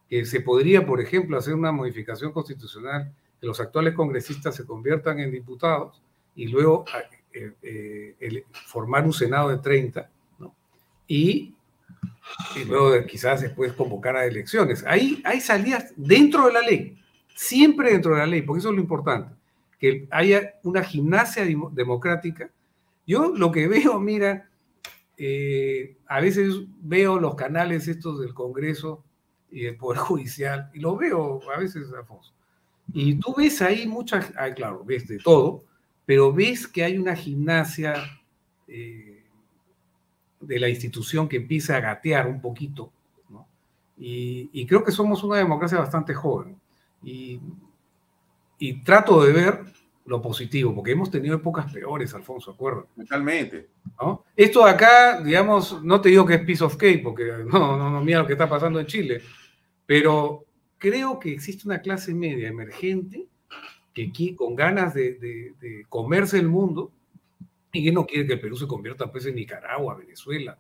que 0.09 0.25
se 0.25 0.41
podría, 0.41 0.87
por 0.87 1.01
ejemplo, 1.01 1.39
hacer 1.39 1.55
una 1.55 1.73
modificación 1.73 2.33
constitucional, 2.33 3.15
que 3.41 3.47
los 3.47 3.61
actuales 3.61 3.95
congresistas 3.95 4.55
se 4.55 4.67
conviertan 4.67 5.21
en 5.21 5.31
diputados 5.31 6.03
y 6.35 6.49
luego 6.49 6.85
eh, 7.33 7.53
eh, 7.63 8.17
el, 8.19 8.45
formar 8.67 9.05
un 9.05 9.13
Senado 9.13 9.51
de 9.51 9.59
30, 9.59 10.11
¿no? 10.39 10.55
y 11.07 11.55
y 12.57 12.65
luego 12.65 13.07
quizás 13.07 13.41
después 13.41 13.73
convocar 13.73 14.17
a 14.17 14.27
elecciones. 14.27 14.85
Ahí 14.87 15.23
hay 15.25 15.41
salidas 15.41 15.93
dentro 15.97 16.47
de 16.47 16.53
la 16.53 16.61
ley, 16.61 16.97
siempre 17.35 17.93
dentro 17.93 18.13
de 18.13 18.19
la 18.19 18.27
ley, 18.27 18.43
porque 18.43 18.61
eso 18.61 18.71
es 18.71 18.75
lo 18.75 18.81
importante, 18.81 19.35
que 19.81 20.07
haya 20.11 20.55
una 20.63 20.85
gimnasia 20.85 21.45
democrática. 21.73 22.51
Yo 23.07 23.33
lo 23.35 23.51
que 23.51 23.67
veo, 23.67 23.99
mira, 23.99 24.51
eh, 25.17 25.97
a 26.07 26.21
veces 26.21 26.55
veo 26.83 27.19
los 27.19 27.35
canales 27.35 27.89
estos 27.89 28.21
del 28.21 28.35
Congreso 28.35 29.03
y 29.51 29.63
del 29.63 29.77
Poder 29.77 29.99
Judicial, 30.03 30.71
y 30.75 30.81
lo 30.81 30.97
veo 30.97 31.41
a 31.53 31.59
veces, 31.59 31.91
Alfonso. 31.93 32.33
Y 32.93 33.15
tú 33.15 33.35
ves 33.37 33.63
ahí 33.63 33.87
muchas, 33.87 34.33
ah, 34.37 34.53
claro, 34.53 34.85
ves 34.85 35.09
de 35.09 35.19
todo, 35.19 35.65
pero 36.05 36.33
ves 36.33 36.69
que 36.69 36.85
hay 36.85 36.99
una 36.99 37.17
gimnasia 37.17 37.95
eh, 38.69 39.25
de 40.41 40.59
la 40.59 40.69
institución 40.69 41.29
que 41.29 41.37
empieza 41.37 41.77
a 41.77 41.81
gatear 41.81 42.27
un 42.27 42.41
poquito, 42.41 42.93
¿no? 43.29 43.47
y, 43.97 44.51
y, 44.53 44.67
creo 44.67 44.83
que 44.83 44.91
somos 44.91 45.23
una 45.23 45.39
democracia 45.39 45.79
bastante 45.79 46.15
joven. 46.15 46.61
Y, 47.03 47.41
y 48.61 48.85
trato 48.85 49.25
de 49.25 49.33
ver 49.33 49.61
lo 50.05 50.21
positivo, 50.21 50.75
porque 50.75 50.93
hemos 50.93 51.11
tenido 51.11 51.35
épocas 51.35 51.73
peores, 51.73 52.13
Alfonso, 52.15 52.53
¿acuerdo? 52.53 52.89
Totalmente. 52.95 53.71
¿No? 54.01 54.25
Esto 54.37 54.65
de 54.65 54.71
acá, 54.71 55.21
digamos, 55.23 55.83
no 55.83 56.01
te 56.01 56.11
digo 56.11 56.27
que 56.27 56.35
es 56.35 56.43
piece 56.43 56.63
of 56.63 56.77
cake, 56.77 57.03
porque 57.03 57.25
no, 57.47 57.77
no, 57.79 57.91
no, 57.91 58.05
mira 58.05 58.21
lo 58.21 58.27
que 58.27 58.35
está 58.35 58.49
pasando 58.49 58.79
en 58.79 58.87
Chile, 58.87 59.23
pero 59.87 60.45
creo 60.79 61.19
que 61.19 61.33
existe 61.33 61.67
una 61.67 61.81
clase 61.81 62.15
media 62.15 62.49
emergente 62.49 63.27
que 63.95 64.09
aquí, 64.09 64.35
con 64.35 64.55
ganas 64.55 64.95
de, 64.95 65.15
de, 65.15 65.55
de, 65.59 65.87
comerse 65.89 66.39
el 66.39 66.49
mundo, 66.49 66.93
y 67.73 67.85
que 67.85 67.93
no 67.93 68.05
quiere 68.05 68.27
que 68.27 68.35
el 68.35 68.41
Perú 68.41 68.57
se 68.57 68.67
convierta 68.67 69.11
pues 69.11 69.25
en 69.27 69.37
Nicaragua, 69.37 69.97
Venezuela 69.97 70.59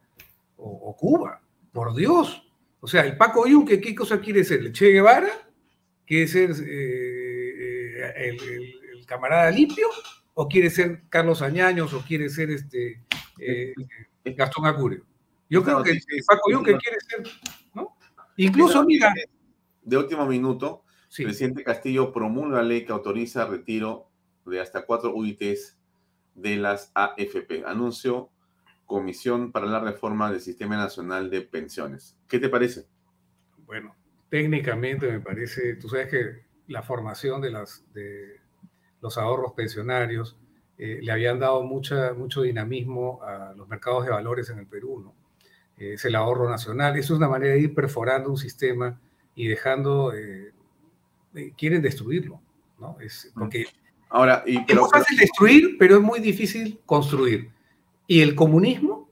o, 0.56 0.70
o 0.70 0.96
Cuba, 0.96 1.42
por 1.72 1.94
Dios. 1.94 2.50
O 2.80 2.86
sea, 2.86 3.04
el 3.04 3.16
Paco 3.16 3.46
Yunque, 3.46 3.80
¿qué 3.80 3.94
cosa 3.94 4.20
quiere 4.20 4.42
ser? 4.42 4.60
¿El 4.60 4.72
Che 4.72 4.90
Guevara? 4.90 5.28
¿Quiere 6.06 6.26
ser 6.26 6.50
eh, 6.66 7.19
eh, 8.20 8.36
el, 8.36 8.98
el 8.98 9.06
camarada 9.06 9.50
limpio 9.50 9.88
o 10.34 10.48
quiere 10.48 10.70
ser 10.70 11.02
Carlos 11.08 11.42
Añaños 11.42 11.92
o 11.92 12.02
quiere 12.02 12.28
ser 12.28 12.50
este 12.50 13.02
eh, 13.38 13.74
Gastón 14.24 14.66
Acurio. 14.66 15.04
Yo 15.48 15.62
creo 15.64 15.82
que 15.82 15.98
Paco 16.26 16.50
Yunque 16.50 16.76
quiere 16.78 16.98
ser, 17.00 17.26
¿no? 17.74 17.96
Incluso, 18.36 18.84
mira. 18.84 19.12
De 19.82 19.96
último 19.96 20.26
minuto, 20.26 20.84
sí. 21.08 21.22
el 21.22 21.28
presidente 21.28 21.64
Castillo 21.64 22.12
promulga 22.12 22.62
ley 22.62 22.84
que 22.84 22.92
autoriza 22.92 23.46
retiro 23.46 24.08
de 24.44 24.60
hasta 24.60 24.86
cuatro 24.86 25.14
UITs 25.14 25.78
de 26.34 26.56
las 26.56 26.92
AFP. 26.94 27.64
Anuncio 27.66 28.30
Comisión 28.86 29.52
para 29.52 29.66
la 29.66 29.80
Reforma 29.80 30.30
del 30.30 30.40
Sistema 30.40 30.76
Nacional 30.76 31.30
de 31.30 31.42
Pensiones. 31.42 32.16
¿Qué 32.28 32.38
te 32.38 32.48
parece? 32.48 32.86
Bueno, 33.66 33.96
técnicamente 34.28 35.10
me 35.10 35.20
parece, 35.20 35.76
tú 35.76 35.88
sabes 35.88 36.08
que 36.08 36.49
la 36.70 36.82
formación 36.82 37.40
de 37.40 37.50
las 37.50 37.84
de 37.92 38.40
los 39.02 39.18
ahorros 39.18 39.52
pensionarios, 39.52 40.36
eh, 40.78 41.00
le 41.02 41.12
habían 41.12 41.38
dado 41.38 41.62
mucha, 41.62 42.14
mucho 42.14 42.42
dinamismo 42.42 43.22
a 43.22 43.52
los 43.54 43.68
mercados 43.68 44.04
de 44.04 44.10
valores 44.10 44.48
en 44.50 44.58
el 44.58 44.66
Perú, 44.66 45.00
¿no? 45.00 45.14
Eh, 45.76 45.94
es 45.94 46.04
el 46.04 46.14
ahorro 46.14 46.48
nacional, 46.48 46.96
eso 46.96 47.14
es 47.14 47.18
una 47.18 47.28
manera 47.28 47.54
de 47.54 47.60
ir 47.60 47.74
perforando 47.74 48.30
un 48.30 48.36
sistema 48.36 49.00
y 49.34 49.46
dejando, 49.48 50.12
eh, 50.14 50.52
quieren 51.56 51.82
destruirlo, 51.82 52.40
¿no? 52.78 52.98
Es 53.00 53.30
porque 53.34 53.66
Ahora, 54.10 54.42
y, 54.44 54.64
pero, 54.64 54.86
es 54.86 54.90
fácil 54.90 55.16
destruir, 55.16 55.76
pero 55.78 55.96
es 55.96 56.02
muy 56.02 56.18
difícil 56.18 56.80
construir. 56.84 57.50
Y 58.08 58.20
el 58.20 58.34
comunismo, 58.34 59.08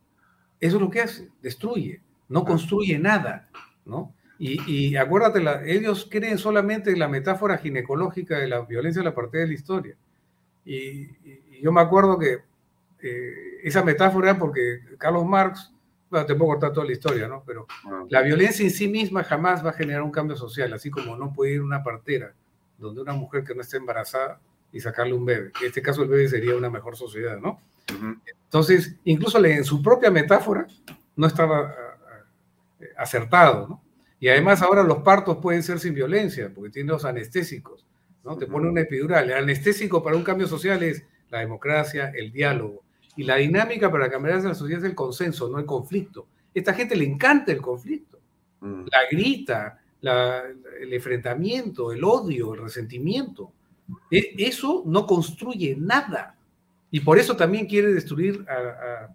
eso 0.59 0.77
es 0.77 0.83
lo 0.83 0.91
que 0.91 1.01
hace, 1.01 1.31
destruye, 1.41 2.03
no 2.29 2.45
construye 2.45 2.99
nada, 2.99 3.49
¿no? 3.85 4.13
Y, 4.39 4.91
y 4.91 4.97
acuérdate, 4.97 5.41
la, 5.41 5.65
ellos 5.65 6.07
creen 6.11 6.39
solamente 6.39 6.91
en 6.93 7.01
la 7.01 7.09
metáfora 7.09 7.59
ginecológica 7.59 8.39
de 8.39 8.47
la 8.49 8.61
violencia 8.61 9.01
de 9.01 9.09
la 9.09 9.15
parte 9.15 9.39
de 9.39 9.49
la 9.49 9.53
historia. 9.55 9.97
Y, 10.65 10.77
y, 10.77 11.43
y 11.51 11.61
yo 11.63 11.73
me 11.73 11.81
acuerdo 11.81 12.19
que 12.19 12.39
eh, 13.01 13.33
esa 13.65 13.83
metáfora 13.83 14.31
era 14.31 14.39
porque 14.39 14.81
Carlos 14.97 15.25
Marx, 15.27 15.73
bueno, 16.11 16.25
te 16.27 16.35
puedo 16.35 16.51
cortar 16.53 16.73
toda 16.73 16.87
la 16.87 16.93
historia, 16.93 17.27
¿no? 17.27 17.43
Pero 17.47 17.67
Ah. 17.85 18.05
la 18.09 18.23
violencia 18.23 18.65
en 18.65 18.71
sí 18.71 18.87
misma 18.89 19.25
jamás 19.25 19.65
va 19.65 19.71
a 19.71 19.75
generar 19.75 20.03
un 20.03 20.11
cambio 20.13 20.37
social, 20.37 20.73
así 20.73 20.91
como 20.91 21.17
no 21.17 21.33
puede 21.33 21.55
ir 21.55 21.63
una 21.63 21.83
partera 21.83 22.33
donde 22.79 23.01
una 23.03 23.13
mujer 23.15 23.43
que 23.45 23.55
no 23.55 23.61
esté 23.63 23.77
embarazada 23.79 24.41
y 24.73 24.81
sacarle 24.81 25.15
un 25.15 25.25
bebé. 25.25 25.51
En 25.61 25.67
este 25.67 25.83
caso 25.83 26.03
el 26.03 26.09
bebé 26.09 26.29
sería 26.29 26.55
una 26.55 26.71
mejor 26.71 26.97
sociedad, 26.97 27.39
¿no? 27.39 27.61
Entonces, 28.45 28.97
incluso 29.05 29.43
en 29.45 29.65
su 29.65 29.83
propia 29.83 30.11
metáfora 30.11 30.67
no 31.17 31.27
estaba 31.27 31.63
uh, 31.63 32.85
acertado, 32.97 33.67
¿no? 33.69 33.83
Y 34.21 34.29
además 34.29 34.63
ahora 34.63 34.83
los 34.83 34.99
partos 34.99 35.39
pueden 35.39 35.63
ser 35.63 35.79
sin 35.79 35.95
violencia, 35.95 36.51
porque 36.55 36.71
tiene 36.71 36.91
los 36.91 37.05
anestésicos, 37.05 37.87
¿no? 38.25 38.37
Te 38.37 38.47
pone 38.47 38.69
una 38.69 38.81
epidural. 38.81 39.31
El 39.31 39.37
anestésico 39.37 40.03
para 40.03 40.17
un 40.17 40.25
cambio 40.25 40.49
social 40.49 40.83
es 40.83 41.05
la 41.31 41.41
democracia, 41.41 42.13
el 42.15 42.33
diálogo. 42.33 42.83
Y 43.17 43.25
la 43.25 43.37
dinámica 43.37 43.91
para 43.91 44.11
cambiar 44.11 44.43
la 44.43 44.55
sociedad 44.55 44.83
es 44.83 44.91
el 44.91 44.95
consenso, 44.95 45.49
no 45.49 45.59
el 45.59 45.67
conflicto. 45.67 46.27
Esta 46.55 46.75
gente 46.75 46.97
le 46.97 47.05
encanta 47.05 47.53
el 47.53 47.61
conflicto. 47.61 48.19
Mm. 48.61 48.83
La 48.91 48.99
grita, 49.11 49.81
la, 50.01 50.43
el 50.81 50.93
enfrentamiento, 50.93 51.93
el 51.93 52.03
odio, 52.03 52.55
el 52.55 52.63
resentimiento. 52.63 53.53
E, 54.11 54.35
eso 54.39 54.83
no 54.87 55.07
construye 55.07 55.77
nada. 55.79 56.37
Y 56.91 57.01
por 57.01 57.19
eso 57.19 57.37
también 57.37 57.67
quiere 57.67 57.93
destruir 57.93 58.45
a... 58.49 58.55
a 58.55 59.15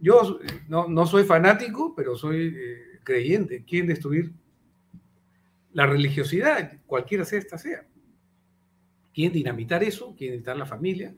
yo 0.00 0.38
no, 0.68 0.86
no, 0.86 1.06
soy 1.06 1.24
fanático, 1.24 1.92
pero 1.96 2.14
soy 2.14 2.54
eh, 2.56 2.87
creyente. 3.08 3.64
Quieren 3.64 3.88
destruir 3.88 4.32
la 5.72 5.86
religiosidad, 5.86 6.78
cualquiera 6.86 7.24
sea 7.24 7.38
esta 7.38 7.58
sea. 7.58 7.86
Quieren 9.14 9.32
dinamitar 9.32 9.82
eso, 9.82 10.14
quieren 10.16 10.34
dinamitar 10.34 10.56
la 10.56 10.66
familia. 10.66 11.14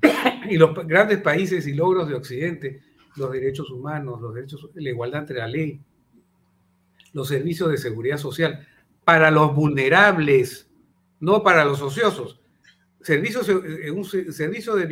y 0.48 0.56
los 0.56 0.74
grandes 0.86 1.18
países 1.18 1.66
y 1.66 1.74
logros 1.74 2.08
de 2.08 2.14
Occidente, 2.14 2.80
los 3.16 3.32
derechos 3.32 3.70
humanos, 3.70 4.20
los 4.20 4.34
derechos, 4.34 4.70
la 4.74 4.88
igualdad 4.88 5.22
entre 5.22 5.38
la 5.38 5.48
ley, 5.48 5.80
los 7.12 7.28
servicios 7.28 7.70
de 7.70 7.78
seguridad 7.78 8.18
social, 8.18 8.66
para 9.04 9.30
los 9.30 9.54
vulnerables, 9.54 10.70
no 11.18 11.42
para 11.42 11.64
los 11.64 11.82
ociosos. 11.82 12.40
Servicios, 13.00 13.48
un 13.48 14.04
servicio 14.04 14.76
de 14.76 14.86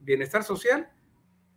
bienestar 0.00 0.44
social, 0.44 0.88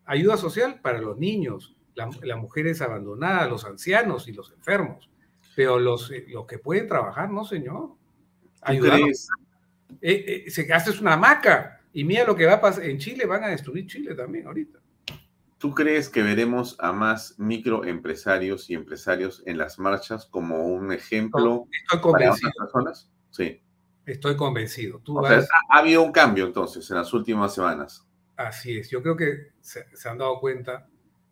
ayuda 0.05 0.37
social 0.37 0.79
para 0.81 0.99
los 0.99 1.17
niños, 1.17 1.75
la, 2.05 2.09
las 2.23 2.37
mujeres 2.37 2.81
abandonadas, 2.81 3.49
los 3.49 3.65
ancianos 3.65 4.27
y 4.27 4.33
los 4.33 4.51
enfermos. 4.51 5.09
Pero 5.55 5.79
los, 5.79 6.11
los 6.27 6.45
que 6.45 6.59
pueden 6.59 6.87
trabajar, 6.87 7.29
no, 7.29 7.43
señor. 7.43 7.91
Ayudarlos. 8.61 9.27
Eh, 10.01 10.43
eh, 10.47 10.51
se 10.51 10.71
haces 10.71 11.01
una 11.01 11.13
hamaca 11.13 11.81
y 11.93 12.03
mira 12.03 12.25
lo 12.25 12.35
que 12.35 12.45
va 12.45 12.53
a 12.53 12.61
pasar. 12.61 12.85
En 12.85 12.97
Chile 12.97 13.25
van 13.25 13.43
a 13.43 13.47
destruir 13.49 13.85
Chile 13.87 14.15
también 14.15 14.47
ahorita. 14.47 14.79
¿Tú 15.57 15.75
crees 15.75 16.09
que 16.09 16.23
veremos 16.23 16.75
a 16.79 16.91
más 16.91 17.35
microempresarios 17.37 18.69
y 18.69 18.73
empresarios 18.73 19.43
en 19.45 19.57
las 19.57 19.77
marchas 19.77 20.25
como 20.25 20.67
un 20.67 20.91
ejemplo 20.91 21.67
Estoy 21.83 22.01
convencido. 22.01 22.51
para 22.55 22.65
otras 22.65 22.71
personas? 22.71 23.11
Sí. 23.29 23.61
Estoy 24.05 24.35
convencido. 24.35 24.99
Tú 24.99 25.19
o 25.19 25.21
vas... 25.21 25.45
sea, 25.45 25.57
ha 25.69 25.79
habido 25.79 26.01
un 26.01 26.11
cambio 26.11 26.45
entonces 26.47 26.89
en 26.89 26.97
las 26.97 27.13
últimas 27.13 27.53
semanas. 27.53 28.07
Así 28.37 28.77
es. 28.77 28.89
Yo 28.89 29.03
creo 29.03 29.15
que 29.15 29.51
se, 29.59 29.85
se 29.95 30.09
han 30.09 30.17
dado 30.17 30.39
cuenta 30.39 30.87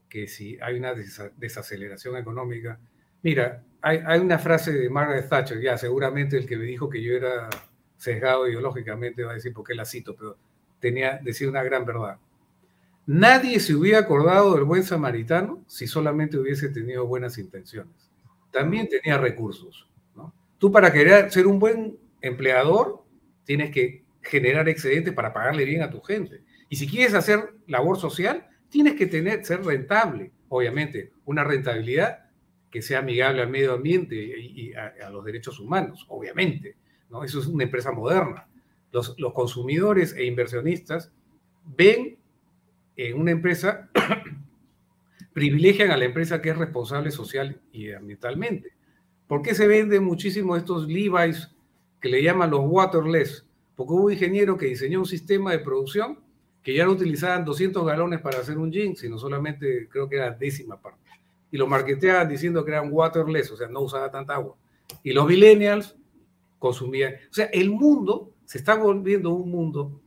que 0.09 0.27
si 0.27 0.57
hay 0.61 0.77
una 0.77 0.93
des 0.93 1.21
desaceleración 1.37 2.17
económica. 2.17 2.79
Mira, 3.21 3.63
hay, 3.81 3.99
hay, 4.05 4.19
una 4.19 4.39
frase 4.39 4.73
de 4.73 4.89
Margaret 4.89 5.29
Thatcher, 5.29 5.61
ya 5.61 5.77
seguramente 5.77 6.37
el 6.37 6.47
que 6.47 6.57
me 6.57 6.65
dijo 6.65 6.89
que 6.89 7.01
yo 7.01 7.13
era 7.13 7.49
sesgado 7.97 8.47
ideológicamente 8.47 9.23
va 9.23 9.31
a 9.31 9.35
decir 9.35 9.53
por 9.53 9.65
qué 9.65 9.75
la 9.75 9.85
cito, 9.85 10.15
pero 10.15 10.37
tenía, 10.79 11.19
decía 11.21 11.49
una 11.49 11.63
gran 11.63 11.85
verdad. 11.85 12.17
Nadie 13.05 13.59
se 13.59 13.75
hubiera 13.75 13.99
acordado 13.99 14.55
del 14.55 14.63
buen 14.63 14.83
samaritano 14.83 15.63
si 15.67 15.87
solamente 15.87 16.37
hubiese 16.37 16.69
tenido 16.69 17.05
buenas 17.07 17.37
intenciones. 17.37 18.09
También 18.51 18.87
tenía 18.87 19.17
recursos. 19.17 19.87
¿no? 20.15 20.33
Tú 20.57 20.71
para 20.71 20.91
querer 20.91 21.31
ser 21.31 21.47
un 21.47 21.59
buen 21.59 21.97
empleador 22.21 23.03
tienes 23.43 23.71
que 23.71 24.03
generar 24.21 24.69
excedentes 24.69 25.13
para 25.13 25.33
pagarle 25.33 25.65
bien 25.65 25.81
a 25.81 25.89
tu 25.89 26.01
gente. 26.01 26.41
Y 26.69 26.75
si 26.75 26.87
quieres 26.87 27.15
hacer 27.15 27.53
labor 27.67 27.97
social, 27.97 28.47
tienes 28.69 28.95
que 28.95 29.07
tener, 29.07 29.45
ser 29.45 29.63
rentable, 29.63 30.31
obviamente, 30.47 31.11
una 31.25 31.43
rentabilidad 31.43 32.29
que 32.71 32.81
sea 32.81 32.99
amigable 32.99 33.41
al 33.41 33.49
medio 33.49 33.73
ambiente 33.73 34.15
y, 34.15 34.73
a, 34.73 35.09
los 35.09 35.25
derechos 35.25 35.59
humanos, 35.59 36.05
obviamente. 36.07 36.77
¿no? 37.09 37.23
Eso 37.23 37.39
es 37.39 37.47
una 37.47 37.63
empresa 37.63 37.91
moderna. 37.91 38.47
Los, 38.91 39.15
los 39.17 39.33
consumidores 39.33 40.13
e 40.13 40.25
inversionistas 40.25 41.11
ven 41.65 42.17
en 42.95 43.19
una 43.19 43.31
empresa, 43.31 43.89
privilegian 45.33 45.91
a 45.91 45.97
la 45.97 46.05
empresa 46.05 46.41
que 46.41 46.49
es 46.49 46.57
responsable 46.57 47.11
social 47.11 47.61
y 47.71 47.91
ambientalmente. 47.91 48.73
¿Por 49.27 49.41
qué 49.41 49.55
se 49.55 49.67
venden 49.67 50.03
muchísimo 50.03 50.57
estos 50.57 50.87
Levi's 50.87 51.55
que 52.01 52.09
le 52.09 52.21
llaman 52.21 52.51
los 52.51 52.61
waterless? 52.63 53.45
Porque 53.75 53.93
hubo 53.93 54.05
un 54.05 54.13
ingeniero 54.13 54.57
que 54.57 54.65
diseñó 54.65 54.99
un 54.99 55.05
sistema 55.05 55.51
de 55.51 55.59
producción 55.59 56.19
que 56.63 56.73
ya 56.73 56.85
no 56.85 56.91
utilizaban 56.91 57.45
200 57.45 57.85
galones 57.85 58.21
para 58.21 58.39
hacer 58.39 58.57
un 58.57 58.71
jean, 58.71 58.95
sino 58.95 59.17
solamente 59.17 59.87
creo 59.89 60.09
que 60.09 60.17
era 60.17 60.31
décima 60.31 60.81
parte. 60.81 60.99
Y 61.51 61.57
lo 61.57 61.67
marketeaban 61.67 62.27
diciendo 62.29 62.63
que 62.63 62.71
eran 62.71 62.89
waterless, 62.91 63.51
o 63.51 63.57
sea, 63.57 63.67
no 63.67 63.81
usaba 63.81 64.11
tanta 64.11 64.35
agua. 64.35 64.55
Y 65.03 65.13
los 65.13 65.27
millennials 65.27 65.95
consumían. 66.59 67.13
O 67.29 67.33
sea, 67.33 67.45
el 67.45 67.69
mundo 67.69 68.33
se 68.45 68.57
está 68.57 68.75
volviendo 68.75 69.31
un 69.31 69.49
mundo 69.49 70.01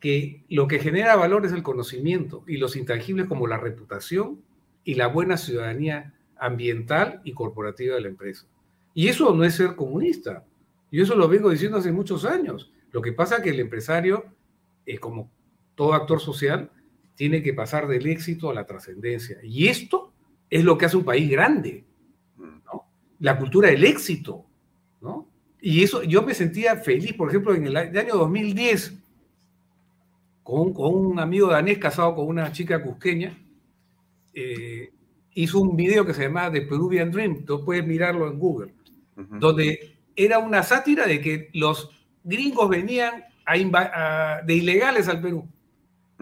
que 0.00 0.44
lo 0.48 0.66
que 0.66 0.78
genera 0.78 1.16
valor 1.16 1.46
es 1.46 1.52
el 1.52 1.62
conocimiento 1.62 2.42
y 2.46 2.56
los 2.56 2.76
intangibles 2.76 3.26
como 3.26 3.46
la 3.46 3.56
reputación 3.56 4.42
y 4.84 4.94
la 4.94 5.06
buena 5.06 5.36
ciudadanía 5.36 6.14
ambiental 6.36 7.20
y 7.24 7.32
corporativa 7.32 7.94
de 7.94 8.00
la 8.00 8.08
empresa. 8.08 8.46
Y 8.94 9.08
eso 9.08 9.34
no 9.34 9.44
es 9.44 9.54
ser 9.54 9.76
comunista. 9.76 10.44
Yo 10.90 11.04
eso 11.04 11.14
lo 11.14 11.28
vengo 11.28 11.50
diciendo 11.50 11.78
hace 11.78 11.92
muchos 11.92 12.24
años. 12.24 12.72
Lo 12.90 13.00
que 13.00 13.12
pasa 13.12 13.36
es 13.36 13.42
que 13.42 13.50
el 13.50 13.60
empresario, 13.60 14.26
eh, 14.84 14.98
como 14.98 15.30
todo 15.82 15.94
actor 15.94 16.20
social, 16.20 16.70
tiene 17.16 17.42
que 17.42 17.52
pasar 17.52 17.88
del 17.88 18.06
éxito 18.06 18.48
a 18.48 18.54
la 18.54 18.66
trascendencia. 18.66 19.38
Y 19.42 19.66
esto 19.66 20.12
es 20.48 20.62
lo 20.62 20.78
que 20.78 20.84
hace 20.84 20.96
un 20.96 21.04
país 21.04 21.28
grande, 21.28 21.84
¿no? 22.38 22.84
La 23.18 23.36
cultura 23.36 23.68
del 23.68 23.82
éxito, 23.82 24.46
¿no? 25.00 25.28
Y 25.60 25.82
eso, 25.82 26.04
yo 26.04 26.22
me 26.22 26.34
sentía 26.34 26.76
feliz, 26.76 27.14
por 27.14 27.28
ejemplo, 27.28 27.52
en 27.52 27.66
el 27.66 27.76
año 27.76 28.14
2010, 28.14 28.96
con, 30.44 30.72
un 30.76 31.18
amigo 31.18 31.48
danés 31.48 31.78
casado 31.78 32.14
con 32.14 32.28
una 32.28 32.52
chica 32.52 32.80
cusqueña, 32.80 33.36
eh, 34.34 34.92
hizo 35.34 35.58
un 35.60 35.74
video 35.74 36.06
que 36.06 36.14
se 36.14 36.22
llamaba 36.22 36.52
The 36.52 36.62
Peruvian 36.62 37.10
Dream, 37.10 37.44
tú 37.44 37.64
puedes 37.64 37.84
mirarlo 37.84 38.28
en 38.28 38.38
Google, 38.38 38.72
donde 39.16 39.96
era 40.14 40.38
una 40.38 40.62
sátira 40.62 41.08
de 41.08 41.20
que 41.20 41.50
los 41.54 41.90
gringos 42.22 42.68
venían 42.68 43.24
de 44.46 44.54
ilegales 44.54 45.08
al 45.08 45.20
Perú. 45.20 45.48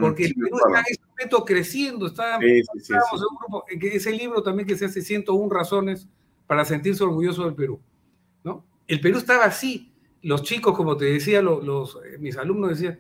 Porque 0.01 0.24
el 0.24 0.35
Perú 0.35 0.56
está 0.66 0.81
en 0.81 0.85
ese 0.89 1.01
momento 1.09 1.44
creciendo, 1.44 2.06
está, 2.06 2.39
sí, 2.39 2.62
sí, 2.82 2.93
un 2.93 3.36
grupo, 3.39 3.64
que 3.81 3.97
ese 3.97 4.12
libro 4.12 4.43
también 4.43 4.66
que 4.66 4.77
se 4.77 4.86
hace 4.86 5.02
101 5.02 5.48
razones 5.52 6.09
para 6.47 6.64
sentirse 6.64 7.05
orgulloso 7.05 7.44
del 7.44 7.55
Perú. 7.55 7.81
¿no? 8.43 8.64
El 8.86 9.01
Perú 9.01 9.18
estaba 9.18 9.44
así. 9.44 9.93
Los 10.22 10.43
chicos, 10.43 10.77
como 10.77 10.97
te 10.97 11.06
decía, 11.06 11.40
los, 11.40 11.98
eh, 12.05 12.18
mis 12.18 12.36
alumnos 12.36 12.70
decían, 12.70 12.98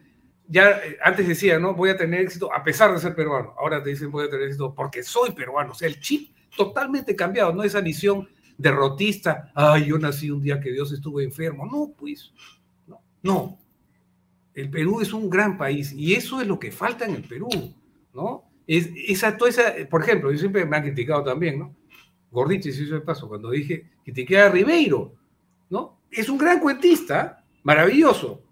ya 0.48 0.70
eh, 0.70 0.96
antes 1.02 1.28
decía, 1.28 1.58
no, 1.58 1.74
voy 1.74 1.90
a 1.90 1.96
tener 1.96 2.20
éxito 2.20 2.52
a 2.52 2.62
pesar 2.64 2.92
de 2.92 2.98
ser 2.98 3.14
peruano. 3.14 3.54
Ahora 3.58 3.82
te 3.82 3.90
dicen, 3.90 4.10
voy 4.10 4.26
a 4.26 4.30
tener 4.30 4.46
éxito 4.46 4.74
porque 4.74 5.02
soy 5.02 5.32
peruano. 5.32 5.72
O 5.72 5.74
sea, 5.74 5.88
el 5.88 6.00
chip 6.00 6.34
totalmente 6.56 7.14
cambiado, 7.14 7.52
no 7.52 7.62
esa 7.62 7.80
visión 7.80 8.28
derrotista, 8.58 9.50
ay, 9.54 9.86
yo 9.86 9.98
nací 9.98 10.30
un 10.30 10.42
día 10.42 10.60
que 10.60 10.72
Dios 10.72 10.92
estuvo 10.92 11.20
enfermo. 11.20 11.66
No, 11.66 11.92
pues, 11.96 12.32
no, 12.86 13.00
no. 13.22 13.58
El 14.54 14.70
Perú 14.70 15.00
es 15.00 15.12
un 15.12 15.30
gran 15.30 15.56
país 15.56 15.92
y 15.92 16.14
eso 16.14 16.40
es 16.40 16.46
lo 16.46 16.58
que 16.58 16.72
falta 16.72 17.04
en 17.04 17.14
el 17.14 17.22
Perú, 17.22 17.48
¿no? 18.12 18.44
Es, 18.66 18.90
esa, 19.06 19.36
toda 19.36 19.50
esa, 19.50 19.74
por 19.88 20.02
ejemplo, 20.02 20.30
yo 20.30 20.38
siempre 20.38 20.64
me 20.64 20.76
han 20.76 20.82
criticado 20.82 21.24
también, 21.24 21.58
¿no? 21.58 21.74
Gordichi 22.30 22.72
se 22.72 22.84
hizo 22.84 22.94
el 22.94 23.02
paso 23.02 23.28
cuando 23.28 23.50
dije, 23.50 23.90
critiqué 24.04 24.38
a 24.38 24.48
Ribeiro, 24.48 25.14
¿no? 25.70 26.00
Es 26.10 26.28
un 26.28 26.38
gran 26.38 26.60
cuentista, 26.60 27.44
maravilloso, 27.62 28.42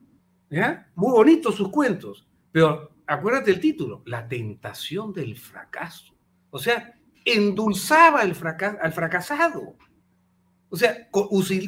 ¿ya? 0.50 0.90
Muy 0.94 1.12
bonitos 1.12 1.54
sus 1.54 1.68
cuentos, 1.70 2.26
pero 2.50 2.90
acuérdate 3.06 3.50
el 3.50 3.60
título, 3.60 4.02
La 4.06 4.26
tentación 4.26 5.12
del 5.12 5.36
fracaso. 5.36 6.14
O 6.50 6.58
sea, 6.58 6.94
endulzaba 7.24 8.20
al 8.20 8.34
fracasado. 8.34 9.76
O 10.70 10.76
sea, 10.76 11.08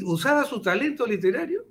usaba 0.04 0.44
su 0.44 0.60
talento 0.60 1.06
literario. 1.06 1.64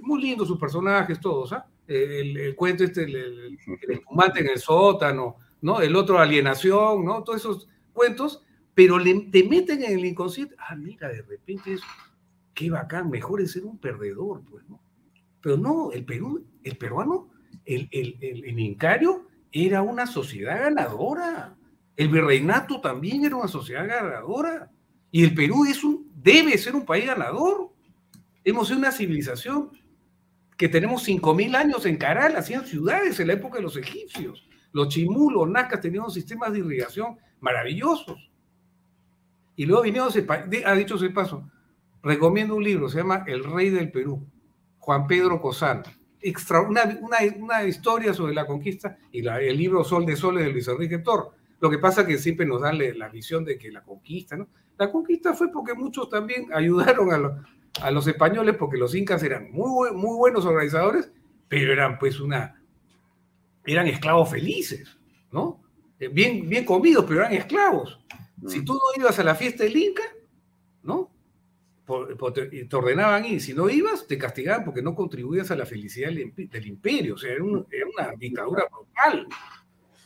Muy 0.00 0.22
lindo 0.22 0.44
sus 0.44 0.58
personajes, 0.58 1.20
todos, 1.20 1.52
¿ah? 1.52 1.66
El, 1.88 2.54
cuento 2.54 2.84
este, 2.84 3.04
el, 3.04 3.16
el, 3.16 3.58
espumante 3.88 4.40
en 4.40 4.48
el 4.48 4.58
sótano, 4.58 5.36
¿no? 5.62 5.80
El 5.80 5.96
otro 5.96 6.18
alienación, 6.18 7.04
¿no? 7.04 7.24
Todos 7.24 7.40
esos 7.40 7.68
cuentos, 7.92 8.44
pero 8.74 8.98
te 9.02 9.44
meten 9.44 9.82
en 9.82 9.98
el 9.98 10.04
inconsciente. 10.04 10.54
Ah, 10.58 10.76
mira, 10.76 11.08
de 11.08 11.22
repente 11.22 11.72
es, 11.72 11.80
qué 12.54 12.70
bacán, 12.70 13.08
mejor 13.08 13.40
es 13.40 13.52
ser 13.52 13.64
un 13.64 13.78
perdedor, 13.78 14.42
pues, 14.48 14.68
¿no? 14.68 14.82
Pero 15.40 15.56
no, 15.56 15.90
el 15.92 16.04
Perú, 16.04 16.46
el 16.62 16.76
peruano, 16.76 17.30
el, 17.64 17.88
el, 17.90 18.18
el 18.20 18.58
incario 18.60 19.26
era 19.50 19.82
una 19.82 20.06
sociedad 20.06 20.60
ganadora. 20.60 21.56
El 21.96 22.08
virreinato 22.08 22.80
también 22.80 23.24
era 23.24 23.36
una 23.36 23.48
sociedad 23.48 23.88
ganadora. 23.88 24.70
Y 25.10 25.24
el 25.24 25.34
Perú 25.34 25.64
es 25.64 25.82
un, 25.82 26.10
debe 26.14 26.56
ser 26.58 26.74
un 26.74 26.84
país 26.84 27.06
ganador. 27.06 27.72
Hemos 28.44 28.68
sido 28.68 28.78
una 28.78 28.92
civilización 28.92 29.70
que 30.58 30.68
tenemos 30.68 31.08
5.000 31.08 31.54
años 31.54 31.86
en 31.86 31.96
Caral, 31.96 32.34
hacían 32.34 32.66
ciudades 32.66 33.18
en 33.20 33.28
la 33.28 33.34
época 33.34 33.58
de 33.58 33.62
los 33.62 33.76
egipcios. 33.76 34.46
Los 34.72 34.88
chimulos, 34.88 35.46
los 35.46 35.52
nazcas 35.52 35.80
tenían 35.80 36.10
sistemas 36.10 36.52
de 36.52 36.58
irrigación 36.58 37.16
maravillosos. 37.40 38.28
Y 39.54 39.66
luego 39.66 39.84
vinieron, 39.84 40.10
ha 40.66 40.74
dicho 40.74 40.96
ese 40.96 41.10
paso, 41.10 41.48
recomiendo 42.02 42.56
un 42.56 42.64
libro, 42.64 42.88
se 42.88 42.98
llama 42.98 43.24
El 43.28 43.44
Rey 43.44 43.70
del 43.70 43.92
Perú, 43.92 44.26
Juan 44.78 45.06
Pedro 45.06 45.40
Cosano. 45.40 45.84
Extra, 46.20 46.60
una, 46.60 46.98
una, 47.00 47.62
historia 47.62 48.12
sobre 48.12 48.34
la 48.34 48.44
conquista 48.44 48.98
y 49.12 49.24
el 49.24 49.56
libro 49.56 49.84
Sol 49.84 50.04
de 50.04 50.16
Soles 50.16 50.44
de 50.44 50.50
Luis 50.50 50.66
Enrique 50.66 50.98
Tor. 50.98 51.30
Lo 51.60 51.70
que 51.70 51.78
pasa 51.78 52.00
es 52.00 52.08
que 52.08 52.18
siempre 52.18 52.44
nos 52.44 52.62
dan 52.62 52.78
la 52.98 53.08
visión 53.08 53.44
de 53.44 53.56
que 53.56 53.70
la 53.70 53.84
conquista, 53.84 54.36
¿no? 54.36 54.48
La 54.78 54.90
conquista 54.90 55.34
fue 55.34 55.50
porque 55.52 55.74
muchos 55.74 56.08
también 56.08 56.48
ayudaron 56.54 57.12
a, 57.12 57.44
los 57.90 58.06
españoles, 58.06 58.56
porque 58.58 58.78
los 58.78 58.94
incas 58.94 59.22
eran 59.22 59.50
muy, 59.52 59.92
muy 59.92 60.16
buenos 60.16 60.44
organizadores, 60.44 61.10
pero 61.48 61.72
eran 61.72 61.98
pues 61.98 62.20
una, 62.20 62.60
eran 63.64 63.86
esclavos 63.86 64.30
felices, 64.30 64.98
¿no? 65.30 65.62
Eh, 65.98 66.08
bien, 66.08 66.48
bien 66.48 66.64
comidos, 66.64 67.04
pero 67.06 67.20
eran 67.20 67.34
esclavos. 67.34 67.98
Si 68.46 68.60
mm. 68.60 68.64
tú 68.64 68.74
no 68.74 69.02
ibas 69.02 69.18
a 69.18 69.24
la 69.24 69.34
fiesta 69.34 69.64
del 69.64 69.76
Inca, 69.76 70.02
¿no? 70.82 71.10
te 72.34 72.76
ordenaban 72.76 73.24
ir. 73.24 73.40
Si 73.40 73.54
no 73.54 73.68
ibas, 73.70 74.06
te 74.06 74.18
castigaban 74.18 74.64
porque 74.64 74.82
no 74.82 74.94
contribuías 74.94 75.50
a 75.50 75.56
la 75.56 75.64
felicidad 75.64 76.10
del 76.10 76.66
imperio. 76.66 77.14
O 77.14 77.18
sea, 77.18 77.32
era, 77.32 77.42
una 77.42 78.12
dictadura 78.18 78.64
brutal. 78.70 79.26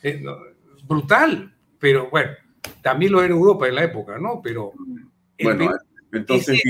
Eh, 0.03 0.23
brutal. 0.87 1.53
Pero 1.81 2.09
bueno, 2.09 2.31
también 2.83 3.11
lo 3.11 3.23
era 3.23 3.35
Europa 3.35 3.67
en 3.67 3.75
la 3.75 3.85
época, 3.85 4.19
¿no? 4.19 4.41
Pero... 4.43 4.73
Bueno, 5.43 5.73
entonces, 6.13 6.63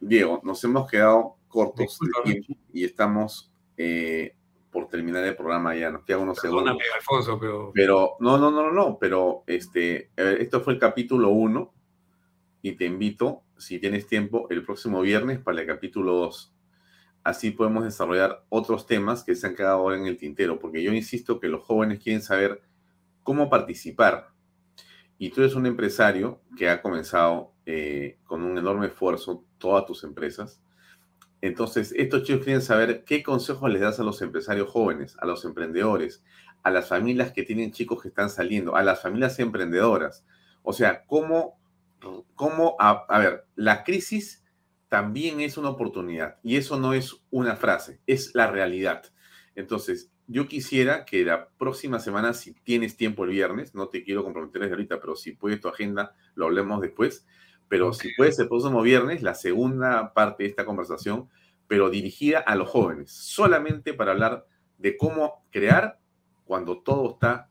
Diego, 0.00 0.40
nos 0.44 0.62
hemos 0.64 0.90
quedado 0.90 1.36
cortos 1.48 1.98
de 2.00 2.32
tiempo 2.32 2.54
y 2.72 2.84
estamos 2.84 3.52
eh, 3.76 4.34
por 4.70 4.88
terminar 4.88 5.24
el 5.24 5.36
programa 5.36 5.74
ya, 5.74 5.90
nos 5.90 6.04
quedan 6.04 6.20
unos 6.20 6.38
segundos. 6.38 6.76
Alfonso, 6.94 7.38
pero... 7.40 7.70
Pero, 7.74 8.16
no, 8.20 8.36
no, 8.36 8.50
no, 8.50 8.70
no, 8.70 8.98
pero 8.98 9.42
este, 9.46 10.10
esto 10.16 10.60
fue 10.60 10.74
el 10.74 10.78
capítulo 10.78 11.30
1 11.30 11.72
y 12.60 12.72
te 12.72 12.84
invito, 12.84 13.42
si 13.56 13.78
tienes 13.78 14.06
tiempo, 14.06 14.48
el 14.50 14.64
próximo 14.64 15.00
viernes 15.00 15.38
para 15.38 15.60
el 15.60 15.66
capítulo 15.66 16.12
2. 16.16 16.54
Así 17.24 17.52
podemos 17.52 17.84
desarrollar 17.84 18.44
otros 18.50 18.86
temas 18.86 19.24
que 19.24 19.34
se 19.34 19.46
han 19.46 19.56
quedado 19.56 19.78
ahora 19.78 19.96
en 19.96 20.06
el 20.06 20.18
tintero, 20.18 20.58
porque 20.58 20.82
yo 20.82 20.92
insisto 20.92 21.40
que 21.40 21.48
los 21.48 21.64
jóvenes 21.64 22.02
quieren 22.02 22.20
saber 22.20 22.60
cómo 23.22 23.48
participar, 23.48 24.28
y 25.18 25.30
tú 25.30 25.40
eres 25.40 25.54
un 25.54 25.64
empresario 25.64 26.42
que 26.58 26.68
ha 26.68 26.82
comenzado 26.82 27.54
eh, 27.64 28.18
con 28.24 28.42
un 28.42 28.58
enorme 28.58 28.88
esfuerzo 28.88 29.45
todas 29.58 29.86
tus 29.86 30.04
empresas, 30.04 30.60
entonces 31.40 31.92
estos 31.96 32.22
chicos 32.22 32.44
quieren 32.44 32.62
saber 32.62 33.04
qué 33.04 33.22
consejos 33.22 33.70
les 33.70 33.80
das 33.80 34.00
a 34.00 34.04
los 34.04 34.22
empresarios 34.22 34.68
jóvenes, 34.70 35.16
a 35.20 35.26
los 35.26 35.44
emprendedores, 35.44 36.22
a 36.62 36.70
las 36.70 36.88
familias 36.88 37.32
que 37.32 37.42
tienen 37.42 37.72
chicos 37.72 38.02
que 38.02 38.08
están 38.08 38.30
saliendo, 38.30 38.74
a 38.74 38.82
las 38.82 39.02
familias 39.02 39.38
emprendedoras. 39.38 40.24
O 40.62 40.72
sea, 40.72 41.04
cómo, 41.06 41.60
cómo 42.34 42.76
a, 42.78 43.18
ver, 43.18 43.46
la 43.54 43.84
crisis 43.84 44.44
también 44.88 45.40
es 45.40 45.56
una 45.56 45.70
oportunidad 45.70 46.38
y 46.42 46.56
eso 46.56 46.78
no 46.78 46.94
es 46.94 47.16
una 47.30 47.54
frase, 47.54 48.00
es 48.06 48.34
la 48.34 48.50
realidad. 48.50 49.04
Entonces, 49.54 50.10
yo 50.26 50.48
quisiera 50.48 51.04
que 51.04 51.24
la 51.24 51.48
próxima 51.50 52.00
semana, 52.00 52.34
si 52.34 52.52
tienes 52.52 52.96
tiempo 52.96 53.24
el 53.24 53.30
viernes, 53.30 53.74
no 53.74 53.88
te 53.88 54.02
quiero 54.02 54.24
comprometer 54.24 54.62
desde 54.62 54.74
ahorita, 54.74 55.00
pero 55.00 55.14
si 55.14 55.32
puedes 55.32 55.60
tu 55.60 55.68
agenda, 55.68 56.16
lo 56.34 56.46
hablemos 56.46 56.80
después. 56.80 57.26
Pero 57.68 57.92
si 57.92 58.14
puedes 58.16 58.38
el 58.38 58.48
próximo 58.48 58.82
viernes, 58.82 59.22
la 59.22 59.34
segunda 59.34 60.12
parte 60.14 60.44
de 60.44 60.50
esta 60.50 60.64
conversación, 60.64 61.28
pero 61.66 61.90
dirigida 61.90 62.38
a 62.38 62.54
los 62.54 62.68
jóvenes, 62.68 63.10
solamente 63.10 63.92
para 63.92 64.12
hablar 64.12 64.46
de 64.78 64.96
cómo 64.96 65.44
crear 65.50 65.98
cuando 66.44 66.82
todo 66.82 67.12
está 67.12 67.50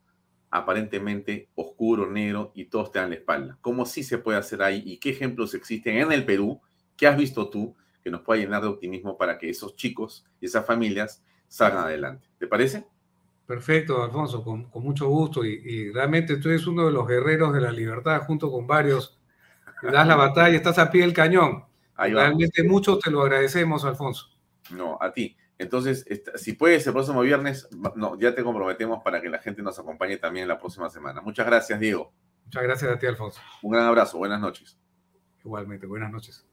aparentemente 0.50 1.50
oscuro, 1.56 2.10
negro 2.10 2.52
y 2.56 2.66
todos 2.66 2.92
te 2.92 3.00
dan 3.00 3.10
la 3.10 3.16
espalda. 3.16 3.58
¿Cómo 3.62 3.86
sí 3.86 4.04
se 4.04 4.18
puede 4.18 4.38
hacer 4.38 4.62
ahí 4.62 4.82
y 4.86 5.00
qué 5.00 5.10
ejemplos 5.10 5.54
existen 5.54 5.98
en 5.98 6.12
el 6.12 6.26
Perú 6.26 6.62
que 6.96 7.08
has 7.08 7.18
visto 7.18 7.50
tú 7.50 7.76
que 8.04 8.10
nos 8.10 8.22
pueda 8.22 8.40
llenar 8.40 8.62
de 8.62 8.70
optimismo 8.70 9.18
para 9.18 9.38
que 9.38 9.50
esos 9.50 9.76
chicos 9.76 10.26
y 10.40 10.46
esas 10.46 10.66
familias 10.66 11.24
salgan 11.48 11.86
adelante. 11.86 12.30
¿Te 12.38 12.48
parece? 12.48 12.86
Perfecto, 13.46 14.04
Alfonso, 14.04 14.44
con, 14.44 14.70
mucho 14.76 15.08
gusto. 15.08 15.44
Y, 15.44 15.92
realmente 15.92 16.38
tú 16.38 16.50
eres 16.50 16.66
uno 16.68 16.86
de 16.86 16.92
los 16.92 17.08
guerreros 17.08 17.54
de 17.54 17.62
la 17.62 17.72
libertad, 17.72 18.22
junto 18.26 18.52
con 18.52 18.66
varios. 18.66 19.20
Das 19.81 20.07
la 20.07 20.15
batalla, 20.15 20.56
estás 20.56 20.80
a 20.80 20.89
pie 20.89 21.02
del 21.02 21.14
cañón. 21.14 21.65
realmente 21.97 22.64
mucho 22.64 22.97
te 22.97 23.11
lo 23.11 23.22
agradecemos, 23.22 23.85
Alfonso. 23.85 24.30
No, 24.72 24.97
a 24.99 25.11
ti. 25.11 25.38
Entonces, 25.57 26.06
si 26.35 26.53
puedes, 26.53 26.85
el 26.85 26.93
próximo 26.93 27.22
viernes, 27.22 27.69
no, 27.95 28.19
ya 28.19 28.35
te 28.35 28.43
comprometemos 28.43 29.02
para 29.03 29.22
que 29.22 29.30
la 29.30 29.39
gente 29.39 29.61
nos 29.61 29.80
acompañe 29.80 30.18
también 30.18 30.47
la 30.47 30.60
próxima 30.60 30.89
semana. 30.89 31.22
Muchas 31.22 31.45
gracias, 31.45 31.80
Diego. 31.80 32.14
Muchas 32.45 32.64
gracias 32.64 32.91
a 32.91 32.99
ti, 32.99 33.06
Alfonso. 33.06 33.39
Un 33.61 33.72
gran 33.72 33.85
abrazo, 33.85 34.18
buenas 34.18 34.39
noches. 34.39 34.77
Igualmente, 35.43 35.88
buenas 35.88 36.11
noches. 36.11 36.45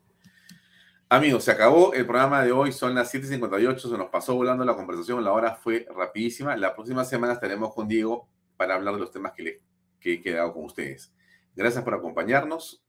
Amigos, 1.08 1.44
se 1.44 1.50
acabó 1.50 1.92
el 1.92 2.06
programa 2.06 2.42
de 2.42 2.52
hoy, 2.52 2.72
son 2.72 2.94
las 2.94 3.12
7.58, 3.12 3.78
se 3.78 3.98
nos 3.98 4.08
pasó 4.08 4.34
volando 4.34 4.64
la 4.64 4.74
conversación, 4.74 5.22
la 5.22 5.32
hora 5.32 5.56
fue 5.56 5.86
rapidísima. 5.94 6.56
La 6.56 6.74
próxima 6.74 7.04
semana 7.04 7.34
estaremos 7.34 7.74
con 7.74 7.86
Diego 7.86 8.28
para 8.56 8.76
hablar 8.76 8.94
de 8.94 9.00
los 9.00 9.10
temas 9.10 9.32
que, 9.32 9.42
le, 9.42 9.60
que 10.00 10.14
he 10.14 10.20
quedado 10.22 10.54
con 10.54 10.64
ustedes. 10.64 11.12
Gracias 11.54 11.84
por 11.84 11.94
acompañarnos. 11.94 12.81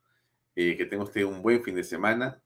Eh, 0.56 0.78
que 0.78 0.86
tenga 0.86 1.04
usted 1.04 1.24
un 1.24 1.42
buen 1.42 1.64
fin 1.64 1.76
de 1.76 1.84
semana. 1.84 2.40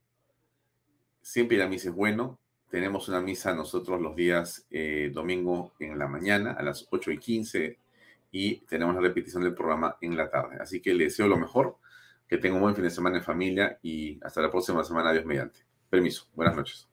Siempre 1.22 1.58
la 1.58 1.68
misa 1.68 1.90
es 1.90 1.96
bueno. 1.96 2.40
Tenemos 2.70 3.08
una 3.10 3.22
misa 3.22 3.54
nosotros 3.54 4.02
los 4.02 4.16
días 4.16 4.66
eh, 4.72 5.12
domingo 5.14 5.74
en 5.80 5.98
la 5.98 6.08
mañana 6.08 6.52
a 6.52 6.64
las 6.64 6.88
8 6.90 7.12
y 7.12 7.18
15 7.18 7.78
y 8.32 8.56
tenemos 8.66 8.94
la 8.96 9.02
repetición 9.02 9.44
del 9.44 9.54
programa 9.54 9.98
en 10.02 10.18
la 10.18 10.30
tarde. 10.30 10.58
Así 10.60 10.82
que 10.82 10.94
le 10.94 11.06
deseo 11.06 11.28
lo 11.28 11.38
mejor, 11.38 11.78
que 12.28 12.38
tenga 12.38 12.56
un 12.56 12.62
buen 12.62 12.76
fin 12.76 12.84
de 12.84 12.90
semana 12.90 13.18
en 13.18 13.24
familia 13.24 13.80
y 13.82 14.20
hasta 14.24 14.42
la 14.42 14.52
próxima 14.52 14.84
semana. 14.84 15.14
Dios 15.14 15.26
mediante. 15.26 15.60
Permiso. 15.90 16.28
Buenas 16.34 16.56
noches. 16.56 16.88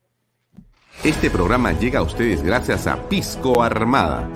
Este 1.03 1.29
programa 1.29 1.73
llega 1.73 1.99
a 1.99 2.03
ustedes 2.03 2.43
gracias 2.43 2.87
a 2.87 3.09
Pisco 3.09 3.63
Armada. 3.63 4.31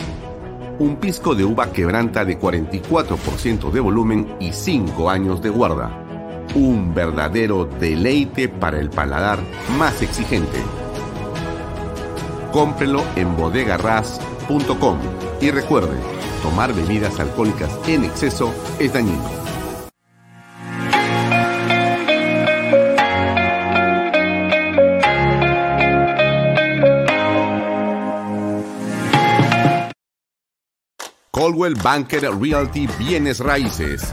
Un 0.80 0.96
pisco 0.96 1.34
de 1.34 1.44
uva 1.44 1.72
quebranta 1.72 2.24
de 2.24 2.38
44% 2.38 3.70
de 3.70 3.80
volumen 3.80 4.36
y 4.40 4.52
5 4.52 5.08
años 5.08 5.40
de 5.40 5.50
guarda. 5.50 6.07
Un 6.54 6.94
verdadero 6.94 7.64
deleite 7.64 8.48
para 8.48 8.78
el 8.78 8.90
paladar 8.90 9.38
más 9.78 10.02
exigente. 10.02 10.58
Cómprelo 12.52 13.02
en 13.16 13.36
bodegarras.com 13.36 14.98
y 15.40 15.50
recuerde, 15.50 15.96
tomar 16.42 16.72
bebidas 16.74 17.20
alcohólicas 17.20 17.70
en 17.86 18.04
exceso 18.04 18.52
es 18.78 18.92
dañino. 18.92 19.48
Coldwell 31.38 31.76
Banker 31.76 32.28
Realty 32.40 32.88
Bienes 32.98 33.38
Raíces. 33.38 34.12